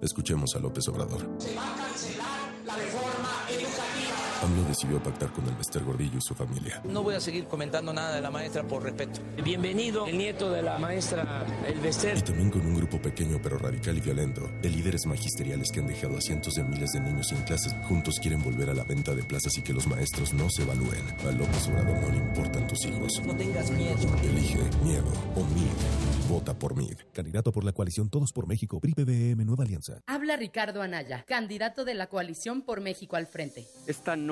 Escuchemos 0.00 0.54
a 0.54 0.60
López 0.60 0.86
Obrador. 0.88 1.28
Se 1.38 1.54
va 1.54 1.74
a 1.74 1.76
cancelar 1.76 2.52
la 2.64 2.76
reforma. 2.76 3.11
AMLO 4.42 4.64
decidió 4.64 5.00
pactar 5.00 5.32
con 5.32 5.46
el 5.48 5.54
Bester 5.54 5.84
Gordillo 5.84 6.18
y 6.18 6.20
su 6.20 6.34
familia. 6.34 6.82
No 6.84 7.02
voy 7.02 7.14
a 7.14 7.20
seguir 7.20 7.46
comentando 7.46 7.92
nada 7.92 8.14
de 8.14 8.20
la 8.20 8.30
maestra 8.30 8.64
por 8.64 8.82
respeto. 8.82 9.20
Bienvenido, 9.44 10.06
el 10.06 10.18
nieto 10.18 10.50
de 10.50 10.62
la 10.62 10.78
maestra 10.78 11.46
El 11.66 11.78
Bester. 11.78 12.18
Y 12.18 12.22
también 12.22 12.50
con 12.50 12.66
un 12.66 12.74
grupo 12.74 13.00
pequeño 13.00 13.38
pero 13.40 13.56
radical 13.58 13.96
y 13.96 14.00
violento 14.00 14.50
de 14.60 14.68
líderes 14.68 15.06
magisteriales 15.06 15.70
que 15.70 15.80
han 15.80 15.86
dejado 15.86 16.18
a 16.18 16.20
cientos 16.20 16.54
de 16.54 16.64
miles 16.64 16.90
de 16.92 17.00
niños 17.00 17.28
sin 17.28 17.40
clases. 17.42 17.74
Juntos 17.84 18.18
quieren 18.20 18.42
volver 18.42 18.70
a 18.70 18.74
la 18.74 18.84
venta 18.84 19.14
de 19.14 19.22
plazas 19.22 19.56
y 19.58 19.62
que 19.62 19.72
los 19.72 19.86
maestros 19.86 20.32
no 20.32 20.50
se 20.50 20.62
evalúen. 20.62 21.06
A 21.26 21.30
López 21.30 21.68
Obrador 21.68 22.00
no 22.00 22.08
le 22.08 22.16
importan 22.16 22.66
tus 22.66 22.84
hijos. 22.84 23.22
No 23.24 23.36
tengas 23.36 23.70
miedo. 23.70 23.96
Elige 24.24 24.58
miedo 24.82 25.06
o 25.36 25.44
MID. 25.54 26.28
Vota 26.28 26.58
por 26.58 26.74
MID. 26.74 26.96
Candidato 27.12 27.52
por 27.52 27.62
la 27.62 27.72
coalición 27.72 28.08
Todos 28.08 28.32
por 28.32 28.48
México, 28.48 28.80
PRI 28.80 28.94
PBM 28.94 29.44
Nueva 29.44 29.64
Alianza. 29.64 30.00
Habla 30.06 30.36
Ricardo 30.36 30.82
Anaya, 30.82 31.24
candidato 31.28 31.84
de 31.84 31.94
la 31.94 32.08
coalición 32.08 32.62
por 32.62 32.80
México 32.80 33.16
al 33.16 33.26
frente. 33.26 33.66
Esta 33.86 34.16
no 34.16 34.31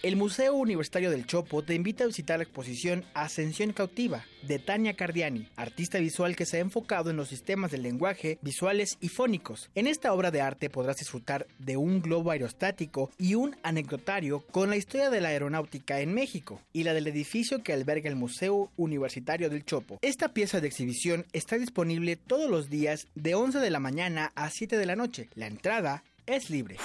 El 0.00 0.14
Museo 0.14 0.54
Universitario 0.54 1.10
del 1.10 1.26
Chopo 1.26 1.64
te 1.64 1.74
invita 1.74 2.04
a 2.04 2.06
visitar 2.06 2.38
la 2.38 2.44
exposición 2.44 3.04
Ascensión 3.14 3.72
Cautiva 3.72 4.24
de 4.42 4.60
Tania 4.60 4.94
Cardiani, 4.94 5.48
artista 5.56 5.98
visual 5.98 6.36
que 6.36 6.46
se 6.46 6.58
ha 6.58 6.60
enfocado 6.60 7.10
en 7.10 7.16
los 7.16 7.28
sistemas 7.28 7.72
del 7.72 7.82
lenguaje, 7.82 8.38
visuales 8.40 8.96
y 9.00 9.08
fónicos. 9.08 9.70
En 9.74 9.88
esta 9.88 10.12
obra 10.12 10.30
de 10.30 10.40
arte 10.40 10.70
podrás 10.70 10.98
disfrutar 10.98 11.48
de 11.58 11.76
un 11.76 12.00
globo 12.00 12.30
aerostático 12.30 13.10
y 13.18 13.34
un 13.34 13.56
anecdotario 13.64 14.44
con 14.52 14.70
la 14.70 14.76
historia 14.76 15.10
de 15.10 15.20
la 15.20 15.30
aeronáutica 15.30 16.00
en 16.00 16.14
México 16.14 16.62
y 16.72 16.84
la 16.84 16.94
del 16.94 17.08
edificio 17.08 17.64
que 17.64 17.72
alberga 17.72 18.08
el 18.08 18.14
Museo 18.14 18.70
Universitario 18.76 19.50
del 19.50 19.64
Chopo. 19.64 19.98
Esta 20.00 20.28
pieza 20.28 20.60
de 20.60 20.68
exhibición 20.68 21.26
está 21.32 21.58
disponible 21.58 22.14
todos 22.14 22.48
los 22.48 22.70
días 22.70 23.08
de 23.16 23.34
11 23.34 23.58
de 23.58 23.70
la 23.70 23.80
mañana 23.80 24.30
a 24.36 24.48
7 24.50 24.76
de 24.76 24.86
la 24.86 24.94
noche. 24.94 25.28
La 25.34 25.48
entrada 25.48 26.04
es 26.28 26.50
libre. 26.50 26.76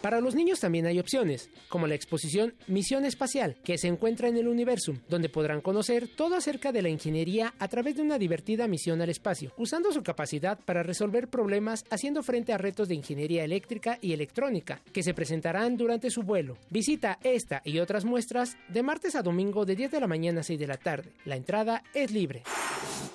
Para 0.00 0.20
los 0.20 0.36
niños 0.36 0.60
también 0.60 0.86
hay 0.86 1.00
opciones, 1.00 1.50
como 1.68 1.88
la 1.88 1.96
exposición 1.96 2.54
Misión 2.68 3.04
Espacial, 3.04 3.56
que 3.64 3.78
se 3.78 3.88
encuentra 3.88 4.28
en 4.28 4.36
el 4.36 4.46
Universum, 4.46 5.00
donde 5.08 5.28
podrán 5.28 5.60
conocer 5.60 6.08
todo 6.08 6.36
acerca 6.36 6.70
de 6.70 6.82
la 6.82 6.88
ingeniería 6.88 7.52
a 7.58 7.66
través 7.66 7.96
de 7.96 8.02
una 8.02 8.16
divertida 8.16 8.68
misión 8.68 9.02
al 9.02 9.10
espacio, 9.10 9.52
usando 9.56 9.92
su 9.92 10.04
capacidad 10.04 10.58
para 10.60 10.84
resolver 10.84 11.28
problemas 11.28 11.84
haciendo 11.90 12.22
frente 12.22 12.52
a 12.52 12.58
retos 12.58 12.88
de 12.88 12.94
ingeniería 12.94 13.42
eléctrica 13.42 13.98
y 14.00 14.12
electrónica, 14.12 14.80
que 14.92 15.02
se 15.02 15.14
presentarán 15.14 15.76
durante 15.76 16.10
su 16.10 16.22
vuelo. 16.22 16.56
Visita 16.70 17.18
esta 17.24 17.60
y 17.64 17.80
otras 17.80 18.04
muestras 18.04 18.56
de 18.68 18.84
martes 18.84 19.16
a 19.16 19.22
domingo 19.22 19.64
de 19.64 19.74
10 19.74 19.90
de 19.90 20.00
la 20.00 20.06
mañana 20.06 20.40
a 20.40 20.44
6 20.44 20.60
de 20.60 20.66
la 20.68 20.76
tarde. 20.76 21.10
La 21.24 21.34
entrada 21.34 21.82
es 21.92 22.12
libre. 22.12 22.44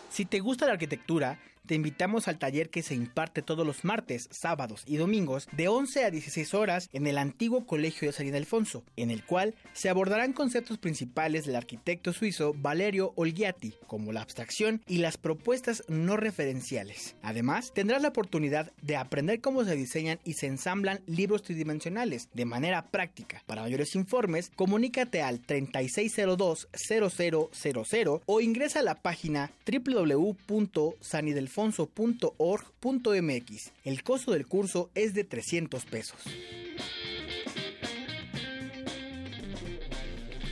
Si 0.10 0.26
te 0.26 0.40
gusta 0.42 0.68
la 0.68 0.74
arquitectura, 0.74 1.40
te 1.66 1.76
invitamos 1.76 2.28
al 2.28 2.40
taller 2.40 2.70
que 2.70 2.84
se 2.84 2.94
imparte 2.94 3.42
todos 3.42 3.66
los 3.66 3.86
martes, 3.86 4.28
sábados 4.32 4.84
y 4.86 4.98
domingos 4.98 5.48
de 5.54 5.70
11 5.70 6.04
a 6.04 6.12
16 6.12 6.54
horas 6.54 6.90
en 6.92 7.08
el 7.08 7.18
antiguo 7.18 7.66
Colegio 7.66 8.10
de 8.10 8.12
San 8.12 8.28
Ildefonso, 8.28 8.84
en 8.98 9.12
el 9.12 9.24
cual 9.24 9.56
se 9.72 9.88
abordarán 9.90 10.34
conceptos 10.34 10.78
principales 10.78 11.46
del 11.46 11.56
arquitecto 11.56 12.12
suizo 12.12 12.54
Valerio 12.54 13.14
Olgiati, 13.16 13.76
como 13.88 14.12
la 14.12 14.20
abstracción 14.22 14.82
y 14.88 14.98
las 14.98 15.16
propuestas 15.18 15.86
no 15.88 16.18
referenciales. 16.18 17.16
Además, 17.22 17.72
tendrás 17.74 18.02
la 18.02 18.10
oportunidad 18.10 18.74
de 18.82 18.98
aprender 18.98 19.40
cómo 19.40 19.64
se 19.64 19.78
diseñan 19.78 20.20
y 20.26 20.34
se 20.34 20.48
ensamblan 20.48 21.00
libros 21.08 21.44
tridimensionales 21.44 22.28
de 22.34 22.44
manera 22.44 22.88
práctica. 22.88 23.42
Para 23.46 23.62
mayores 23.62 23.96
informes, 23.96 24.52
comunícate 24.56 25.22
al 25.22 25.42
3602-0000 25.42 28.22
o 28.26 28.42
ingresa 28.42 28.80
a 28.80 28.84
la 28.84 28.96
página 28.96 29.50
www.sanidelfonso 29.66 31.53
alfonso.org.mx. 31.54 33.72
El 33.84 34.04
costo 34.04 34.32
del 34.32 34.48
curso 34.48 34.90
es 34.96 35.14
de 35.14 35.24
300 35.24 35.86
pesos. 35.86 36.18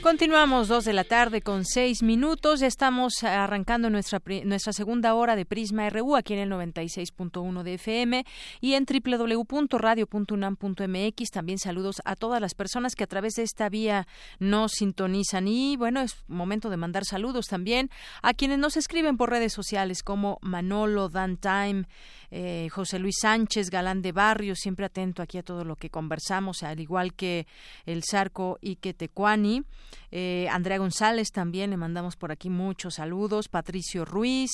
Continuamos 0.02 0.66
dos 0.66 0.84
de 0.84 0.94
la 0.94 1.04
tarde 1.04 1.42
con 1.42 1.64
seis 1.64 2.02
minutos. 2.02 2.58
Ya 2.58 2.66
estamos 2.66 3.22
arrancando 3.22 3.88
nuestra, 3.88 4.20
nuestra 4.44 4.72
segunda 4.72 5.14
hora 5.14 5.36
de 5.36 5.46
Prisma 5.46 5.88
RU 5.90 6.16
aquí 6.16 6.34
en 6.34 6.40
el 6.40 6.50
96.1 6.50 7.62
de 7.62 7.74
FM 7.74 8.26
y 8.60 8.74
en 8.74 8.84
www.radio.unam.mx. 8.84 11.30
También 11.30 11.58
saludos 11.58 12.02
a 12.04 12.16
todas 12.16 12.40
las 12.40 12.54
personas 12.54 12.96
que 12.96 13.04
a 13.04 13.06
través 13.06 13.34
de 13.34 13.44
esta 13.44 13.68
vía 13.68 14.08
nos 14.40 14.72
sintonizan. 14.72 15.46
Y 15.46 15.76
bueno, 15.76 16.00
es 16.00 16.16
momento 16.26 16.68
de 16.68 16.78
mandar 16.78 17.04
saludos 17.04 17.46
también 17.46 17.88
a 18.22 18.34
quienes 18.34 18.58
nos 18.58 18.76
escriben 18.76 19.16
por 19.16 19.30
redes 19.30 19.52
sociales 19.52 20.02
como 20.02 20.38
Manolo, 20.42 21.10
Dan 21.10 21.36
Time, 21.36 21.84
eh, 22.32 22.66
José 22.72 22.98
Luis 22.98 23.18
Sánchez, 23.20 23.70
Galán 23.70 24.02
de 24.02 24.10
Barrio, 24.10 24.56
siempre 24.56 24.84
atento 24.84 25.22
aquí 25.22 25.38
a 25.38 25.44
todo 25.44 25.64
lo 25.64 25.76
que 25.76 25.90
conversamos, 25.90 26.64
al 26.64 26.80
igual 26.80 27.14
que 27.14 27.46
el 27.86 28.02
Zarco 28.02 28.58
y 28.60 28.74
que 28.76 28.94
Tecuani. 28.94 29.62
Eh, 30.10 30.48
Andrea 30.50 30.78
González 30.78 31.32
también 31.32 31.70
le 31.70 31.76
mandamos 31.76 32.16
por 32.16 32.32
aquí 32.32 32.50
muchos 32.50 32.94
saludos. 32.94 33.48
Patricio 33.48 34.04
Ruiz, 34.04 34.50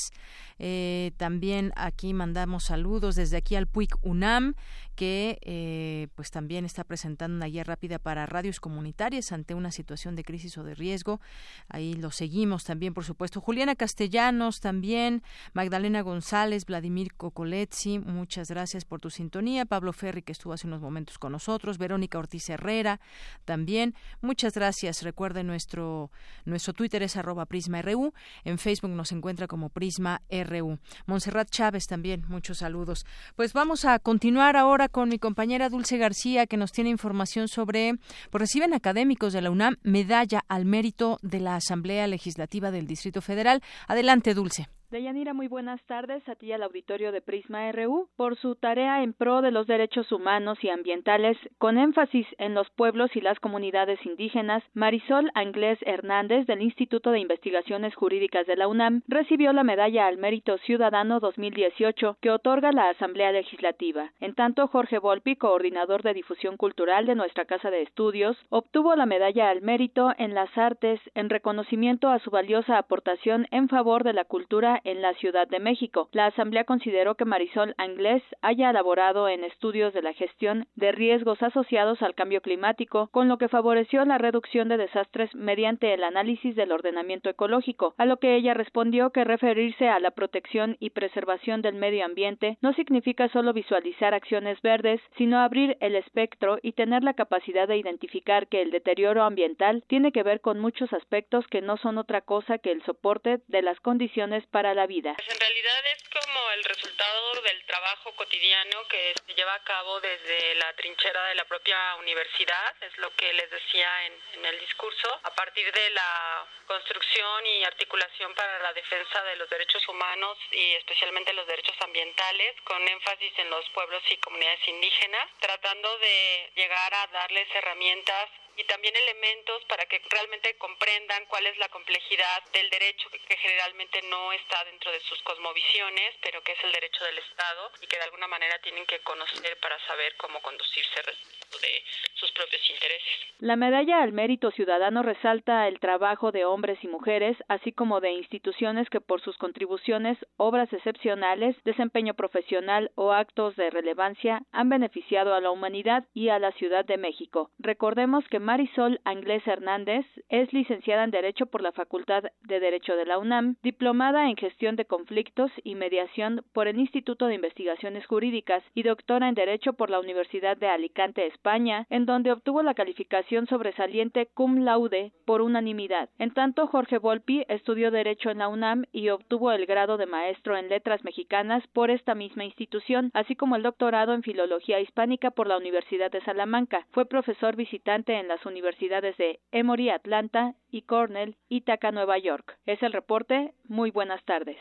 eh, 0.58 1.12
también 1.16 1.72
aquí 1.76 2.14
mandamos 2.14 2.64
saludos 2.64 3.14
desde 3.14 3.36
aquí 3.36 3.56
al 3.56 3.66
PUIC 3.66 3.96
UNAM 4.02 4.54
que 4.98 5.38
eh, 5.42 6.08
pues 6.16 6.32
también 6.32 6.64
está 6.64 6.82
presentando 6.82 7.36
una 7.36 7.46
guía 7.46 7.62
rápida 7.62 8.00
para 8.00 8.26
radios 8.26 8.58
comunitarias 8.58 9.30
ante 9.30 9.54
una 9.54 9.70
situación 9.70 10.16
de 10.16 10.24
crisis 10.24 10.58
o 10.58 10.64
de 10.64 10.74
riesgo. 10.74 11.20
Ahí 11.68 11.94
lo 11.94 12.10
seguimos 12.10 12.64
también, 12.64 12.94
por 12.94 13.04
supuesto. 13.04 13.40
Juliana 13.40 13.76
Castellanos 13.76 14.58
también, 14.58 15.22
Magdalena 15.52 16.00
González, 16.00 16.66
Vladimir 16.66 17.14
Cocoletzi, 17.14 18.00
muchas 18.00 18.50
gracias 18.50 18.84
por 18.84 19.00
tu 19.00 19.08
sintonía. 19.08 19.66
Pablo 19.66 19.92
Ferri, 19.92 20.22
que 20.22 20.32
estuvo 20.32 20.52
hace 20.52 20.66
unos 20.66 20.80
momentos 20.80 21.16
con 21.20 21.30
nosotros. 21.30 21.78
Verónica 21.78 22.18
Ortiz 22.18 22.50
Herrera, 22.50 22.98
también. 23.44 23.94
Muchas 24.20 24.54
gracias. 24.54 25.04
Recuerden, 25.04 25.46
nuestro, 25.46 26.10
nuestro 26.44 26.72
Twitter 26.72 27.04
es 27.04 27.16
arroba 27.16 27.46
PrismaRU. 27.46 28.14
En 28.42 28.58
Facebook 28.58 28.90
nos 28.90 29.12
encuentra 29.12 29.46
como 29.46 29.68
Prisma 29.68 30.22
RU. 30.28 30.80
Montserrat 31.06 31.50
Chávez 31.50 31.86
también, 31.86 32.24
muchos 32.26 32.58
saludos. 32.58 33.06
Pues 33.36 33.52
vamos 33.52 33.84
a 33.84 34.00
continuar 34.00 34.56
ahora 34.56 34.87
con 34.88 35.08
mi 35.08 35.18
compañera 35.18 35.68
Dulce 35.68 35.98
García, 35.98 36.46
que 36.46 36.56
nos 36.56 36.72
tiene 36.72 36.90
información 36.90 37.48
sobre, 37.48 37.94
pues 38.30 38.40
reciben 38.40 38.74
académicos 38.74 39.32
de 39.32 39.42
la 39.42 39.50
UNAM 39.50 39.76
medalla 39.82 40.44
al 40.48 40.64
mérito 40.64 41.18
de 41.22 41.40
la 41.40 41.56
Asamblea 41.56 42.06
Legislativa 42.06 42.70
del 42.70 42.86
Distrito 42.86 43.20
Federal. 43.22 43.62
Adelante, 43.86 44.34
Dulce. 44.34 44.68
Deyanira, 44.90 45.34
muy 45.34 45.48
buenas 45.48 45.82
tardes 45.82 46.26
a 46.30 46.34
ti 46.34 46.46
y 46.46 46.52
al 46.52 46.62
auditorio 46.62 47.12
de 47.12 47.20
Prisma 47.20 47.70
RU. 47.72 48.08
Por 48.16 48.36
su 48.36 48.54
tarea 48.54 49.02
en 49.02 49.12
pro 49.12 49.42
de 49.42 49.50
los 49.50 49.66
derechos 49.66 50.10
humanos 50.12 50.56
y 50.64 50.70
ambientales, 50.70 51.36
con 51.58 51.76
énfasis 51.76 52.26
en 52.38 52.54
los 52.54 52.70
pueblos 52.70 53.14
y 53.14 53.20
las 53.20 53.38
comunidades 53.38 53.98
indígenas, 54.06 54.62
Marisol 54.72 55.30
Anglés 55.34 55.78
Hernández 55.82 56.46
del 56.46 56.62
Instituto 56.62 57.10
de 57.10 57.18
Investigaciones 57.18 57.94
Jurídicas 57.94 58.46
de 58.46 58.56
la 58.56 58.66
UNAM 58.66 59.02
recibió 59.08 59.52
la 59.52 59.62
Medalla 59.62 60.06
al 60.06 60.16
Mérito 60.16 60.56
Ciudadano 60.56 61.20
2018 61.20 62.16
que 62.22 62.30
otorga 62.30 62.72
la 62.72 62.88
Asamblea 62.88 63.30
Legislativa. 63.30 64.12
En 64.20 64.34
tanto, 64.34 64.68
Jorge 64.68 64.98
Volpi, 64.98 65.36
coordinador 65.36 66.02
de 66.02 66.14
difusión 66.14 66.56
cultural 66.56 67.04
de 67.04 67.14
nuestra 67.14 67.44
Casa 67.44 67.70
de 67.70 67.82
Estudios, 67.82 68.38
obtuvo 68.48 68.96
la 68.96 69.04
Medalla 69.04 69.50
al 69.50 69.60
Mérito 69.60 70.14
en 70.16 70.32
las 70.32 70.56
Artes 70.56 70.98
en 71.14 71.28
reconocimiento 71.28 72.08
a 72.08 72.20
su 72.20 72.30
valiosa 72.30 72.78
aportación 72.78 73.46
en 73.50 73.68
favor 73.68 74.02
de 74.02 74.14
la 74.14 74.24
cultura 74.24 74.77
en 74.84 75.02
la 75.02 75.14
Ciudad 75.14 75.48
de 75.48 75.60
México. 75.60 76.08
La 76.12 76.26
Asamblea 76.26 76.64
consideró 76.64 77.14
que 77.14 77.24
Marisol 77.24 77.74
Anglés 77.78 78.22
haya 78.42 78.70
elaborado 78.70 79.28
en 79.28 79.44
estudios 79.44 79.92
de 79.92 80.02
la 80.02 80.12
gestión 80.12 80.66
de 80.76 80.92
riesgos 80.92 81.42
asociados 81.42 82.02
al 82.02 82.14
cambio 82.14 82.40
climático, 82.40 83.08
con 83.12 83.28
lo 83.28 83.38
que 83.38 83.48
favoreció 83.48 84.04
la 84.04 84.18
reducción 84.18 84.68
de 84.68 84.76
desastres 84.76 85.34
mediante 85.34 85.94
el 85.94 86.04
análisis 86.04 86.56
del 86.56 86.72
ordenamiento 86.72 87.30
ecológico, 87.30 87.94
a 87.98 88.04
lo 88.04 88.18
que 88.18 88.36
ella 88.36 88.54
respondió 88.54 89.10
que 89.10 89.24
referirse 89.24 89.88
a 89.88 90.00
la 90.00 90.10
protección 90.10 90.76
y 90.80 90.90
preservación 90.90 91.62
del 91.62 91.74
medio 91.74 92.04
ambiente 92.04 92.58
no 92.60 92.72
significa 92.72 93.28
solo 93.28 93.52
visualizar 93.52 94.14
acciones 94.14 94.60
verdes, 94.62 95.00
sino 95.16 95.38
abrir 95.38 95.76
el 95.80 95.94
espectro 95.94 96.58
y 96.62 96.72
tener 96.72 97.02
la 97.02 97.14
capacidad 97.14 97.68
de 97.68 97.78
identificar 97.78 98.48
que 98.48 98.62
el 98.62 98.70
deterioro 98.70 99.22
ambiental 99.22 99.84
tiene 99.86 100.12
que 100.12 100.22
ver 100.22 100.40
con 100.40 100.58
muchos 100.60 100.92
aspectos 100.92 101.46
que 101.48 101.62
no 101.62 101.76
son 101.76 101.98
otra 101.98 102.20
cosa 102.20 102.58
que 102.58 102.72
el 102.72 102.82
soporte 102.82 103.40
de 103.48 103.62
las 103.62 103.78
condiciones 103.80 104.46
para 104.46 104.67
la 104.74 104.86
vida. 104.86 105.14
Pues 105.16 105.28
en 105.28 105.40
realidad 105.40 105.86
es 105.86 106.02
como 106.08 106.50
el 106.50 106.64
resultado 106.64 107.40
del 107.42 107.64
trabajo 107.64 108.12
cotidiano 108.12 108.86
que 108.88 109.14
se 109.26 109.34
lleva 109.34 109.54
a 109.54 109.64
cabo 109.64 110.00
desde 110.00 110.54
la 110.56 110.72
trinchera 110.74 111.24
de 111.26 111.34
la 111.34 111.44
propia 111.44 111.96
universidad, 111.96 112.74
es 112.82 112.96
lo 112.98 113.14
que 113.14 113.32
les 113.32 113.50
decía 113.50 114.06
en, 114.06 114.14
en 114.34 114.46
el 114.46 114.60
discurso, 114.60 115.20
a 115.22 115.34
partir 115.34 115.70
de 115.72 115.90
la 115.90 116.46
construcción 116.66 117.46
y 117.46 117.64
articulación 117.64 118.34
para 118.34 118.58
la 118.60 118.72
defensa 118.72 119.22
de 119.24 119.36
los 119.36 119.48
derechos 119.48 119.86
humanos 119.88 120.36
y 120.50 120.74
especialmente 120.74 121.32
los 121.32 121.46
derechos 121.46 121.76
ambientales, 121.80 122.60
con 122.62 122.86
énfasis 122.86 123.32
en 123.38 123.50
los 123.50 123.68
pueblos 123.70 124.02
y 124.10 124.16
comunidades 124.18 124.66
indígenas, 124.68 125.28
tratando 125.40 125.98
de 125.98 126.52
llegar 126.54 126.94
a 126.94 127.06
darles 127.08 127.48
herramientas 127.54 128.28
y 128.58 128.64
también 128.64 128.94
elementos 128.96 129.64
para 129.68 129.86
que 129.86 130.02
realmente 130.10 130.54
comprendan 130.58 131.24
cuál 131.26 131.46
es 131.46 131.56
la 131.58 131.68
complejidad 131.68 132.42
del 132.52 132.68
derecho 132.70 133.08
que, 133.10 133.36
generalmente 133.38 134.02
no 134.10 134.32
está 134.32 134.64
dentro 134.64 134.90
de 134.90 134.98
sus 135.00 135.22
cosmovisiones, 135.22 136.16
pero 136.22 136.42
que 136.42 136.52
es 136.52 136.64
el 136.64 136.72
derecho 136.72 137.04
del 137.04 137.18
Estado 137.18 137.70
y 137.80 137.86
que 137.86 137.96
de 137.96 138.02
alguna 138.02 138.26
manera 138.26 138.58
tienen 138.58 138.84
que 138.86 138.98
conocer 139.00 139.56
para 139.60 139.78
saber 139.86 140.14
cómo 140.16 140.40
conducirse 140.42 141.02
respecto 141.02 141.58
de 141.60 141.84
sus 142.14 142.32
propios 142.32 142.68
intereses. 142.68 143.28
La 143.38 143.54
medalla 143.54 144.02
al 144.02 144.12
mérito 144.12 144.50
ciudadano 144.50 145.02
resalta 145.02 145.68
el 145.68 145.78
trabajo 145.78 146.32
de 146.32 146.44
hombres 146.44 146.82
y 146.82 146.88
mujeres, 146.88 147.36
así 147.46 147.70
como 147.70 148.00
de 148.00 148.10
instituciones 148.10 148.90
que 148.90 149.00
por 149.00 149.20
sus 149.20 149.38
contribuciones, 149.38 150.18
obras 150.36 150.72
excepcionales, 150.72 151.54
desempeño 151.62 152.14
profesional 152.14 152.90
o 152.96 153.12
actos 153.12 153.54
de 153.54 153.70
relevancia 153.70 154.42
han 154.50 154.68
beneficiado 154.68 155.34
a 155.34 155.40
la 155.40 155.52
humanidad 155.52 156.04
y 156.12 156.30
a 156.30 156.40
la 156.40 156.50
Ciudad 156.52 156.84
de 156.84 156.96
México. 156.96 157.50
Recordemos 157.60 158.24
que 158.28 158.40
Marisol 158.48 158.98
Anglés 159.04 159.46
Hernández 159.46 160.06
es 160.30 160.50
licenciada 160.54 161.04
en 161.04 161.10
Derecho 161.10 161.44
por 161.44 161.60
la 161.60 161.70
Facultad 161.72 162.22
de 162.44 162.60
Derecho 162.60 162.96
de 162.96 163.04
la 163.04 163.18
UNAM, 163.18 163.56
diplomada 163.62 164.30
en 164.30 164.36
Gestión 164.36 164.74
de 164.74 164.86
Conflictos 164.86 165.50
y 165.64 165.74
Mediación 165.74 166.42
por 166.54 166.66
el 166.66 166.78
Instituto 166.78 167.26
de 167.26 167.34
Investigaciones 167.34 168.06
Jurídicas 168.06 168.64
y 168.72 168.84
doctora 168.84 169.28
en 169.28 169.34
Derecho 169.34 169.74
por 169.74 169.90
la 169.90 170.00
Universidad 170.00 170.56
de 170.56 170.68
Alicante, 170.68 171.26
España, 171.26 171.86
en 171.90 172.06
donde 172.06 172.32
obtuvo 172.32 172.62
la 172.62 172.72
calificación 172.72 173.46
sobresaliente 173.48 174.30
cum 174.32 174.60
laude 174.60 175.12
por 175.26 175.42
unanimidad. 175.42 176.08
En 176.18 176.32
tanto, 176.32 176.68
Jorge 176.68 176.96
Volpi 176.96 177.44
estudió 177.48 177.90
Derecho 177.90 178.30
en 178.30 178.38
la 178.38 178.48
UNAM 178.48 178.84
y 178.92 179.10
obtuvo 179.10 179.52
el 179.52 179.66
grado 179.66 179.98
de 179.98 180.06
maestro 180.06 180.56
en 180.56 180.70
Letras 180.70 181.04
Mexicanas 181.04 181.66
por 181.74 181.90
esta 181.90 182.14
misma 182.14 182.46
institución, 182.46 183.10
así 183.12 183.36
como 183.36 183.56
el 183.56 183.62
doctorado 183.62 184.14
en 184.14 184.22
Filología 184.22 184.80
Hispánica 184.80 185.32
por 185.32 185.48
la 185.48 185.58
Universidad 185.58 186.10
de 186.10 186.22
Salamanca. 186.22 186.86
Fue 186.92 187.04
profesor 187.04 187.54
visitante 187.54 188.14
en 188.14 188.26
la 188.26 188.37
universidades 188.46 189.16
de 189.16 189.40
Emory, 189.52 189.90
Atlanta 189.90 190.54
y 190.70 190.82
Cornell, 190.82 191.36
Ithaca, 191.48 191.90
Nueva 191.90 192.18
York. 192.18 192.58
Es 192.66 192.82
el 192.82 192.92
reporte. 192.92 193.52
Muy 193.68 193.90
buenas 193.90 194.24
tardes. 194.24 194.58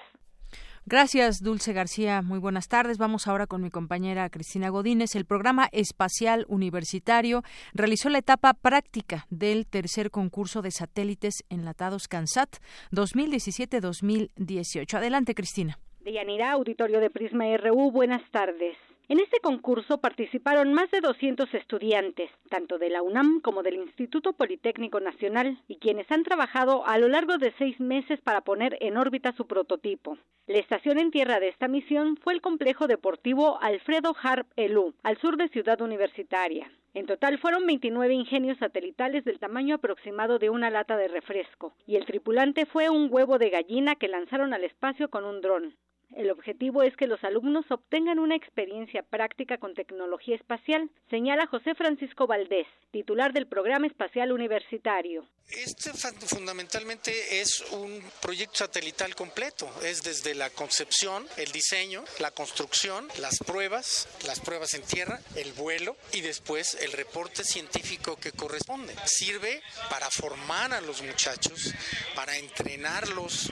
Gracias, 0.90 1.44
Dulce 1.44 1.74
García. 1.74 2.22
Muy 2.22 2.40
buenas 2.40 2.70
tardes. 2.70 2.98
Vamos 2.98 3.28
ahora 3.28 3.46
con 3.46 3.62
mi 3.62 3.70
compañera 3.70 4.30
Cristina 4.30 4.70
Godínez. 4.70 5.16
El 5.16 5.26
programa 5.26 5.68
espacial 5.74 6.46
universitario 6.48 7.44
realizó 7.74 8.08
la 8.08 8.20
etapa 8.20 8.54
práctica 8.54 9.26
del 9.30 9.68
tercer 9.68 10.12
concurso 10.12 10.62
de 10.62 10.72
satélites 10.72 11.44
enlatados 11.50 12.08
CANSAT 12.08 12.56
2017-2018. 12.94 14.94
Adelante, 14.94 15.36
Cristina. 15.36 15.78
Deyanira, 16.00 16.54
auditorio 16.54 17.02
de 17.02 17.10
Prisma 17.10 17.44
RU, 17.58 17.92
buenas 17.92 18.22
tardes. 18.32 18.78
En 19.10 19.22
este 19.22 19.40
concurso 19.40 20.00
participaron 20.02 20.74
más 20.74 20.92
de 20.92 21.00
200 21.00 21.54
estudiantes, 21.54 22.30
tanto 22.50 22.78
de 22.78 22.90
la 22.90 23.02
UNAM 23.02 23.40
como 23.40 23.64
del 23.64 23.76
Instituto 23.76 24.34
Politécnico 24.34 25.00
Nacional, 25.00 25.58
y 25.70 25.78
quienes 25.78 26.12
han 26.12 26.24
trabajado 26.24 26.86
a 26.86 26.98
lo 26.98 27.08
largo 27.08 27.38
de 27.38 27.54
seis 27.58 27.80
meses 27.80 28.20
para 28.20 28.42
poner 28.42 28.78
en 28.82 28.98
órbita 28.98 29.32
su 29.32 29.48
prototipo. 29.48 30.18
La 30.46 30.58
estación 30.58 31.00
en 31.00 31.12
tierra 31.12 31.40
de 31.40 31.48
esta 31.48 31.70
misión 31.70 32.18
fue 32.18 32.34
el 32.34 32.42
complejo 32.42 32.88
deportivo 32.88 33.58
Alfredo 33.62 34.14
Harp 34.22 34.48
Elú, 34.58 34.94
al 35.04 35.18
sur 35.20 35.38
de 35.38 35.48
Ciudad 35.48 35.80
Universitaria. 35.80 36.70
En 36.94 37.06
total 37.06 37.38
fueron 37.38 37.66
29 37.66 38.14
ingenios 38.14 38.58
satelitales 38.58 39.24
del 39.24 39.40
tamaño 39.40 39.76
aproximado 39.76 40.38
de 40.38 40.50
una 40.50 40.70
lata 40.70 40.98
de 40.98 41.08
refresco, 41.08 41.74
y 41.86 41.96
el 41.96 42.06
tripulante 42.06 42.66
fue 42.66 42.90
un 42.90 43.08
huevo 43.10 43.38
de 43.38 43.52
gallina 43.52 43.96
que 43.96 44.10
lanzaron 44.10 44.54
al 44.54 44.66
espacio 44.66 45.10
con 45.10 45.24
un 45.24 45.40
dron. 45.40 45.78
El 46.16 46.32
objetivo 46.32 46.84
es 46.84 46.96
que 46.96 47.06
los 47.06 47.24
alumnos 47.24 47.66
obtengan 47.70 48.20
una 48.20 48.36
experiencia 48.36 49.04
práctica 49.04 49.58
con 49.58 49.74
tecnología 49.74 50.36
espacial, 50.36 50.90
señala 51.10 51.48
José 51.48 51.76
Francisco 51.76 52.28
Valdés, 52.28 52.68
titular 52.92 53.34
del 53.34 53.48
Programa 53.48 53.88
Espacial 53.88 54.32
Universitario. 54.32 55.28
Este 55.50 55.92
fundamentalmente 56.28 57.40
es 57.40 57.62
un 57.72 58.04
proyecto 58.22 58.58
satelital 58.58 59.16
completo, 59.16 59.70
es 59.82 60.04
desde 60.04 60.36
la 60.36 60.50
concepción, 60.50 61.26
el 61.38 61.52
diseño, 61.54 62.04
la 62.20 62.32
construcción, 62.32 63.08
las 63.22 63.40
pruebas, 63.40 64.10
las 64.26 64.42
pruebas 64.42 64.74
en 64.74 64.82
tierra, 64.82 65.22
el 65.36 65.54
vuelo 65.54 65.96
y 66.12 66.20
después 66.20 66.76
el 66.82 66.92
reporte 66.92 67.46
científico 67.46 68.18
que 68.18 68.34
corresponde. 68.34 68.94
Sirve 69.06 69.62
para 69.90 70.10
formar 70.10 70.74
a 70.74 70.82
los 70.82 71.02
muchachos, 71.02 71.74
para 72.14 72.38
entrenarlos 72.38 73.50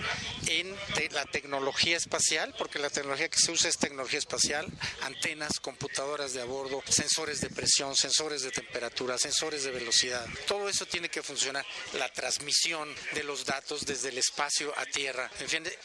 en 0.48 0.76
la 1.14 1.26
tecnología 1.26 1.96
espacial, 1.96 2.45
porque 2.54 2.80
la 2.80 2.90
tecnología 2.90 3.30
que 3.30 3.40
se 3.40 3.52
usa 3.52 3.70
es 3.70 3.78
tecnología 3.78 4.20
espacial, 4.20 4.68
antenas, 5.02 5.60
computadoras 5.60 6.34
de 6.34 6.42
a 6.42 6.46
bordo, 6.46 6.82
sensores 6.88 7.42
de 7.42 7.50
presión, 7.50 7.96
sensores 7.96 8.42
de 8.44 8.52
temperatura, 8.52 9.18
sensores 9.18 9.64
de 9.64 9.72
velocidad. 9.72 10.26
Todo 10.48 10.70
eso 10.70 10.86
tiene 10.86 11.10
que 11.10 11.24
funcionar 11.24 11.66
la 11.94 12.10
transmisión 12.10 12.94
de 13.14 13.24
los 13.24 13.46
datos 13.46 13.86
desde 13.86 14.10
el 14.10 14.18
espacio 14.18 14.74
a 14.78 14.86
tierra. 14.86 15.30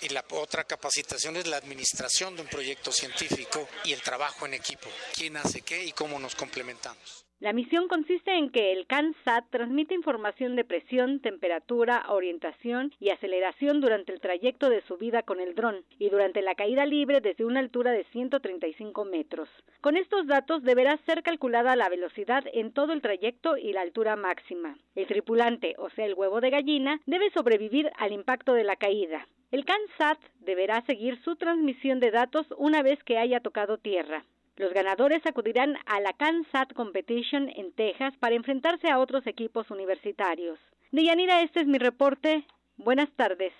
Y 0.01 0.09
la 0.11 0.25
otra 0.31 0.65
capacitación 0.65 1.37
es 1.37 1.47
la 1.47 1.57
administración 1.57 2.37
de 2.37 2.43
un 2.43 2.49
proyecto 2.49 2.93
científico 2.93 3.69
y 3.85 3.93
el 3.93 4.03
trabajo 4.03 4.47
en 4.47 4.55
equipo. 4.55 4.89
¿Quién 5.15 5.37
hace 5.37 5.63
qué 5.63 5.85
y 5.85 5.93
cómo 5.93 6.19
nos 6.19 6.35
complementamos? 6.35 7.30
La 7.41 7.55
misión 7.55 7.89
consiste 7.89 8.35
en 8.35 8.51
que 8.51 8.71
el 8.71 8.87
CANSAT 8.87 9.49
transmite 9.49 9.95
información 9.95 10.57
de 10.57 10.65
presión, 10.67 11.21
temperatura, 11.21 12.05
orientación 12.11 12.93
y 13.01 13.09
aceleración 13.09 13.81
durante 13.81 14.13
el 14.13 14.21
trayecto 14.21 14.69
de 14.69 14.83
subida 14.83 15.23
con 15.23 15.41
el 15.41 15.55
dron 15.55 15.83
y 15.99 16.11
durante 16.11 16.43
la 16.43 16.55
caída 16.55 16.85
libre 16.85 17.23
desde 17.23 17.47
una 17.47 17.61
altura 17.61 17.93
de 17.93 18.05
135 18.13 19.07
metros. 19.07 19.49
Con 19.81 19.97
estos 19.97 20.27
datos 20.27 20.63
deberá 20.65 20.99
ser 21.07 21.23
calculada 21.23 21.77
la 21.77 21.89
velocidad 21.89 22.45
en 22.53 22.73
todo 22.73 22.93
el 22.93 23.01
trayecto 23.01 23.57
y 23.57 23.73
la 23.73 23.81
altura 23.81 24.17
máxima. 24.17 24.77
El 24.95 25.07
tripulante, 25.07 25.77
o 25.79 25.89
sea 25.89 26.05
el 26.05 26.13
huevo 26.13 26.43
de 26.43 26.51
gallina, 26.51 27.01
debe 27.07 27.31
sobrevivir 27.31 27.91
al 27.97 28.13
impacto 28.13 28.53
de 28.53 28.65
la 28.65 28.77
caída. 28.77 29.27
El 29.51 29.65
CANSAT 29.65 30.19
deberá 30.41 30.83
seguir 30.83 31.19
su 31.23 31.37
transmisión 31.37 32.01
de 32.01 32.11
datos 32.11 32.47
una 32.59 32.83
vez 32.83 33.03
que 33.03 33.17
haya 33.17 33.41
tocado 33.41 33.79
tierra. 33.79 34.27
Los 34.61 34.75
ganadores 34.75 35.25
acudirán 35.25 35.77
a 35.87 36.01
la 36.01 36.13
CanSat 36.13 36.75
Competition 36.75 37.49
en 37.49 37.73
Texas 37.73 38.13
para 38.21 38.35
enfrentarse 38.35 38.91
a 38.91 38.99
otros 38.99 39.27
equipos 39.27 39.71
universitarios. 39.71 40.59
Deyanira, 40.93 41.41
este 41.41 41.61
es 41.61 41.67
mi 41.67 41.79
reporte. 41.79 42.45
Buenas 42.77 43.09
tardes. 43.17 43.55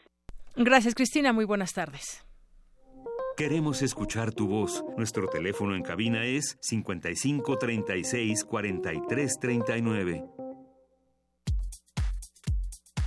Gracias, 0.57 0.95
Cristina. 0.95 1.33
Muy 1.33 1.47
buenas 1.47 1.73
tardes. 1.73 2.23
Queremos 3.35 3.81
escuchar 3.81 4.35
tu 4.35 4.47
voz. 4.47 4.85
Nuestro 4.99 5.27
teléfono 5.29 5.75
en 5.75 5.83
cabina 5.83 6.27
es 6.27 6.59
55 6.61 7.57
36 7.57 8.45
43 8.45 9.39
39. 9.41 10.25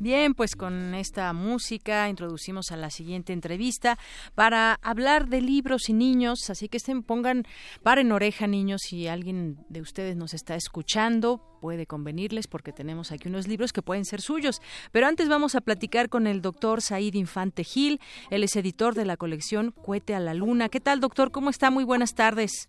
Bien, 0.00 0.34
pues 0.34 0.54
con 0.54 0.94
esta 0.94 1.32
música 1.32 2.08
introducimos 2.08 2.70
a 2.70 2.76
la 2.76 2.88
siguiente 2.88 3.32
entrevista 3.32 3.98
para 4.36 4.78
hablar 4.80 5.26
de 5.26 5.40
libros 5.40 5.88
y 5.88 5.92
niños, 5.92 6.50
así 6.50 6.68
que 6.68 6.76
estén, 6.76 7.02
pongan, 7.02 7.42
paren 7.82 8.12
oreja 8.12 8.46
niños, 8.46 8.82
si 8.84 9.08
alguien 9.08 9.58
de 9.68 9.80
ustedes 9.80 10.14
nos 10.14 10.34
está 10.34 10.54
escuchando, 10.54 11.40
puede 11.60 11.86
convenirles 11.86 12.46
porque 12.46 12.72
tenemos 12.72 13.10
aquí 13.10 13.28
unos 13.28 13.48
libros 13.48 13.72
que 13.72 13.82
pueden 13.82 14.04
ser 14.04 14.20
suyos. 14.20 14.62
Pero 14.92 15.08
antes 15.08 15.28
vamos 15.28 15.56
a 15.56 15.62
platicar 15.62 16.08
con 16.08 16.28
el 16.28 16.42
doctor 16.42 16.80
Said 16.80 17.14
Infante 17.14 17.64
Gil, 17.64 17.98
él 18.30 18.44
es 18.44 18.54
editor 18.54 18.94
de 18.94 19.04
la 19.04 19.16
colección 19.16 19.72
Cuete 19.72 20.14
a 20.14 20.20
la 20.20 20.32
Luna. 20.32 20.68
¿Qué 20.68 20.78
tal, 20.78 21.00
doctor? 21.00 21.32
¿Cómo 21.32 21.50
está? 21.50 21.72
Muy 21.72 21.82
buenas 21.82 22.14
tardes. 22.14 22.68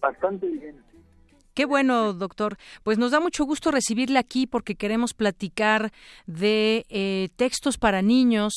Bastante 0.00 0.46
bien. 0.46 0.76
Qué 1.56 1.64
bueno, 1.64 2.12
doctor. 2.12 2.58
Pues 2.82 2.98
nos 2.98 3.12
da 3.12 3.18
mucho 3.18 3.46
gusto 3.46 3.70
recibirle 3.70 4.18
aquí 4.18 4.46
porque 4.46 4.74
queremos 4.74 5.14
platicar 5.14 5.90
de 6.26 6.84
eh, 6.90 7.30
textos 7.36 7.78
para 7.78 8.02
niños, 8.02 8.52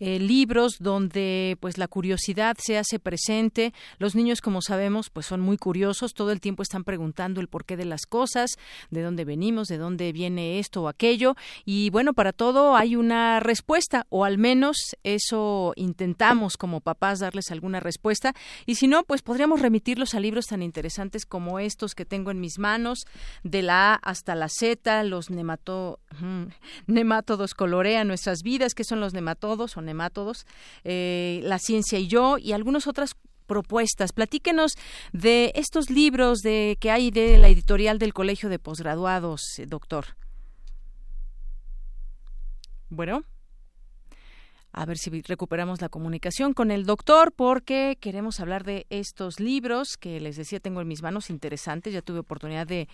eh, 0.00 0.18
libros 0.18 0.76
donde 0.78 1.56
pues 1.60 1.78
la 1.78 1.88
curiosidad 1.88 2.58
se 2.60 2.76
hace 2.76 2.98
presente. 2.98 3.72
Los 3.98 4.14
niños, 4.14 4.42
como 4.42 4.60
sabemos, 4.60 5.08
pues 5.08 5.24
son 5.24 5.40
muy 5.40 5.56
curiosos, 5.56 6.12
todo 6.12 6.30
el 6.30 6.42
tiempo 6.42 6.62
están 6.62 6.84
preguntando 6.84 7.40
el 7.40 7.48
porqué 7.48 7.78
de 7.78 7.86
las 7.86 8.04
cosas, 8.04 8.50
de 8.90 9.00
dónde 9.00 9.24
venimos, 9.24 9.68
de 9.68 9.78
dónde 9.78 10.12
viene 10.12 10.58
esto 10.58 10.82
o 10.82 10.88
aquello. 10.88 11.36
Y 11.64 11.88
bueno, 11.88 12.12
para 12.12 12.34
todo 12.34 12.76
hay 12.76 12.96
una 12.96 13.40
respuesta, 13.40 14.04
o 14.10 14.26
al 14.26 14.36
menos 14.36 14.76
eso 15.04 15.72
intentamos 15.76 16.58
como 16.58 16.82
papás 16.82 17.20
darles 17.20 17.50
alguna 17.50 17.80
respuesta. 17.80 18.34
Y 18.66 18.74
si 18.74 18.88
no, 18.88 19.04
pues 19.04 19.22
podríamos 19.22 19.62
remitirlos 19.62 20.14
a 20.14 20.20
libros 20.20 20.48
tan 20.48 20.60
interesantes 20.60 21.24
como 21.24 21.58
estos 21.58 21.94
que 21.94 22.04
tengo 22.04 22.30
en 22.30 22.41
mis 22.42 22.58
manos, 22.58 23.06
de 23.42 23.62
la 23.62 23.94
A 23.94 23.94
hasta 23.94 24.34
la 24.34 24.50
Z, 24.50 25.04
los 25.04 25.30
nemato, 25.30 25.98
nematodos 26.86 27.54
colorean 27.54 28.06
nuestras 28.08 28.42
vidas, 28.42 28.74
que 28.74 28.84
son 28.84 29.00
los 29.00 29.14
nematodos 29.14 29.78
o 29.78 29.80
nemátodos, 29.80 30.44
eh, 30.84 31.40
la 31.44 31.58
ciencia 31.58 31.98
y 31.98 32.08
yo, 32.08 32.36
y 32.36 32.52
algunas 32.52 32.86
otras 32.86 33.16
propuestas. 33.46 34.12
Platíquenos 34.12 34.72
de 35.12 35.52
estos 35.54 35.88
libros 35.88 36.40
de 36.40 36.76
que 36.78 36.90
hay 36.90 37.10
de 37.10 37.38
la 37.38 37.48
editorial 37.48 37.98
del 37.98 38.12
Colegio 38.12 38.50
de 38.50 38.58
Posgraduados, 38.58 39.40
doctor. 39.66 40.04
Bueno 42.90 43.24
a 44.72 44.86
ver 44.86 44.96
si 44.96 45.10
recuperamos 45.22 45.80
la 45.80 45.88
comunicación 45.88 46.54
con 46.54 46.70
el 46.70 46.86
doctor 46.86 47.32
porque 47.32 47.98
queremos 48.00 48.40
hablar 48.40 48.64
de 48.64 48.86
estos 48.88 49.38
libros 49.38 49.96
que 49.98 50.18
les 50.18 50.36
decía 50.36 50.60
tengo 50.60 50.80
en 50.80 50.88
mis 50.88 51.02
manos 51.02 51.28
interesantes, 51.28 51.92
ya 51.92 52.00
tuve 52.00 52.20
oportunidad 52.20 52.66
de, 52.66 52.88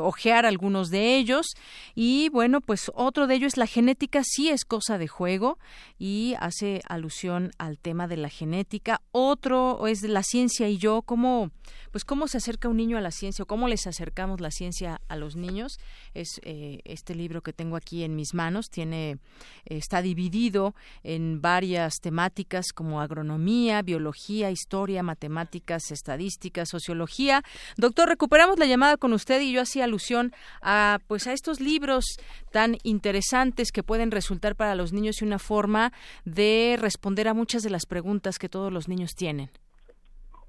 ojear 0.00 0.46
algunos 0.46 0.90
de 0.90 1.16
ellos. 1.16 1.46
Y 1.94 2.28
bueno, 2.30 2.60
pues 2.60 2.90
otro 2.94 3.26
de 3.26 3.34
ellos 3.34 3.54
es 3.54 3.56
la 3.56 3.66
genética, 3.66 4.22
sí 4.24 4.48
es 4.48 4.64
cosa 4.64 4.98
de 4.98 5.08
juego 5.08 5.58
y 5.98 6.34
hace 6.38 6.82
alusión 6.88 7.52
al 7.58 7.78
tema 7.78 8.06
de 8.06 8.16
la 8.16 8.28
genética, 8.28 9.00
otro 9.12 9.86
es 9.86 10.02
la 10.02 10.22
ciencia 10.22 10.68
y 10.68 10.76
yo, 10.76 11.02
cómo, 11.02 11.50
pues 11.90 12.04
cómo 12.04 12.28
se 12.28 12.38
acerca 12.38 12.68
un 12.68 12.76
niño 12.76 12.98
a 12.98 13.00
la 13.00 13.10
ciencia 13.10 13.42
o 13.42 13.46
cómo 13.46 13.68
les 13.68 13.86
acercamos 13.86 14.40
la 14.40 14.50
ciencia 14.50 15.00
a 15.08 15.16
los 15.16 15.36
niños, 15.36 15.78
es 16.14 16.40
eh, 16.42 16.80
este 16.84 17.14
libro 17.14 17.42
que 17.42 17.52
tengo 17.52 17.76
aquí 17.76 18.04
en 18.04 18.14
mis 18.14 18.34
manos, 18.34 18.68
tiene, 18.68 19.18
está 19.64 20.02
dividido 20.02 20.74
en 21.02 21.40
varias 21.40 22.00
temáticas 22.00 22.72
como 22.74 23.00
agronomía, 23.00 23.82
biología, 23.82 24.50
historia, 24.50 25.02
matemáticas, 25.02 25.90
estadísticas, 25.90 26.68
sociología. 26.68 27.42
Doctor, 27.76 28.08
recuperamos 28.08 28.58
la 28.58 28.66
llamada 28.66 28.96
con 28.96 29.12
usted 29.12 29.40
y 29.40 29.52
yo 29.52 29.62
hacía 29.62 29.84
alusión 29.84 30.32
a 30.60 30.98
pues 31.06 31.26
a 31.26 31.32
estos 31.32 31.60
libros 31.60 32.04
tan 32.50 32.76
interesantes 32.82 33.72
que 33.72 33.82
pueden 33.82 34.10
resultar 34.10 34.56
para 34.56 34.74
los 34.74 34.92
niños 34.92 35.20
y 35.20 35.24
una 35.24 35.38
forma 35.38 35.92
de 36.24 36.76
responder 36.80 37.28
a 37.28 37.34
muchas 37.34 37.62
de 37.62 37.70
las 37.70 37.86
preguntas 37.86 38.38
que 38.38 38.48
todos 38.48 38.72
los 38.72 38.88
niños 38.88 39.14
tienen. 39.14 39.50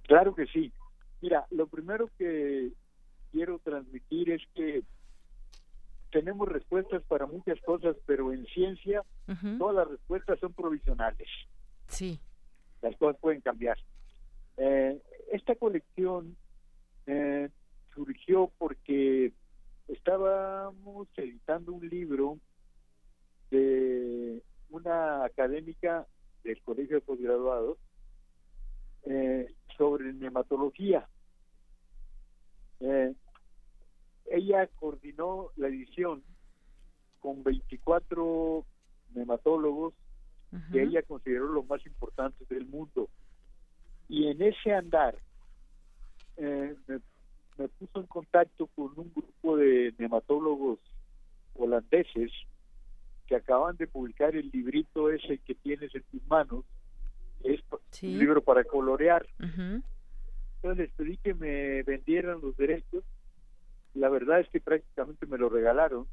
Claro 0.04 0.36
que 0.36 0.46
sí. 0.48 0.72
Mira, 1.22 1.46
lo 1.52 1.68
primero 1.68 2.10
que 2.18 2.72
quiero 3.32 3.60
transmitir 3.60 4.32
es 4.32 4.42
que 4.54 4.84
tenemos 6.14 6.48
respuestas 6.48 7.04
para 7.04 7.26
muchas 7.26 7.60
cosas, 7.62 7.98
pero 8.06 8.32
en 8.32 8.46
ciencia 8.46 9.04
todas 9.58 9.76
las 9.76 9.88
respuestas 9.90 10.40
son 10.40 10.54
provisionales. 10.54 11.28
Sí. 11.88 12.20
Las 12.82 12.96
cosas 12.98 13.20
pueden 13.20 13.42
cambiar. 13.42 13.78
Eh, 14.58 15.02
esta 15.32 15.56
colección 15.56 16.38
eh, 17.08 17.50
surgió 17.96 18.52
porque 18.60 19.34
estábamos 19.88 21.08
editando 21.18 21.74
un 21.74 21.90
libro 21.90 22.38
de 23.50 24.44
una 24.70 25.26
académica 25.26 26.06
del 26.44 26.62
Colegio 26.62 26.98
de 26.98 27.02
Postgraduados 27.02 27.78
eh, 29.06 29.52
sobre 29.78 30.14
nematología. 30.14 31.08
Eh, 32.80 33.14
ella 34.26 34.68
coordinó 34.76 35.50
la 35.56 35.68
edición 35.68 36.24
con 37.20 37.44
24 37.44 38.66
nematólogos 39.16 39.94
que 40.72 40.84
ella 40.84 41.02
consideró 41.02 41.48
los 41.48 41.66
más 41.66 41.84
importantes 41.86 42.48
del 42.48 42.66
mundo. 42.68 43.10
Y 44.08 44.28
en 44.28 44.40
ese 44.42 44.72
andar 44.72 45.18
eh, 46.38 46.76
me 46.86 47.00
me 47.58 47.68
puso 47.68 48.00
en 48.00 48.08
contacto 48.08 48.68
con 48.68 48.92
un 48.98 49.12
grupo 49.14 49.58
de 49.58 49.94
nematólogos 49.98 50.80
holandeses 51.56 52.32
que 53.28 53.36
acaban 53.36 53.78
de 53.78 53.88
publicar 53.88 54.36
el 54.36 54.50
librito 54.52 55.12
ese 55.12 55.38
que 55.40 55.56
tienes 55.56 55.94
en 55.96 56.04
tus 56.04 56.26
manos, 56.28 56.66
es 57.44 57.62
un 57.72 58.20
libro 58.20 58.42
para 58.42 58.64
colorear. 58.64 59.26
Entonces 59.40 60.78
les 60.78 60.92
pedí 60.92 61.18
que 61.18 61.34
me 61.34 61.84
vendieran 61.84 62.42
los 62.42 62.56
derechos. 62.58 63.04
La 63.94 64.10
verdad 64.10 64.40
es 64.40 64.50
que 64.50 64.60
prácticamente 64.60 65.26
me 65.26 65.38
lo 65.38 65.50
regalaron. 65.50 66.08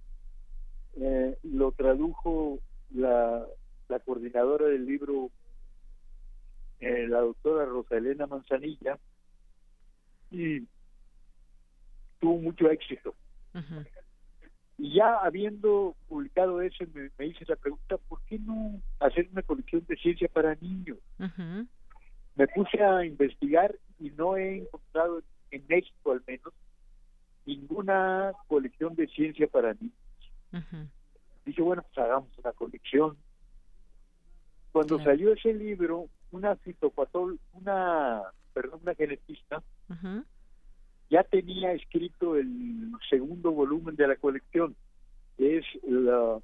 Eh, 0.97 1.39
lo 1.45 1.73
tradujo 1.73 2.59
la, 2.91 3.47
la 3.89 3.99
coordinadora 4.01 4.67
del 4.67 4.87
libro, 4.87 5.31
eh, 6.81 7.07
la 7.09 7.21
doctora 7.21 7.65
Rosa 7.65 7.97
Elena 7.97 8.27
Manzanilla, 8.27 8.99
y 10.31 10.67
tuvo 12.21 12.39
mucho 12.39 12.71
éxito. 12.71 13.15
Y 14.79 14.95
ya 14.95 15.17
habiendo 15.17 15.95
publicado 16.09 16.63
eso, 16.63 16.85
me, 17.19 17.27
hice 17.27 17.45
la 17.47 17.57
pregunta, 17.57 17.99
¿por 18.09 18.23
qué 18.23 18.39
no 18.39 18.81
hacer 19.01 19.29
una 19.33 19.43
colección 19.43 19.85
de 19.87 19.97
ciencia 19.97 20.29
para 20.29 20.55
niños? 20.55 20.99
Me 22.37 22.47
puse 22.49 22.83
a 22.83 23.05
investigar 23.05 23.75
y 23.99 24.11
no 24.11 24.37
he 24.37 24.59
encontrado 24.59 25.21
en 25.51 25.67
México 25.69 26.13
al 26.13 26.23
menos 26.27 26.55
ninguna 27.47 28.33
colección 28.47 28.95
de 28.95 29.07
ciencia 29.09 29.47
para 29.47 29.75
niños. 29.75 29.95
Dije, 31.45 31.63
bueno, 31.63 31.83
pues 31.83 31.99
hagamos 31.99 32.29
una 32.39 32.53
colección. 32.53 33.17
Cuando 34.73 34.99
salió 35.01 35.33
ese 35.33 35.53
libro, 35.53 36.09
una 36.31 36.55
fitopatol, 36.57 37.41
una, 37.55 38.23
perdón, 38.53 38.81
una 38.83 38.95
genetista, 38.95 39.63
ya 41.11 41.25
tenía 41.25 41.73
escrito 41.73 42.37
el 42.37 42.93
segundo 43.09 43.51
volumen 43.51 43.97
de 43.97 44.07
la 44.07 44.17
colección, 44.17 44.77
que 45.37 45.59
es 45.59 45.65
la, 45.83 46.39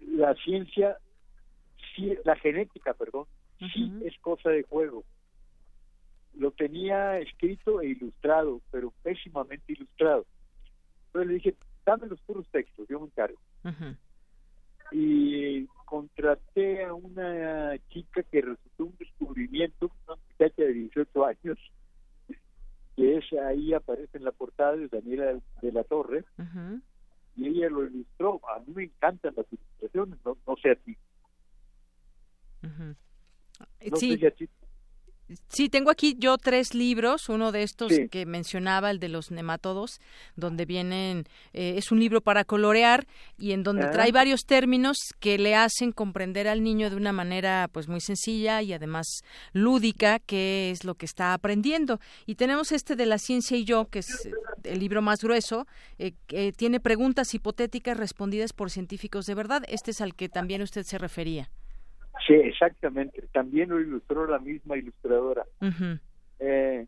la 0.00 0.34
ciencia, 0.36 0.96
la 2.24 2.36
genética, 2.36 2.94
perdón, 2.94 3.26
sí 3.58 3.92
es 4.04 4.18
cosa 4.20 4.48
de 4.50 4.62
juego. 4.62 5.04
Lo 6.34 6.50
tenía 6.50 7.18
escrito 7.18 7.80
e 7.80 7.88
ilustrado, 7.88 8.60
pero 8.70 8.92
pésimamente 9.02 9.72
ilustrado. 9.72 10.26
Entonces 11.06 11.28
le 11.28 11.34
dije, 11.34 11.54
dame 11.84 12.06
los 12.06 12.20
puros 12.22 12.46
textos, 12.50 12.88
yo 12.88 13.00
me 13.00 13.06
encargo. 13.06 13.38
Y 14.90 15.66
contraté 15.84 16.84
a 16.84 16.94
una 16.94 17.76
chica 17.90 18.22
que 18.22 18.40
resultó 18.40 18.84
un 18.84 18.96
descubrimiento, 18.98 19.90
una 20.06 20.16
muchacha 20.16 20.62
de 20.62 20.72
18 20.72 21.24
años, 21.24 21.58
que 22.96 23.16
es 23.16 23.24
ahí 23.44 23.74
aparece 23.74 24.18
en 24.18 24.24
la 24.24 24.32
portada 24.32 24.76
de 24.76 24.88
Daniela 24.88 25.38
de 25.60 25.72
la 25.72 25.84
Torre, 25.84 26.24
y 27.36 27.46
ella 27.48 27.68
lo 27.68 27.84
ilustró. 27.86 28.40
A 28.48 28.60
mí 28.60 28.72
me 28.74 28.84
encantan 28.84 29.34
las 29.36 29.46
ilustraciones, 29.52 30.18
no, 30.24 30.36
no 30.46 30.56
sé 30.56 30.70
a 30.70 30.76
ti. 30.76 30.96
No 33.90 33.96
sí. 33.96 34.16
sé 34.18 34.26
a 34.26 34.30
ti 34.30 34.48
Sí, 35.48 35.68
tengo 35.68 35.90
aquí 35.90 36.16
yo 36.18 36.38
tres 36.38 36.74
libros, 36.74 37.28
uno 37.28 37.52
de 37.52 37.62
estos 37.62 37.92
que 38.10 38.26
mencionaba, 38.26 38.90
el 38.90 38.98
de 38.98 39.08
los 39.08 39.30
nematodos, 39.30 40.00
donde 40.36 40.64
vienen, 40.64 41.24
eh, 41.52 41.74
es 41.76 41.92
un 41.92 42.00
libro 42.00 42.20
para 42.20 42.44
colorear 42.44 43.06
y 43.38 43.52
en 43.52 43.62
donde 43.62 43.86
trae 43.88 44.10
ah. 44.10 44.12
varios 44.12 44.44
términos 44.44 44.96
que 45.20 45.38
le 45.38 45.54
hacen 45.54 45.92
comprender 45.92 46.48
al 46.48 46.62
niño 46.62 46.90
de 46.90 46.96
una 46.96 47.12
manera 47.12 47.68
pues 47.72 47.88
muy 47.88 48.00
sencilla 48.00 48.62
y 48.62 48.72
además 48.72 49.06
lúdica 49.52 50.18
qué 50.18 50.70
es 50.70 50.84
lo 50.84 50.94
que 50.94 51.06
está 51.06 51.34
aprendiendo. 51.34 52.00
Y 52.26 52.36
tenemos 52.36 52.72
este 52.72 52.96
de 52.96 53.06
la 53.06 53.18
ciencia 53.18 53.56
y 53.56 53.64
yo, 53.64 53.86
que 53.88 54.00
es 54.00 54.28
el 54.64 54.78
libro 54.78 55.02
más 55.02 55.20
grueso, 55.22 55.66
eh, 55.98 56.12
que 56.26 56.52
tiene 56.52 56.80
preguntas 56.80 57.34
hipotéticas 57.34 57.96
respondidas 57.96 58.52
por 58.52 58.70
científicos 58.70 59.26
de 59.26 59.34
verdad. 59.34 59.62
Este 59.68 59.90
es 59.90 60.00
al 60.00 60.14
que 60.14 60.28
también 60.28 60.62
usted 60.62 60.84
se 60.84 60.98
refería. 60.98 61.50
Sí, 62.26 62.34
exactamente. 62.34 63.22
También 63.32 63.70
lo 63.70 63.80
ilustró 63.80 64.26
la 64.26 64.38
misma 64.38 64.76
ilustradora. 64.76 65.44
eh, 66.38 66.86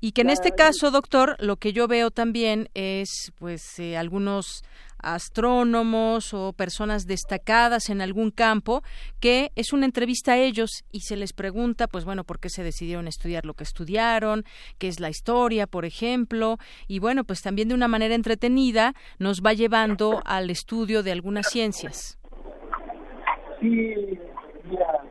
y 0.00 0.12
que 0.12 0.20
en 0.20 0.30
este 0.30 0.52
caso, 0.52 0.92
doctor, 0.92 1.36
lo 1.40 1.56
que 1.56 1.72
yo 1.72 1.88
veo 1.88 2.12
también 2.12 2.68
es, 2.74 3.32
pues, 3.36 3.80
eh, 3.80 3.96
algunos 3.96 4.62
astrónomos 5.00 6.34
o 6.34 6.52
personas 6.52 7.06
destacadas 7.06 7.88
en 7.88 8.00
algún 8.00 8.30
campo 8.30 8.82
que 9.20 9.52
es 9.54 9.72
una 9.72 9.86
entrevista 9.86 10.32
a 10.32 10.38
ellos 10.38 10.70
y 10.90 11.02
se 11.02 11.16
les 11.16 11.32
pregunta 11.32 11.86
pues 11.86 12.04
bueno 12.04 12.24
por 12.24 12.40
qué 12.40 12.48
se 12.50 12.64
decidieron 12.64 13.06
estudiar 13.06 13.46
lo 13.46 13.54
que 13.54 13.62
estudiaron 13.62 14.44
qué 14.78 14.88
es 14.88 14.98
la 14.98 15.08
historia 15.08 15.68
por 15.68 15.84
ejemplo 15.84 16.58
y 16.88 16.98
bueno 16.98 17.22
pues 17.22 17.42
también 17.42 17.68
de 17.68 17.74
una 17.74 17.86
manera 17.86 18.16
entretenida 18.16 18.94
nos 19.20 19.40
va 19.40 19.52
llevando 19.52 20.20
al 20.24 20.50
estudio 20.50 21.04
de 21.04 21.12
algunas 21.12 21.48
ciencias 21.48 22.17
Sí, 23.60 24.18
mira, 24.64 25.04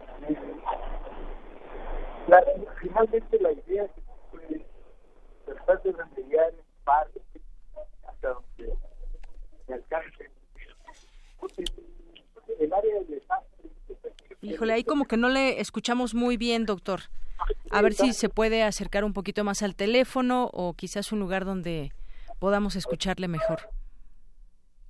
la, 2.28 2.44
finalmente 2.82 3.40
la 3.40 3.52
idea 3.52 3.84
es 3.84 3.92
que 4.48 4.66
tratar 5.46 5.82
de 5.84 5.92
remediar 5.92 6.50
en 6.50 6.84
parte 6.84 7.22
hasta 8.08 8.30
donde 8.30 8.78
se 9.66 9.74
alcance. 9.74 10.30
El 12.60 12.74
área 12.74 12.96
del 12.96 13.08
desastre. 13.08 13.70
Híjole, 14.42 14.74
ahí 14.74 14.84
como 14.84 15.06
que 15.06 15.18
no 15.18 15.30
le 15.30 15.60
escuchamos 15.60 16.14
muy 16.14 16.38
bien, 16.38 16.66
doctor. 16.66 17.02
A 17.70 17.82
ver 17.82 17.94
si 17.94 18.14
se 18.14 18.30
puede 18.30 18.64
acercar 18.64 19.04
un 19.04 19.14
poquito 19.14 19.44
más 19.44 19.62
al 19.62 19.76
teléfono 19.76 20.50
o 20.54 20.74
quizás 20.74 21.12
un 21.12 21.20
lugar 21.20 21.46
donde 21.46 21.92
podamos 22.40 22.76
escucharle 22.76 23.28
mejor. 23.28 23.60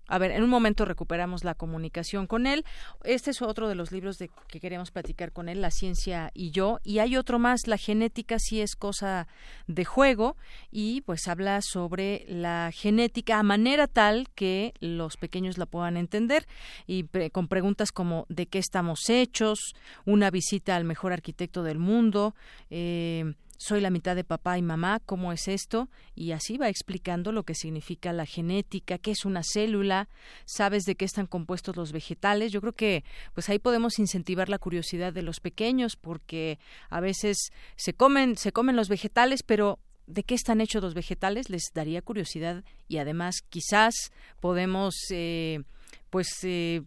A 0.08 0.18
ver, 0.18 0.32
en 0.32 0.44
un 0.44 0.50
momento 0.50 0.86
recuperamos 0.86 1.44
la 1.44 1.54
comunicación 1.54 2.28
con 2.28 2.48
él. 2.48 2.64
Este 3.04 3.32
es 3.32 3.42
otro 3.42 3.68
de 3.68 3.76
los 3.76 3.92
libros 3.92 4.18
de 4.18 4.30
que 4.48 4.60
queremos 4.60 4.92
platicar 4.92 5.32
con 5.32 5.50
él, 5.50 5.62
La 5.62 5.72
ciencia 5.72 6.32
y 6.34 6.52
yo. 6.52 6.80
Y 6.84 7.00
hay 7.00 7.18
otro 7.18 7.40
más, 7.40 7.68
La 7.68 7.78
genética 7.78 8.40
sí 8.40 8.62
es 8.62 8.76
cosa 8.76 9.28
de 9.68 9.86
juego 9.86 10.38
y 10.72 11.02
pues 11.02 11.28
habla 11.28 11.62
sobre 11.62 12.26
la 12.28 12.72
genética 12.74 13.40
a 13.40 13.44
manera 13.44 13.88
tal 13.88 14.30
que 14.36 14.74
los 14.80 15.18
pequeños 15.18 15.58
la 15.58 15.66
puedan 15.66 15.98
entender 15.98 16.48
y 16.86 17.06
con 17.32 17.48
preguntas 17.48 17.92
como 17.92 18.26
¿de 18.30 18.46
qué 18.46 18.60
estamos 18.60 19.10
hechos? 19.10 19.74
Una 20.06 20.32
visita 20.32 20.76
al 20.76 20.84
mejor 20.84 21.14
arquitecto 21.14 21.64
del 21.64 21.80
mundo. 21.80 22.36
Eh, 22.70 23.34
soy 23.58 23.82
la 23.82 23.90
mitad 23.90 24.16
de 24.16 24.24
papá 24.24 24.58
y 24.58 24.62
mamá, 24.62 25.00
¿cómo 25.06 25.32
es 25.32 25.48
esto? 25.48 25.90
Y 26.16 26.32
así 26.32 26.58
va 26.58 26.70
explicando 26.70 27.32
lo 27.32 27.44
que 27.44 27.56
significa 27.56 28.14
la 28.14 28.26
genética, 28.26 28.98
qué 28.98 29.12
es 29.12 29.26
una 29.26 29.44
célula, 29.44 30.08
sabes 30.46 30.84
de 30.84 30.96
qué 30.96 31.06
están 31.06 31.28
compuestos 31.28 31.76
los 31.76 31.92
vegetales. 31.92 32.52
Yo 32.52 32.62
creo 32.62 32.74
que 32.74 33.04
pues 33.34 33.50
ahí 33.50 33.60
podemos 33.60 34.00
incentivar 34.00 34.50
la 34.50 34.60
curiosidad 34.60 35.14
de 35.14 35.24
los 35.24 35.40
pequeños 35.40 35.96
porque 35.96 36.60
a 36.90 37.00
veces 37.00 37.52
se 37.76 37.94
comen 37.94 38.38
se 38.38 38.52
comen 38.52 38.76
los 38.76 38.90
vegetales, 38.90 39.44
pero 39.44 39.80
de 40.08 40.24
qué 40.24 40.36
están 40.36 40.62
hechos 40.62 40.82
los 40.82 40.94
vegetales 40.94 41.50
les 41.50 41.64
daría 41.74 42.02
curiosidad 42.02 42.64
y 42.88 42.98
además 42.98 43.42
quizás 43.50 43.94
podemos 44.40 44.96
eh, 45.12 45.62
pues 46.10 46.28
eh, 46.44 46.82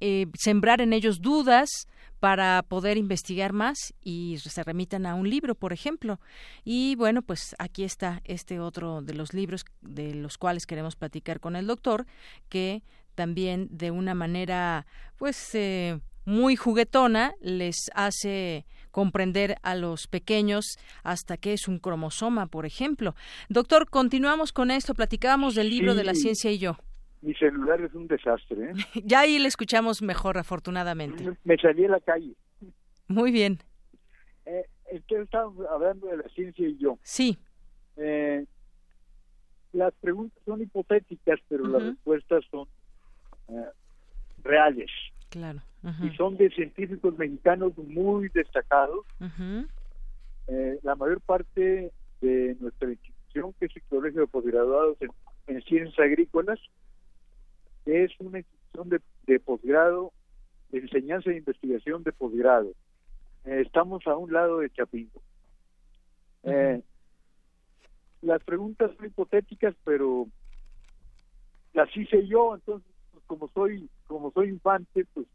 eh, 0.00 0.26
sembrar 0.34 0.80
en 0.80 0.92
ellos 0.92 1.20
dudas 1.20 1.68
para 2.20 2.62
poder 2.62 2.96
investigar 2.96 3.52
más 3.52 3.94
y 4.02 4.38
se 4.38 4.62
remitan 4.62 5.06
a 5.06 5.14
un 5.14 5.28
libro, 5.28 5.54
por 5.54 5.72
ejemplo. 5.72 6.20
Y 6.64 6.96
bueno, 6.96 7.22
pues 7.22 7.54
aquí 7.58 7.84
está 7.84 8.20
este 8.24 8.60
otro 8.60 9.02
de 9.02 9.14
los 9.14 9.34
libros 9.34 9.64
de 9.80 10.14
los 10.14 10.38
cuales 10.38 10.66
queremos 10.66 10.96
platicar 10.96 11.40
con 11.40 11.56
el 11.56 11.66
doctor, 11.66 12.06
que 12.48 12.82
también 13.14 13.68
de 13.70 13.90
una 13.90 14.14
manera, 14.14 14.86
pues, 15.16 15.54
eh, 15.54 16.00
muy 16.24 16.56
juguetona 16.56 17.32
les 17.40 17.90
hace 17.94 18.66
comprender 18.90 19.56
a 19.62 19.74
los 19.74 20.06
pequeños 20.08 20.76
hasta 21.02 21.36
qué 21.36 21.54
es 21.54 21.68
un 21.68 21.78
cromosoma, 21.78 22.46
por 22.46 22.66
ejemplo. 22.66 23.14
Doctor, 23.48 23.88
continuamos 23.88 24.52
con 24.52 24.70
esto, 24.70 24.94
platicábamos 24.94 25.54
del 25.54 25.70
libro 25.70 25.94
de 25.94 26.04
la 26.04 26.14
ciencia 26.14 26.50
y 26.50 26.58
yo. 26.58 26.76
Mi 27.20 27.34
celular 27.34 27.80
es 27.80 27.92
un 27.94 28.06
desastre. 28.06 28.70
¿eh? 28.70 28.74
ya 29.04 29.20
ahí 29.20 29.38
le 29.38 29.48
escuchamos 29.48 30.02
mejor, 30.02 30.38
afortunadamente. 30.38 31.36
Me 31.44 31.56
salí 31.56 31.84
a 31.84 31.88
la 31.88 32.00
calle. 32.00 32.34
Muy 33.08 33.32
bien. 33.32 33.58
Eh, 34.46 34.64
entonces 34.90 35.24
estamos 35.24 35.66
hablando 35.70 36.06
de 36.08 36.18
la 36.18 36.28
ciencia 36.30 36.66
y 36.66 36.76
yo. 36.78 36.98
Sí. 37.02 37.38
Eh, 37.96 38.46
las 39.72 39.92
preguntas 39.94 40.38
son 40.44 40.62
hipotéticas, 40.62 41.40
pero 41.48 41.66
las 41.66 41.82
respuestas 41.82 42.44
son 42.50 42.66
eh, 43.48 43.66
reales. 44.42 44.90
Claro. 45.28 45.60
Y 46.02 46.10
son 46.16 46.36
de 46.36 46.50
científicos 46.50 47.16
mexicanos 47.18 47.76
muy 47.76 48.28
destacados. 48.30 49.06
Eh, 50.48 50.78
la 50.82 50.96
mayor 50.96 51.20
parte 51.20 51.92
de 52.20 52.56
nuestra 52.60 52.90
institución, 52.90 53.52
que 53.58 53.66
es 53.66 53.76
el 53.76 53.82
Colegio 53.82 54.22
de 54.22 54.26
Postgraduados 54.26 54.98
en 55.46 55.62
Ciencias 55.62 55.98
Agrícolas, 55.98 56.58
es 57.88 58.12
una 58.20 58.38
institución 58.38 59.00
de, 59.26 59.40
posgrado, 59.40 60.12
de 60.70 60.78
enseñanza 60.78 61.30
e 61.30 61.38
investigación 61.38 62.02
de 62.02 62.12
posgrado. 62.12 62.72
Eh, 63.44 63.62
estamos 63.64 64.06
a 64.06 64.16
un 64.16 64.32
lado 64.32 64.58
de 64.58 64.70
Chapingo. 64.70 65.22
Eh, 66.44 66.82
las 68.22 68.42
preguntas 68.44 68.90
son 68.96 69.06
hipotéticas, 69.06 69.74
pero 69.84 70.26
las 71.72 71.94
hice 71.96 72.26
yo, 72.26 72.54
entonces 72.54 72.90
pues, 73.12 73.24
como 73.26 73.48
soy 73.48 73.88
como 74.06 74.30
soy 74.32 74.48
infante, 74.48 75.04
pues 75.14 75.26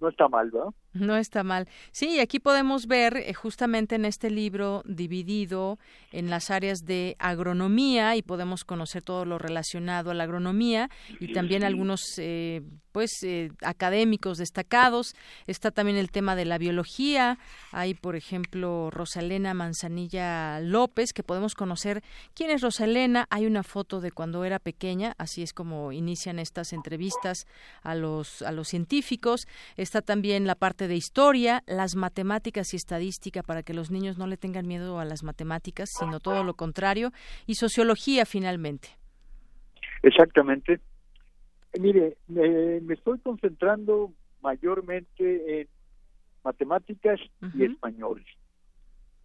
no 0.00 0.08
está 0.08 0.28
mal, 0.28 0.50
¿verdad? 0.50 0.70
No 0.98 1.16
está 1.16 1.42
mal. 1.42 1.68
Sí, 1.92 2.20
aquí 2.20 2.38
podemos 2.40 2.86
ver 2.86 3.16
eh, 3.16 3.34
justamente 3.34 3.94
en 3.94 4.04
este 4.04 4.30
libro 4.30 4.82
dividido 4.86 5.78
en 6.12 6.30
las 6.30 6.50
áreas 6.50 6.84
de 6.84 7.16
agronomía 7.18 8.16
y 8.16 8.22
podemos 8.22 8.64
conocer 8.64 9.02
todo 9.02 9.24
lo 9.24 9.38
relacionado 9.38 10.10
a 10.10 10.14
la 10.14 10.24
agronomía 10.24 10.90
y 11.20 11.32
también 11.32 11.64
algunos 11.64 12.00
eh, 12.18 12.62
pues 12.96 13.22
eh, 13.24 13.50
académicos 13.62 14.38
destacados. 14.38 15.14
Está 15.46 15.70
también 15.70 15.98
el 15.98 16.10
tema 16.10 16.34
de 16.34 16.46
la 16.46 16.56
biología. 16.56 17.38
Hay, 17.70 17.92
por 17.92 18.16
ejemplo, 18.16 18.90
Rosalena 18.90 19.52
Manzanilla 19.52 20.60
López, 20.60 21.12
que 21.12 21.22
podemos 21.22 21.54
conocer 21.54 22.02
quién 22.32 22.50
es 22.50 22.62
Rosalena. 22.62 23.26
Hay 23.28 23.44
una 23.44 23.62
foto 23.64 24.00
de 24.00 24.12
cuando 24.12 24.46
era 24.46 24.58
pequeña, 24.58 25.14
así 25.18 25.42
es 25.42 25.52
como 25.52 25.92
inician 25.92 26.38
estas 26.38 26.72
entrevistas 26.72 27.46
a 27.82 27.94
los 27.94 28.40
a 28.40 28.50
los 28.50 28.68
científicos. 28.68 29.46
Está 29.76 30.00
también 30.00 30.46
la 30.46 30.54
parte 30.54 30.85
de 30.88 30.96
historia, 30.96 31.62
las 31.66 31.96
matemáticas 31.96 32.72
y 32.72 32.76
estadística 32.76 33.42
para 33.42 33.62
que 33.62 33.74
los 33.74 33.90
niños 33.90 34.18
no 34.18 34.26
le 34.26 34.36
tengan 34.36 34.66
miedo 34.66 34.98
a 34.98 35.04
las 35.04 35.22
matemáticas, 35.22 35.90
sino 35.98 36.20
todo 36.20 36.44
lo 36.44 36.54
contrario, 36.54 37.12
y 37.46 37.54
sociología 37.54 38.26
finalmente. 38.26 38.88
Exactamente. 40.02 40.80
Mire, 41.78 42.16
me, 42.28 42.94
estoy 42.94 43.18
concentrando 43.18 44.12
mayormente 44.42 45.60
en 45.60 45.68
matemáticas 46.44 47.20
y 47.54 47.64
español, 47.64 48.24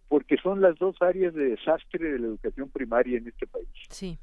porque 0.08 0.36
son 0.38 0.60
las 0.60 0.76
dos 0.78 0.96
áreas 1.00 1.34
de 1.34 1.50
desastre 1.50 2.12
de 2.12 2.18
la 2.18 2.26
educación 2.26 2.68
primaria 2.70 3.18
en 3.18 3.28
este 3.28 3.46
país. 3.46 3.68
Sí. 3.90 4.18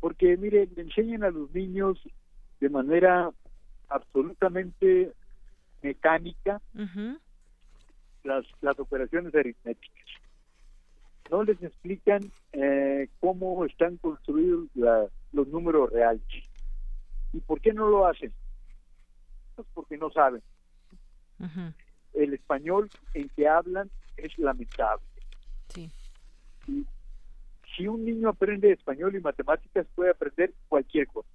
Porque, 0.00 0.36
mire, 0.36 0.68
enseñan 0.76 1.24
a 1.24 1.30
los 1.30 1.52
niños 1.52 1.98
de 2.60 2.68
manera 2.68 3.30
absolutamente 3.88 5.12
mecánica 5.86 6.60
las, 8.24 8.44
las 8.60 8.78
operaciones 8.78 9.34
aritméticas. 9.34 10.06
No 11.30 11.44
les 11.44 11.62
explican 11.62 12.20
eh, 12.52 13.08
cómo 13.20 13.64
están 13.64 13.96
construidos 13.98 14.68
los 15.32 15.48
números 15.48 15.92
reales. 15.92 16.22
¿Y 17.32 17.40
por 17.40 17.60
qué 17.60 17.72
no 17.72 17.88
lo 17.88 18.06
hacen? 18.06 18.32
Pues 19.54 19.66
porque 19.74 19.96
no 19.96 20.10
saben. 20.10 20.42
El 22.14 22.34
español 22.34 22.88
en 23.14 23.28
que 23.30 23.48
hablan 23.48 23.90
es 24.16 24.36
lamentable. 24.38 25.04
si 27.76 27.86
un 27.86 28.04
niño 28.04 28.30
aprende 28.30 28.72
español 28.72 29.14
y 29.14 29.20
matemáticas, 29.20 29.86
puede 29.94 30.10
aprender 30.10 30.52
cualquier 30.68 31.06
cosa. 31.08 31.28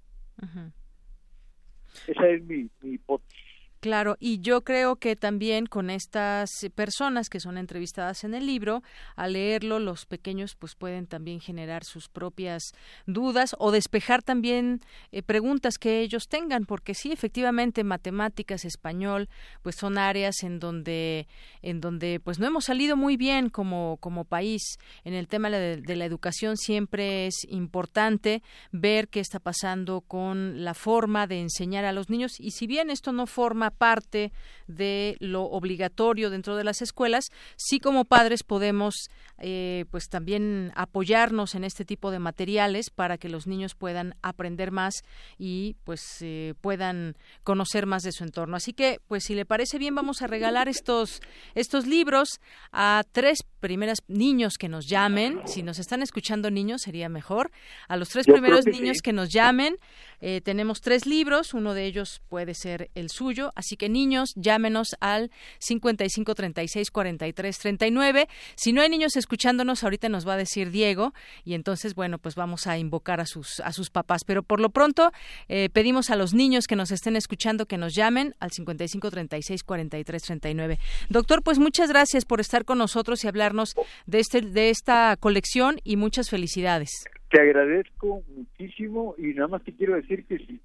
Esa 2.06 2.26
es 2.28 2.42
mi, 2.44 2.68
mi 2.80 2.94
hipótesis. 2.94 3.51
Claro, 3.82 4.16
y 4.20 4.38
yo 4.38 4.62
creo 4.62 4.94
que 4.94 5.16
también 5.16 5.66
con 5.66 5.90
estas 5.90 6.50
personas 6.76 7.28
que 7.28 7.40
son 7.40 7.58
entrevistadas 7.58 8.22
en 8.22 8.32
el 8.32 8.46
libro, 8.46 8.84
al 9.16 9.32
leerlo, 9.32 9.80
los 9.80 10.06
pequeños 10.06 10.54
pues 10.54 10.76
pueden 10.76 11.08
también 11.08 11.40
generar 11.40 11.82
sus 11.82 12.08
propias 12.08 12.62
dudas 13.06 13.56
o 13.58 13.72
despejar 13.72 14.22
también 14.22 14.82
eh, 15.10 15.24
preguntas 15.24 15.78
que 15.78 16.00
ellos 16.00 16.28
tengan, 16.28 16.64
porque 16.64 16.94
sí, 16.94 17.10
efectivamente, 17.10 17.82
matemáticas, 17.82 18.64
español, 18.64 19.28
pues 19.62 19.74
son 19.74 19.98
áreas 19.98 20.44
en 20.44 20.60
donde, 20.60 21.26
en 21.60 21.80
donde 21.80 22.20
pues 22.22 22.38
no 22.38 22.46
hemos 22.46 22.66
salido 22.66 22.96
muy 22.96 23.16
bien 23.16 23.48
como, 23.48 23.96
como 23.98 24.24
país. 24.24 24.78
En 25.02 25.12
el 25.12 25.26
tema 25.26 25.50
de, 25.50 25.78
de 25.78 25.96
la 25.96 26.04
educación 26.04 26.56
siempre 26.56 27.26
es 27.26 27.34
importante 27.48 28.44
ver 28.70 29.08
qué 29.08 29.18
está 29.18 29.40
pasando 29.40 30.02
con 30.02 30.62
la 30.62 30.74
forma 30.74 31.26
de 31.26 31.40
enseñar 31.40 31.84
a 31.84 31.90
los 31.90 32.10
niños 32.10 32.38
y 32.38 32.52
si 32.52 32.68
bien 32.68 32.88
esto 32.88 33.10
no 33.10 33.26
forma 33.26 33.71
parte 33.72 34.32
de 34.66 35.16
lo 35.20 35.44
obligatorio 35.44 36.30
dentro 36.30 36.56
de 36.56 36.64
las 36.64 36.82
escuelas, 36.82 37.26
sí 37.56 37.78
como 37.78 38.04
padres 38.04 38.42
podemos 38.42 39.10
eh, 39.38 39.86
pues 39.90 40.08
también 40.08 40.72
apoyarnos 40.76 41.54
en 41.54 41.64
este 41.64 41.84
tipo 41.84 42.10
de 42.10 42.18
materiales 42.18 42.90
para 42.90 43.18
que 43.18 43.28
los 43.28 43.46
niños 43.46 43.74
puedan 43.74 44.14
aprender 44.22 44.70
más 44.70 45.02
y 45.38 45.76
pues 45.84 46.18
eh, 46.20 46.54
puedan 46.60 47.16
conocer 47.42 47.86
más 47.86 48.02
de 48.02 48.12
su 48.12 48.24
entorno. 48.24 48.56
Así 48.56 48.72
que 48.72 49.00
pues 49.08 49.24
si 49.24 49.34
le 49.34 49.44
parece 49.44 49.78
bien 49.78 49.94
vamos 49.94 50.22
a 50.22 50.26
regalar 50.26 50.68
estos 50.68 51.20
estos 51.54 51.86
libros 51.86 52.40
a 52.72 53.02
tres 53.12 53.44
primeros 53.60 53.98
niños 54.08 54.54
que 54.58 54.68
nos 54.68 54.86
llamen. 54.86 55.40
Si 55.46 55.62
nos 55.62 55.78
están 55.78 56.02
escuchando 56.02 56.50
niños 56.50 56.82
sería 56.82 57.08
mejor. 57.08 57.50
A 57.88 57.96
los 57.96 58.08
tres 58.08 58.26
primeros 58.26 58.66
niños 58.66 58.98
que 59.02 59.12
nos 59.12 59.30
llamen 59.30 59.76
eh, 60.24 60.40
tenemos 60.40 60.80
tres 60.80 61.04
libros, 61.04 61.52
uno 61.52 61.74
de 61.74 61.84
ellos 61.84 62.22
puede 62.28 62.54
ser 62.54 62.90
el 62.94 63.10
suyo, 63.10 63.52
así 63.62 63.76
que 63.76 63.88
niños, 63.88 64.32
llámenos 64.36 64.88
al 65.00 65.30
55 65.60 66.34
36 66.34 66.90
43 66.90 67.58
39. 67.58 68.28
Si 68.56 68.72
no 68.72 68.82
hay 68.82 68.88
niños 68.88 69.16
escuchándonos, 69.16 69.84
ahorita 69.84 70.08
nos 70.08 70.26
va 70.26 70.34
a 70.34 70.36
decir 70.36 70.70
Diego 70.70 71.12
y 71.44 71.54
entonces, 71.54 71.94
bueno, 71.94 72.18
pues 72.18 72.34
vamos 72.34 72.66
a 72.66 72.76
invocar 72.76 73.20
a 73.20 73.26
sus, 73.26 73.60
a 73.60 73.72
sus 73.72 73.90
papás. 73.90 74.22
Pero 74.26 74.42
por 74.42 74.60
lo 74.60 74.70
pronto, 74.70 75.12
eh, 75.48 75.68
pedimos 75.72 76.10
a 76.10 76.16
los 76.16 76.34
niños 76.34 76.66
que 76.66 76.76
nos 76.76 76.90
estén 76.90 77.16
escuchando 77.16 77.66
que 77.66 77.78
nos 77.78 77.94
llamen 77.94 78.34
al 78.40 78.50
55 78.50 79.10
36 79.10 79.62
43 79.62 80.22
39. 80.22 80.78
Doctor, 81.08 81.42
pues 81.42 81.58
muchas 81.58 81.88
gracias 81.88 82.24
por 82.24 82.40
estar 82.40 82.64
con 82.64 82.78
nosotros 82.78 83.24
y 83.24 83.28
hablarnos 83.28 83.74
de, 84.06 84.18
este, 84.18 84.40
de 84.40 84.70
esta 84.70 85.16
colección 85.18 85.76
y 85.84 85.96
muchas 85.96 86.28
felicidades. 86.28 86.90
Te 87.30 87.40
agradezco 87.40 88.22
muchísimo 88.28 89.14
y 89.16 89.34
nada 89.34 89.48
más 89.48 89.64
te 89.64 89.72
quiero 89.72 89.94
decir 89.94 90.26
que 90.26 90.36
si, 90.38 90.60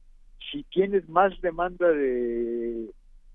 si 0.52 0.64
tienes 0.64 1.08
más 1.10 1.40
demanda 1.42 1.88
de 1.88 2.92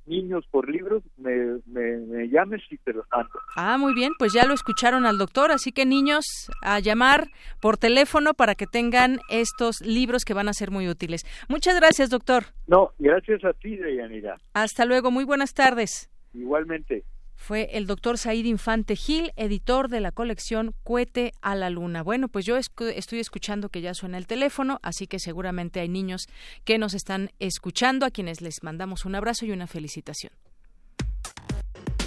niños 0.07 0.45
por 0.51 0.69
libros, 0.69 1.03
me, 1.17 1.61
me, 1.67 2.29
llames 2.29 2.61
y 2.71 2.77
te 2.79 2.93
los 2.93 3.07
mando. 3.11 3.39
Ah, 3.57 3.79
muy 3.79 3.95
bien, 3.95 4.13
pues 4.19 4.33
ya 4.33 4.47
lo 4.47 4.55
escucharon 4.55 5.07
al 5.07 5.19
doctor, 5.19 5.53
así 5.53 5.71
que 5.71 5.87
niños, 5.87 6.25
a 6.63 6.81
llamar 6.81 7.29
por 7.61 7.77
teléfono 7.77 8.35
para 8.35 8.55
que 8.55 8.67
tengan 8.67 9.21
estos 9.31 9.81
libros 9.81 10.25
que 10.25 10.35
van 10.35 10.49
a 10.49 10.53
ser 10.53 10.71
muy 10.71 10.89
útiles. 10.89 11.23
Muchas 11.49 11.77
gracias, 11.77 12.11
doctor. 12.11 12.45
No, 12.67 12.91
gracias 12.99 13.45
a 13.45 13.53
ti, 13.53 13.77
Deyanira. 13.77 14.39
Hasta 14.55 14.85
luego, 14.85 15.11
muy 15.11 15.25
buenas 15.25 15.55
tardes. 15.55 16.11
Igualmente 16.35 17.05
fue 17.43 17.69
el 17.73 17.87
doctor 17.87 18.19
Said 18.19 18.45
Infante 18.45 18.95
Gil, 18.95 19.33
editor 19.37 19.89
de 19.89 20.01
la 20.01 20.13
colección 20.13 20.75
Cuete 20.85 21.33
a 21.43 21.57
la 21.57 21.71
Luna. 21.71 22.03
Bueno, 22.03 22.29
pues 22.29 22.47
yo 22.47 22.57
estoy 22.57 23.19
escuchando 23.19 23.69
que 23.69 23.81
ya 23.81 23.95
suena 23.95 24.17
el 24.17 24.29
teléfono, 24.29 24.79
así 24.83 25.09
que 25.09 25.19
seguramente 25.19 25.81
hay 25.81 25.89
niños 25.89 26.29
que 26.65 26.79
nos 26.79 26.95
están 26.95 27.31
escuchando, 27.41 28.07
a 28.07 28.11
quienes 28.11 28.41
les 28.41 28.63
mandamos 28.63 29.05
un 29.05 29.17
abrazo 29.17 29.45
y 29.45 29.51
una 29.51 29.67
felicitación. 29.67 30.33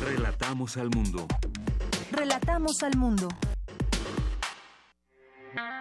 Relatamos 0.02 0.78
al 0.78 0.90
mundo. 0.90 1.28
Relatamos 2.12 2.82
al 2.82 2.96
mundo. 2.98 3.28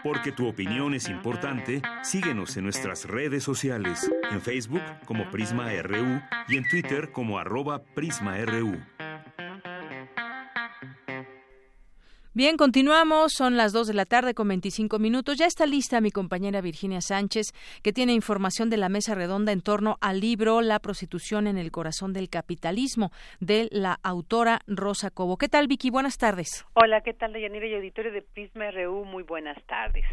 Porque 0.02 0.32
tu 0.32 0.48
opinión 0.48 0.94
es 0.94 1.08
importante, 1.08 1.80
síguenos 2.02 2.56
en 2.56 2.64
nuestras 2.64 3.04
redes 3.04 3.44
sociales, 3.44 4.10
en 4.30 4.42
Facebook 4.42 4.82
como 5.06 5.30
Prisma 5.30 5.70
RU 5.82 6.20
y 6.48 6.56
en 6.56 6.68
Twitter 6.68 7.12
como 7.12 7.38
arroba 7.38 7.82
PrismaRU. 7.94 8.93
Bien, 12.36 12.56
continuamos. 12.56 13.32
Son 13.32 13.56
las 13.56 13.72
2 13.72 13.86
de 13.86 13.94
la 13.94 14.06
tarde 14.06 14.34
con 14.34 14.48
25 14.48 14.98
minutos. 14.98 15.38
Ya 15.38 15.46
está 15.46 15.66
lista 15.66 16.00
mi 16.00 16.10
compañera 16.10 16.60
Virginia 16.60 17.00
Sánchez, 17.00 17.52
que 17.80 17.92
tiene 17.92 18.12
información 18.12 18.70
de 18.70 18.76
la 18.76 18.88
mesa 18.88 19.14
redonda 19.14 19.52
en 19.52 19.60
torno 19.60 19.98
al 20.00 20.18
libro 20.18 20.60
La 20.60 20.80
prostitución 20.80 21.46
en 21.46 21.58
el 21.58 21.70
corazón 21.70 22.12
del 22.12 22.28
capitalismo, 22.28 23.12
de 23.38 23.68
la 23.70 24.00
autora 24.02 24.58
Rosa 24.66 25.10
Cobo. 25.12 25.36
¿Qué 25.36 25.48
tal, 25.48 25.68
Vicky? 25.68 25.90
Buenas 25.90 26.18
tardes. 26.18 26.66
Hola, 26.74 27.02
¿qué 27.02 27.14
tal, 27.14 27.32
Deyanira 27.32 27.68
y 27.68 27.74
auditorio 27.74 28.10
de 28.10 28.22
Prisma 28.22 28.68
RU? 28.72 29.04
Muy 29.04 29.22
buenas 29.22 29.62
tardes. 29.66 30.04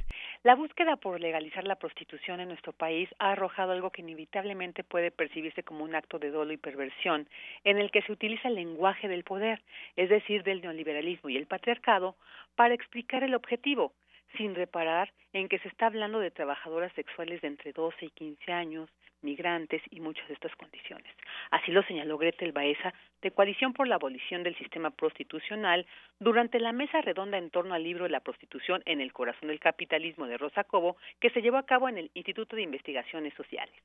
La 0.44 0.56
búsqueda 0.56 0.96
por 0.96 1.22
legalizar 1.22 1.66
la 1.66 1.76
prostitución 1.76 2.40
en 2.40 2.48
nuestro 2.48 2.74
país 2.74 3.08
ha 3.20 3.34
arrojado 3.34 3.74
algo 3.74 3.92
que 3.92 4.02
inevitablemente 4.02 4.84
puede 4.84 5.12
percibirse 5.12 5.62
como 5.62 5.84
un 5.84 5.94
acto 5.94 6.18
de 6.18 6.32
dolo 6.32 6.52
y 6.52 6.58
perversión, 6.58 7.28
en 7.64 7.78
el 7.78 7.92
que 7.92 8.02
se 8.02 8.12
utiliza 8.12 8.48
el 8.48 8.56
lenguaje 8.56 9.08
del 9.08 9.24
poder, 9.24 9.62
es 9.96 10.10
decir, 10.10 10.42
del 10.42 10.62
neoliberalismo 10.62 11.30
y 11.30 11.38
el 11.38 11.46
patriarcado, 11.46 12.16
para 12.56 12.74
explicar 12.74 13.24
el 13.24 13.36
objetivo, 13.36 13.94
sin 14.38 14.56
reparar 14.56 15.12
en 15.34 15.48
que 15.48 15.60
se 15.60 15.68
está 15.68 15.88
hablando 15.88 16.20
de 16.20 16.32
trabajadoras 16.32 16.94
sexuales 16.94 17.42
de 17.42 17.48
entre 17.50 17.74
12 17.74 18.06
y 18.06 18.10
15 18.10 18.52
años, 18.52 18.90
migrantes 19.22 19.82
y 19.92 20.00
muchas 20.00 20.28
de 20.28 20.34
estas 20.34 20.56
condiciones. 20.56 21.14
Así 21.52 21.72
lo 21.72 21.84
señaló 21.84 22.18
Gretel 22.18 22.52
Baeza, 22.52 22.94
de 23.22 23.32
Coalición 23.32 23.74
por 23.74 23.88
la 23.88 23.96
Abolición 23.96 24.44
del 24.44 24.58
Sistema 24.58 24.90
Prostitucional, 24.90 25.86
durante 26.20 26.60
la 26.60 26.72
mesa 26.72 27.02
redonda 27.02 27.38
en 27.38 27.50
torno 27.50 27.74
al 27.74 27.84
libro 27.84 28.08
la 28.08 28.22
prostitución 28.22 28.82
en 28.86 29.02
el 29.02 29.14
corazón 29.14 29.50
del 29.50 29.60
capitalismo 29.60 30.28
de 30.28 30.38
Rosa 30.38 30.64
Cobo, 30.64 30.98
que 31.20 31.30
se 31.30 31.42
llevó 31.42 31.58
a 31.58 31.66
cabo 31.66 31.88
en 31.90 31.98
el 31.98 32.12
Instituto 32.14 32.56
de 32.56 32.64
Investigaciones 32.64 33.34
Sociales. 33.36 33.76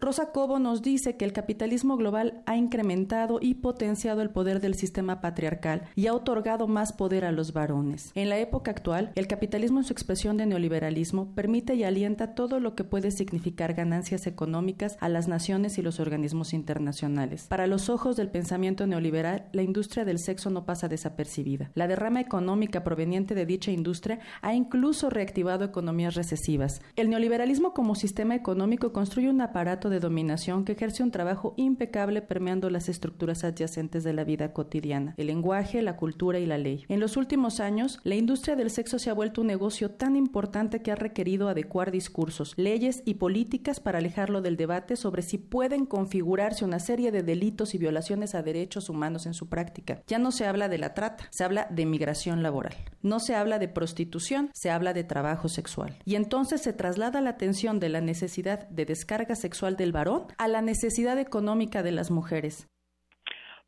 Rosa 0.00 0.32
Cobo 0.32 0.58
nos 0.58 0.82
dice 0.82 1.16
que 1.16 1.24
el 1.24 1.32
capitalismo 1.32 1.96
global 1.96 2.42
ha 2.46 2.56
incrementado 2.56 3.38
y 3.40 3.54
potenciado 3.54 4.22
el 4.22 4.30
poder 4.30 4.60
del 4.60 4.74
sistema 4.74 5.20
patriarcal 5.20 5.82
y 5.94 6.06
ha 6.06 6.14
otorgado 6.14 6.66
más 6.66 6.92
poder 6.92 7.24
a 7.24 7.32
los 7.32 7.52
varones. 7.52 8.10
En 8.14 8.28
la 8.28 8.38
época 8.38 8.70
actual, 8.70 9.12
el 9.14 9.26
capitalismo 9.26 9.80
en 9.80 9.84
su 9.84 9.92
expresión 9.92 10.36
de 10.36 10.46
neoliberalismo 10.46 11.34
permite 11.34 11.74
y 11.74 11.84
alienta 11.84 12.34
todo 12.34 12.60
lo 12.60 12.74
que 12.74 12.84
puede 12.84 13.10
significar 13.10 13.74
ganancias 13.74 14.26
económicas 14.26 14.96
a 15.00 15.08
las 15.08 15.28
naciones 15.28 15.78
y 15.78 15.82
los 15.82 16.00
organismos 16.00 16.52
internacionales. 16.52 17.46
Para 17.48 17.66
los 17.66 17.88
ojos 17.88 18.16
del 18.16 18.30
pensamiento 18.30 18.86
neoliberal, 18.86 19.46
la 19.52 19.62
industria 19.62 20.04
del 20.04 20.18
sexo 20.18 20.50
no 20.50 20.64
pasa 20.64 20.88
desapercibida. 20.88 21.70
La 21.74 21.88
derrama 21.88 22.20
económica 22.20 22.84
proveniente 22.84 23.34
de 23.34 23.46
dicha 23.46 23.70
industria 23.70 24.18
ha 24.42 24.54
incluso 24.54 25.10
reactivado 25.10 25.64
economías 25.64 26.14
recesivas. 26.14 26.82
El 26.96 27.10
neoliberalismo 27.10 27.72
como 27.72 27.94
sistema 27.94 28.34
económico 28.34 28.92
construye 28.92 29.30
un 29.30 29.40
aparato 29.40 29.83
de 29.88 30.00
dominación 30.00 30.64
que 30.64 30.72
ejerce 30.72 31.02
un 31.02 31.10
trabajo 31.10 31.54
impecable 31.56 32.22
permeando 32.22 32.70
las 32.70 32.88
estructuras 32.88 33.44
adyacentes 33.44 34.04
de 34.04 34.12
la 34.12 34.24
vida 34.24 34.52
cotidiana, 34.52 35.14
el 35.16 35.28
lenguaje, 35.28 35.82
la 35.82 35.96
cultura 35.96 36.38
y 36.38 36.46
la 36.46 36.58
ley. 36.58 36.84
En 36.88 37.00
los 37.00 37.16
últimos 37.16 37.60
años, 37.60 38.00
la 38.04 38.14
industria 38.14 38.56
del 38.56 38.70
sexo 38.70 38.98
se 38.98 39.10
ha 39.10 39.14
vuelto 39.14 39.40
un 39.40 39.46
negocio 39.46 39.90
tan 39.90 40.16
importante 40.16 40.82
que 40.82 40.92
ha 40.92 40.96
requerido 40.96 41.48
adecuar 41.48 41.90
discursos, 41.90 42.54
leyes 42.56 43.02
y 43.04 43.14
políticas 43.14 43.80
para 43.80 43.98
alejarlo 43.98 44.42
del 44.42 44.56
debate 44.56 44.96
sobre 44.96 45.22
si 45.22 45.38
pueden 45.38 45.86
configurarse 45.86 46.64
una 46.64 46.78
serie 46.78 47.12
de 47.12 47.22
delitos 47.22 47.74
y 47.74 47.78
violaciones 47.78 48.34
a 48.34 48.42
derechos 48.42 48.88
humanos 48.88 49.26
en 49.26 49.34
su 49.34 49.48
práctica. 49.48 50.02
Ya 50.06 50.18
no 50.18 50.32
se 50.32 50.46
habla 50.46 50.68
de 50.68 50.78
la 50.78 50.94
trata, 50.94 51.24
se 51.30 51.44
habla 51.44 51.66
de 51.70 51.86
migración 51.86 52.42
laboral. 52.42 52.74
No 53.02 53.20
se 53.20 53.34
habla 53.34 53.58
de 53.58 53.68
prostitución, 53.68 54.50
se 54.54 54.70
habla 54.70 54.92
de 54.92 55.04
trabajo 55.04 55.48
sexual. 55.48 55.96
Y 56.04 56.14
entonces 56.14 56.62
se 56.62 56.72
traslada 56.72 57.20
la 57.20 57.30
atención 57.30 57.80
de 57.80 57.88
la 57.88 58.00
necesidad 58.00 58.68
de 58.68 58.84
descarga 58.84 59.34
sexual 59.34 59.73
del 59.76 59.92
varón 59.92 60.26
a 60.38 60.48
la 60.48 60.62
necesidad 60.62 61.18
económica 61.18 61.82
de 61.82 61.92
las 61.92 62.10
mujeres. 62.10 62.68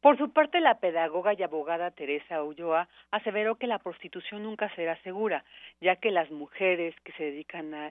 Por 0.06 0.18
su 0.18 0.32
parte, 0.32 0.60
la 0.60 0.78
pedagoga 0.78 1.34
y 1.34 1.42
abogada 1.42 1.90
Teresa 1.90 2.40
Ulloa 2.40 2.88
aseveró 3.10 3.56
que 3.56 3.66
la 3.66 3.80
prostitución 3.80 4.44
nunca 4.44 4.72
será 4.76 4.96
segura, 5.02 5.42
ya 5.80 5.96
que 5.96 6.12
las 6.12 6.30
mujeres 6.30 6.94
que 7.02 7.10
se 7.14 7.24
dedican 7.24 7.74
a, 7.74 7.88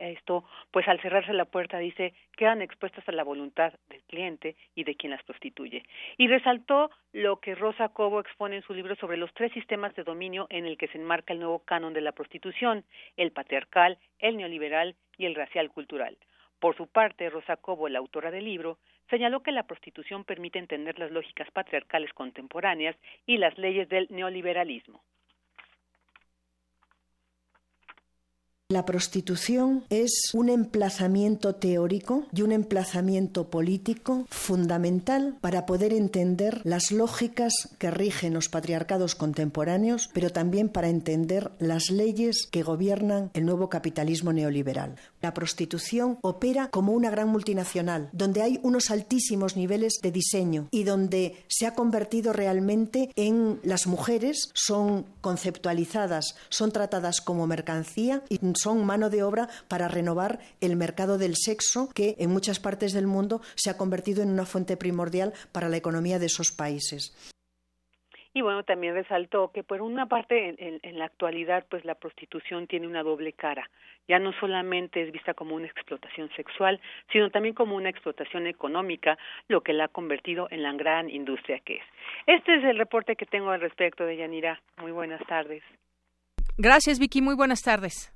esto, 0.00 0.44
pues 0.70 0.88
al 0.88 0.98
cerrarse 1.02 1.34
la 1.34 1.44
puerta, 1.44 1.76
dice, 1.76 2.14
quedan 2.38 2.62
expuestas 2.62 3.06
a 3.06 3.12
la 3.12 3.22
voluntad 3.22 3.74
del 3.90 4.02
cliente 4.04 4.56
y 4.74 4.84
de 4.84 4.94
quien 4.94 5.10
las 5.10 5.22
prostituye. 5.24 5.82
Y 6.16 6.28
resaltó 6.28 6.90
lo 7.12 7.38
que 7.40 7.54
Rosa 7.54 7.90
Cobo 7.90 8.20
expone 8.20 8.56
en 8.56 8.62
su 8.62 8.72
libro 8.72 8.96
sobre 8.96 9.18
los 9.18 9.34
tres 9.34 9.52
sistemas 9.52 9.94
de 9.94 10.04
dominio 10.04 10.46
en 10.48 10.64
el 10.64 10.78
que 10.78 10.88
se 10.88 10.96
enmarca 10.96 11.34
el 11.34 11.40
nuevo 11.40 11.58
canon 11.58 11.92
de 11.92 12.00
la 12.00 12.12
prostitución, 12.12 12.84
el 13.18 13.32
patriarcal, 13.32 13.98
el 14.20 14.38
neoliberal 14.38 14.96
y 15.18 15.26
el 15.26 15.34
racial 15.34 15.70
cultural. 15.70 16.16
Por 16.60 16.76
su 16.76 16.86
parte, 16.88 17.30
Rosa 17.30 17.56
Cobo, 17.56 17.88
la 17.88 18.00
autora 18.00 18.30
del 18.30 18.44
libro, 18.44 18.78
señaló 19.10 19.42
que 19.42 19.52
la 19.52 19.66
prostitución 19.66 20.24
permite 20.24 20.58
entender 20.58 20.98
las 20.98 21.10
lógicas 21.10 21.50
patriarcales 21.52 22.12
contemporáneas 22.12 22.96
y 23.26 23.36
las 23.36 23.56
leyes 23.58 23.88
del 23.88 24.08
neoliberalismo. 24.10 25.02
La 28.70 28.84
prostitución 28.84 29.86
es 29.88 30.34
un 30.34 30.50
emplazamiento 30.50 31.54
teórico 31.54 32.26
y 32.34 32.42
un 32.42 32.52
emplazamiento 32.52 33.48
político 33.48 34.26
fundamental 34.28 35.38
para 35.40 35.64
poder 35.64 35.94
entender 35.94 36.60
las 36.64 36.92
lógicas 36.92 37.54
que 37.78 37.90
rigen 37.90 38.34
los 38.34 38.50
patriarcados 38.50 39.14
contemporáneos, 39.14 40.10
pero 40.12 40.28
también 40.28 40.68
para 40.68 40.90
entender 40.90 41.50
las 41.58 41.88
leyes 41.88 42.46
que 42.50 42.62
gobiernan 42.62 43.30
el 43.32 43.46
nuevo 43.46 43.70
capitalismo 43.70 44.34
neoliberal. 44.34 44.96
La 45.22 45.32
prostitución 45.32 46.18
opera 46.20 46.68
como 46.68 46.92
una 46.92 47.08
gran 47.08 47.30
multinacional, 47.30 48.10
donde 48.12 48.42
hay 48.42 48.60
unos 48.62 48.90
altísimos 48.90 49.56
niveles 49.56 49.94
de 50.02 50.12
diseño 50.12 50.68
y 50.70 50.84
donde 50.84 51.42
se 51.48 51.66
ha 51.66 51.72
convertido 51.74 52.34
realmente 52.34 53.12
en 53.16 53.60
las 53.62 53.86
mujeres 53.86 54.50
son 54.52 55.06
conceptualizadas, 55.22 56.36
son 56.50 56.70
tratadas 56.70 57.22
como 57.22 57.46
mercancía 57.46 58.22
y 58.28 58.36
son 58.60 58.84
mano 58.84 59.10
de 59.10 59.22
obra 59.22 59.48
para 59.68 59.88
renovar 59.88 60.38
el 60.60 60.76
mercado 60.76 61.18
del 61.18 61.36
sexo 61.36 61.88
que 61.94 62.16
en 62.18 62.30
muchas 62.30 62.60
partes 62.60 62.92
del 62.92 63.06
mundo 63.06 63.40
se 63.54 63.70
ha 63.70 63.76
convertido 63.76 64.22
en 64.22 64.30
una 64.30 64.46
fuente 64.46 64.76
primordial 64.76 65.32
para 65.52 65.68
la 65.68 65.76
economía 65.76 66.18
de 66.18 66.26
esos 66.26 66.52
países. 66.52 67.14
Y 68.38 68.40
bueno, 68.40 68.62
también 68.62 68.94
resaltó 68.94 69.50
que 69.52 69.64
por 69.64 69.82
una 69.82 70.06
parte 70.06 70.54
en, 70.58 70.98
la 70.98 71.06
actualidad 71.06 71.66
pues 71.68 71.84
la 71.84 71.96
prostitución 71.96 72.68
tiene 72.68 72.86
una 72.86 73.02
doble 73.02 73.32
cara. 73.32 73.68
Ya 74.06 74.20
no 74.20 74.32
solamente 74.38 75.02
es 75.02 75.10
vista 75.10 75.34
como 75.34 75.56
una 75.56 75.66
explotación 75.66 76.30
sexual, 76.36 76.80
sino 77.10 77.30
también 77.30 77.54
como 77.54 77.74
una 77.74 77.90
explotación 77.90 78.46
económica, 78.46 79.18
lo 79.48 79.62
que 79.62 79.72
la 79.72 79.86
ha 79.86 79.88
convertido 79.88 80.46
en 80.50 80.62
la 80.62 80.72
gran 80.72 81.10
industria 81.10 81.58
que 81.60 81.78
es. 81.78 81.84
Este 82.26 82.56
es 82.56 82.64
el 82.64 82.78
reporte 82.78 83.16
que 83.16 83.26
tengo 83.26 83.50
al 83.50 83.60
respecto 83.60 84.04
de 84.04 84.16
Yanira. 84.16 84.60
Muy 84.76 84.92
buenas 84.92 85.26
tardes. 85.26 85.64
Gracias, 86.56 86.98
Vicky. 87.00 87.22
Muy 87.22 87.34
buenas 87.34 87.62
tardes. 87.62 88.12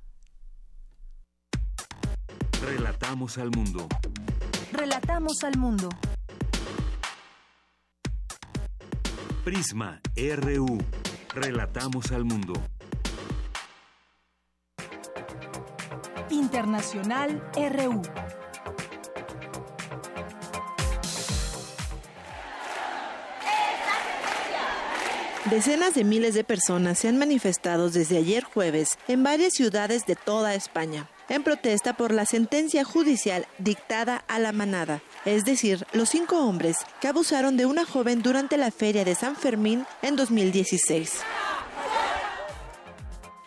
Relatamos 2.65 3.37
al 3.37 3.51
mundo. 3.51 3.87
Relatamos 4.71 5.43
al 5.43 5.57
mundo. 5.57 5.89
Prisma 9.43 9.99
RU. 10.15 10.77
Relatamos 11.35 12.11
al 12.13 12.23
mundo. 12.23 12.53
Internacional 16.29 17.43
RU. 17.53 18.01
Decenas 25.49 25.93
de 25.93 26.05
miles 26.05 26.35
de 26.35 26.45
personas 26.45 26.99
se 26.99 27.09
han 27.09 27.17
manifestado 27.17 27.89
desde 27.89 28.17
ayer 28.17 28.45
jueves 28.45 28.97
en 29.09 29.23
varias 29.23 29.53
ciudades 29.53 30.05
de 30.05 30.15
toda 30.15 30.55
España 30.55 31.09
en 31.27 31.43
protesta 31.43 31.93
por 31.93 32.13
la 32.13 32.25
sentencia 32.25 32.85
judicial 32.85 33.45
dictada 33.57 34.23
a 34.27 34.39
la 34.39 34.53
manada, 34.53 35.01
es 35.25 35.43
decir, 35.43 35.85
los 35.91 36.09
cinco 36.09 36.45
hombres 36.47 36.77
que 37.01 37.09
abusaron 37.09 37.57
de 37.57 37.65
una 37.65 37.85
joven 37.85 38.21
durante 38.21 38.55
la 38.55 38.71
feria 38.71 39.03
de 39.03 39.15
San 39.15 39.35
Fermín 39.35 39.85
en 40.01 40.15
2016. 40.15 41.21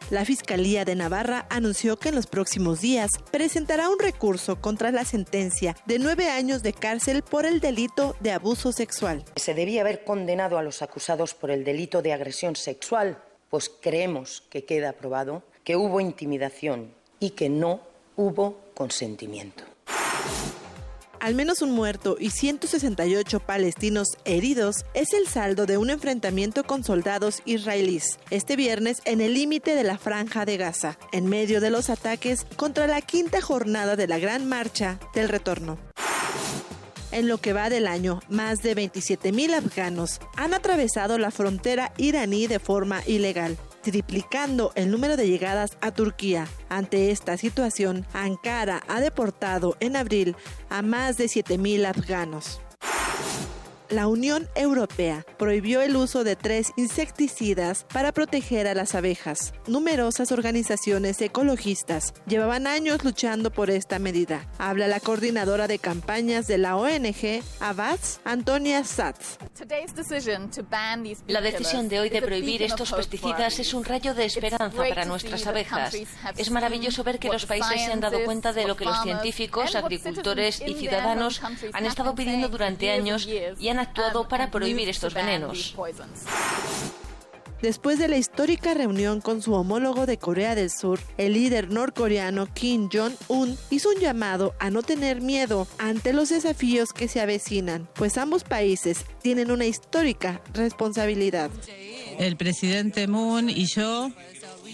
La 0.09 0.25
Fiscalía 0.25 0.85
de 0.85 0.95
Navarra 0.95 1.47
anunció 1.51 1.97
que 1.97 2.11
en 2.11 2.15
los 2.15 2.29
próximos 2.29 2.81
días 2.81 3.11
presentará 3.33 3.89
un 3.89 3.99
recurso 3.99 4.61
contra 4.61 4.93
la 4.93 5.05
sentencia 5.05 5.75
de 5.85 5.99
nueve 5.99 6.31
años 6.31 6.63
de 6.63 6.73
cárcel 6.73 7.23
por 7.23 7.45
el 7.45 7.59
delito 7.59 8.15
de 8.21 8.31
abuso 8.31 8.71
sexual. 8.71 9.25
Se 9.35 9.53
debía 9.53 9.81
haber 9.81 10.05
condenado 10.05 10.59
a 10.59 10.63
los 10.63 10.81
acusados 10.81 11.35
por 11.35 11.51
el 11.51 11.65
delito 11.65 12.03
de 12.03 12.13
agresión 12.13 12.55
sexual, 12.55 13.21
pues 13.51 13.69
creemos 13.69 14.45
que 14.49 14.65
queda 14.65 14.93
probado 14.93 15.43
que 15.65 15.75
hubo 15.75 16.01
intimidación 16.01 16.95
y 17.19 17.31
que 17.31 17.49
no 17.49 17.81
hubo 18.15 18.61
consentimiento. 18.75 19.65
Al 21.21 21.35
menos 21.35 21.63
un 21.63 21.71
muerto 21.71 22.17
y 22.19 22.31
168 22.31 23.41
palestinos 23.41 24.09
heridos 24.25 24.85
es 24.95 25.13
el 25.13 25.27
saldo 25.27 25.67
de 25.67 25.79
un 25.79 25.91
enfrentamiento 25.91 26.65
con 26.65 26.85
soldados 26.85 27.43
israelíes 27.45 28.19
este 28.31 28.57
viernes 28.57 29.01
en 29.05 29.21
el 29.21 29.35
límite 29.35 29.75
de 29.75 29.85
la 29.85 29.99
franja 29.99 30.45
de 30.45 30.57
Gaza, 30.57 30.99
en 31.13 31.27
medio 31.27 31.61
de 31.61 31.71
los 31.71 31.91
ataques 31.91 32.47
contra 32.57 32.87
la 32.87 33.01
quinta 33.01 33.41
jornada 33.41 33.97
de 33.97 34.07
la 34.07 34.19
Gran 34.19 34.47
Marcha 34.47 34.99
del 35.15 35.29
Retorno. 35.29 35.79
En 37.13 37.29
lo 37.29 37.39
que 37.39 37.53
va 37.53 37.71
del 37.71 37.87
año, 37.87 38.21
más 38.29 38.63
de 38.63 38.77
27.000 38.77 39.55
afganos 39.55 40.21
han 40.37 40.55
atravesado 40.55 41.19
la 41.19 41.31
frontera 41.31 41.93
iraní 41.97 42.47
de 42.47 42.59
forma 42.59 43.01
ilegal 43.07 43.57
triplicando 43.87 44.73
el 44.75 44.91
número 44.91 45.17
de 45.17 45.29
llegadas 45.29 45.79
a 45.81 45.93
Turquía. 45.93 46.49
Ante 46.69 47.13
esta 47.13 47.37
situación, 47.37 48.05
Ankara 48.13 48.83
ha 48.89 49.01
deportado 49.01 49.77
en 49.79 49.95
abril 49.95 50.35
a 50.71 50.83
más 50.83 51.19
de 51.19 51.27
7.000 51.27 51.87
afganos 51.87 52.61
la 53.89 54.09
Unión 54.09 54.49
Europea 54.55 55.25
prohibió 55.39 55.81
el 55.81 55.97
uso 55.97 56.25
de 56.25 56.37
tres 56.37 56.73
insecticidas 56.77 57.85
para 57.93 58.13
proteger 58.13 58.67
a 58.67 58.75
las 58.75 58.95
abejas. 58.95 59.53
Numerosas 59.67 60.33
organizaciones 60.33 61.21
ecologistas 61.21 62.15
llevaban 62.27 62.67
años 62.67 63.05
luchando 63.05 63.51
por 63.51 63.71
esta 63.71 63.99
medida. 63.99 64.47
Habla 64.59 64.89
la 64.89 65.01
coordinadora 65.01 65.69
de 65.69 65.79
campañas 65.79 66.47
de 66.47 66.59
la 66.59 66.77
ONG 66.77 67.43
Abbas, 67.61 68.21
Antonia 68.25 68.85
Satz. 68.85 69.39
La 71.27 71.41
decisión 71.41 71.89
de 71.89 72.01
hoy 72.01 72.11
de 72.11 72.23
prohibir 72.23 72.63
estos 72.63 72.93
pesticidas 72.93 73.59
es 73.59 73.75
un 73.75 73.85
rayo 73.85 74.15
de 74.15 74.25
esperanza 74.25 74.83
para 74.89 75.05
nuestras 75.05 75.47
abejas. 75.47 75.97
Es 76.37 76.51
maravilloso 76.51 77.05
ver 77.05 77.19
que 77.19 77.29
los 77.29 77.47
países 77.47 77.85
se 77.85 77.93
han 77.93 78.01
dado 78.01 78.25
cuenta 78.25 78.53
de 78.53 78.67
lo 78.67 78.77
que 78.77 78.85
los 78.85 79.03
científicos, 79.03 79.75
agricultores 79.75 80.63
y 80.67 80.75
ciudadanos 80.75 81.41
han 81.73 81.87
estado 81.87 82.15
pidiendo 82.15 82.49
durante 82.49 82.91
años 82.91 83.29
y 83.59 83.69
han 83.69 83.76
actuado 83.79 84.29
para 84.29 84.51
prohibir 84.51 84.89
estos 84.89 85.15
venenos. 85.15 85.75
después 87.63 87.99
de 87.99 88.09
la 88.09 88.17
histórica 88.17 88.75
reunión 88.75 89.21
con 89.21 89.43
su 89.43 89.55
homólogo 89.55 90.07
de 90.07 90.19
Corea 90.19 90.55
del 90.55 90.71
Sur, 90.71 91.01
el 91.17 91.33
líder 91.33 91.71
norcoreano 91.71 92.47
Kim 92.53 92.89
Jong-un 92.93 93.57
hizo 93.71 93.89
un 93.91 93.97
llamado 93.97 94.55
a 94.59 94.71
no 94.71 94.83
tener 94.83 95.21
miedo 95.21 95.67
ante 95.79 96.13
los 96.13 96.29
desafíos 96.29 96.93
que 96.93 97.09
se 97.09 97.21
avecinan, 97.21 97.89
pues 97.95 98.19
ambos 98.19 98.45
países 98.45 99.05
tienen 99.23 99.51
una 99.51 99.67
histórica 99.67 100.41
responsabilidad. 100.55 101.51
El 102.19 102.37
presidente 102.37 103.07
Moon 103.09 103.51
y 103.51 103.67
yo 103.67 104.11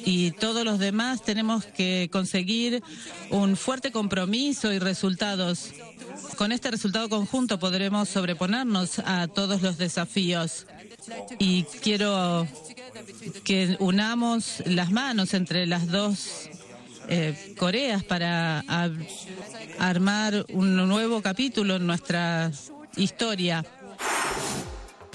y 0.05 0.33
todos 0.33 0.65
los 0.65 0.79
demás 0.79 1.23
tenemos 1.23 1.65
que 1.65 2.09
conseguir 2.13 2.83
un 3.31 3.57
fuerte 3.57 3.93
compromiso 3.93 4.73
y 4.73 4.79
resultados. 4.79 5.71
Con 6.37 6.53
este 6.53 6.71
resultado 6.71 7.09
conjunto 7.09 7.59
podremos 7.59 8.09
sobreponernos 8.09 8.99
a 9.01 9.29
todos 9.29 9.63
los 9.63 9.79
desafíos. 9.79 10.67
Y 11.39 11.65
quiero 11.83 12.47
que 13.45 13.77
unamos 13.81 14.63
las 14.67 14.91
manos 14.91 15.35
entre 15.35 15.67
las 15.67 15.89
dos 15.89 16.49
eh, 17.09 17.55
Coreas 17.59 18.05
para 18.05 18.65
armar 19.79 20.47
un 20.51 20.77
nuevo 20.89 21.21
capítulo 21.23 21.77
en 21.77 21.87
nuestra 21.87 22.51
historia. 22.97 23.65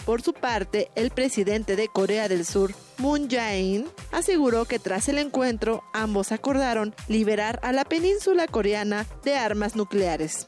Por 0.07 0.21
su 0.21 0.31
parte, 0.31 0.89
el 0.95 1.09
presidente 1.11 1.75
de 1.75 1.89
Corea 1.89 2.29
del 2.29 2.45
Sur, 2.45 2.73
Moon 2.97 3.27
Jae-in, 3.29 3.87
aseguró 4.13 4.63
que 4.63 4.79
tras 4.79 5.09
el 5.09 5.17
encuentro 5.17 5.83
ambos 5.93 6.31
acordaron 6.31 6.95
liberar 7.09 7.59
a 7.61 7.73
la 7.73 7.83
península 7.83 8.47
coreana 8.47 9.05
de 9.25 9.35
armas 9.35 9.75
nucleares. 9.75 10.45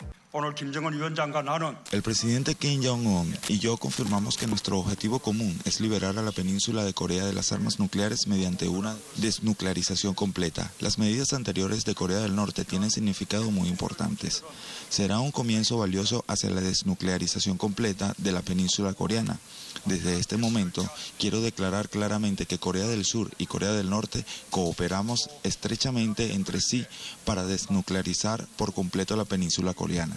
El 1.91 2.03
presidente 2.03 2.53
Kim 2.53 2.83
Jong-un 2.83 3.35
y 3.47 3.57
yo 3.57 3.77
confirmamos 3.77 4.37
que 4.37 4.45
nuestro 4.45 4.77
objetivo 4.77 5.17
común 5.17 5.59
es 5.65 5.81
liberar 5.81 6.19
a 6.19 6.21
la 6.21 6.31
península 6.31 6.83
de 6.83 6.93
Corea 6.93 7.25
de 7.25 7.33
las 7.33 7.51
armas 7.51 7.79
nucleares 7.79 8.27
mediante 8.27 8.67
una 8.67 8.95
desnuclearización 9.15 10.13
completa. 10.13 10.71
Las 10.81 10.99
medidas 10.99 11.33
anteriores 11.33 11.83
de 11.83 11.95
Corea 11.95 12.19
del 12.19 12.35
Norte 12.35 12.63
tienen 12.63 12.91
significado 12.91 13.49
muy 13.49 13.69
importantes. 13.69 14.43
Será 14.89 15.19
un 15.19 15.31
comienzo 15.31 15.79
valioso 15.79 16.23
hacia 16.27 16.51
la 16.51 16.61
desnuclearización 16.61 17.57
completa 17.57 18.13
de 18.19 18.31
la 18.31 18.43
península 18.43 18.93
coreana. 18.93 19.39
Desde 19.85 20.19
este 20.19 20.37
momento, 20.37 20.87
quiero 21.17 21.41
declarar 21.41 21.89
claramente 21.89 22.45
que 22.45 22.59
Corea 22.59 22.87
del 22.87 23.05
Sur 23.05 23.31
y 23.37 23.45
Corea 23.45 23.71
del 23.71 23.89
Norte 23.89 24.25
cooperamos 24.49 25.29
estrechamente 25.43 26.33
entre 26.33 26.61
sí 26.61 26.85
para 27.25 27.45
desnuclearizar 27.45 28.45
por 28.57 28.73
completo 28.73 29.15
la 29.15 29.25
península 29.25 29.73
coreana. 29.73 30.15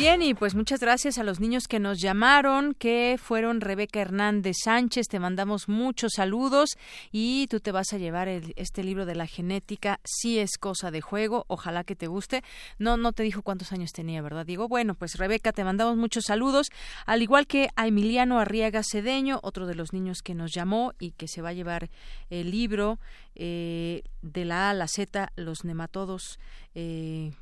Bien, 0.00 0.22
y 0.22 0.32
pues 0.32 0.54
muchas 0.54 0.80
gracias 0.80 1.18
a 1.18 1.24
los 1.24 1.40
niños 1.40 1.68
que 1.68 1.78
nos 1.78 2.00
llamaron, 2.00 2.72
que 2.72 3.18
fueron 3.22 3.60
Rebeca 3.60 4.00
Hernández 4.00 4.56
Sánchez, 4.64 5.08
te 5.08 5.20
mandamos 5.20 5.68
muchos 5.68 6.12
saludos 6.16 6.70
y 7.12 7.48
tú 7.48 7.60
te 7.60 7.70
vas 7.70 7.92
a 7.92 7.98
llevar 7.98 8.26
este 8.26 8.82
libro 8.82 9.04
de 9.04 9.14
la 9.14 9.26
genética, 9.26 10.00
si 10.02 10.38
es 10.38 10.56
cosa 10.56 10.90
de 10.90 11.02
juego, 11.02 11.44
ojalá 11.48 11.84
que 11.84 11.96
te 11.96 12.06
guste. 12.06 12.42
No, 12.78 12.96
no 12.96 13.12
te 13.12 13.24
dijo 13.24 13.42
cuántos 13.42 13.72
años 13.72 13.92
tenía, 13.92 14.22
¿verdad? 14.22 14.46
Digo, 14.46 14.68
bueno, 14.68 14.94
pues 14.94 15.18
Rebeca, 15.18 15.52
te 15.52 15.64
mandamos 15.64 15.98
muchos 15.98 16.24
saludos, 16.24 16.70
al 17.04 17.20
igual 17.20 17.46
que 17.46 17.68
a 17.76 17.86
Emiliano 17.86 18.40
Arriaga 18.40 18.80
Cedeño, 18.82 19.38
otro 19.42 19.66
de 19.66 19.74
los 19.74 19.92
niños 19.92 20.22
que 20.22 20.34
nos 20.34 20.50
llamó 20.50 20.94
y 20.98 21.10
que 21.10 21.28
se 21.28 21.42
va 21.42 21.50
a 21.50 21.52
llevar 21.52 21.90
el 22.30 22.50
libro 22.50 22.98
eh, 23.34 24.04
de 24.22 24.46
la 24.46 24.68
A 24.68 24.70
a 24.70 24.74
la 24.74 24.88
Z, 24.88 25.30
los 25.36 25.66
nematodos 25.66 26.38
eh, 26.74 27.32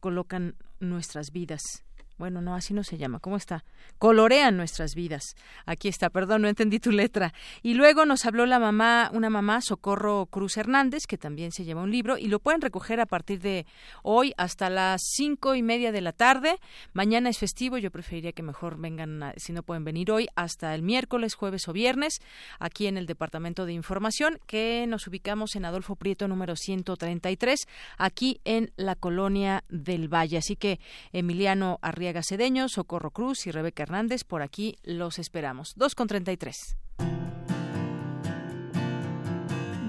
colocan 0.00 0.56
nuestras 0.80 1.30
vidas 1.30 1.84
bueno, 2.18 2.40
no, 2.40 2.54
así 2.54 2.74
no 2.74 2.82
se 2.82 2.98
llama. 2.98 3.20
¿Cómo 3.20 3.36
está? 3.36 3.64
Colorean 3.98 4.56
nuestras 4.56 4.94
vidas. 4.94 5.36
Aquí 5.66 5.88
está, 5.88 6.10
perdón, 6.10 6.42
no 6.42 6.48
entendí 6.48 6.80
tu 6.80 6.90
letra. 6.90 7.32
Y 7.62 7.74
luego 7.74 8.04
nos 8.04 8.26
habló 8.26 8.44
la 8.44 8.58
mamá, 8.58 9.10
una 9.12 9.30
mamá, 9.30 9.60
Socorro 9.60 10.26
Cruz 10.26 10.56
Hernández, 10.56 11.06
que 11.06 11.16
también 11.16 11.52
se 11.52 11.64
lleva 11.64 11.82
un 11.82 11.90
libro 11.90 12.18
y 12.18 12.26
lo 12.26 12.40
pueden 12.40 12.60
recoger 12.60 13.00
a 13.00 13.06
partir 13.06 13.40
de 13.40 13.66
hoy 14.02 14.34
hasta 14.36 14.68
las 14.68 15.00
cinco 15.02 15.54
y 15.54 15.62
media 15.62 15.92
de 15.92 16.00
la 16.00 16.12
tarde. 16.12 16.58
Mañana 16.92 17.30
es 17.30 17.38
festivo, 17.38 17.78
yo 17.78 17.90
preferiría 17.90 18.32
que 18.32 18.42
mejor 18.42 18.78
vengan, 18.78 19.32
si 19.36 19.52
no 19.52 19.62
pueden 19.62 19.84
venir 19.84 20.10
hoy, 20.10 20.28
hasta 20.34 20.74
el 20.74 20.82
miércoles, 20.82 21.34
jueves 21.34 21.68
o 21.68 21.72
viernes, 21.72 22.20
aquí 22.58 22.86
en 22.86 22.98
el 22.98 23.06
Departamento 23.06 23.64
de 23.64 23.72
Información, 23.72 24.40
que 24.46 24.86
nos 24.88 25.06
ubicamos 25.06 25.54
en 25.54 25.64
Adolfo 25.64 25.96
Prieto 25.96 26.26
número 26.26 26.56
133, 26.56 27.66
aquí 27.96 28.40
en 28.44 28.72
la 28.76 28.96
colonia 28.96 29.64
del 29.68 30.12
Valle. 30.12 30.38
Así 30.38 30.56
que 30.56 30.80
Emiliano 31.12 31.78
Arriaga 32.08 32.22
Cedeño, 32.22 32.70
Socorro 32.70 33.10
Cruz 33.10 33.46
y 33.46 33.50
Rebeca 33.50 33.82
Hernández, 33.82 34.24
por 34.24 34.40
aquí 34.40 34.78
los 34.82 35.18
esperamos. 35.18 35.74
2 35.76 35.94
con 35.94 36.08
33. 36.08 36.78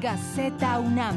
Gaceta 0.02 0.80
UNAM. 0.80 1.16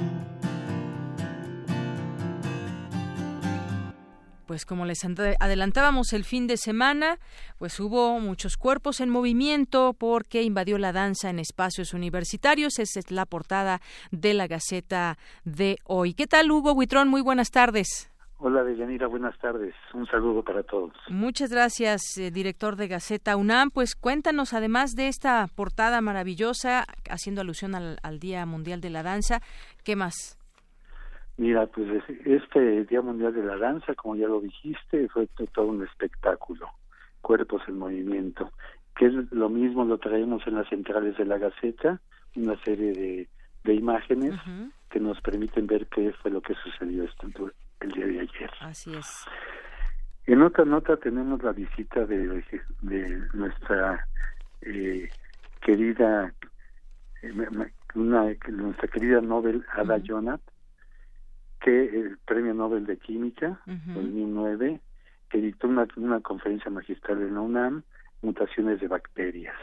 pues 4.47 4.67
como 4.67 4.85
les 4.85 5.03
adelantábamos 5.41 6.13
el 6.13 6.25
fin 6.25 6.47
de 6.47 6.59
semana, 6.59 7.19
pues 7.57 7.81
hubo 7.81 8.21
muchos 8.21 8.59
cuerpos 8.59 9.01
en 9.01 9.09
movimiento 9.09 9.95
porque 9.99 10.43
invadió 10.43 10.77
la 10.77 10.93
danza 10.93 11.31
en 11.31 11.39
espacios 11.39 11.95
universitarios. 11.95 12.79
Esa 12.79 13.01
es 13.01 13.11
la 13.11 13.25
portada 13.25 13.81
de 14.11 14.35
la 14.35 14.47
Gaceta 14.47 15.17
de 15.45 15.79
hoy. 15.85 16.13
¿Qué 16.13 16.27
tal, 16.27 16.51
Hugo 16.51 16.73
Huitrón? 16.73 17.09
Muy 17.09 17.23
buenas 17.23 17.51
tardes. 17.51 18.12
Hola, 18.45 18.65
Deyanira, 18.65 19.07
buenas 19.07 19.39
tardes. 19.39 19.73
Un 19.95 20.05
saludo 20.07 20.43
para 20.43 20.65
todos. 20.65 20.93
Muchas 21.09 21.53
gracias, 21.53 22.19
eh, 22.19 22.33
director 22.33 22.75
de 22.75 22.89
Gaceta 22.89 23.37
UNAM. 23.37 23.71
Pues 23.71 23.95
cuéntanos, 23.95 24.53
además 24.53 24.97
de 24.97 25.07
esta 25.07 25.47
portada 25.55 26.01
maravillosa, 26.01 26.85
haciendo 27.09 27.43
alusión 27.43 27.77
al, 27.77 28.19
Día 28.19 28.45
Mundial 28.45 28.81
de 28.81 28.91
la 28.91 29.05
Danza, 29.05 29.39
¿qué 29.85 29.95
más? 29.95 30.37
Mira, 31.37 31.69
pues 31.69 31.87
este 32.25 32.85
Día 32.87 33.01
Mundial 33.01 33.33
de 33.33 33.45
la 33.45 33.59
Danza, 33.59 33.95
como 33.95 34.17
ya 34.17 34.27
lo 34.27 34.41
dijiste, 34.41 35.09
fue 35.11 35.29
todo 35.55 35.67
un 35.67 35.85
espectáculo, 35.85 36.67
cuerpos 37.21 37.63
en 37.69 37.79
movimiento, 37.79 38.51
que 38.97 39.07
es 39.07 39.13
lo 39.31 39.51
mismo 39.51 39.85
lo 39.85 39.99
traemos 39.99 40.45
en 40.49 40.57
las 40.57 40.69
centrales 40.69 41.17
de 41.17 41.27
la 41.27 41.39
Gaceta, 41.39 42.01
una 42.35 42.61
serie 42.65 42.93
de, 42.93 43.29
de 43.63 43.75
imágenes 43.75 44.35
que 44.91 44.99
nos 44.99 45.21
permiten 45.21 45.69
ver 45.69 45.87
qué 45.87 46.13
fue 46.21 46.33
lo 46.33 46.41
que 46.41 46.55
sucedió 46.55 47.05
esta, 47.05 47.29
el 47.83 47.93
día 47.93 48.07
de 48.07 48.21
ayer. 48.21 48.51
Así 48.61 48.95
es. 48.95 49.27
En 50.27 50.43
otra 50.43 50.65
nota 50.65 50.97
tenemos 50.97 51.43
la 51.43 51.53
visita 51.53 52.07
de, 52.07 52.45
de 52.81 53.23
nuestra 53.33 54.07
eh, 54.61 55.09
querida, 55.61 56.33
eh, 57.23 57.33
una, 57.95 58.35
nuestra 58.49 58.89
querida 58.89 59.21
Nobel 59.21 59.65
Ada 59.73 60.01
Jonath, 60.03 60.41
que 61.61 61.85
el 61.85 62.19
Premio 62.25 62.55
Nobel 62.55 62.87
de 62.87 62.99
Química, 62.99 63.61
uh 63.67 63.93
2009, 63.95 64.81
que 65.29 65.39
dictó 65.39 65.69
una, 65.69 65.87
una 65.97 66.21
conferencia 66.21 66.71
magistral 66.71 67.23
en 67.23 67.35
la 67.35 67.41
UNAM, 67.41 67.83
mutaciones 68.21 68.81
de 68.81 68.89
bacterias, 68.89 69.57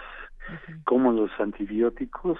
cómo 0.83 1.11
los 1.11 1.31
antibióticos 1.39 2.39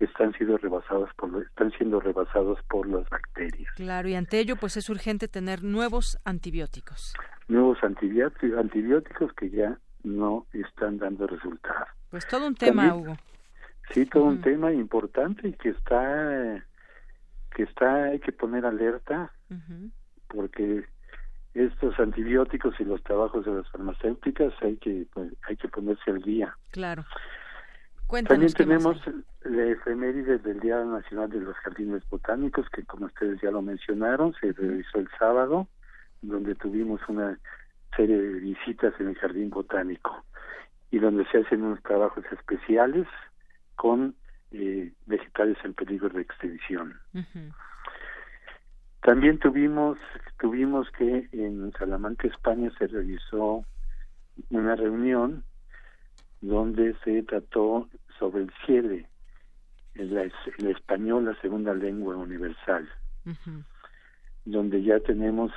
están 0.00 0.32
siendo 0.34 0.56
rebasados 0.58 1.10
por 1.16 1.42
están 1.42 1.70
siendo 1.72 2.00
rebasados 2.00 2.58
por 2.68 2.86
las 2.86 3.08
bacterias. 3.08 3.72
Claro, 3.74 4.08
y 4.08 4.14
ante 4.14 4.38
ello 4.38 4.56
pues 4.56 4.76
es 4.76 4.88
urgente 4.88 5.28
tener 5.28 5.62
nuevos 5.62 6.18
antibióticos. 6.24 7.14
Nuevos 7.48 7.78
antibióticos, 7.82 8.58
antibióticos 8.58 9.32
que 9.34 9.50
ya 9.50 9.78
no 10.04 10.46
están 10.52 10.98
dando 10.98 11.26
resultados. 11.26 11.88
Pues 12.10 12.26
todo 12.26 12.46
un 12.46 12.54
tema, 12.54 12.94
Hugo. 12.94 13.16
Sí, 13.90 14.06
todo 14.06 14.24
un 14.24 14.40
tema 14.40 14.72
importante 14.72 15.48
y 15.48 15.52
que 15.54 15.70
está 15.70 16.64
que 17.54 17.62
está 17.64 18.04
hay 18.04 18.20
que 18.20 18.32
poner 18.32 18.66
alerta 18.66 19.32
porque 20.28 20.84
estos 21.54 21.98
antibióticos 21.98 22.78
y 22.78 22.84
los 22.84 23.02
trabajos 23.02 23.44
de 23.44 23.52
las 23.52 23.68
farmacéuticas 23.70 24.52
hay 24.60 24.76
que 24.76 25.06
pues, 25.12 25.32
hay 25.48 25.56
que 25.56 25.68
ponerse 25.68 26.10
al 26.10 26.22
día. 26.22 26.56
Claro. 26.70 27.04
También 28.08 28.52
tenemos 28.54 28.96
la 29.42 29.64
efeméride 29.64 30.38
del 30.38 30.60
Día 30.60 30.82
Nacional 30.82 31.28
de 31.28 31.40
los 31.40 31.54
Jardines 31.56 32.02
Botánicos, 32.08 32.66
que 32.70 32.82
como 32.84 33.06
ustedes 33.06 33.38
ya 33.42 33.50
lo 33.50 33.60
mencionaron, 33.60 34.34
se 34.40 34.52
realizó 34.52 34.98
el 34.98 35.08
sábado, 35.18 35.68
donde 36.22 36.54
tuvimos 36.54 37.00
una 37.08 37.38
serie 37.94 38.18
de 38.18 38.40
visitas 38.40 38.94
en 38.98 39.08
el 39.08 39.14
Jardín 39.16 39.50
Botánico 39.50 40.24
y 40.90 40.98
donde 40.98 41.26
se 41.26 41.38
hacen 41.38 41.62
unos 41.62 41.82
trabajos 41.82 42.24
especiales 42.32 43.06
con 43.76 44.14
eh, 44.52 44.90
vegetales 45.06 45.58
en 45.62 45.74
peligro 45.74 46.08
de 46.08 46.22
extinción. 46.22 46.98
También 49.02 49.38
tuvimos 49.38 49.98
tuvimos 50.38 50.90
que 50.92 51.28
en 51.32 51.72
Salamanca, 51.78 52.26
España, 52.26 52.70
se 52.78 52.86
realizó 52.86 53.64
una 54.50 54.76
reunión 54.76 55.44
donde 56.40 56.94
se 57.04 57.22
trató 57.22 57.88
sobre 58.18 58.42
el 58.42 58.52
cierre, 58.64 59.06
el, 59.94 60.16
el 60.16 60.66
español, 60.66 61.24
la 61.24 61.40
segunda 61.40 61.74
lengua 61.74 62.16
universal, 62.16 62.88
donde 64.44 64.82
ya 64.82 65.00
tenemos 65.00 65.52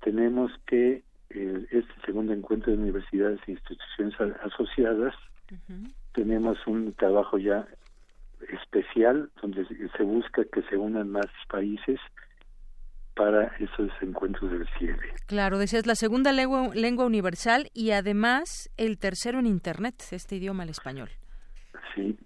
tenemos 0.00 0.52
que 0.66 1.02
este 1.30 1.92
segundo 2.04 2.32
encuentro 2.32 2.72
de 2.72 2.78
universidades 2.78 3.40
e 3.46 3.52
instituciones 3.52 4.14
asociadas, 4.42 5.14
tenemos 6.12 6.64
un 6.66 6.92
trabajo 6.94 7.38
ya 7.38 7.66
especial 8.48 9.30
donde 9.42 9.66
se 9.66 10.02
busca 10.02 10.44
que 10.44 10.62
se 10.62 10.76
unan 10.76 11.10
más 11.10 11.26
países 11.48 11.98
para 13.16 13.46
esos 13.58 13.90
encuentros 14.02 14.50
del 14.50 14.68
cierre. 14.78 15.14
Claro, 15.26 15.58
decías 15.58 15.86
la 15.86 15.94
segunda 15.94 16.32
lengua, 16.32 16.70
lengua 16.74 17.06
universal 17.06 17.70
y 17.72 17.90
además 17.90 18.70
el 18.76 18.98
tercero 18.98 19.38
en 19.38 19.46
Internet, 19.46 19.94
este 20.12 20.36
idioma, 20.36 20.62
el 20.62 20.68
español. 20.68 21.08
Sí, 21.94 22.16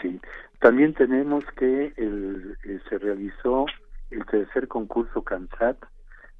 sí. 0.00 0.20
También 0.60 0.94
tenemos 0.94 1.44
que 1.56 1.92
el, 1.96 2.56
eh, 2.64 2.80
se 2.88 2.98
realizó 2.98 3.66
el 4.10 4.24
tercer 4.26 4.68
concurso 4.68 5.22
CANSAT, 5.22 5.76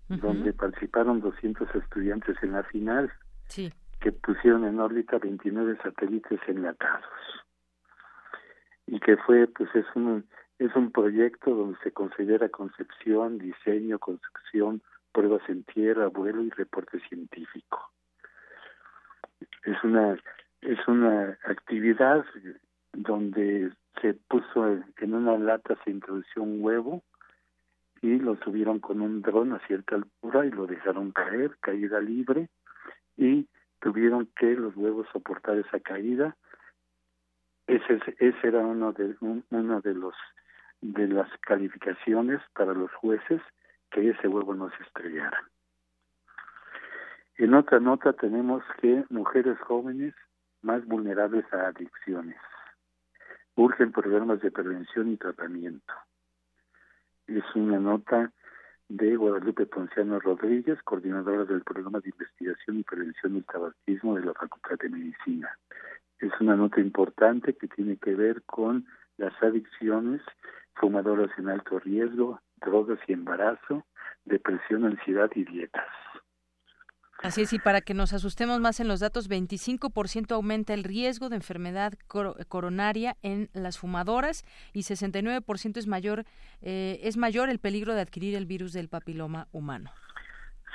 donde 0.09 0.53
participaron 0.53 1.21
200 1.21 1.69
estudiantes 1.75 2.37
en 2.41 2.53
la 2.53 2.63
final, 2.63 3.13
sí. 3.49 3.73
que 4.01 4.13
pusieron 4.13 4.65
en 4.65 4.79
órbita 4.79 5.19
29 5.19 5.77
satélites 5.83 6.39
enlatados. 6.47 7.05
Y 8.87 9.01
que 9.01 9.17
fue, 9.17 9.49
pues 9.49 9.69
es 9.75 9.85
un, 9.97 10.25
es 10.59 10.75
un 10.75 10.91
proyecto 10.91 11.55
donde 11.55 11.79
se 11.83 11.93
considera 11.93 12.49
concepción, 12.49 13.39
diseño, 13.39 13.99
construcción, 13.99 14.83
pruebas 15.13 15.43
en 15.49 15.65
tierra, 15.65 16.09
vuelo 16.09 16.43
y 16.43 16.51
reporte 16.51 17.01
científico. 17.09 17.91
Es 19.65 19.83
una, 19.85 20.19
es 20.63 20.79
una 20.89 21.39
actividad 21.45 22.25
donde 22.93 23.73
se 24.01 24.15
puso 24.15 24.67
en 24.99 25.15
una 25.15 25.37
lata, 25.37 25.77
se 25.85 25.91
introdució 25.91 26.43
un 26.43 26.63
huevo, 26.63 27.03
y 28.03 28.19
lo 28.19 28.37
subieron 28.37 28.79
con 28.79 29.01
un 29.01 29.23
dron 29.23 29.53
a 29.53 29.59
cierta 29.67 29.97
altura 29.97 30.47
y 30.47 30.51
lo 30.51 30.67
dejaron 30.67 31.13
caer, 31.13 31.57
caída 31.61 32.01
libre, 32.01 32.49
y 33.17 33.49
tuvieron 33.81 34.29
que 34.39 34.55
los 34.55 34.77
huevos 34.77 35.07
soportar 35.13 35.57
esa 35.59 35.81
caída. 35.81 36.37
Ese, 37.67 38.01
ese 38.19 38.47
era 38.47 38.61
uno 38.61 38.93
de, 38.93 39.17
uno 39.21 39.81
de 39.81 39.95
los 39.95 40.15
de 40.81 41.09
las 41.09 41.29
calificaciones 41.41 42.41
para 42.55 42.75
los 42.75 42.93
jueces 42.95 43.41
que 43.91 44.11
ese 44.11 44.29
huevo 44.29 44.55
no 44.55 44.71
se 44.71 44.83
estrellara. 44.83 45.43
En 47.39 47.55
otra 47.55 47.81
nota 47.81 48.13
tenemos 48.13 48.63
que 48.81 49.05
mujeres 49.11 49.59
jóvenes 49.61 50.15
más 50.63 50.85
vulnerables 50.87 51.45
a 51.53 51.69
adicciones. 51.69 52.39
Urgen 53.55 53.93
programas 53.93 54.41
de 54.41 54.51
prevención 54.51 55.13
y 55.13 55.17
tratamiento 55.17 55.95
es 57.27 57.45
una 57.55 57.79
nota 57.79 58.33
de 58.89 59.17
Guadalupe 59.17 59.67
Ponciano 59.67 60.21
Rodríguez, 60.21 60.81
coordinadora 60.85 61.45
del 61.45 61.63
programa 61.63 61.99
de 62.01 62.11
investigación 62.11 62.79
y 62.79 62.85
prevención 62.85 63.35
del 63.35 63.45
tabaquismo 63.45 64.15
de 64.15 64.27
la 64.27 64.35
Facultad 64.35 64.79
de 64.79 64.89
Medicina. 64.89 65.59
Es 66.21 66.31
una 66.41 66.55
nota 66.55 66.81
importante 66.81 67.55
que 67.55 67.67
tiene 67.67 67.97
que 67.97 68.15
ver 68.15 68.43
con 68.43 68.87
las 69.17 69.35
adicciones, 69.43 70.23
fumadoras 70.81 71.31
en 71.39 71.49
alto 71.49 71.79
riesgo, 71.79 72.41
drogas 72.61 72.99
y 73.07 73.13
embarazo, 73.13 73.85
depresión, 74.25 74.85
ansiedad 74.85 75.31
y 75.35 75.45
dietas. 75.45 75.87
Así 77.23 77.43
es, 77.43 77.53
y 77.53 77.59
para 77.59 77.81
que 77.81 77.95
nos 77.95 78.13
asustemos 78.13 78.61
más 78.61 78.79
en 78.79 78.89
los 78.89 79.01
datos, 79.01 79.31
25% 79.31 80.33
aumenta 80.33 80.75
el 80.75 80.85
riesgo 80.85 81.29
de 81.29 81.37
enfermedad 81.37 81.95
coronaria 82.49 83.17
en 83.23 83.49
las 83.55 83.79
fumadoras 83.79 84.45
y 84.75 84.81
69% 84.81 85.79
es 85.79 85.87
mayor, 85.87 86.25
eh, 86.61 87.01
es 87.03 87.17
mayor 87.17 87.49
el 87.49 87.59
peligro 87.59 87.95
de 87.95 88.03
adquirir 88.03 88.35
el 88.35 88.45
virus 88.45 88.73
del 88.73 88.89
papiloma 88.89 89.49
humano. 89.53 89.91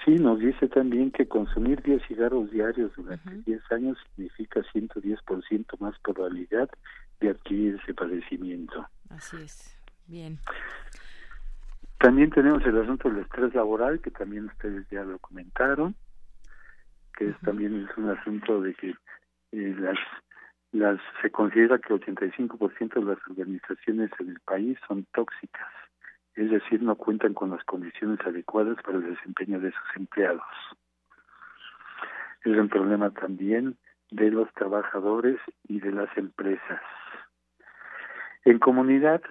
Sí, 0.03 0.15
nos 0.15 0.39
dice 0.39 0.67
también 0.67 1.11
que 1.11 1.27
consumir 1.27 1.83
10 1.83 2.01
cigarros 2.07 2.49
diarios 2.49 2.91
durante 2.95 3.29
10 3.45 3.61
años 3.71 3.97
significa 4.15 4.61
110% 4.73 5.79
más 5.79 5.93
probabilidad 5.99 6.69
de 7.19 7.29
adquirir 7.29 7.79
ese 7.81 7.93
padecimiento. 7.93 8.87
Así 9.09 9.37
es, 9.37 9.79
bien. 10.07 10.39
También 11.99 12.29
tenemos 12.31 12.65
el 12.65 12.81
asunto 12.81 13.09
del 13.09 13.19
estrés 13.19 13.53
laboral, 13.53 14.01
que 14.01 14.11
también 14.11 14.45
ustedes 14.45 14.87
ya 14.89 15.03
lo 15.03 15.19
comentaron 15.19 15.95
que 17.21 17.33
también 17.45 17.87
es 17.87 17.97
un 17.97 18.09
asunto 18.09 18.61
de 18.61 18.73
que 18.73 18.89
eh, 19.51 19.75
las 19.77 19.97
las 20.71 20.99
se 21.21 21.29
considera 21.29 21.79
que 21.79 21.93
85% 21.93 22.93
de 22.93 23.03
las 23.03 23.17
organizaciones 23.29 24.09
en 24.19 24.29
el 24.29 24.39
país 24.39 24.77
son 24.87 25.05
tóxicas, 25.13 25.67
es 26.35 26.49
decir, 26.49 26.81
no 26.81 26.95
cuentan 26.95 27.33
con 27.33 27.49
las 27.51 27.63
condiciones 27.65 28.19
adecuadas 28.21 28.77
para 28.81 28.97
el 28.97 29.13
desempeño 29.13 29.59
de 29.59 29.71
sus 29.71 29.97
empleados. 29.97 30.41
Es 32.45 32.57
un 32.57 32.69
problema 32.69 33.09
también 33.11 33.75
de 34.11 34.31
los 34.31 34.51
trabajadores 34.53 35.37
y 35.67 35.81
de 35.81 35.91
las 35.91 36.17
empresas. 36.17 36.81
En 38.45 38.59
comunidad, 38.59 39.21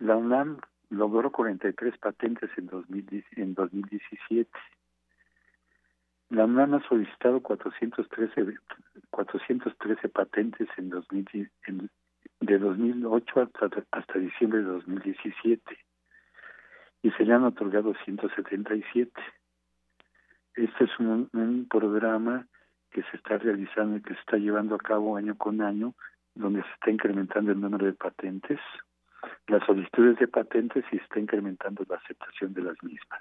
la 0.00 0.16
UNAM 0.16 0.58
logró 0.90 1.30
43 1.30 1.98
patentes 1.98 2.50
en, 2.56 2.66
2000, 2.66 3.24
en 3.36 3.54
2017 3.54 4.50
la 6.30 6.44
UNAM 6.44 6.74
ha 6.74 6.88
solicitado 6.88 7.40
413, 7.40 8.58
413 9.10 10.08
patentes 10.10 10.68
en, 10.76 10.90
2000, 10.90 11.50
en 11.66 11.90
de 12.40 12.58
2008 12.58 13.40
hasta, 13.40 13.84
hasta 13.90 14.18
diciembre 14.18 14.60
de 14.60 14.66
2017 14.66 15.62
y 17.02 17.10
se 17.12 17.24
le 17.24 17.32
han 17.32 17.44
otorgado 17.44 17.94
177. 18.04 19.10
Este 20.54 20.84
es 20.84 20.90
un, 20.98 21.30
un 21.32 21.66
programa 21.68 22.46
que 22.90 23.02
se 23.04 23.16
está 23.16 23.38
realizando 23.38 23.96
y 23.96 24.02
que 24.02 24.14
se 24.14 24.20
está 24.20 24.36
llevando 24.36 24.74
a 24.74 24.78
cabo 24.78 25.16
año 25.16 25.36
con 25.36 25.62
año, 25.62 25.94
donde 26.38 26.62
se 26.62 26.70
está 26.70 26.90
incrementando 26.90 27.52
el 27.52 27.60
número 27.60 27.86
de 27.86 27.92
patentes, 27.92 28.58
las 29.48 29.64
solicitudes 29.66 30.18
de 30.18 30.28
patentes 30.28 30.84
y 30.92 30.96
se 30.96 31.02
está 31.02 31.18
incrementando 31.18 31.84
la 31.88 31.96
aceptación 31.96 32.54
de 32.54 32.62
las 32.62 32.82
mismas. 32.82 33.20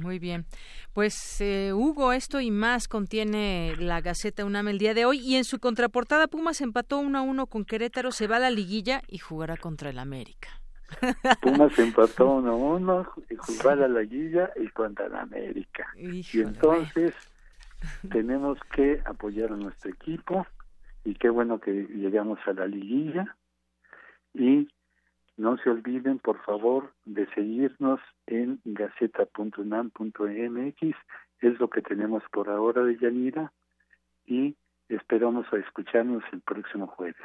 Muy 0.00 0.18
bien. 0.18 0.46
Pues 0.94 1.40
eh, 1.40 1.72
Hugo, 1.74 2.12
esto 2.12 2.40
y 2.40 2.50
más 2.50 2.88
contiene 2.88 3.74
la 3.78 4.00
Gaceta 4.00 4.44
UNAM 4.44 4.68
el 4.68 4.78
día 4.78 4.94
de 4.94 5.04
hoy 5.04 5.18
y 5.18 5.36
en 5.36 5.44
su 5.44 5.58
contraportada 5.58 6.28
Pumas 6.28 6.62
empató 6.62 6.98
1 6.98 7.18
a 7.18 7.22
1 7.22 7.46
con 7.46 7.64
Querétaro, 7.64 8.10
se 8.10 8.26
va 8.26 8.36
a 8.36 8.40
la 8.40 8.50
liguilla 8.50 9.02
y 9.08 9.18
jugará 9.18 9.56
contra 9.58 9.90
el 9.90 9.98
América. 9.98 10.48
Pumas 11.42 11.78
empató 11.78 12.30
1 12.30 12.50
a 12.50 12.54
1 12.54 13.12
y 13.30 13.36
jugará 13.36 13.88
la 13.88 14.00
liguilla 14.00 14.50
y 14.56 14.68
contra 14.68 15.06
el 15.06 15.16
América. 15.16 15.86
y 15.96 16.24
entonces 16.40 17.14
tenemos 18.10 18.58
que 18.74 19.02
apoyar 19.04 19.52
a 19.52 19.56
nuestro 19.56 19.90
equipo 19.90 20.46
y 21.04 21.14
qué 21.14 21.30
bueno 21.30 21.60
que 21.60 21.72
llegamos 21.72 22.38
a 22.46 22.52
la 22.52 22.66
liguilla 22.66 23.36
y 24.34 24.68
no 25.36 25.56
se 25.58 25.70
olviden, 25.70 26.18
por 26.18 26.42
favor, 26.44 26.92
de 27.04 27.26
seguirnos 27.34 28.00
en 28.26 28.60
gaceta.unam.mx. 28.64 30.96
Es 31.40 31.58
lo 31.58 31.70
que 31.70 31.82
tenemos 31.82 32.22
por 32.30 32.48
ahora 32.48 32.84
de 32.84 32.96
Yanira 32.98 33.52
y 34.26 34.56
esperamos 34.88 35.46
a 35.52 35.56
escucharnos 35.56 36.22
el 36.32 36.40
próximo 36.42 36.86
jueves. 36.86 37.16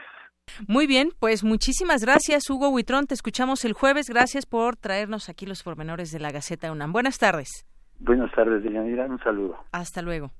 Muy 0.68 0.88
bien, 0.88 1.10
pues 1.20 1.44
muchísimas 1.44 2.02
gracias, 2.02 2.50
Hugo 2.50 2.70
Huitrón. 2.70 3.06
Te 3.06 3.14
escuchamos 3.14 3.66
el 3.66 3.74
jueves. 3.74 4.10
Gracias 4.10 4.46
por 4.46 4.78
traernos 4.78 5.30
aquí 5.30 5.46
los 5.46 5.62
pormenores 5.62 6.12
de 6.12 6.20
la 6.20 6.32
Gaceta 6.32 6.72
UNAM. 6.72 6.94
Buenas 6.94 7.20
tardes. 7.20 7.68
Buenas 8.00 8.32
tardes, 8.32 8.64
Yanira. 8.64 9.06
Un 9.06 9.20
saludo. 9.20 9.58
Hasta 9.72 10.02
luego. 10.02 10.32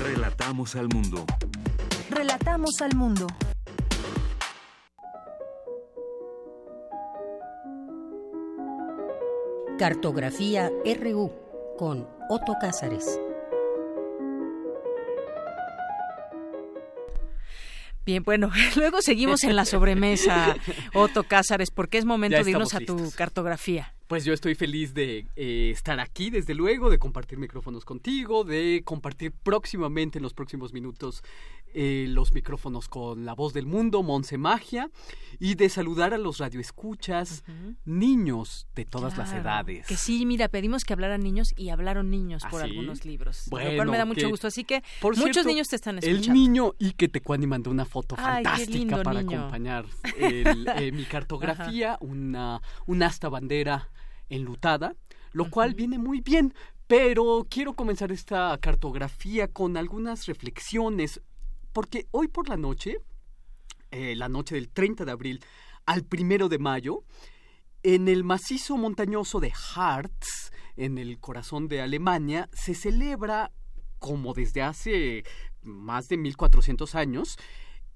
Relatamos 0.00 0.76
al 0.76 0.88
mundo. 0.88 1.24
Relatamos 2.10 2.80
al 2.80 2.94
mundo. 2.96 3.26
Cartografía 9.78 10.70
RU 11.00 11.32
con 11.78 12.06
Otto 12.28 12.54
Cázares. 12.60 13.18
Bien, 18.04 18.22
bueno, 18.24 18.50
luego 18.76 19.00
seguimos 19.00 19.44
en 19.44 19.56
la 19.56 19.64
sobremesa, 19.64 20.56
Otto 20.94 21.24
Cázares, 21.24 21.70
porque 21.70 21.98
es 21.98 22.04
momento 22.04 22.42
de 22.42 22.50
irnos 22.50 22.74
a 22.74 22.80
tu 22.80 23.10
cartografía. 23.12 23.91
Pues 24.12 24.26
yo 24.26 24.34
estoy 24.34 24.54
feliz 24.54 24.92
de 24.92 25.26
eh, 25.36 25.70
estar 25.70 25.98
aquí, 25.98 26.28
desde 26.28 26.54
luego, 26.54 26.90
de 26.90 26.98
compartir 26.98 27.38
micrófonos 27.38 27.86
contigo, 27.86 28.44
de 28.44 28.82
compartir 28.84 29.32
próximamente, 29.32 30.18
en 30.18 30.22
los 30.22 30.34
próximos 30.34 30.74
minutos, 30.74 31.24
eh, 31.72 32.04
los 32.10 32.34
micrófonos 32.34 32.90
con 32.90 33.24
la 33.24 33.32
voz 33.32 33.54
del 33.54 33.64
mundo, 33.64 34.02
Monse 34.02 34.36
Magia, 34.36 34.90
y 35.38 35.54
de 35.54 35.70
saludar 35.70 36.12
a 36.12 36.18
los 36.18 36.36
radioescuchas, 36.36 37.42
niños 37.86 38.66
de 38.74 38.84
todas 38.84 39.16
las 39.16 39.32
edades. 39.32 39.86
Que 39.86 39.96
sí, 39.96 40.26
mira, 40.26 40.48
pedimos 40.48 40.84
que 40.84 40.92
hablaran 40.92 41.22
niños 41.22 41.54
y 41.56 41.70
hablaron 41.70 42.10
niños 42.10 42.42
por 42.50 42.60
¿Ah, 42.60 42.64
algunos 42.64 43.06
libros. 43.06 43.44
Bueno, 43.48 43.70
lo 43.70 43.76
cual 43.76 43.88
me 43.92 43.96
da 43.96 44.04
mucho 44.04 44.28
gusto. 44.28 44.46
Así 44.46 44.64
que 44.64 44.82
muchos 45.16 45.46
niños 45.46 45.68
te 45.68 45.76
están 45.76 45.96
escuchando. 45.96 46.26
El 46.26 46.34
niño 46.34 46.74
Ike 46.80 47.08
Tecuani 47.08 47.46
mandó 47.46 47.70
una 47.70 47.86
foto 47.86 48.16
fantástica 48.16 49.02
para 49.02 49.20
acompañar 49.20 49.86
eh, 50.18 50.90
mi 50.92 51.06
cartografía, 51.06 51.96
una, 52.02 52.60
una 52.84 53.06
asta 53.06 53.30
bandera 53.30 53.88
enlutada, 54.28 54.96
lo 55.32 55.50
cual 55.50 55.74
viene 55.74 55.98
muy 55.98 56.20
bien 56.20 56.54
Pero 56.86 57.46
quiero 57.48 57.74
comenzar 57.74 58.12
esta 58.12 58.58
cartografía 58.58 59.48
con 59.48 59.76
algunas 59.76 60.26
reflexiones, 60.26 61.22
porque 61.72 62.06
hoy 62.10 62.28
por 62.28 62.48
la 62.48 62.56
noche, 62.56 62.98
eh, 63.90 64.14
la 64.14 64.28
noche 64.28 64.56
del 64.56 64.68
30 64.68 65.04
de 65.04 65.12
abril 65.12 65.44
al 65.86 66.04
primero 66.04 66.48
de 66.48 66.58
mayo, 66.58 67.04
en 67.82 68.08
el 68.08 68.24
macizo 68.24 68.76
montañoso 68.76 69.40
de 69.40 69.52
Harz, 69.74 70.52
en 70.76 70.98
el 70.98 71.18
corazón 71.18 71.66
de 71.66 71.80
Alemania, 71.80 72.48
se 72.52 72.74
celebra, 72.74 73.50
como 73.98 74.34
desde 74.34 74.62
hace 74.62 75.24
más 75.62 76.08
de 76.08 76.16
1400 76.16 76.94
años, 76.94 77.38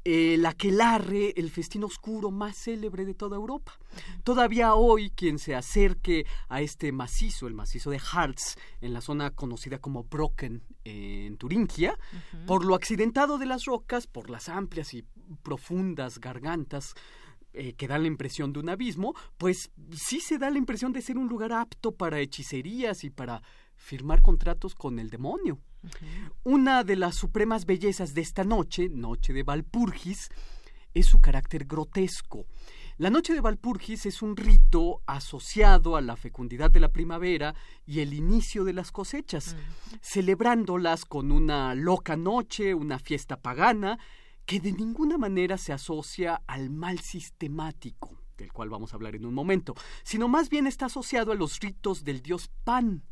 el 0.07 0.47
aquelarre, 0.47 1.35
el 1.37 1.51
festín 1.51 1.83
oscuro 1.83 2.31
más 2.31 2.57
célebre 2.57 3.05
de 3.05 3.15
toda 3.15 3.35
Europa. 3.35 3.77
Todavía 4.23 4.77
hoy 4.77 5.11
quien 5.11 5.41
se 5.41 5.57
acerque 5.57 6.27
a 6.49 6.61
este 6.61 6.93
macizo, 6.93 7.49
el 7.49 7.55
macizo 7.55 7.91
de 7.91 8.01
Harz, 8.13 8.57
en 8.81 8.93
la 8.93 9.01
zona 9.01 9.33
conocida 9.33 9.81
como 9.81 10.05
Brocken, 10.05 10.63
en 10.85 11.37
Turingia, 11.39 11.99
por 12.47 12.65
lo 12.65 12.77
accidentado 12.77 13.37
de 13.37 13.47
las 13.47 13.65
rocas, 13.65 14.07
por 14.07 14.31
las 14.31 14.49
amplias 14.49 14.95
y 14.95 15.05
profundas 15.43 16.21
gargantas 16.21 16.95
eh, 17.53 17.73
que 17.73 17.89
dan 17.89 18.03
la 18.03 18.09
impresión 18.09 18.53
de 18.53 18.61
un 18.61 18.69
abismo, 18.69 19.13
pues 19.39 19.73
sí 19.91 20.21
se 20.21 20.39
da 20.39 20.51
la 20.51 20.59
impresión 20.59 20.93
de 20.93 21.03
ser 21.03 21.19
un 21.19 21.27
lugar 21.27 21.53
apto 21.53 21.91
para 21.91 22.21
hechicerías 22.21 23.03
y 23.03 23.11
para 23.11 23.43
firmar 23.75 24.23
contratos 24.23 24.77
con 24.77 25.01
el 25.01 25.11
demonio. 25.11 25.59
Una 26.45 26.85
de 26.85 26.97
las 26.97 27.17
supremas 27.17 27.67
bellezas 27.67 28.15
de 28.15 28.21
esta 28.21 28.45
noche, 28.45 28.89
noche 28.89 29.33
de 29.33 29.43
Valpurgis, 29.43 30.31
es 30.95 31.07
su 31.07 31.21
carácter 31.21 31.67
grotesco. 31.67 32.47
La 32.97 33.11
noche 33.11 33.35
de 33.35 33.43
Valpurgis 33.43 34.07
es 34.07 34.23
un 34.23 34.37
rito 34.37 35.03
asociado 35.07 35.97
a 35.97 36.01
la 36.01 36.17
fecundidad 36.17 36.71
de 36.71 36.81
la 36.81 36.89
primavera 36.89 37.55
y 37.85 38.01
el 38.01 38.15
inicio 38.15 38.65
de 38.65 38.73
las 38.73 38.91
cosechas, 38.91 39.55
celebrándolas 40.01 41.05
con 41.05 41.31
una 41.31 41.75
loca 41.75 42.17
noche, 42.17 42.73
una 42.73 42.99
fiesta 42.99 43.37
pagana, 43.37 43.99
que 44.47 44.61
de 44.61 44.73
ninguna 44.73 45.19
manera 45.19 45.59
se 45.59 45.75
asocia 45.75 46.41
al 46.47 46.71
mal 46.71 47.01
sistemático, 47.01 48.19
del 48.39 48.53
cual 48.53 48.71
vamos 48.71 48.93
a 48.93 48.97
hablar 48.97 49.15
en 49.15 49.27
un 49.27 49.35
momento, 49.35 49.75
sino 50.03 50.29
más 50.29 50.49
bien 50.49 50.67
está 50.67 50.87
asociado 50.87 51.33
a 51.33 51.35
los 51.35 51.61
ritos 51.61 52.05
del 52.05 52.23
dios 52.23 52.49
Pan, 52.65 53.05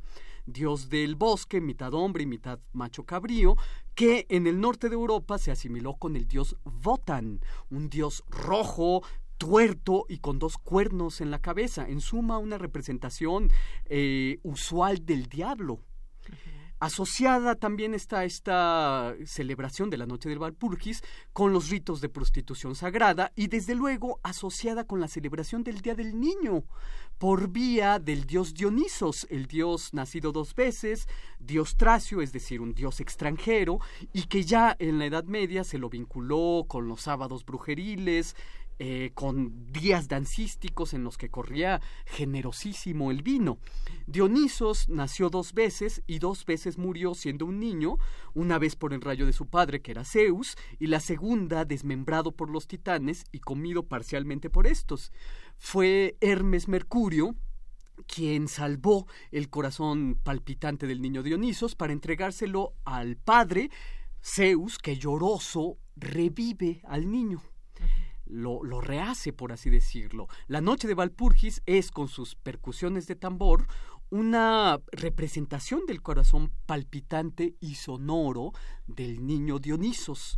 dios 0.47 0.89
del 0.89 1.17
bosque, 1.17 1.61
mitad 1.61 1.95
hombre 1.95 2.25
y 2.25 2.27
mitad 2.27 2.61
macho 2.73 3.05
cabrío, 3.05 3.57
que 3.95 4.27
en 4.29 4.47
el 4.47 4.61
norte 4.61 4.89
de 4.89 4.95
Europa 4.95 5.39
se 5.39 5.51
asimiló 5.51 5.95
con 5.95 6.17
el 6.17 6.27
dios 6.27 6.57
Votan, 6.65 7.41
un 7.71 7.89
dios 7.89 8.25
rojo, 8.29 9.03
tuerto 9.39 10.07
y 10.09 10.19
con 10.19 10.39
dos 10.39 10.59
cuernos 10.59 11.21
en 11.21 11.31
la 11.31 11.41
cabeza, 11.41 11.89
en 11.89 12.01
suma 12.01 12.39
una 12.39 12.59
representación 12.59 13.51
eh, 13.87 14.39
usual 14.43 15.05
del 15.05 15.27
diablo. 15.27 15.81
Asociada 16.81 17.55
también 17.55 17.95
está 17.95 18.25
esta 18.25 19.15
celebración 19.25 19.91
de 19.91 19.97
la 19.97 20.07
noche 20.07 20.29
del 20.29 20.39
Valpurgis 20.39 21.03
con 21.33 21.53
los 21.53 21.71
ritos 21.71 22.01
de 22.01 22.09
prostitución 22.09 22.75
sagrada 22.75 23.33
y 23.37 23.47
desde 23.47 23.75
luego 23.75 24.21
asociada 24.23 24.85
con 24.85 25.01
la 25.01 25.09
celebración 25.09 25.63
del 25.63 25.81
Día 25.81 25.95
del 25.95 26.21
Niño 26.21 26.65
por 27.19 27.49
vía 27.49 27.99
del 27.99 28.27
dios 28.27 28.55
Dionisos, 28.55 29.27
el 29.31 29.47
dios 29.47 29.95
nacido 29.95 30.33
dos 30.33 30.55
veces, 30.55 31.09
dios 31.39 31.77
tracio, 31.77 32.21
es 32.21 32.33
decir, 32.33 32.61
un 32.61 32.75
dios 32.75 33.01
extranjero, 33.01 33.79
y 34.13 34.25
que 34.25 34.43
ya 34.43 34.75
en 34.79 34.99
la 34.99 35.07
Edad 35.07 35.25
Media 35.25 35.65
se 35.65 35.79
lo 35.79 35.89
vinculó 35.89 36.65
con 36.69 36.89
los 36.89 37.03
sábados 37.03 37.45
brujeriles, 37.45 38.35
eh, 38.81 39.13
con 39.15 39.73
días 39.73 40.09
dancísticos 40.09 40.95
en 40.95 41.05
los 41.05 41.17
que 41.17 41.31
corría 41.31 41.81
generosísimo 42.07 43.13
el 43.13 43.23
vino. 43.23 43.59
Dionisos 44.09 44.89
nació 44.89 45.31
dos 45.31 45.53
veces 45.53 46.03
y 46.09 46.19
dos 46.19 46.45
veces 46.45 46.77
murió 46.77 47.15
siendo 47.15 47.47
un 47.47 47.61
niño, 47.61 47.99
una 48.35 48.59
vez 48.59 48.75
por 48.75 48.93
el 48.93 49.01
rayo 49.01 49.27
de 49.27 49.33
su 49.33 49.47
padre, 49.47 49.81
que 49.81 49.93
era 49.93 50.05
Zeus, 50.05 50.57
y 50.81 50.89
la 50.89 50.99
segunda 50.99 51.65
desmembrado 51.65 52.33
por 52.33 52.51
los 52.51 52.67
titanes 52.67 53.25
y 53.31 53.39
comido 53.39 53.85
parcialmente 53.87 54.51
por 54.51 54.67
estos. 54.67 55.13
Fue 55.57 56.17
Hermes 56.21 56.67
Mercurio, 56.67 57.37
quien 58.09 58.49
salvó 58.49 59.07
el 59.31 59.51
corazón 59.51 60.19
palpitante 60.21 60.89
del 60.89 61.01
niño 61.01 61.23
Dionisos 61.23 61.77
para 61.77 61.93
entregárselo 61.93 62.75
al 62.85 63.17
padre, 63.17 63.71
Zeus, 64.21 64.79
que 64.79 64.97
lloroso 64.97 65.79
revive 65.95 66.81
al 66.85 67.09
niño 67.09 67.41
lo, 68.27 68.65
lo 68.65 68.81
rehace, 68.81 69.33
por 69.33 69.53
así 69.53 69.71
decirlo. 69.71 70.29
La 70.47 70.61
noche 70.61 70.89
de 70.89 70.95
Valpurgis 70.95 71.63
es, 71.67 71.91
con 71.91 72.09
sus 72.09 72.35
percusiones 72.35 73.07
de 73.07 73.17
tambor, 73.17 73.67
una 74.11 74.81
representación 74.93 75.87
del 75.87 76.01
corazón 76.01 76.53
palpitante 76.67 77.57
y 77.59 77.75
sonoro 77.75 78.53
del 78.87 79.27
niño 79.27 79.59
Dionisos. 79.59 80.37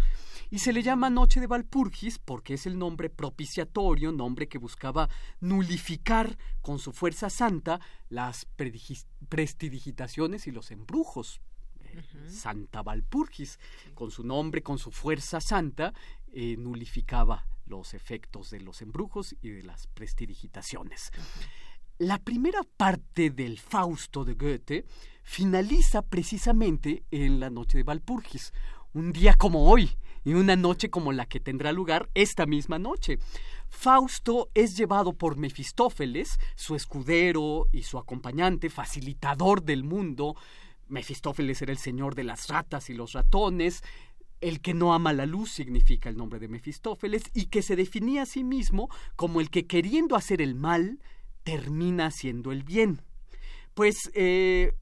Y 0.50 0.60
se 0.60 0.72
le 0.72 0.82
llama 0.82 1.10
Noche 1.10 1.40
de 1.40 1.46
Valpurgis 1.46 2.18
porque 2.18 2.54
es 2.54 2.66
el 2.66 2.78
nombre 2.78 3.10
propiciatorio, 3.10 4.12
nombre 4.12 4.48
que 4.48 4.56
buscaba 4.58 5.10
nulificar 5.40 6.38
con 6.62 6.78
su 6.78 6.92
fuerza 6.92 7.28
santa 7.28 7.80
las 8.08 8.46
prestidigitaciones 9.28 10.46
y 10.46 10.52
los 10.52 10.70
embrujos. 10.70 11.42
Santa 12.28 12.82
Valpurgis, 12.82 13.58
con 13.94 14.10
su 14.10 14.22
nombre, 14.24 14.62
con 14.62 14.78
su 14.78 14.90
fuerza 14.90 15.40
santa, 15.40 15.92
eh, 16.32 16.56
nulificaba 16.58 17.46
los 17.66 17.94
efectos 17.94 18.50
de 18.50 18.60
los 18.60 18.82
embrujos 18.82 19.36
y 19.42 19.50
de 19.50 19.62
las 19.62 19.86
prestidigitaciones. 19.88 21.10
La 21.98 22.18
primera 22.18 22.60
parte 22.76 23.30
del 23.30 23.58
Fausto 23.58 24.24
de 24.24 24.34
Goethe 24.34 24.84
finaliza 25.22 26.02
precisamente 26.02 27.04
en 27.10 27.40
la 27.40 27.50
noche 27.50 27.78
de 27.78 27.84
Valpurgis, 27.84 28.52
un 28.92 29.12
día 29.12 29.34
como 29.34 29.70
hoy 29.70 29.96
y 30.24 30.34
una 30.34 30.56
noche 30.56 30.90
como 30.90 31.12
la 31.12 31.26
que 31.26 31.40
tendrá 31.40 31.72
lugar 31.72 32.10
esta 32.14 32.46
misma 32.46 32.78
noche. 32.78 33.18
Fausto 33.68 34.50
es 34.54 34.76
llevado 34.76 35.12
por 35.12 35.36
Mefistófeles, 35.36 36.38
su 36.54 36.74
escudero 36.74 37.68
y 37.72 37.82
su 37.84 37.98
acompañante, 37.98 38.68
facilitador 38.68 39.62
del 39.62 39.84
mundo. 39.84 40.36
Mefistófeles 40.88 41.62
era 41.62 41.72
el 41.72 41.78
señor 41.78 42.14
de 42.14 42.24
las 42.24 42.48
ratas 42.48 42.90
y 42.90 42.94
los 42.94 43.12
ratones, 43.12 43.82
el 44.40 44.60
que 44.60 44.74
no 44.74 44.94
ama 44.94 45.12
la 45.12 45.26
luz 45.26 45.50
significa 45.50 46.08
el 46.08 46.16
nombre 46.16 46.38
de 46.38 46.48
Mefistófeles 46.48 47.24
y 47.34 47.46
que 47.46 47.62
se 47.62 47.76
definía 47.76 48.22
a 48.22 48.26
sí 48.26 48.44
mismo 48.44 48.88
como 49.16 49.40
el 49.40 49.50
que 49.50 49.66
queriendo 49.66 50.16
hacer 50.16 50.42
el 50.42 50.54
mal 50.54 51.00
termina 51.42 52.06
haciendo 52.06 52.52
el 52.52 52.62
bien. 52.62 53.00
Pues 53.74 54.10
eh, 54.14 54.74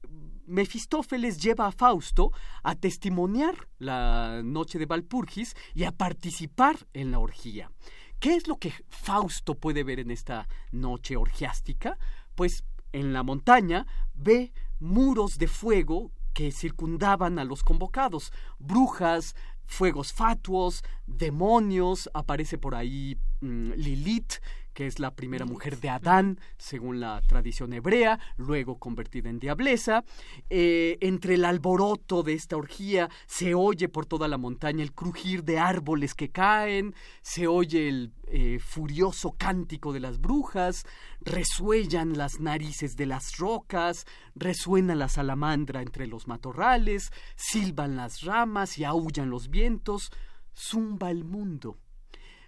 Mefistófeles 0.47 1.37
lleva 1.39 1.67
a 1.67 1.71
Fausto 1.71 2.31
a 2.63 2.75
testimoniar 2.75 3.67
la 3.79 4.41
noche 4.43 4.79
de 4.79 4.85
Valpurgis 4.85 5.55
y 5.73 5.83
a 5.83 5.91
participar 5.91 6.77
en 6.93 7.11
la 7.11 7.19
orgía. 7.19 7.71
¿Qué 8.19 8.35
es 8.35 8.47
lo 8.47 8.57
que 8.57 8.73
Fausto 8.89 9.55
puede 9.55 9.83
ver 9.83 9.99
en 9.99 10.11
esta 10.11 10.47
noche 10.71 11.17
orgiástica? 11.17 11.97
Pues 12.35 12.63
en 12.91 13.13
la 13.13 13.23
montaña 13.23 13.85
ve 14.13 14.53
muros 14.79 15.37
de 15.37 15.47
fuego 15.47 16.11
que 16.35 16.51
circundaban 16.51 17.39
a 17.39 17.45
los 17.45 17.63
convocados, 17.63 18.33
brujas, 18.59 19.35
fuegos 19.65 20.11
fatuos, 20.11 20.83
demonios, 21.07 22.09
aparece 22.13 22.57
por 22.57 22.75
ahí 22.75 23.17
mm, 23.39 23.71
Lilith, 23.71 24.33
que 24.75 24.85
es 24.85 24.99
la 24.99 25.15
primera 25.15 25.45
mujer 25.45 25.79
de 25.79 25.89
Adán, 25.89 26.39
según 26.57 26.99
la 26.99 27.21
tradición 27.21 27.73
hebrea, 27.73 28.19
luego 28.37 28.77
convertida 28.77 29.29
en 29.29 29.39
diableza. 29.39 30.03
Eh, 30.49 30.97
entre 30.99 31.35
el 31.35 31.45
alboroto 31.45 32.21
de 32.21 32.33
esta 32.33 32.57
orgía 32.57 33.09
se 33.25 33.55
oye 33.55 33.87
por 33.87 34.05
toda 34.05 34.27
la 34.27 34.37
montaña 34.37 34.83
el 34.83 34.93
crujir 34.93 35.43
de 35.43 35.57
árboles 35.57 36.13
que 36.13 36.29
caen, 36.29 36.93
se 37.21 37.47
oye 37.47 37.87
el 37.87 38.11
eh, 38.27 38.59
furioso 38.59 39.31
cántico 39.37 39.93
de 39.93 40.01
las 40.01 40.19
brujas, 40.19 40.83
resuellan 41.21 42.17
las 42.17 42.41
narices 42.41 42.97
de 42.97 43.05
las 43.05 43.37
rocas, 43.37 44.05
resuena 44.35 44.93
la 44.93 45.07
salamandra 45.07 45.81
entre 45.81 46.05
los 46.05 46.27
matorrales, 46.27 47.11
silban 47.37 47.95
las 47.95 48.21
ramas 48.23 48.77
y 48.77 48.83
aullan 48.83 49.29
los 49.29 49.49
vientos, 49.49 50.11
zumba 50.53 51.11
el 51.11 51.23
mundo 51.23 51.77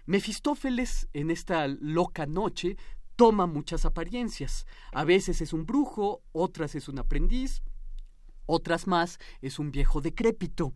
Mefistófeles, 0.08 1.06
en 1.12 1.30
esta 1.30 1.68
loca 1.68 2.24
noche, 2.24 2.78
toma 3.14 3.46
muchas 3.46 3.84
apariencias. 3.84 4.64
A 4.90 5.04
veces 5.04 5.42
es 5.42 5.52
un 5.52 5.66
brujo, 5.66 6.22
otras 6.32 6.74
es 6.74 6.88
un 6.88 6.98
aprendiz, 6.98 7.62
otras 8.46 8.86
más 8.86 9.18
es 9.42 9.58
un 9.58 9.70
viejo 9.70 10.00
decrépito. 10.00 10.72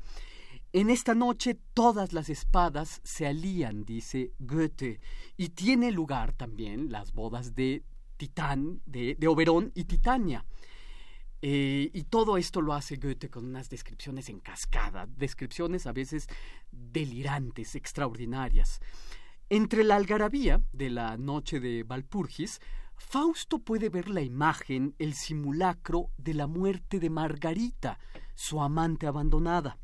En 0.74 0.90
esta 0.90 1.14
noche 1.14 1.59
todas 1.72 2.12
las 2.12 2.28
espadas 2.28 3.00
se 3.04 3.26
alían, 3.26 3.86
dice 3.86 4.34
Goethe, 4.38 5.00
y 5.38 5.48
tiene 5.48 5.92
lugar 5.92 6.34
también 6.34 6.92
las 6.92 7.14
bodas 7.14 7.54
de 7.54 7.84
Titán, 8.18 8.82
de, 8.84 9.16
Oberón 9.28 9.72
y 9.74 9.84
Titania. 9.84 10.44
Eh, 11.40 11.90
y 11.90 12.02
todo 12.04 12.36
esto 12.36 12.60
lo 12.60 12.74
hace 12.74 12.96
Goethe 12.96 13.30
con 13.30 13.46
unas 13.46 13.70
descripciones 13.70 14.28
en 14.28 14.40
cascada, 14.40 15.06
descripciones 15.06 15.86
a 15.86 15.92
veces 15.92 16.26
delirantes, 16.70 17.74
extraordinarias. 17.76 18.78
Entre 19.54 19.84
la 19.84 19.96
algarabía 19.96 20.62
de 20.72 20.88
la 20.88 21.18
noche 21.18 21.60
de 21.60 21.82
Valpurgis, 21.82 22.58
Fausto 22.96 23.58
puede 23.58 23.90
ver 23.90 24.08
la 24.08 24.22
imagen, 24.22 24.94
el 24.98 25.12
simulacro 25.12 26.08
de 26.16 26.32
la 26.32 26.46
muerte 26.46 26.98
de 26.98 27.10
Margarita, 27.10 27.98
su 28.34 28.62
amante 28.62 29.06
abandonada. 29.06 29.76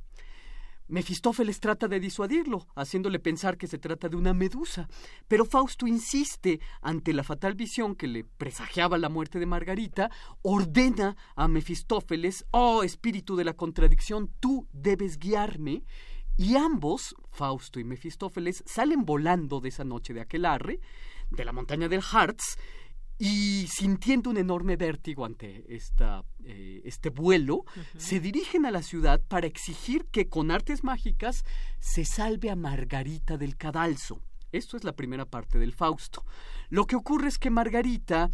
Mefistófeles 0.86 1.60
trata 1.60 1.86
de 1.86 2.00
disuadirlo, 2.00 2.66
haciéndole 2.76 3.18
pensar 3.18 3.58
que 3.58 3.66
se 3.66 3.76
trata 3.76 4.08
de 4.08 4.16
una 4.16 4.32
medusa, 4.32 4.88
pero 5.28 5.44
Fausto 5.44 5.86
insiste 5.86 6.60
ante 6.80 7.12
la 7.12 7.22
fatal 7.22 7.54
visión 7.54 7.94
que 7.94 8.06
le 8.06 8.24
presagiaba 8.24 8.96
la 8.96 9.10
muerte 9.10 9.38
de 9.38 9.44
Margarita, 9.44 10.10
ordena 10.40 11.14
a 11.36 11.46
Mefistófeles, 11.46 12.46
oh 12.52 12.84
espíritu 12.84 13.36
de 13.36 13.44
la 13.44 13.52
contradicción, 13.52 14.30
tú 14.40 14.66
debes 14.72 15.18
guiarme, 15.18 15.82
y 16.38 16.56
ambos, 16.56 17.16
Fausto 17.32 17.80
y 17.80 17.84
Mefistófeles, 17.84 18.62
salen 18.64 19.04
volando 19.04 19.60
de 19.60 19.68
esa 19.70 19.84
noche 19.84 20.14
de 20.14 20.20
aquelarre, 20.20 20.80
de 21.30 21.44
la 21.44 21.52
montaña 21.52 21.88
del 21.88 22.02
Hartz, 22.12 22.56
y 23.18 23.66
sintiendo 23.68 24.30
un 24.30 24.36
enorme 24.36 24.76
vértigo 24.76 25.24
ante 25.24 25.64
esta, 25.74 26.24
eh, 26.44 26.80
este 26.84 27.10
vuelo, 27.10 27.64
se 27.96 28.20
dirigen 28.20 28.64
a 28.64 28.70
la 28.70 28.82
ciudad 28.82 29.20
para 29.26 29.48
exigir 29.48 30.06
que 30.06 30.28
con 30.28 30.52
artes 30.52 30.84
mágicas 30.84 31.44
se 31.80 32.04
salve 32.04 32.50
a 32.50 32.56
Margarita 32.56 33.36
del 33.36 33.56
cadalso. 33.56 34.22
Esto 34.52 34.76
es 34.76 34.84
la 34.84 34.94
primera 34.94 35.24
parte 35.26 35.58
del 35.58 35.72
Fausto. 35.72 36.24
Lo 36.70 36.86
que 36.86 36.94
ocurre 36.94 37.26
es 37.26 37.38
que 37.38 37.50
Margarita 37.50 38.30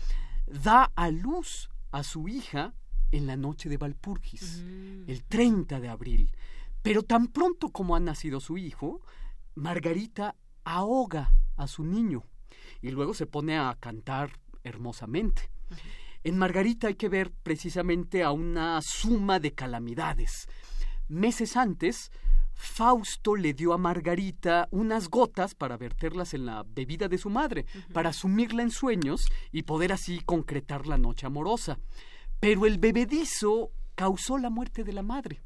da 0.46 0.92
a 0.94 1.10
luz 1.10 1.70
a 1.90 2.02
su 2.02 2.28
hija 2.28 2.74
en 3.12 3.26
la 3.26 3.36
noche 3.36 3.70
de 3.70 3.78
Valpurgis, 3.78 4.62
mm. 4.62 5.04
el 5.10 5.24
30 5.24 5.80
de 5.80 5.88
abril. 5.88 6.30
Pero 6.84 7.02
tan 7.02 7.28
pronto 7.28 7.70
como 7.70 7.96
ha 7.96 8.00
nacido 8.00 8.40
su 8.40 8.58
hijo, 8.58 9.00
Margarita 9.54 10.36
ahoga 10.64 11.32
a 11.56 11.66
su 11.66 11.82
niño 11.82 12.24
y 12.82 12.90
luego 12.90 13.14
se 13.14 13.24
pone 13.24 13.56
a 13.56 13.74
cantar 13.80 14.38
hermosamente. 14.64 15.48
En 16.24 16.36
Margarita 16.36 16.88
hay 16.88 16.96
que 16.96 17.08
ver 17.08 17.32
precisamente 17.42 18.22
a 18.22 18.32
una 18.32 18.82
suma 18.82 19.40
de 19.40 19.54
calamidades. 19.54 20.46
Meses 21.08 21.56
antes, 21.56 22.12
Fausto 22.52 23.34
le 23.34 23.54
dio 23.54 23.72
a 23.72 23.78
Margarita 23.78 24.68
unas 24.70 25.08
gotas 25.08 25.54
para 25.54 25.78
verterlas 25.78 26.34
en 26.34 26.44
la 26.44 26.64
bebida 26.68 27.08
de 27.08 27.16
su 27.16 27.30
madre, 27.30 27.64
para 27.94 28.12
sumirla 28.12 28.62
en 28.62 28.70
sueños 28.70 29.24
y 29.52 29.62
poder 29.62 29.90
así 29.90 30.20
concretar 30.20 30.86
la 30.86 30.98
noche 30.98 31.24
amorosa. 31.24 31.78
Pero 32.40 32.66
el 32.66 32.76
bebedizo 32.76 33.70
causó 33.94 34.36
la 34.36 34.50
muerte 34.50 34.84
de 34.84 34.92
la 34.92 35.02
madre 35.02 35.40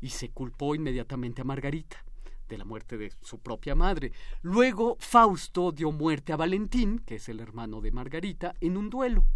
y 0.00 0.10
se 0.10 0.30
culpó 0.30 0.74
inmediatamente 0.74 1.42
a 1.42 1.44
Margarita 1.44 2.04
de 2.48 2.58
la 2.58 2.64
muerte 2.64 2.96
de 2.96 3.12
su 3.22 3.38
propia 3.38 3.74
madre. 3.74 4.12
Luego 4.42 4.96
Fausto 5.00 5.72
dio 5.72 5.90
muerte 5.92 6.32
a 6.32 6.36
Valentín, 6.36 7.00
que 7.00 7.16
es 7.16 7.28
el 7.28 7.40
hermano 7.40 7.80
de 7.80 7.92
Margarita, 7.92 8.54
en 8.60 8.76
un 8.76 8.90
duelo. 8.90 9.26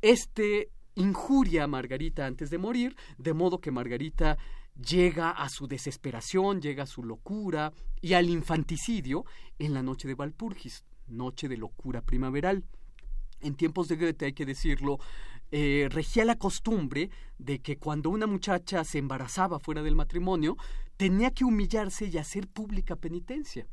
Este 0.00 0.70
injuria 0.94 1.64
a 1.64 1.66
Margarita 1.68 2.26
antes 2.26 2.50
de 2.50 2.58
morir, 2.58 2.96
de 3.18 3.34
modo 3.34 3.60
que 3.60 3.70
Margarita 3.70 4.38
llega 4.74 5.30
a 5.30 5.48
su 5.48 5.66
desesperación, 5.66 6.60
llega 6.60 6.84
a 6.84 6.86
su 6.86 7.02
locura 7.02 7.72
y 8.00 8.14
al 8.14 8.28
infanticidio 8.28 9.24
en 9.58 9.74
la 9.74 9.82
noche 9.82 10.08
de 10.08 10.14
Valpurgis, 10.14 10.84
noche 11.08 11.48
de 11.48 11.56
locura 11.56 12.02
primaveral. 12.02 12.64
En 13.40 13.56
tiempos 13.56 13.88
de 13.88 13.96
Goethe, 13.96 14.26
hay 14.26 14.32
que 14.32 14.46
decirlo, 14.46 14.98
eh, 15.50 15.88
regía 15.90 16.24
la 16.24 16.36
costumbre 16.36 17.10
de 17.38 17.60
que 17.60 17.78
cuando 17.78 18.10
una 18.10 18.26
muchacha 18.26 18.84
se 18.84 18.98
embarazaba 18.98 19.58
fuera 19.58 19.82
del 19.82 19.94
matrimonio, 19.96 20.56
tenía 20.96 21.30
que 21.30 21.44
humillarse 21.44 22.06
y 22.06 22.18
hacer 22.18 22.48
pública 22.48 22.96
penitencia. 22.96 23.66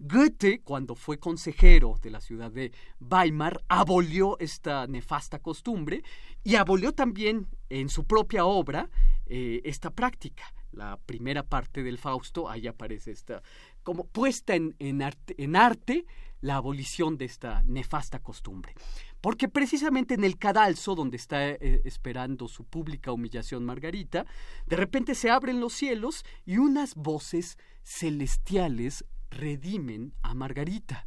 Goethe, 0.00 0.60
cuando 0.60 0.94
fue 0.94 1.18
consejero 1.18 1.98
de 2.00 2.10
la 2.10 2.20
ciudad 2.20 2.52
de 2.52 2.72
Weimar, 3.00 3.60
abolió 3.68 4.38
esta 4.38 4.86
nefasta 4.86 5.40
costumbre 5.40 6.04
y 6.44 6.54
abolió 6.54 6.92
también 6.92 7.48
en 7.68 7.88
su 7.88 8.04
propia 8.04 8.44
obra 8.44 8.90
eh, 9.26 9.60
esta 9.64 9.90
práctica. 9.90 10.54
La 10.70 10.98
primera 11.04 11.42
parte 11.42 11.82
del 11.82 11.98
Fausto, 11.98 12.48
ahí 12.48 12.68
aparece 12.68 13.10
esta, 13.10 13.42
como 13.82 14.04
puesta 14.04 14.54
en, 14.54 14.76
en 14.78 15.56
arte 15.56 16.06
la 16.40 16.56
abolición 16.56 17.16
de 17.18 17.24
esta 17.24 17.62
nefasta 17.64 18.20
costumbre. 18.20 18.74
Porque 19.20 19.48
precisamente 19.48 20.14
en 20.14 20.24
el 20.24 20.38
cadalso, 20.38 20.94
donde 20.94 21.16
está 21.16 21.48
eh, 21.48 21.82
esperando 21.84 22.48
su 22.48 22.64
pública 22.64 23.12
humillación 23.12 23.64
Margarita, 23.64 24.26
de 24.66 24.76
repente 24.76 25.14
se 25.14 25.30
abren 25.30 25.60
los 25.60 25.72
cielos 25.72 26.24
y 26.46 26.58
unas 26.58 26.94
voces 26.94 27.58
celestiales 27.82 29.04
redimen 29.30 30.14
a 30.22 30.34
Margarita. 30.34 31.06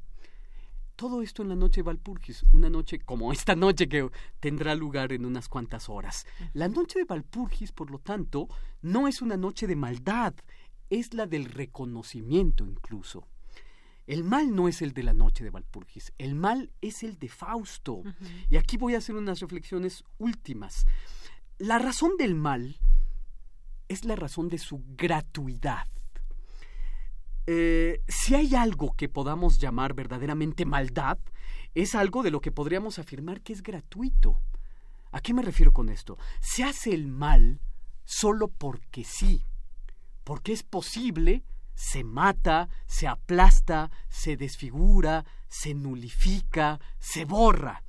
Todo 0.96 1.24
esto 1.24 1.42
en 1.42 1.50
la 1.50 1.56
noche 1.56 1.82
de 1.82 1.84
Valpurgis, 1.84 2.46
una 2.52 2.70
noche 2.70 3.00
como 3.00 3.32
esta 3.32 3.56
noche 3.56 3.90
que 3.90 4.08
tendrá 4.40 4.76
lugar 4.76 5.14
en 5.14 5.26
unas 5.26 5.50
cuantas 5.50 5.90
horas. 5.90 6.28
La 6.54 6.68
noche 6.68 7.00
de 7.00 7.06
Valpurgis, 7.06 7.72
por 7.72 7.90
lo 7.90 7.98
tanto, 7.98 8.48
no 8.82 9.08
es 9.08 9.22
una 9.22 9.36
noche 9.36 9.66
de 9.66 9.76
maldad, 9.76 10.36
es 10.92 11.14
la 11.14 11.26
del 11.26 11.46
reconocimiento 11.46 12.66
incluso. 12.66 13.28
El 14.08 14.24
mal 14.24 14.56
no 14.56 14.68
es 14.68 14.82
el 14.82 14.94
de 14.94 15.04
la 15.04 15.14
noche 15.14 15.44
de 15.44 15.52
Valpurgis, 15.52 16.12
el 16.18 16.36
mal 16.36 16.72
es 16.82 17.04
el 17.04 17.18
de 17.20 17.30
Fausto. 17.30 18.04
Y 18.50 18.58
aquí 18.58 18.78
voy 18.78 18.96
a 18.96 18.98
hacer 18.98 19.16
unas 19.16 19.40
reflexiones 19.40 20.04
últimas. 20.18 20.86
La 21.58 21.78
razón 21.78 22.12
del 22.18 22.36
mal 22.36 22.80
es 23.88 24.06
la 24.06 24.16
razón 24.16 24.50
de 24.50 24.58
su 24.58 24.84
gratuidad. 24.98 25.88
Eh, 27.48 28.02
si 28.08 28.36
hay 28.36 28.56
algo 28.56 28.96
que 28.96 29.10
podamos 29.10 29.60
llamar 29.60 29.94
verdaderamente 29.94 30.66
maldad, 30.66 31.18
es 31.76 31.96
algo 31.96 32.24
de 32.24 32.32
lo 32.32 32.42
que 32.42 32.52
podríamos 32.52 33.00
afirmar 33.00 33.42
que 33.42 33.54
es 33.54 33.64
gratuito. 33.64 34.42
¿A 35.12 35.22
qué 35.22 35.34
me 35.34 35.42
refiero 35.42 35.74
con 35.74 35.90
esto? 35.90 36.18
Se 36.40 36.64
hace 36.64 36.94
el 36.94 37.08
mal 37.08 37.62
solo 38.06 38.48
porque 38.48 39.04
sí, 39.04 39.46
porque 40.24 40.54
es 40.54 40.64
posible 40.64 41.44
se 41.82 42.04
mata, 42.04 42.70
se 42.86 43.08
aplasta, 43.08 43.90
se 44.08 44.38
desfigura, 44.38 45.26
se 45.48 45.74
nulifica, 45.74 46.80
se 47.00 47.26
borra. 47.26 47.84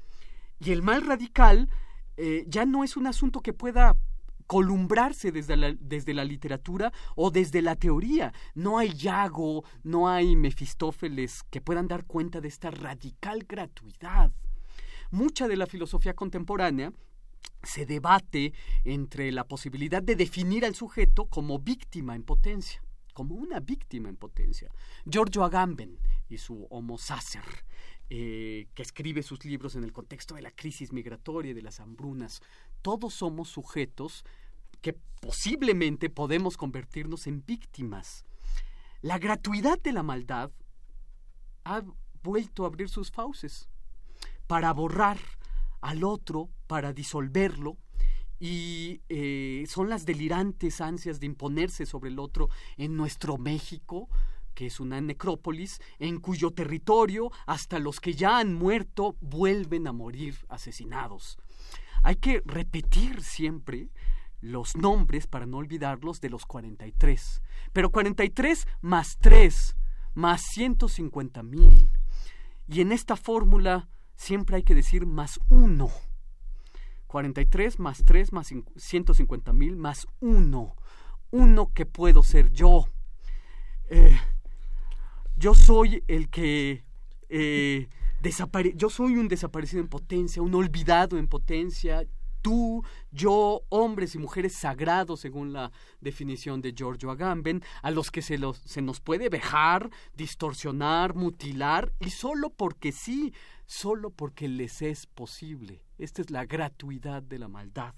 Y 0.58 0.72
el 0.72 0.80
mal 0.80 1.02
radical 1.02 1.68
eh, 2.16 2.44
ya 2.48 2.64
no 2.64 2.84
es 2.84 2.96
un 2.96 3.06
asunto 3.06 3.42
que 3.42 3.52
pueda 3.52 3.94
columbrarse 4.46 5.30
desde 5.30 5.58
la, 5.58 5.74
desde 5.78 6.14
la 6.14 6.24
literatura 6.24 6.90
o 7.16 7.30
desde 7.30 7.60
la 7.60 7.76
teoría. 7.76 8.32
No 8.54 8.78
hay 8.78 8.94
Yago, 8.94 9.62
no 9.82 10.08
hay 10.08 10.36
Mefistófeles 10.36 11.42
que 11.50 11.60
puedan 11.60 11.86
dar 11.86 12.06
cuenta 12.06 12.40
de 12.40 12.48
esta 12.48 12.70
radical 12.70 13.44
gratuidad. 13.46 14.32
Mucha 15.10 15.48
de 15.48 15.56
la 15.56 15.66
filosofía 15.66 16.14
contemporánea 16.14 16.94
se 17.62 17.84
debate 17.84 18.54
entre 18.84 19.30
la 19.32 19.44
posibilidad 19.44 20.02
de 20.02 20.16
definir 20.16 20.64
al 20.64 20.74
sujeto 20.74 21.26
como 21.26 21.58
víctima 21.58 22.14
en 22.14 22.22
potencia 22.22 22.82
como 23.12 23.34
una 23.34 23.60
víctima 23.60 24.08
en 24.08 24.16
potencia. 24.16 24.70
Giorgio 25.04 25.44
Agamben 25.44 25.98
y 26.28 26.38
su 26.38 26.66
Homo 26.70 26.98
Sacer, 26.98 27.44
eh, 28.10 28.68
que 28.74 28.82
escribe 28.82 29.22
sus 29.22 29.44
libros 29.44 29.74
en 29.76 29.84
el 29.84 29.92
contexto 29.92 30.34
de 30.34 30.42
la 30.42 30.50
crisis 30.50 30.92
migratoria 30.92 31.52
y 31.52 31.54
de 31.54 31.62
las 31.62 31.80
hambrunas. 31.80 32.42
Todos 32.82 33.14
somos 33.14 33.48
sujetos 33.48 34.24
que 34.80 34.94
posiblemente 35.20 36.10
podemos 36.10 36.56
convertirnos 36.56 37.26
en 37.26 37.44
víctimas. 37.46 38.24
La 39.00 39.18
gratuidad 39.18 39.80
de 39.80 39.92
la 39.92 40.02
maldad 40.02 40.50
ha 41.64 41.82
vuelto 42.22 42.64
a 42.64 42.66
abrir 42.66 42.88
sus 42.88 43.10
fauces 43.10 43.68
para 44.46 44.72
borrar 44.72 45.18
al 45.80 46.04
otro, 46.04 46.48
para 46.66 46.92
disolverlo, 46.92 47.76
y 48.42 49.02
eh, 49.08 49.66
son 49.68 49.88
las 49.88 50.04
delirantes 50.04 50.80
ansias 50.80 51.20
de 51.20 51.26
imponerse 51.26 51.86
sobre 51.86 52.10
el 52.10 52.18
otro 52.18 52.48
en 52.76 52.96
nuestro 52.96 53.38
México, 53.38 54.08
que 54.52 54.66
es 54.66 54.80
una 54.80 55.00
necrópolis, 55.00 55.80
en 56.00 56.18
cuyo 56.18 56.50
territorio 56.50 57.30
hasta 57.46 57.78
los 57.78 58.00
que 58.00 58.14
ya 58.14 58.38
han 58.38 58.52
muerto 58.52 59.16
vuelven 59.20 59.86
a 59.86 59.92
morir 59.92 60.34
asesinados. 60.48 61.38
Hay 62.02 62.16
que 62.16 62.42
repetir 62.44 63.22
siempre 63.22 63.90
los 64.40 64.76
nombres 64.76 65.28
para 65.28 65.46
no 65.46 65.58
olvidarlos 65.58 66.20
de 66.20 66.30
los 66.30 66.44
43. 66.44 67.42
Pero 67.72 67.92
43 67.92 68.66
más 68.80 69.18
3 69.20 69.76
más 70.14 70.42
150 70.52 71.44
mil. 71.44 71.88
Y 72.66 72.80
en 72.80 72.90
esta 72.90 73.14
fórmula 73.14 73.88
siempre 74.16 74.56
hay 74.56 74.64
que 74.64 74.74
decir 74.74 75.06
más 75.06 75.38
uno 75.48 75.92
43 77.12 77.78
más 77.78 78.04
3 78.06 78.32
más 78.32 78.54
150 78.74 79.52
mil 79.52 79.76
más 79.76 80.06
1. 80.20 80.76
Uno 81.30 81.72
que 81.74 81.84
puedo 81.84 82.22
ser 82.22 82.50
yo. 82.52 82.86
Eh, 83.90 84.18
yo 85.36 85.52
soy 85.52 86.02
el 86.08 86.30
que 86.30 86.86
eh, 87.28 87.88
yo 88.76 88.88
soy 88.88 89.16
un 89.16 89.28
desaparecido 89.28 89.82
en 89.82 89.88
potencia, 89.88 90.40
un 90.40 90.54
olvidado 90.54 91.18
en 91.18 91.28
potencia. 91.28 92.06
Tú, 92.42 92.84
yo, 93.10 93.62
hombres 93.70 94.14
y 94.14 94.18
mujeres 94.18 94.54
sagrados, 94.54 95.20
según 95.20 95.52
la 95.52 95.72
definición 96.00 96.60
de 96.60 96.74
Giorgio 96.76 97.10
Agamben, 97.10 97.62
a 97.82 97.90
los 97.90 98.10
que 98.10 98.20
se, 98.20 98.36
los, 98.36 98.58
se 98.58 98.82
nos 98.82 99.00
puede 99.00 99.28
vejar, 99.28 99.90
distorsionar, 100.14 101.14
mutilar, 101.14 101.92
y 102.00 102.10
solo 102.10 102.50
porque 102.50 102.92
sí, 102.92 103.32
solo 103.66 104.10
porque 104.10 104.48
les 104.48 104.82
es 104.82 105.06
posible. 105.06 105.82
Esta 105.98 106.20
es 106.20 106.30
la 106.30 106.44
gratuidad 106.44 107.22
de 107.22 107.38
la 107.38 107.48
maldad. 107.48 107.94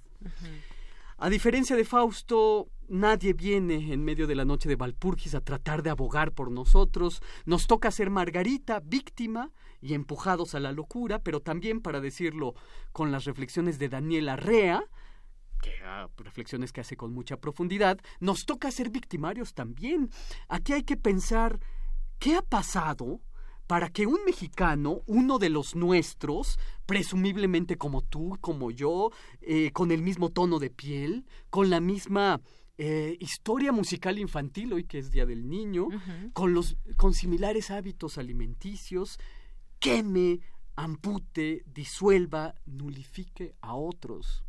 A 1.17 1.31
diferencia 1.31 1.77
de 1.77 1.85
Fausto, 1.85 2.69
nadie 2.89 3.35
viene 3.35 3.93
en 3.93 4.05
medio 4.05 4.27
de 4.27 4.35
la 4.35 4.45
noche 4.45 4.69
de 4.69 4.77
Valpurgis 4.77 5.35
a 5.35 5.41
tratar 5.41 5.83
de 5.83 5.91
abogar 5.91 6.33
por 6.33 6.51
nosotros. 6.51 7.23
Nos 7.45 7.67
toca 7.69 7.93
ser 7.93 8.11
Margarita, 8.11 8.81
víctima 8.81 9.53
y 9.81 9.95
empujados 9.95 10.55
a 10.55 10.61
la 10.61 10.73
locura, 10.73 11.21
pero 11.21 11.41
también, 11.41 11.81
para 11.81 12.01
decirlo 12.01 12.55
con 12.93 13.13
las 13.13 13.25
reflexiones 13.27 13.79
de 13.79 13.89
Daniel 13.89 14.29
Arrea, 14.29 14.85
que, 15.63 15.73
reflexiones 16.17 16.73
que 16.73 16.81
hace 16.81 16.97
con 16.97 17.13
mucha 17.13 17.37
profundidad, 17.37 17.99
nos 18.19 18.45
toca 18.45 18.71
ser 18.73 18.91
victimarios 18.91 19.55
también. 19.55 20.11
Aquí 20.49 20.73
hay 20.73 20.83
que 20.83 20.97
pensar, 20.97 21.61
¿qué 22.19 22.35
ha 22.35 22.43
pasado? 22.43 23.21
Para 23.67 23.89
que 23.89 24.07
un 24.07 24.25
mexicano, 24.25 25.03
uno 25.07 25.39
de 25.39 25.51
los 25.51 25.75
nuestros, 25.75 26.59
presumiblemente 26.87 27.77
como 27.77 28.03
tú, 28.03 28.37
como 28.41 28.71
yo, 28.71 29.11
eh, 29.41 29.71
con 29.73 29.91
el 29.91 30.03
mismo 30.03 30.31
tono 30.31 30.59
de 30.59 30.71
piel, 30.71 31.25
con 31.51 31.71
la 31.71 31.81
misma 31.81 32.41
eh, 32.77 33.17
historia 33.21 33.73
musical 33.73 34.19
infantil, 34.19 34.73
hoy 34.73 34.85
que 34.85 34.99
es 34.99 35.11
Día 35.11 35.27
del 35.27 35.49
Niño, 35.49 35.89
con, 36.33 36.53
los, 36.53 36.77
con 36.97 37.15
similares 37.15 37.71
hábitos 37.71 38.19
alimenticios, 38.19 39.19
queme, 39.79 40.41
ampute, 40.77 41.65
disuelva, 41.67 42.55
nulifique 42.67 43.55
a 43.61 43.75
otros. 43.75 44.45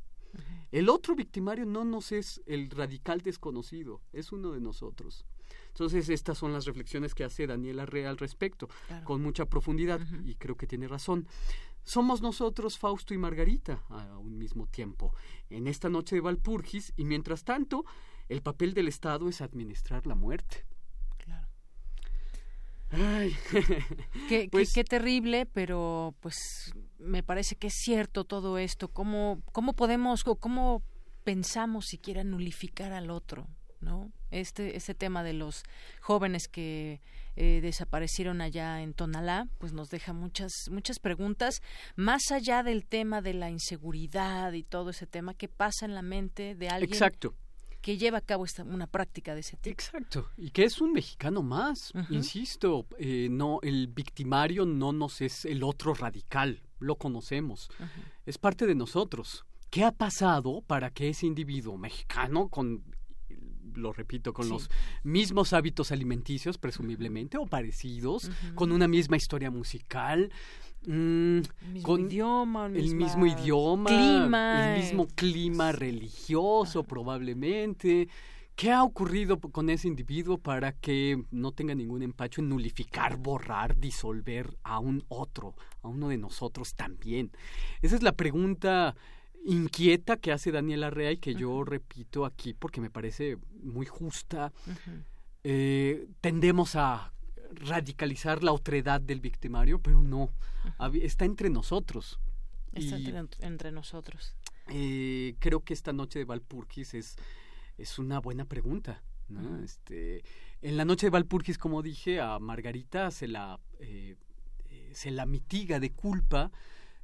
El 0.71 0.89
otro 0.89 1.15
victimario 1.15 1.65
no 1.65 1.85
nos 1.85 2.11
es 2.11 2.41
el 2.45 2.69
radical 2.69 3.21
desconocido, 3.21 4.01
es 4.11 4.33
uno 4.33 4.51
de 4.51 4.59
nosotros. 4.59 5.25
Entonces, 5.67 6.09
estas 6.09 6.37
son 6.37 6.53
las 6.53 6.65
reflexiones 6.65 7.13
que 7.13 7.23
hace 7.23 7.47
Daniela 7.47 7.83
Arrea 7.83 8.09
al 8.09 8.17
respecto, 8.17 8.69
con 9.03 9.21
mucha 9.21 9.45
profundidad, 9.45 9.99
y 10.23 10.35
creo 10.35 10.55
que 10.55 10.67
tiene 10.67 10.87
razón. 10.87 11.27
Somos 11.83 12.21
nosotros, 12.21 12.77
Fausto 12.77 13.13
y 13.13 13.17
Margarita, 13.17 13.83
a 13.89 14.17
un 14.17 14.37
mismo 14.37 14.67
tiempo, 14.67 15.13
en 15.49 15.67
esta 15.67 15.89
noche 15.89 16.15
de 16.15 16.21
Valpurgis, 16.21 16.93
y 16.95 17.05
mientras 17.05 17.43
tanto, 17.43 17.85
el 18.29 18.41
papel 18.41 18.73
del 18.73 18.87
Estado 18.87 19.29
es 19.29 19.41
administrar 19.41 20.07
la 20.07 20.15
muerte. 20.15 20.65
Claro. 21.17 21.47
Ay. 22.89 23.35
qué, 24.29 24.47
pues 24.51 24.73
qué, 24.73 24.83
terrible, 24.83 25.45
pero 25.45 26.15
pues 26.21 26.73
me 26.97 27.21
parece 27.21 27.55
que 27.55 27.67
es 27.67 27.75
cierto 27.75 28.23
todo 28.23 28.57
esto. 28.57 28.87
¿Cómo, 28.87 29.41
cómo 29.51 29.73
podemos 29.73 30.25
o 30.25 30.37
cómo 30.37 30.81
pensamos 31.23 31.85
siquiera 31.85 32.23
nulificar 32.23 32.93
al 32.93 33.11
otro? 33.11 33.47
¿No? 33.85 34.11
Este, 34.31 34.75
este 34.75 34.93
tema 34.93 35.23
de 35.23 35.33
los 35.33 35.63
jóvenes 36.01 36.49
que 36.49 36.99
eh, 37.37 37.59
desaparecieron 37.61 38.41
allá 38.41 38.81
en 38.81 38.93
Tonalá, 38.93 39.47
pues 39.59 39.71
nos 39.71 39.89
deja 39.89 40.11
muchas, 40.11 40.51
muchas 40.71 40.99
preguntas, 40.99 41.61
más 41.95 42.31
allá 42.31 42.63
del 42.63 42.85
tema 42.85 43.21
de 43.21 43.33
la 43.33 43.49
inseguridad 43.49 44.51
y 44.53 44.63
todo 44.63 44.89
ese 44.89 45.05
tema, 45.05 45.33
¿qué 45.33 45.47
pasa 45.47 45.85
en 45.85 45.95
la 45.95 46.01
mente 46.01 46.55
de 46.55 46.67
alguien 46.69 46.99
que 47.81 47.97
lleva 47.99 48.17
a 48.17 48.21
cabo 48.21 48.45
esta, 48.45 48.63
una 48.63 48.87
práctica 48.87 49.35
de 49.35 49.41
ese 49.41 49.57
tipo? 49.57 49.73
Exacto, 49.73 50.29
y 50.37 50.49
que 50.49 50.63
es 50.63 50.81
un 50.81 50.91
mexicano 50.91 51.43
más, 51.43 51.93
insisto, 52.09 52.87
eh, 52.97 53.27
no, 53.29 53.59
el 53.61 53.87
victimario 53.87 54.65
no 54.65 54.91
nos 54.91 55.21
es 55.21 55.45
el 55.45 55.61
otro 55.63 55.93
radical, 55.93 56.63
lo 56.79 56.95
conocemos, 56.95 57.69
es 58.25 58.37
parte 58.37 58.65
de 58.65 58.75
nosotros. 58.75 59.45
¿Qué 59.69 59.83
ha 59.83 59.91
pasado 59.91 60.61
para 60.61 60.89
que 60.89 61.09
ese 61.09 61.27
individuo 61.27 61.77
mexicano 61.77 62.47
con 62.47 62.94
lo 63.75 63.93
repito, 63.93 64.33
con 64.33 64.49
los 64.49 64.69
mismos 65.03 65.53
hábitos 65.53 65.91
alimenticios, 65.91 66.57
presumiblemente, 66.57 67.37
o 67.37 67.45
parecidos, 67.45 68.31
con 68.55 68.71
una 68.71 68.87
misma 68.87 69.17
historia 69.17 69.51
musical. 69.51 70.31
Mm, 70.87 71.39
con 71.81 72.01
idioma, 72.01 72.67
el 72.67 72.93
mismo 72.93 73.25
idioma, 73.25 73.89
clima, 73.89 74.75
el 74.75 74.83
mismo 74.83 75.07
clima 75.15 75.71
religioso, 75.71 76.83
probablemente. 76.83 78.07
¿Qué 78.55 78.71
ha 78.71 78.83
ocurrido 78.83 79.37
con 79.39 79.69
ese 79.69 79.89
individuo 79.89 80.37
para 80.37 80.71
que 80.71 81.21
no 81.29 81.51
tenga 81.51 81.75
ningún 81.75 82.03
empacho 82.03 82.39
en 82.39 82.47
nulificar, 82.47 83.17
borrar, 83.17 83.77
disolver 83.77 84.57
a 84.63 84.79
un 84.79 85.03
otro, 85.09 85.55
a 85.81 85.89
uno 85.89 86.07
de 86.07 86.17
nosotros 86.17 86.73
también? 86.73 87.31
Esa 87.81 87.95
es 87.95 88.03
la 88.03 88.13
pregunta 88.13 88.95
inquieta 89.45 90.17
que 90.17 90.31
hace 90.31 90.51
Daniela 90.51 90.89
Rea 90.89 91.11
y 91.11 91.17
que 91.17 91.35
yo 91.35 91.63
repito 91.63 92.25
aquí 92.25 92.53
porque 92.53 92.81
me 92.81 92.89
parece 92.89 93.37
muy 93.61 93.85
justa. 93.85 94.51
Eh, 95.43 96.07
tendemos 96.21 96.75
a 96.75 97.13
radicalizar 97.51 98.43
la 98.43 98.51
otredad 98.51 98.99
del 98.99 99.21
victimario, 99.21 99.79
pero 99.79 100.01
no, 100.01 100.31
está 100.93 101.25
entre 101.25 101.49
nosotros. 101.49 102.19
Está 102.73 102.97
entre, 103.39 103.71
nosotros. 103.71 104.35
Eh, 104.69 105.35
creo 105.39 105.61
que 105.61 105.73
esta 105.73 105.93
noche 105.93 106.19
de 106.19 106.25
Valpurgis 106.25 106.93
es, 106.93 107.15
es 107.77 107.99
una 107.99 108.19
buena 108.19 108.45
pregunta. 108.45 109.01
este, 109.63 110.23
en 110.61 110.75
la 110.75 110.85
noche 110.85 111.05
de 111.05 111.11
Valpurgis, 111.11 111.57
como 111.57 111.81
dije, 111.83 112.19
a 112.19 112.39
Margarita 112.39 113.11
se 113.11 113.27
la, 113.27 113.59
eh, 113.79 114.17
se 114.91 115.11
la 115.11 115.25
mitiga 115.25 115.79
de 115.79 115.91
culpa 115.91 116.51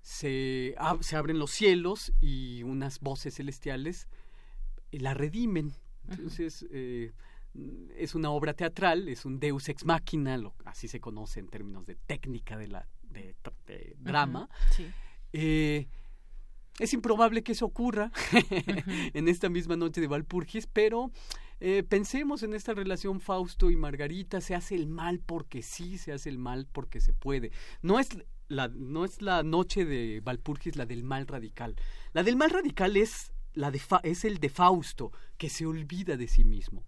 se, 0.01 0.75
se 1.01 1.15
abren 1.15 1.39
los 1.39 1.51
cielos 1.51 2.11
y 2.21 2.63
unas 2.63 2.99
voces 2.99 3.35
celestiales 3.35 4.07
la 4.91 5.13
redimen. 5.13 5.73
Entonces, 6.09 6.65
eh, 6.71 7.11
es 7.97 8.15
una 8.15 8.31
obra 8.31 8.53
teatral, 8.53 9.07
es 9.07 9.25
un 9.25 9.39
deus 9.39 9.69
ex 9.69 9.85
machina, 9.85 10.37
lo, 10.37 10.55
así 10.65 10.87
se 10.87 10.99
conoce 10.99 11.39
en 11.39 11.47
términos 11.47 11.85
de 11.85 11.95
técnica 11.95 12.57
de, 12.57 12.67
la, 12.67 12.87
de, 13.03 13.35
drama. 13.99 14.49
Eh, 15.33 15.87
es 16.79 16.93
improbable 16.93 17.43
que 17.43 17.51
eso 17.51 17.65
ocurra 17.65 18.11
en 19.13 19.27
esta 19.27 19.49
misma 19.49 19.75
noche 19.75 20.01
de 20.01 20.07
Valpurgis, 20.07 20.67
pero 20.67 21.11
eh, 21.59 21.83
pensemos 21.83 22.41
en 22.43 22.53
esta 22.53 22.73
relación 22.73 23.19
Fausto 23.19 23.69
y 23.69 23.75
Margarita, 23.75 24.41
se 24.41 24.55
hace 24.55 24.75
el 24.75 24.87
mal 24.87 25.19
porque 25.19 25.61
sí, 25.61 25.97
se 25.97 26.11
hace 26.11 26.29
el 26.29 26.37
mal 26.37 26.67
porque 26.71 27.01
se 27.01 27.13
puede. 27.13 27.51
No 27.81 27.99
es 27.99 28.09
la, 28.51 28.67
no 28.67 29.05
es 29.05 29.21
la 29.21 29.43
noche 29.43 29.85
de 29.85 30.21
Valpurgis 30.21 30.75
la 30.75 30.85
del 30.85 31.03
mal 31.03 31.27
radical. 31.27 31.75
La 32.13 32.23
del 32.23 32.35
mal 32.35 32.49
radical 32.49 32.97
es 32.97 33.31
la 33.53 33.71
de 33.71 33.81
es 34.03 34.25
el 34.25 34.39
de 34.39 34.49
Fausto, 34.49 35.11
que 35.37 35.49
se 35.49 35.65
olvida 35.65 36.17
de 36.17 36.27
sí 36.27 36.43
mismo. 36.43 36.83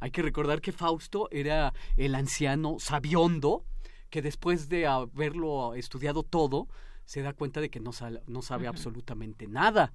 Hay 0.00 0.10
que 0.10 0.22
recordar 0.22 0.60
que 0.60 0.72
Fausto 0.72 1.28
era 1.30 1.72
el 1.96 2.14
anciano 2.14 2.76
sabiondo, 2.78 3.64
que 4.10 4.22
después 4.22 4.68
de 4.68 4.86
haberlo 4.86 5.74
estudiado 5.74 6.22
todo, 6.22 6.68
se 7.04 7.22
da 7.22 7.32
cuenta 7.32 7.60
de 7.60 7.70
que 7.70 7.80
no, 7.80 7.90
no 8.26 8.42
sabe 8.42 8.66
absolutamente 8.66 9.46
nada. 9.46 9.92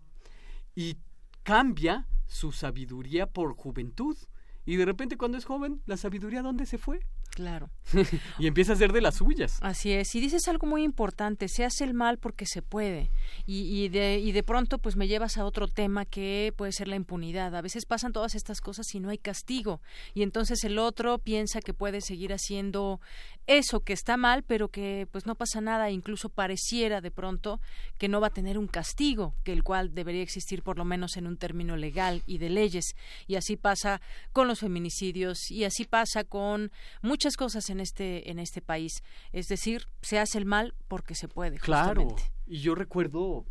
Y 0.75 0.97
cambia 1.43 2.07
su 2.27 2.51
sabiduría 2.51 3.27
por 3.27 3.55
juventud. 3.55 4.17
Y 4.65 4.75
de 4.75 4.85
repente 4.85 5.17
cuando 5.17 5.37
es 5.37 5.45
joven, 5.45 5.81
¿la 5.85 5.97
sabiduría 5.97 6.41
dónde 6.41 6.65
se 6.65 6.77
fue? 6.77 6.99
Claro. 7.39 7.69
y 8.37 8.47
empieza 8.47 8.73
a 8.73 8.75
ser 8.75 8.91
de 8.91 8.99
las 8.99 9.15
suyas. 9.15 9.59
Así 9.61 9.93
es. 9.93 10.13
Y 10.13 10.19
dices 10.19 10.49
algo 10.49 10.67
muy 10.67 10.83
importante, 10.83 11.47
se 11.47 11.63
hace 11.63 11.85
el 11.85 11.93
mal 11.93 12.17
porque 12.17 12.45
se 12.45 12.61
puede. 12.61 13.11
Y, 13.45 13.61
y, 13.61 13.87
de, 13.87 14.19
y 14.19 14.33
de 14.33 14.43
pronto 14.43 14.77
pues 14.77 14.97
me 14.97 15.07
llevas 15.07 15.37
a 15.37 15.45
otro 15.45 15.69
tema 15.69 16.03
que 16.03 16.53
puede 16.57 16.73
ser 16.73 16.89
la 16.89 16.97
impunidad. 16.97 17.55
A 17.55 17.61
veces 17.61 17.85
pasan 17.85 18.11
todas 18.11 18.35
estas 18.35 18.59
cosas 18.59 18.93
y 18.93 18.99
no 18.99 19.07
hay 19.07 19.17
castigo. 19.17 19.79
Y 20.13 20.23
entonces 20.23 20.65
el 20.65 20.77
otro 20.79 21.17
piensa 21.19 21.61
que 21.61 21.73
puede 21.73 22.01
seguir 22.01 22.33
haciendo 22.33 22.99
eso 23.47 23.79
que 23.79 23.93
está 23.93 24.17
mal, 24.17 24.43
pero 24.43 24.67
que 24.67 25.07
pues 25.09 25.25
no 25.25 25.35
pasa 25.35 25.61
nada. 25.61 25.91
Incluso 25.91 26.27
pareciera 26.27 26.99
de 26.99 27.11
pronto 27.11 27.61
que 27.97 28.09
no 28.09 28.19
va 28.19 28.27
a 28.27 28.33
tener 28.33 28.57
un 28.57 28.67
castigo, 28.67 29.33
que 29.45 29.53
el 29.53 29.63
cual 29.63 29.95
debería 29.95 30.23
existir 30.23 30.61
por 30.61 30.77
lo 30.77 30.83
menos 30.83 31.15
en 31.15 31.25
un 31.25 31.37
término 31.37 31.77
legal 31.77 32.21
y 32.25 32.37
de 32.37 32.49
leyes. 32.49 32.95
Y 33.27 33.35
así 33.35 33.55
pasa 33.55 34.01
con 34.33 34.49
los 34.49 34.59
feminicidios 34.59 35.49
y 35.49 35.63
así 35.63 35.85
pasa 35.85 36.25
con 36.25 36.73
muchas 37.01 37.28
cosas 37.37 37.69
en 37.69 37.79
este 37.79 38.29
en 38.29 38.39
este 38.39 38.61
país. 38.61 39.03
Es 39.31 39.47
decir, 39.47 39.87
se 40.01 40.19
hace 40.19 40.37
el 40.37 40.45
mal 40.45 40.73
porque 40.87 41.15
se 41.15 41.27
puede. 41.27 41.57
Claro. 41.57 42.15
Y 42.47 42.59
yo 42.59 42.75
recuerdo 42.75 43.45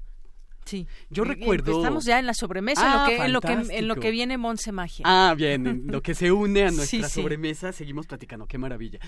Sí. 0.68 0.86
Yo 1.08 1.24
recuerdo. 1.24 1.78
Estamos 1.78 2.04
ya 2.04 2.18
en 2.18 2.26
la 2.26 2.34
sobremesa, 2.34 2.82
en, 2.82 2.92
lo 2.92 2.98
ah, 2.98 3.06
que, 3.06 3.16
en, 3.16 3.32
lo 3.32 3.40
que, 3.40 3.52
en, 3.78 3.88
lo 3.88 3.96
que, 3.96 4.10
viene 4.10 4.36
Monse 4.36 4.70
Magia. 4.70 5.02
Ah, 5.08 5.34
bien, 5.34 5.66
en 5.66 5.86
lo 5.86 6.02
que 6.02 6.14
se 6.14 6.30
une 6.30 6.64
a 6.64 6.70
nuestra 6.70 7.08
sobremesa, 7.08 7.72
seguimos 7.72 8.06
platicando, 8.06 8.46
qué 8.46 8.58
maravilla. 8.58 8.98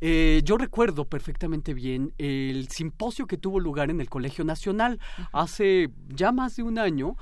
Eh, 0.00 0.40
yo 0.44 0.56
recuerdo 0.56 1.06
perfectamente 1.06 1.74
bien 1.74 2.14
el 2.16 2.68
simposio 2.68 3.26
que 3.26 3.38
tuvo 3.38 3.58
lugar 3.58 3.90
en 3.90 4.00
el 4.00 4.08
Colegio 4.08 4.44
Nacional 4.44 5.00
hace 5.32 5.90
ya 6.08 6.30
más 6.30 6.54
de 6.54 6.62
un 6.62 6.78
año, 6.78 7.16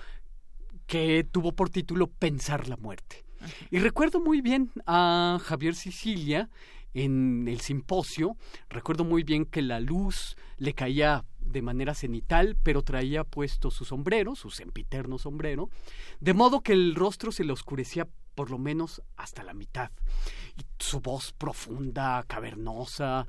que 0.86 1.24
tuvo 1.24 1.52
por 1.52 1.70
título 1.70 2.08
Pensar 2.08 2.68
la 2.68 2.76
muerte. 2.76 3.24
Y 3.70 3.78
recuerdo 3.78 4.20
muy 4.20 4.42
bien 4.42 4.70
a 4.86 5.38
Javier 5.42 5.74
Sicilia 5.74 6.50
en 7.04 7.46
el 7.48 7.60
simposio, 7.60 8.36
recuerdo 8.68 9.04
muy 9.04 9.22
bien 9.22 9.44
que 9.44 9.62
la 9.62 9.80
luz 9.80 10.36
le 10.56 10.74
caía 10.74 11.24
de 11.40 11.62
manera 11.62 11.94
cenital, 11.94 12.56
pero 12.62 12.82
traía 12.82 13.24
puesto 13.24 13.70
su 13.70 13.84
sombrero, 13.84 14.34
su 14.34 14.50
sempiterno 14.50 15.18
sombrero, 15.18 15.70
de 16.20 16.34
modo 16.34 16.60
que 16.60 16.72
el 16.72 16.94
rostro 16.94 17.32
se 17.32 17.44
le 17.44 17.52
oscurecía 17.52 18.08
por 18.34 18.50
lo 18.50 18.58
menos 18.58 19.02
hasta 19.16 19.42
la 19.42 19.54
mitad. 19.54 19.90
Y 20.56 20.62
su 20.78 21.00
voz 21.00 21.32
profunda, 21.32 22.24
cavernosa, 22.26 23.26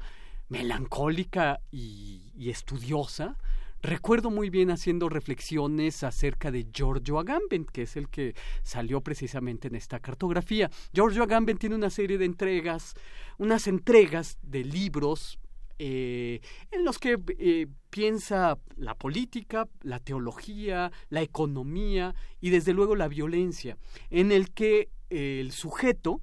melancólica 0.49 1.61
y, 1.71 2.31
y 2.35 2.49
estudiosa, 2.49 3.37
Recuerdo 3.81 4.29
muy 4.29 4.49
bien 4.49 4.71
haciendo 4.71 5.07
reflexiones 5.07 6.03
acerca 6.03 6.51
de 6.51 6.67
Giorgio 6.73 7.17
Agamben, 7.17 7.65
que 7.65 7.83
es 7.83 7.95
el 7.95 8.09
que 8.09 8.35
salió 8.61 9.01
precisamente 9.01 9.69
en 9.69 9.75
esta 9.75 9.99
cartografía. 9.99 10.69
Giorgio 10.93 11.23
Agamben 11.23 11.57
tiene 11.57 11.75
una 11.75 11.89
serie 11.89 12.17
de 12.17 12.25
entregas, 12.25 12.93
unas 13.37 13.67
entregas 13.67 14.37
de 14.41 14.65
libros 14.65 15.39
eh, 15.77 16.41
en 16.71 16.83
los 16.83 16.99
que 16.99 17.17
eh, 17.37 17.67
piensa 17.89 18.57
la 18.75 18.95
política, 18.95 19.69
la 19.81 19.99
teología, 19.99 20.91
la 21.09 21.21
economía 21.21 22.13
y 22.41 22.49
desde 22.49 22.73
luego 22.73 22.97
la 22.97 23.07
violencia, 23.07 23.77
en 24.09 24.33
el 24.33 24.51
que 24.51 24.89
el 25.09 25.53
sujeto 25.53 26.21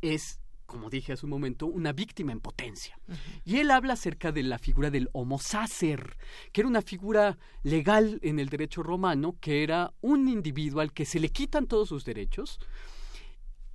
es 0.00 0.41
como 0.72 0.88
dije 0.88 1.12
hace 1.12 1.26
un 1.26 1.30
momento, 1.30 1.66
una 1.66 1.92
víctima 1.92 2.32
en 2.32 2.40
potencia. 2.40 2.98
Y 3.44 3.58
él 3.58 3.70
habla 3.70 3.92
acerca 3.92 4.32
de 4.32 4.42
la 4.42 4.58
figura 4.58 4.90
del 4.90 5.10
homo 5.12 5.38
sacer, 5.38 6.16
que 6.50 6.62
era 6.62 6.68
una 6.68 6.80
figura 6.80 7.36
legal 7.62 8.18
en 8.22 8.38
el 8.38 8.48
derecho 8.48 8.82
romano, 8.82 9.36
que 9.38 9.62
era 9.62 9.92
un 10.00 10.28
individuo 10.28 10.80
al 10.80 10.94
que 10.94 11.04
se 11.04 11.20
le 11.20 11.28
quitan 11.28 11.66
todos 11.66 11.90
sus 11.90 12.06
derechos, 12.06 12.58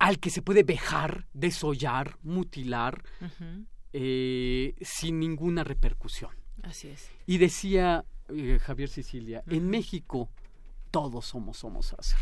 al 0.00 0.18
que 0.18 0.30
se 0.30 0.42
puede 0.42 0.64
vejar, 0.64 1.28
desollar, 1.32 2.18
mutilar, 2.24 3.04
eh, 3.92 4.74
sin 4.80 5.20
ninguna 5.20 5.62
repercusión. 5.62 6.32
Así 6.64 6.88
es. 6.88 7.12
Y 7.26 7.38
decía 7.38 8.04
eh, 8.28 8.58
Javier 8.60 8.88
Sicilia, 8.88 9.44
en 9.46 9.70
México 9.70 10.30
todos 10.90 11.26
somos 11.26 11.62
homo 11.62 11.80
sacer. 11.84 12.18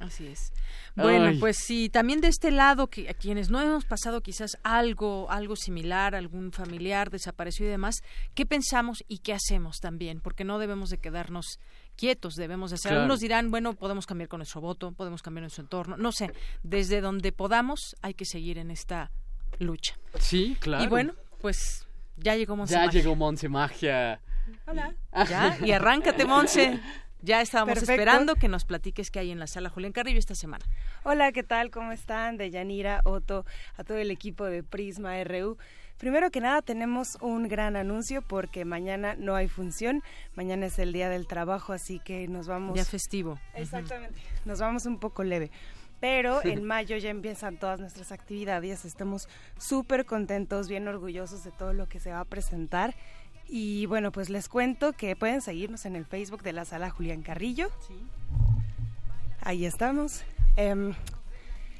Así 0.00 0.26
es. 0.26 0.52
Bueno, 0.94 1.38
pues 1.40 1.56
sí, 1.58 1.88
también 1.88 2.20
de 2.20 2.28
este 2.28 2.50
lado, 2.50 2.88
que 2.88 3.08
a 3.08 3.14
quienes 3.14 3.50
no 3.50 3.60
hemos 3.60 3.84
pasado 3.84 4.20
quizás 4.20 4.56
algo, 4.62 5.30
algo 5.30 5.56
similar, 5.56 6.14
algún 6.14 6.52
familiar 6.52 7.10
desapareció 7.10 7.66
y 7.66 7.68
demás, 7.68 8.02
¿qué 8.34 8.46
pensamos 8.46 9.04
y 9.08 9.18
qué 9.18 9.32
hacemos 9.32 9.78
también? 9.80 10.20
Porque 10.20 10.44
no 10.44 10.58
debemos 10.58 10.90
de 10.90 10.98
quedarnos 10.98 11.58
quietos, 11.96 12.34
debemos 12.34 12.70
de 12.70 12.76
hacer. 12.76 12.92
Algunos 12.92 13.20
dirán, 13.20 13.50
bueno, 13.50 13.74
podemos 13.74 14.06
cambiar 14.06 14.28
con 14.28 14.38
nuestro 14.38 14.60
voto, 14.60 14.92
podemos 14.92 15.22
cambiar 15.22 15.42
nuestro 15.42 15.62
entorno, 15.62 15.96
no 15.96 16.12
sé, 16.12 16.32
desde 16.62 17.00
donde 17.00 17.32
podamos 17.32 17.96
hay 18.00 18.14
que 18.14 18.24
seguir 18.24 18.58
en 18.58 18.70
esta 18.70 19.10
lucha. 19.58 19.98
Sí, 20.20 20.56
claro. 20.60 20.84
Y 20.84 20.86
bueno, 20.86 21.14
pues 21.40 21.86
ya 22.16 22.36
llegó 22.36 22.56
Monse 22.56 22.74
Ya 22.74 22.86
llegó 22.86 23.14
Monse 23.16 23.48
Magia. 23.48 24.20
Hola. 24.66 24.94
Ya, 25.28 25.58
y 25.64 25.72
arráncate, 25.72 26.24
Monse. 26.24 26.80
Ya 27.20 27.40
estábamos 27.40 27.78
esperando 27.78 28.36
que 28.36 28.46
nos 28.46 28.64
platiques 28.64 29.10
qué 29.10 29.18
hay 29.18 29.32
en 29.32 29.40
la 29.40 29.48
sala 29.48 29.70
Julián 29.70 29.92
Carrillo 29.92 30.20
esta 30.20 30.36
semana. 30.36 30.64
Hola, 31.02 31.32
¿qué 31.32 31.42
tal? 31.42 31.70
¿Cómo 31.70 31.90
están? 31.90 32.36
De 32.36 32.50
Yanira, 32.50 33.00
Otto, 33.04 33.44
a 33.76 33.82
todo 33.82 33.98
el 33.98 34.12
equipo 34.12 34.44
de 34.44 34.62
Prisma 34.62 35.22
RU. 35.24 35.58
Primero 35.98 36.30
que 36.30 36.40
nada 36.40 36.62
tenemos 36.62 37.18
un 37.20 37.48
gran 37.48 37.74
anuncio 37.74 38.22
porque 38.22 38.64
mañana 38.64 39.16
no 39.18 39.34
hay 39.34 39.48
función, 39.48 40.04
mañana 40.36 40.66
es 40.66 40.78
el 40.78 40.92
día 40.92 41.08
del 41.08 41.26
trabajo, 41.26 41.72
así 41.72 41.98
que 41.98 42.28
nos 42.28 42.46
vamos... 42.46 42.76
Ya 42.76 42.84
festivo. 42.84 43.40
Exactamente, 43.54 44.20
nos 44.44 44.60
vamos 44.60 44.86
un 44.86 45.00
poco 45.00 45.24
leve. 45.24 45.50
Pero 45.98 46.40
en 46.44 46.62
mayo 46.62 46.96
ya 46.98 47.10
empiezan 47.10 47.56
todas 47.56 47.80
nuestras 47.80 48.12
actividades, 48.12 48.84
estamos 48.84 49.28
súper 49.58 50.06
contentos, 50.06 50.68
bien 50.68 50.86
orgullosos 50.86 51.42
de 51.42 51.50
todo 51.50 51.72
lo 51.72 51.88
que 51.88 51.98
se 51.98 52.12
va 52.12 52.20
a 52.20 52.24
presentar 52.24 52.94
y 53.48 53.86
bueno, 53.86 54.12
pues 54.12 54.28
les 54.30 54.48
cuento 54.48 54.92
que 54.92 55.16
pueden 55.16 55.40
seguirnos 55.40 55.86
en 55.86 55.96
el 55.96 56.04
Facebook 56.04 56.42
de 56.42 56.52
la 56.52 56.64
sala 56.64 56.90
Julián 56.90 57.22
Carrillo. 57.22 57.68
Sí. 57.86 57.94
Ahí 59.40 59.64
estamos. 59.64 60.22
Em, 60.56 60.94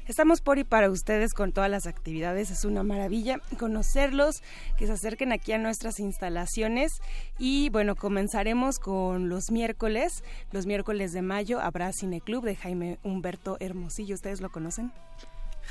estamos 0.07 0.41
por 0.41 0.57
y 0.57 0.63
para 0.63 0.89
ustedes 0.89 1.33
con 1.33 1.51
todas 1.51 1.69
las 1.69 1.85
actividades. 1.85 2.49
Es 2.49 2.65
una 2.65 2.81
maravilla 2.81 3.39
conocerlos, 3.59 4.41
que 4.77 4.87
se 4.87 4.93
acerquen 4.93 5.31
aquí 5.31 5.51
a 5.51 5.59
nuestras 5.59 5.99
instalaciones. 5.99 7.01
Y 7.37 7.69
bueno, 7.69 7.95
comenzaremos 7.95 8.79
con 8.79 9.29
los 9.29 9.51
miércoles. 9.51 10.23
Los 10.51 10.65
miércoles 10.65 11.11
de 11.11 11.21
mayo 11.21 11.59
habrá 11.59 11.91
Cineclub 11.93 12.43
de 12.43 12.55
Jaime 12.55 12.97
Humberto 13.03 13.57
Hermosillo. 13.59 14.15
¿Ustedes 14.15 14.41
lo 14.41 14.49
conocen? 14.49 14.91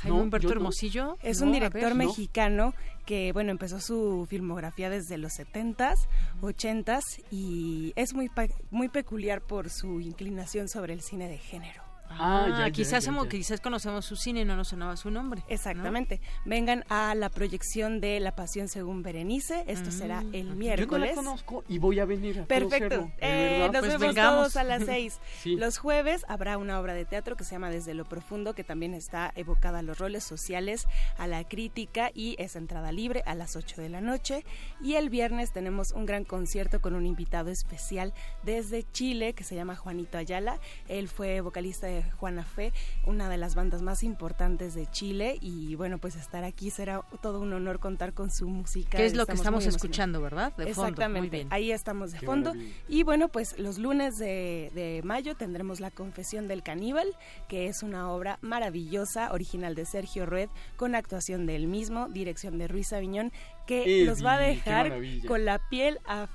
Jaime 0.01 0.21
Humberto 0.21 0.51
Hermosillo. 0.51 1.17
Es 1.21 1.41
un 1.41 1.51
director 1.51 1.95
mexicano 1.95 2.73
que, 3.05 3.31
bueno, 3.33 3.51
empezó 3.51 3.79
su 3.79 4.27
filmografía 4.29 4.89
desde 4.89 5.17
los 5.17 5.33
70s, 5.39 6.07
80s 6.41 7.23
y 7.31 7.93
es 7.95 8.13
muy, 8.13 8.29
muy 8.71 8.89
peculiar 8.89 9.41
por 9.41 9.69
su 9.69 9.99
inclinación 9.99 10.67
sobre 10.69 10.93
el 10.93 11.01
cine 11.01 11.27
de 11.27 11.37
género. 11.37 11.88
Ah, 12.09 12.65
ah 12.65 12.71
quizás, 12.71 13.07
quizás 13.29 13.61
conocemos 13.61 14.05
su 14.05 14.15
cine 14.15 14.41
y 14.41 14.45
no 14.45 14.55
nos 14.55 14.69
sonaba 14.69 14.97
su 14.97 15.11
nombre. 15.11 15.43
Exactamente. 15.47 16.21
Vengan 16.45 16.83
a 16.89 17.15
la 17.15 17.29
proyección 17.29 18.01
de 18.01 18.19
La 18.19 18.35
Pasión 18.35 18.67
según 18.67 19.03
Berenice. 19.03 19.63
Esto 19.67 19.91
será 19.91 20.21
mm, 20.21 20.35
el 20.35 20.55
miércoles. 20.55 21.15
Yo 21.15 21.21
no 21.21 21.21
la 21.21 21.29
conozco 21.29 21.63
y 21.67 21.77
voy 21.77 21.99
a 21.99 22.05
venir 22.05 22.41
a 22.41 22.45
Perfecto. 22.45 23.11
Eh, 23.19 23.69
nos 23.71 23.85
pues 23.85 23.99
vemos 23.99 24.15
todos 24.15 24.55
a 24.57 24.63
las 24.63 24.83
seis. 24.85 25.19
Los 25.45 25.77
jueves 25.77 26.25
habrá 26.27 26.57
una 26.57 26.79
obra 26.79 26.93
de 26.93 27.05
teatro 27.05 27.35
que 27.35 27.43
se 27.43 27.51
llama 27.51 27.69
Desde 27.69 27.93
lo 27.93 28.05
Profundo, 28.05 28.53
que 28.53 28.63
también 28.63 28.93
está 28.93 29.31
evocada 29.35 29.79
a 29.79 29.81
los 29.81 29.97
roles 29.97 30.23
sociales, 30.23 30.87
a 31.17 31.27
la 31.27 31.47
crítica 31.47 32.11
y 32.13 32.35
es 32.39 32.55
entrada 32.55 32.91
libre 32.91 33.23
a 33.25 33.35
las 33.35 33.55
8 33.55 33.81
de 33.81 33.89
la 33.89 34.01
noche. 34.01 34.43
Y 34.81 34.95
el 34.95 35.09
viernes 35.09 35.51
tenemos 35.51 35.91
un 35.91 36.05
gran 36.05 36.25
concierto 36.25 36.81
con 36.81 36.95
un 36.95 37.05
invitado 37.05 37.49
especial 37.49 38.13
desde 38.43 38.83
Chile 38.91 39.33
que 39.33 39.43
se 39.43 39.55
llama 39.55 39.75
Juanito 39.75 40.17
Ayala. 40.17 40.59
Él 40.87 41.07
fue 41.07 41.41
vocalista 41.41 41.87
de 41.87 41.98
Juana 42.17 42.43
Fe, 42.43 42.73
una 43.05 43.29
de 43.29 43.37
las 43.37 43.55
bandas 43.55 43.81
más 43.81 44.03
importantes 44.03 44.73
de 44.73 44.87
Chile 44.87 45.37
y 45.41 45.75
bueno, 45.75 45.97
pues 45.97 46.15
estar 46.15 46.43
aquí 46.43 46.69
será 46.69 47.01
todo 47.21 47.39
un 47.39 47.53
honor 47.53 47.79
contar 47.79 48.13
con 48.13 48.31
su 48.31 48.47
música. 48.47 48.97
Que 48.97 49.05
es 49.05 49.15
lo 49.15 49.25
que 49.25 49.33
estamos 49.33 49.65
escuchando, 49.65 50.21
¿verdad? 50.21 50.55
De 50.55 50.69
Exactamente, 50.69 51.47
ahí 51.49 51.71
estamos 51.71 52.11
de 52.11 52.19
fondo. 52.19 52.53
Y 52.87 53.03
bueno, 53.03 53.29
pues 53.29 53.57
los 53.57 53.77
lunes 53.77 54.17
de, 54.17 54.71
de 54.73 55.01
mayo 55.03 55.35
tendremos 55.35 55.79
La 55.79 55.91
Confesión 55.91 56.47
del 56.47 56.63
Caníbal, 56.63 57.07
que 57.47 57.67
es 57.67 57.83
una 57.83 58.11
obra 58.11 58.39
maravillosa, 58.41 59.31
original 59.31 59.75
de 59.75 59.85
Sergio 59.85 60.25
Rued, 60.25 60.49
con 60.75 60.95
actuación 60.95 61.45
del 61.45 61.67
mismo, 61.67 62.07
dirección 62.09 62.57
de 62.57 62.67
Ruiz 62.67 62.93
Aviñón, 62.93 63.31
que 63.69 64.03
los 64.03 64.25
va 64.25 64.33
a 64.33 64.39
dejar 64.39 64.99
con 65.27 65.45
la 65.45 65.59
piel 65.69 65.99
a, 66.07 66.27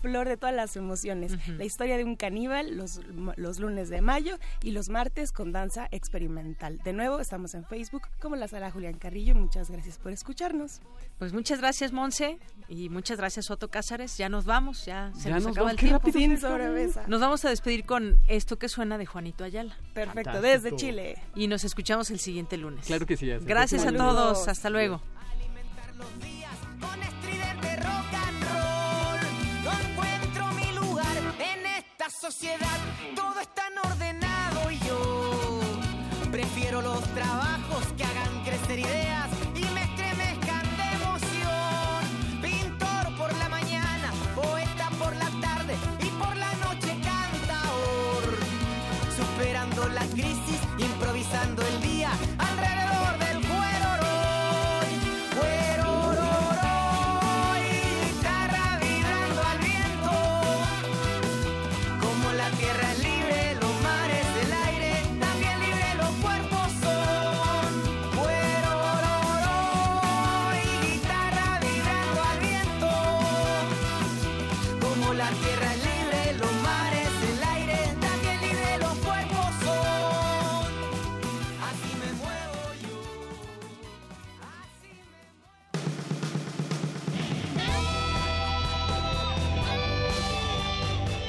flor 0.00 0.28
de 0.28 0.36
todas 0.36 0.54
las 0.54 0.76
emociones. 0.76 1.32
La 1.48 1.64
historia 1.64 1.96
de 1.96 2.04
un 2.04 2.14
caníbal 2.14 2.76
los, 2.76 3.00
los 3.36 3.58
lunes 3.58 3.88
de 3.88 4.00
mayo 4.00 4.38
y 4.62 4.70
los 4.70 4.88
martes 4.88 5.32
con 5.32 5.50
danza 5.50 5.88
experimental. 5.90 6.78
De 6.84 6.92
nuevo, 6.92 7.18
estamos 7.18 7.54
en 7.54 7.64
Facebook 7.64 8.02
como 8.20 8.36
la 8.36 8.46
sala 8.46 8.70
Julián 8.70 8.98
Carrillo. 8.98 9.34
Muchas 9.34 9.68
gracias 9.68 9.98
por 9.98 10.12
escucharnos. 10.12 10.80
Pues 11.18 11.32
muchas 11.32 11.58
gracias, 11.58 11.92
Monse, 11.92 12.38
y 12.68 12.88
muchas 12.88 13.18
gracias, 13.18 13.50
Otto 13.50 13.68
Cázares. 13.68 14.16
Ya 14.16 14.28
nos 14.28 14.44
vamos, 14.44 14.84
ya 14.84 15.12
se 15.14 15.28
nos, 15.28 15.44
acaba 15.44 15.72
el 15.72 15.76
tiempo. 15.76 16.08
Nos 17.08 17.20
vamos 17.20 17.44
a 17.44 17.48
despedir 17.48 17.84
con 17.84 18.18
esto 18.28 18.58
que 18.58 18.68
suena 18.68 18.96
de 18.96 19.06
Juanito 19.06 19.42
Ayala. 19.42 19.76
Perfecto, 19.92 20.40
desde 20.40 20.76
Chile. 20.76 21.16
Y 21.34 21.48
nos 21.48 21.64
escuchamos 21.64 22.10
el 22.10 22.20
siguiente 22.20 22.56
lunes. 22.56 22.86
Claro 22.86 23.06
que 23.06 23.16
sí. 23.16 23.28
Gracias 23.40 23.84
a 23.84 23.92
todos. 23.92 24.46
Hasta 24.46 24.70
luego 24.70 25.02
con 25.16 25.26
estridente 25.26 25.82
rock 25.98 26.65
and 26.82 28.42
roll. 28.52 29.20
No 29.64 29.70
encuentro 29.88 30.46
mi 30.52 30.72
lugar 30.72 31.16
en 31.38 31.66
esta 31.66 32.10
sociedad, 32.10 32.78
todo 33.14 33.40
es 33.40 33.48
tan 33.54 33.76
ordenado 33.78 34.70
y 34.70 34.78
yo 34.80 35.60
prefiero 36.30 36.82
los 36.82 37.02
trabajos 37.14 37.84
que 37.96 38.04
hagan 38.04 38.44
crecer 38.44 38.78
ideas 38.78 39.15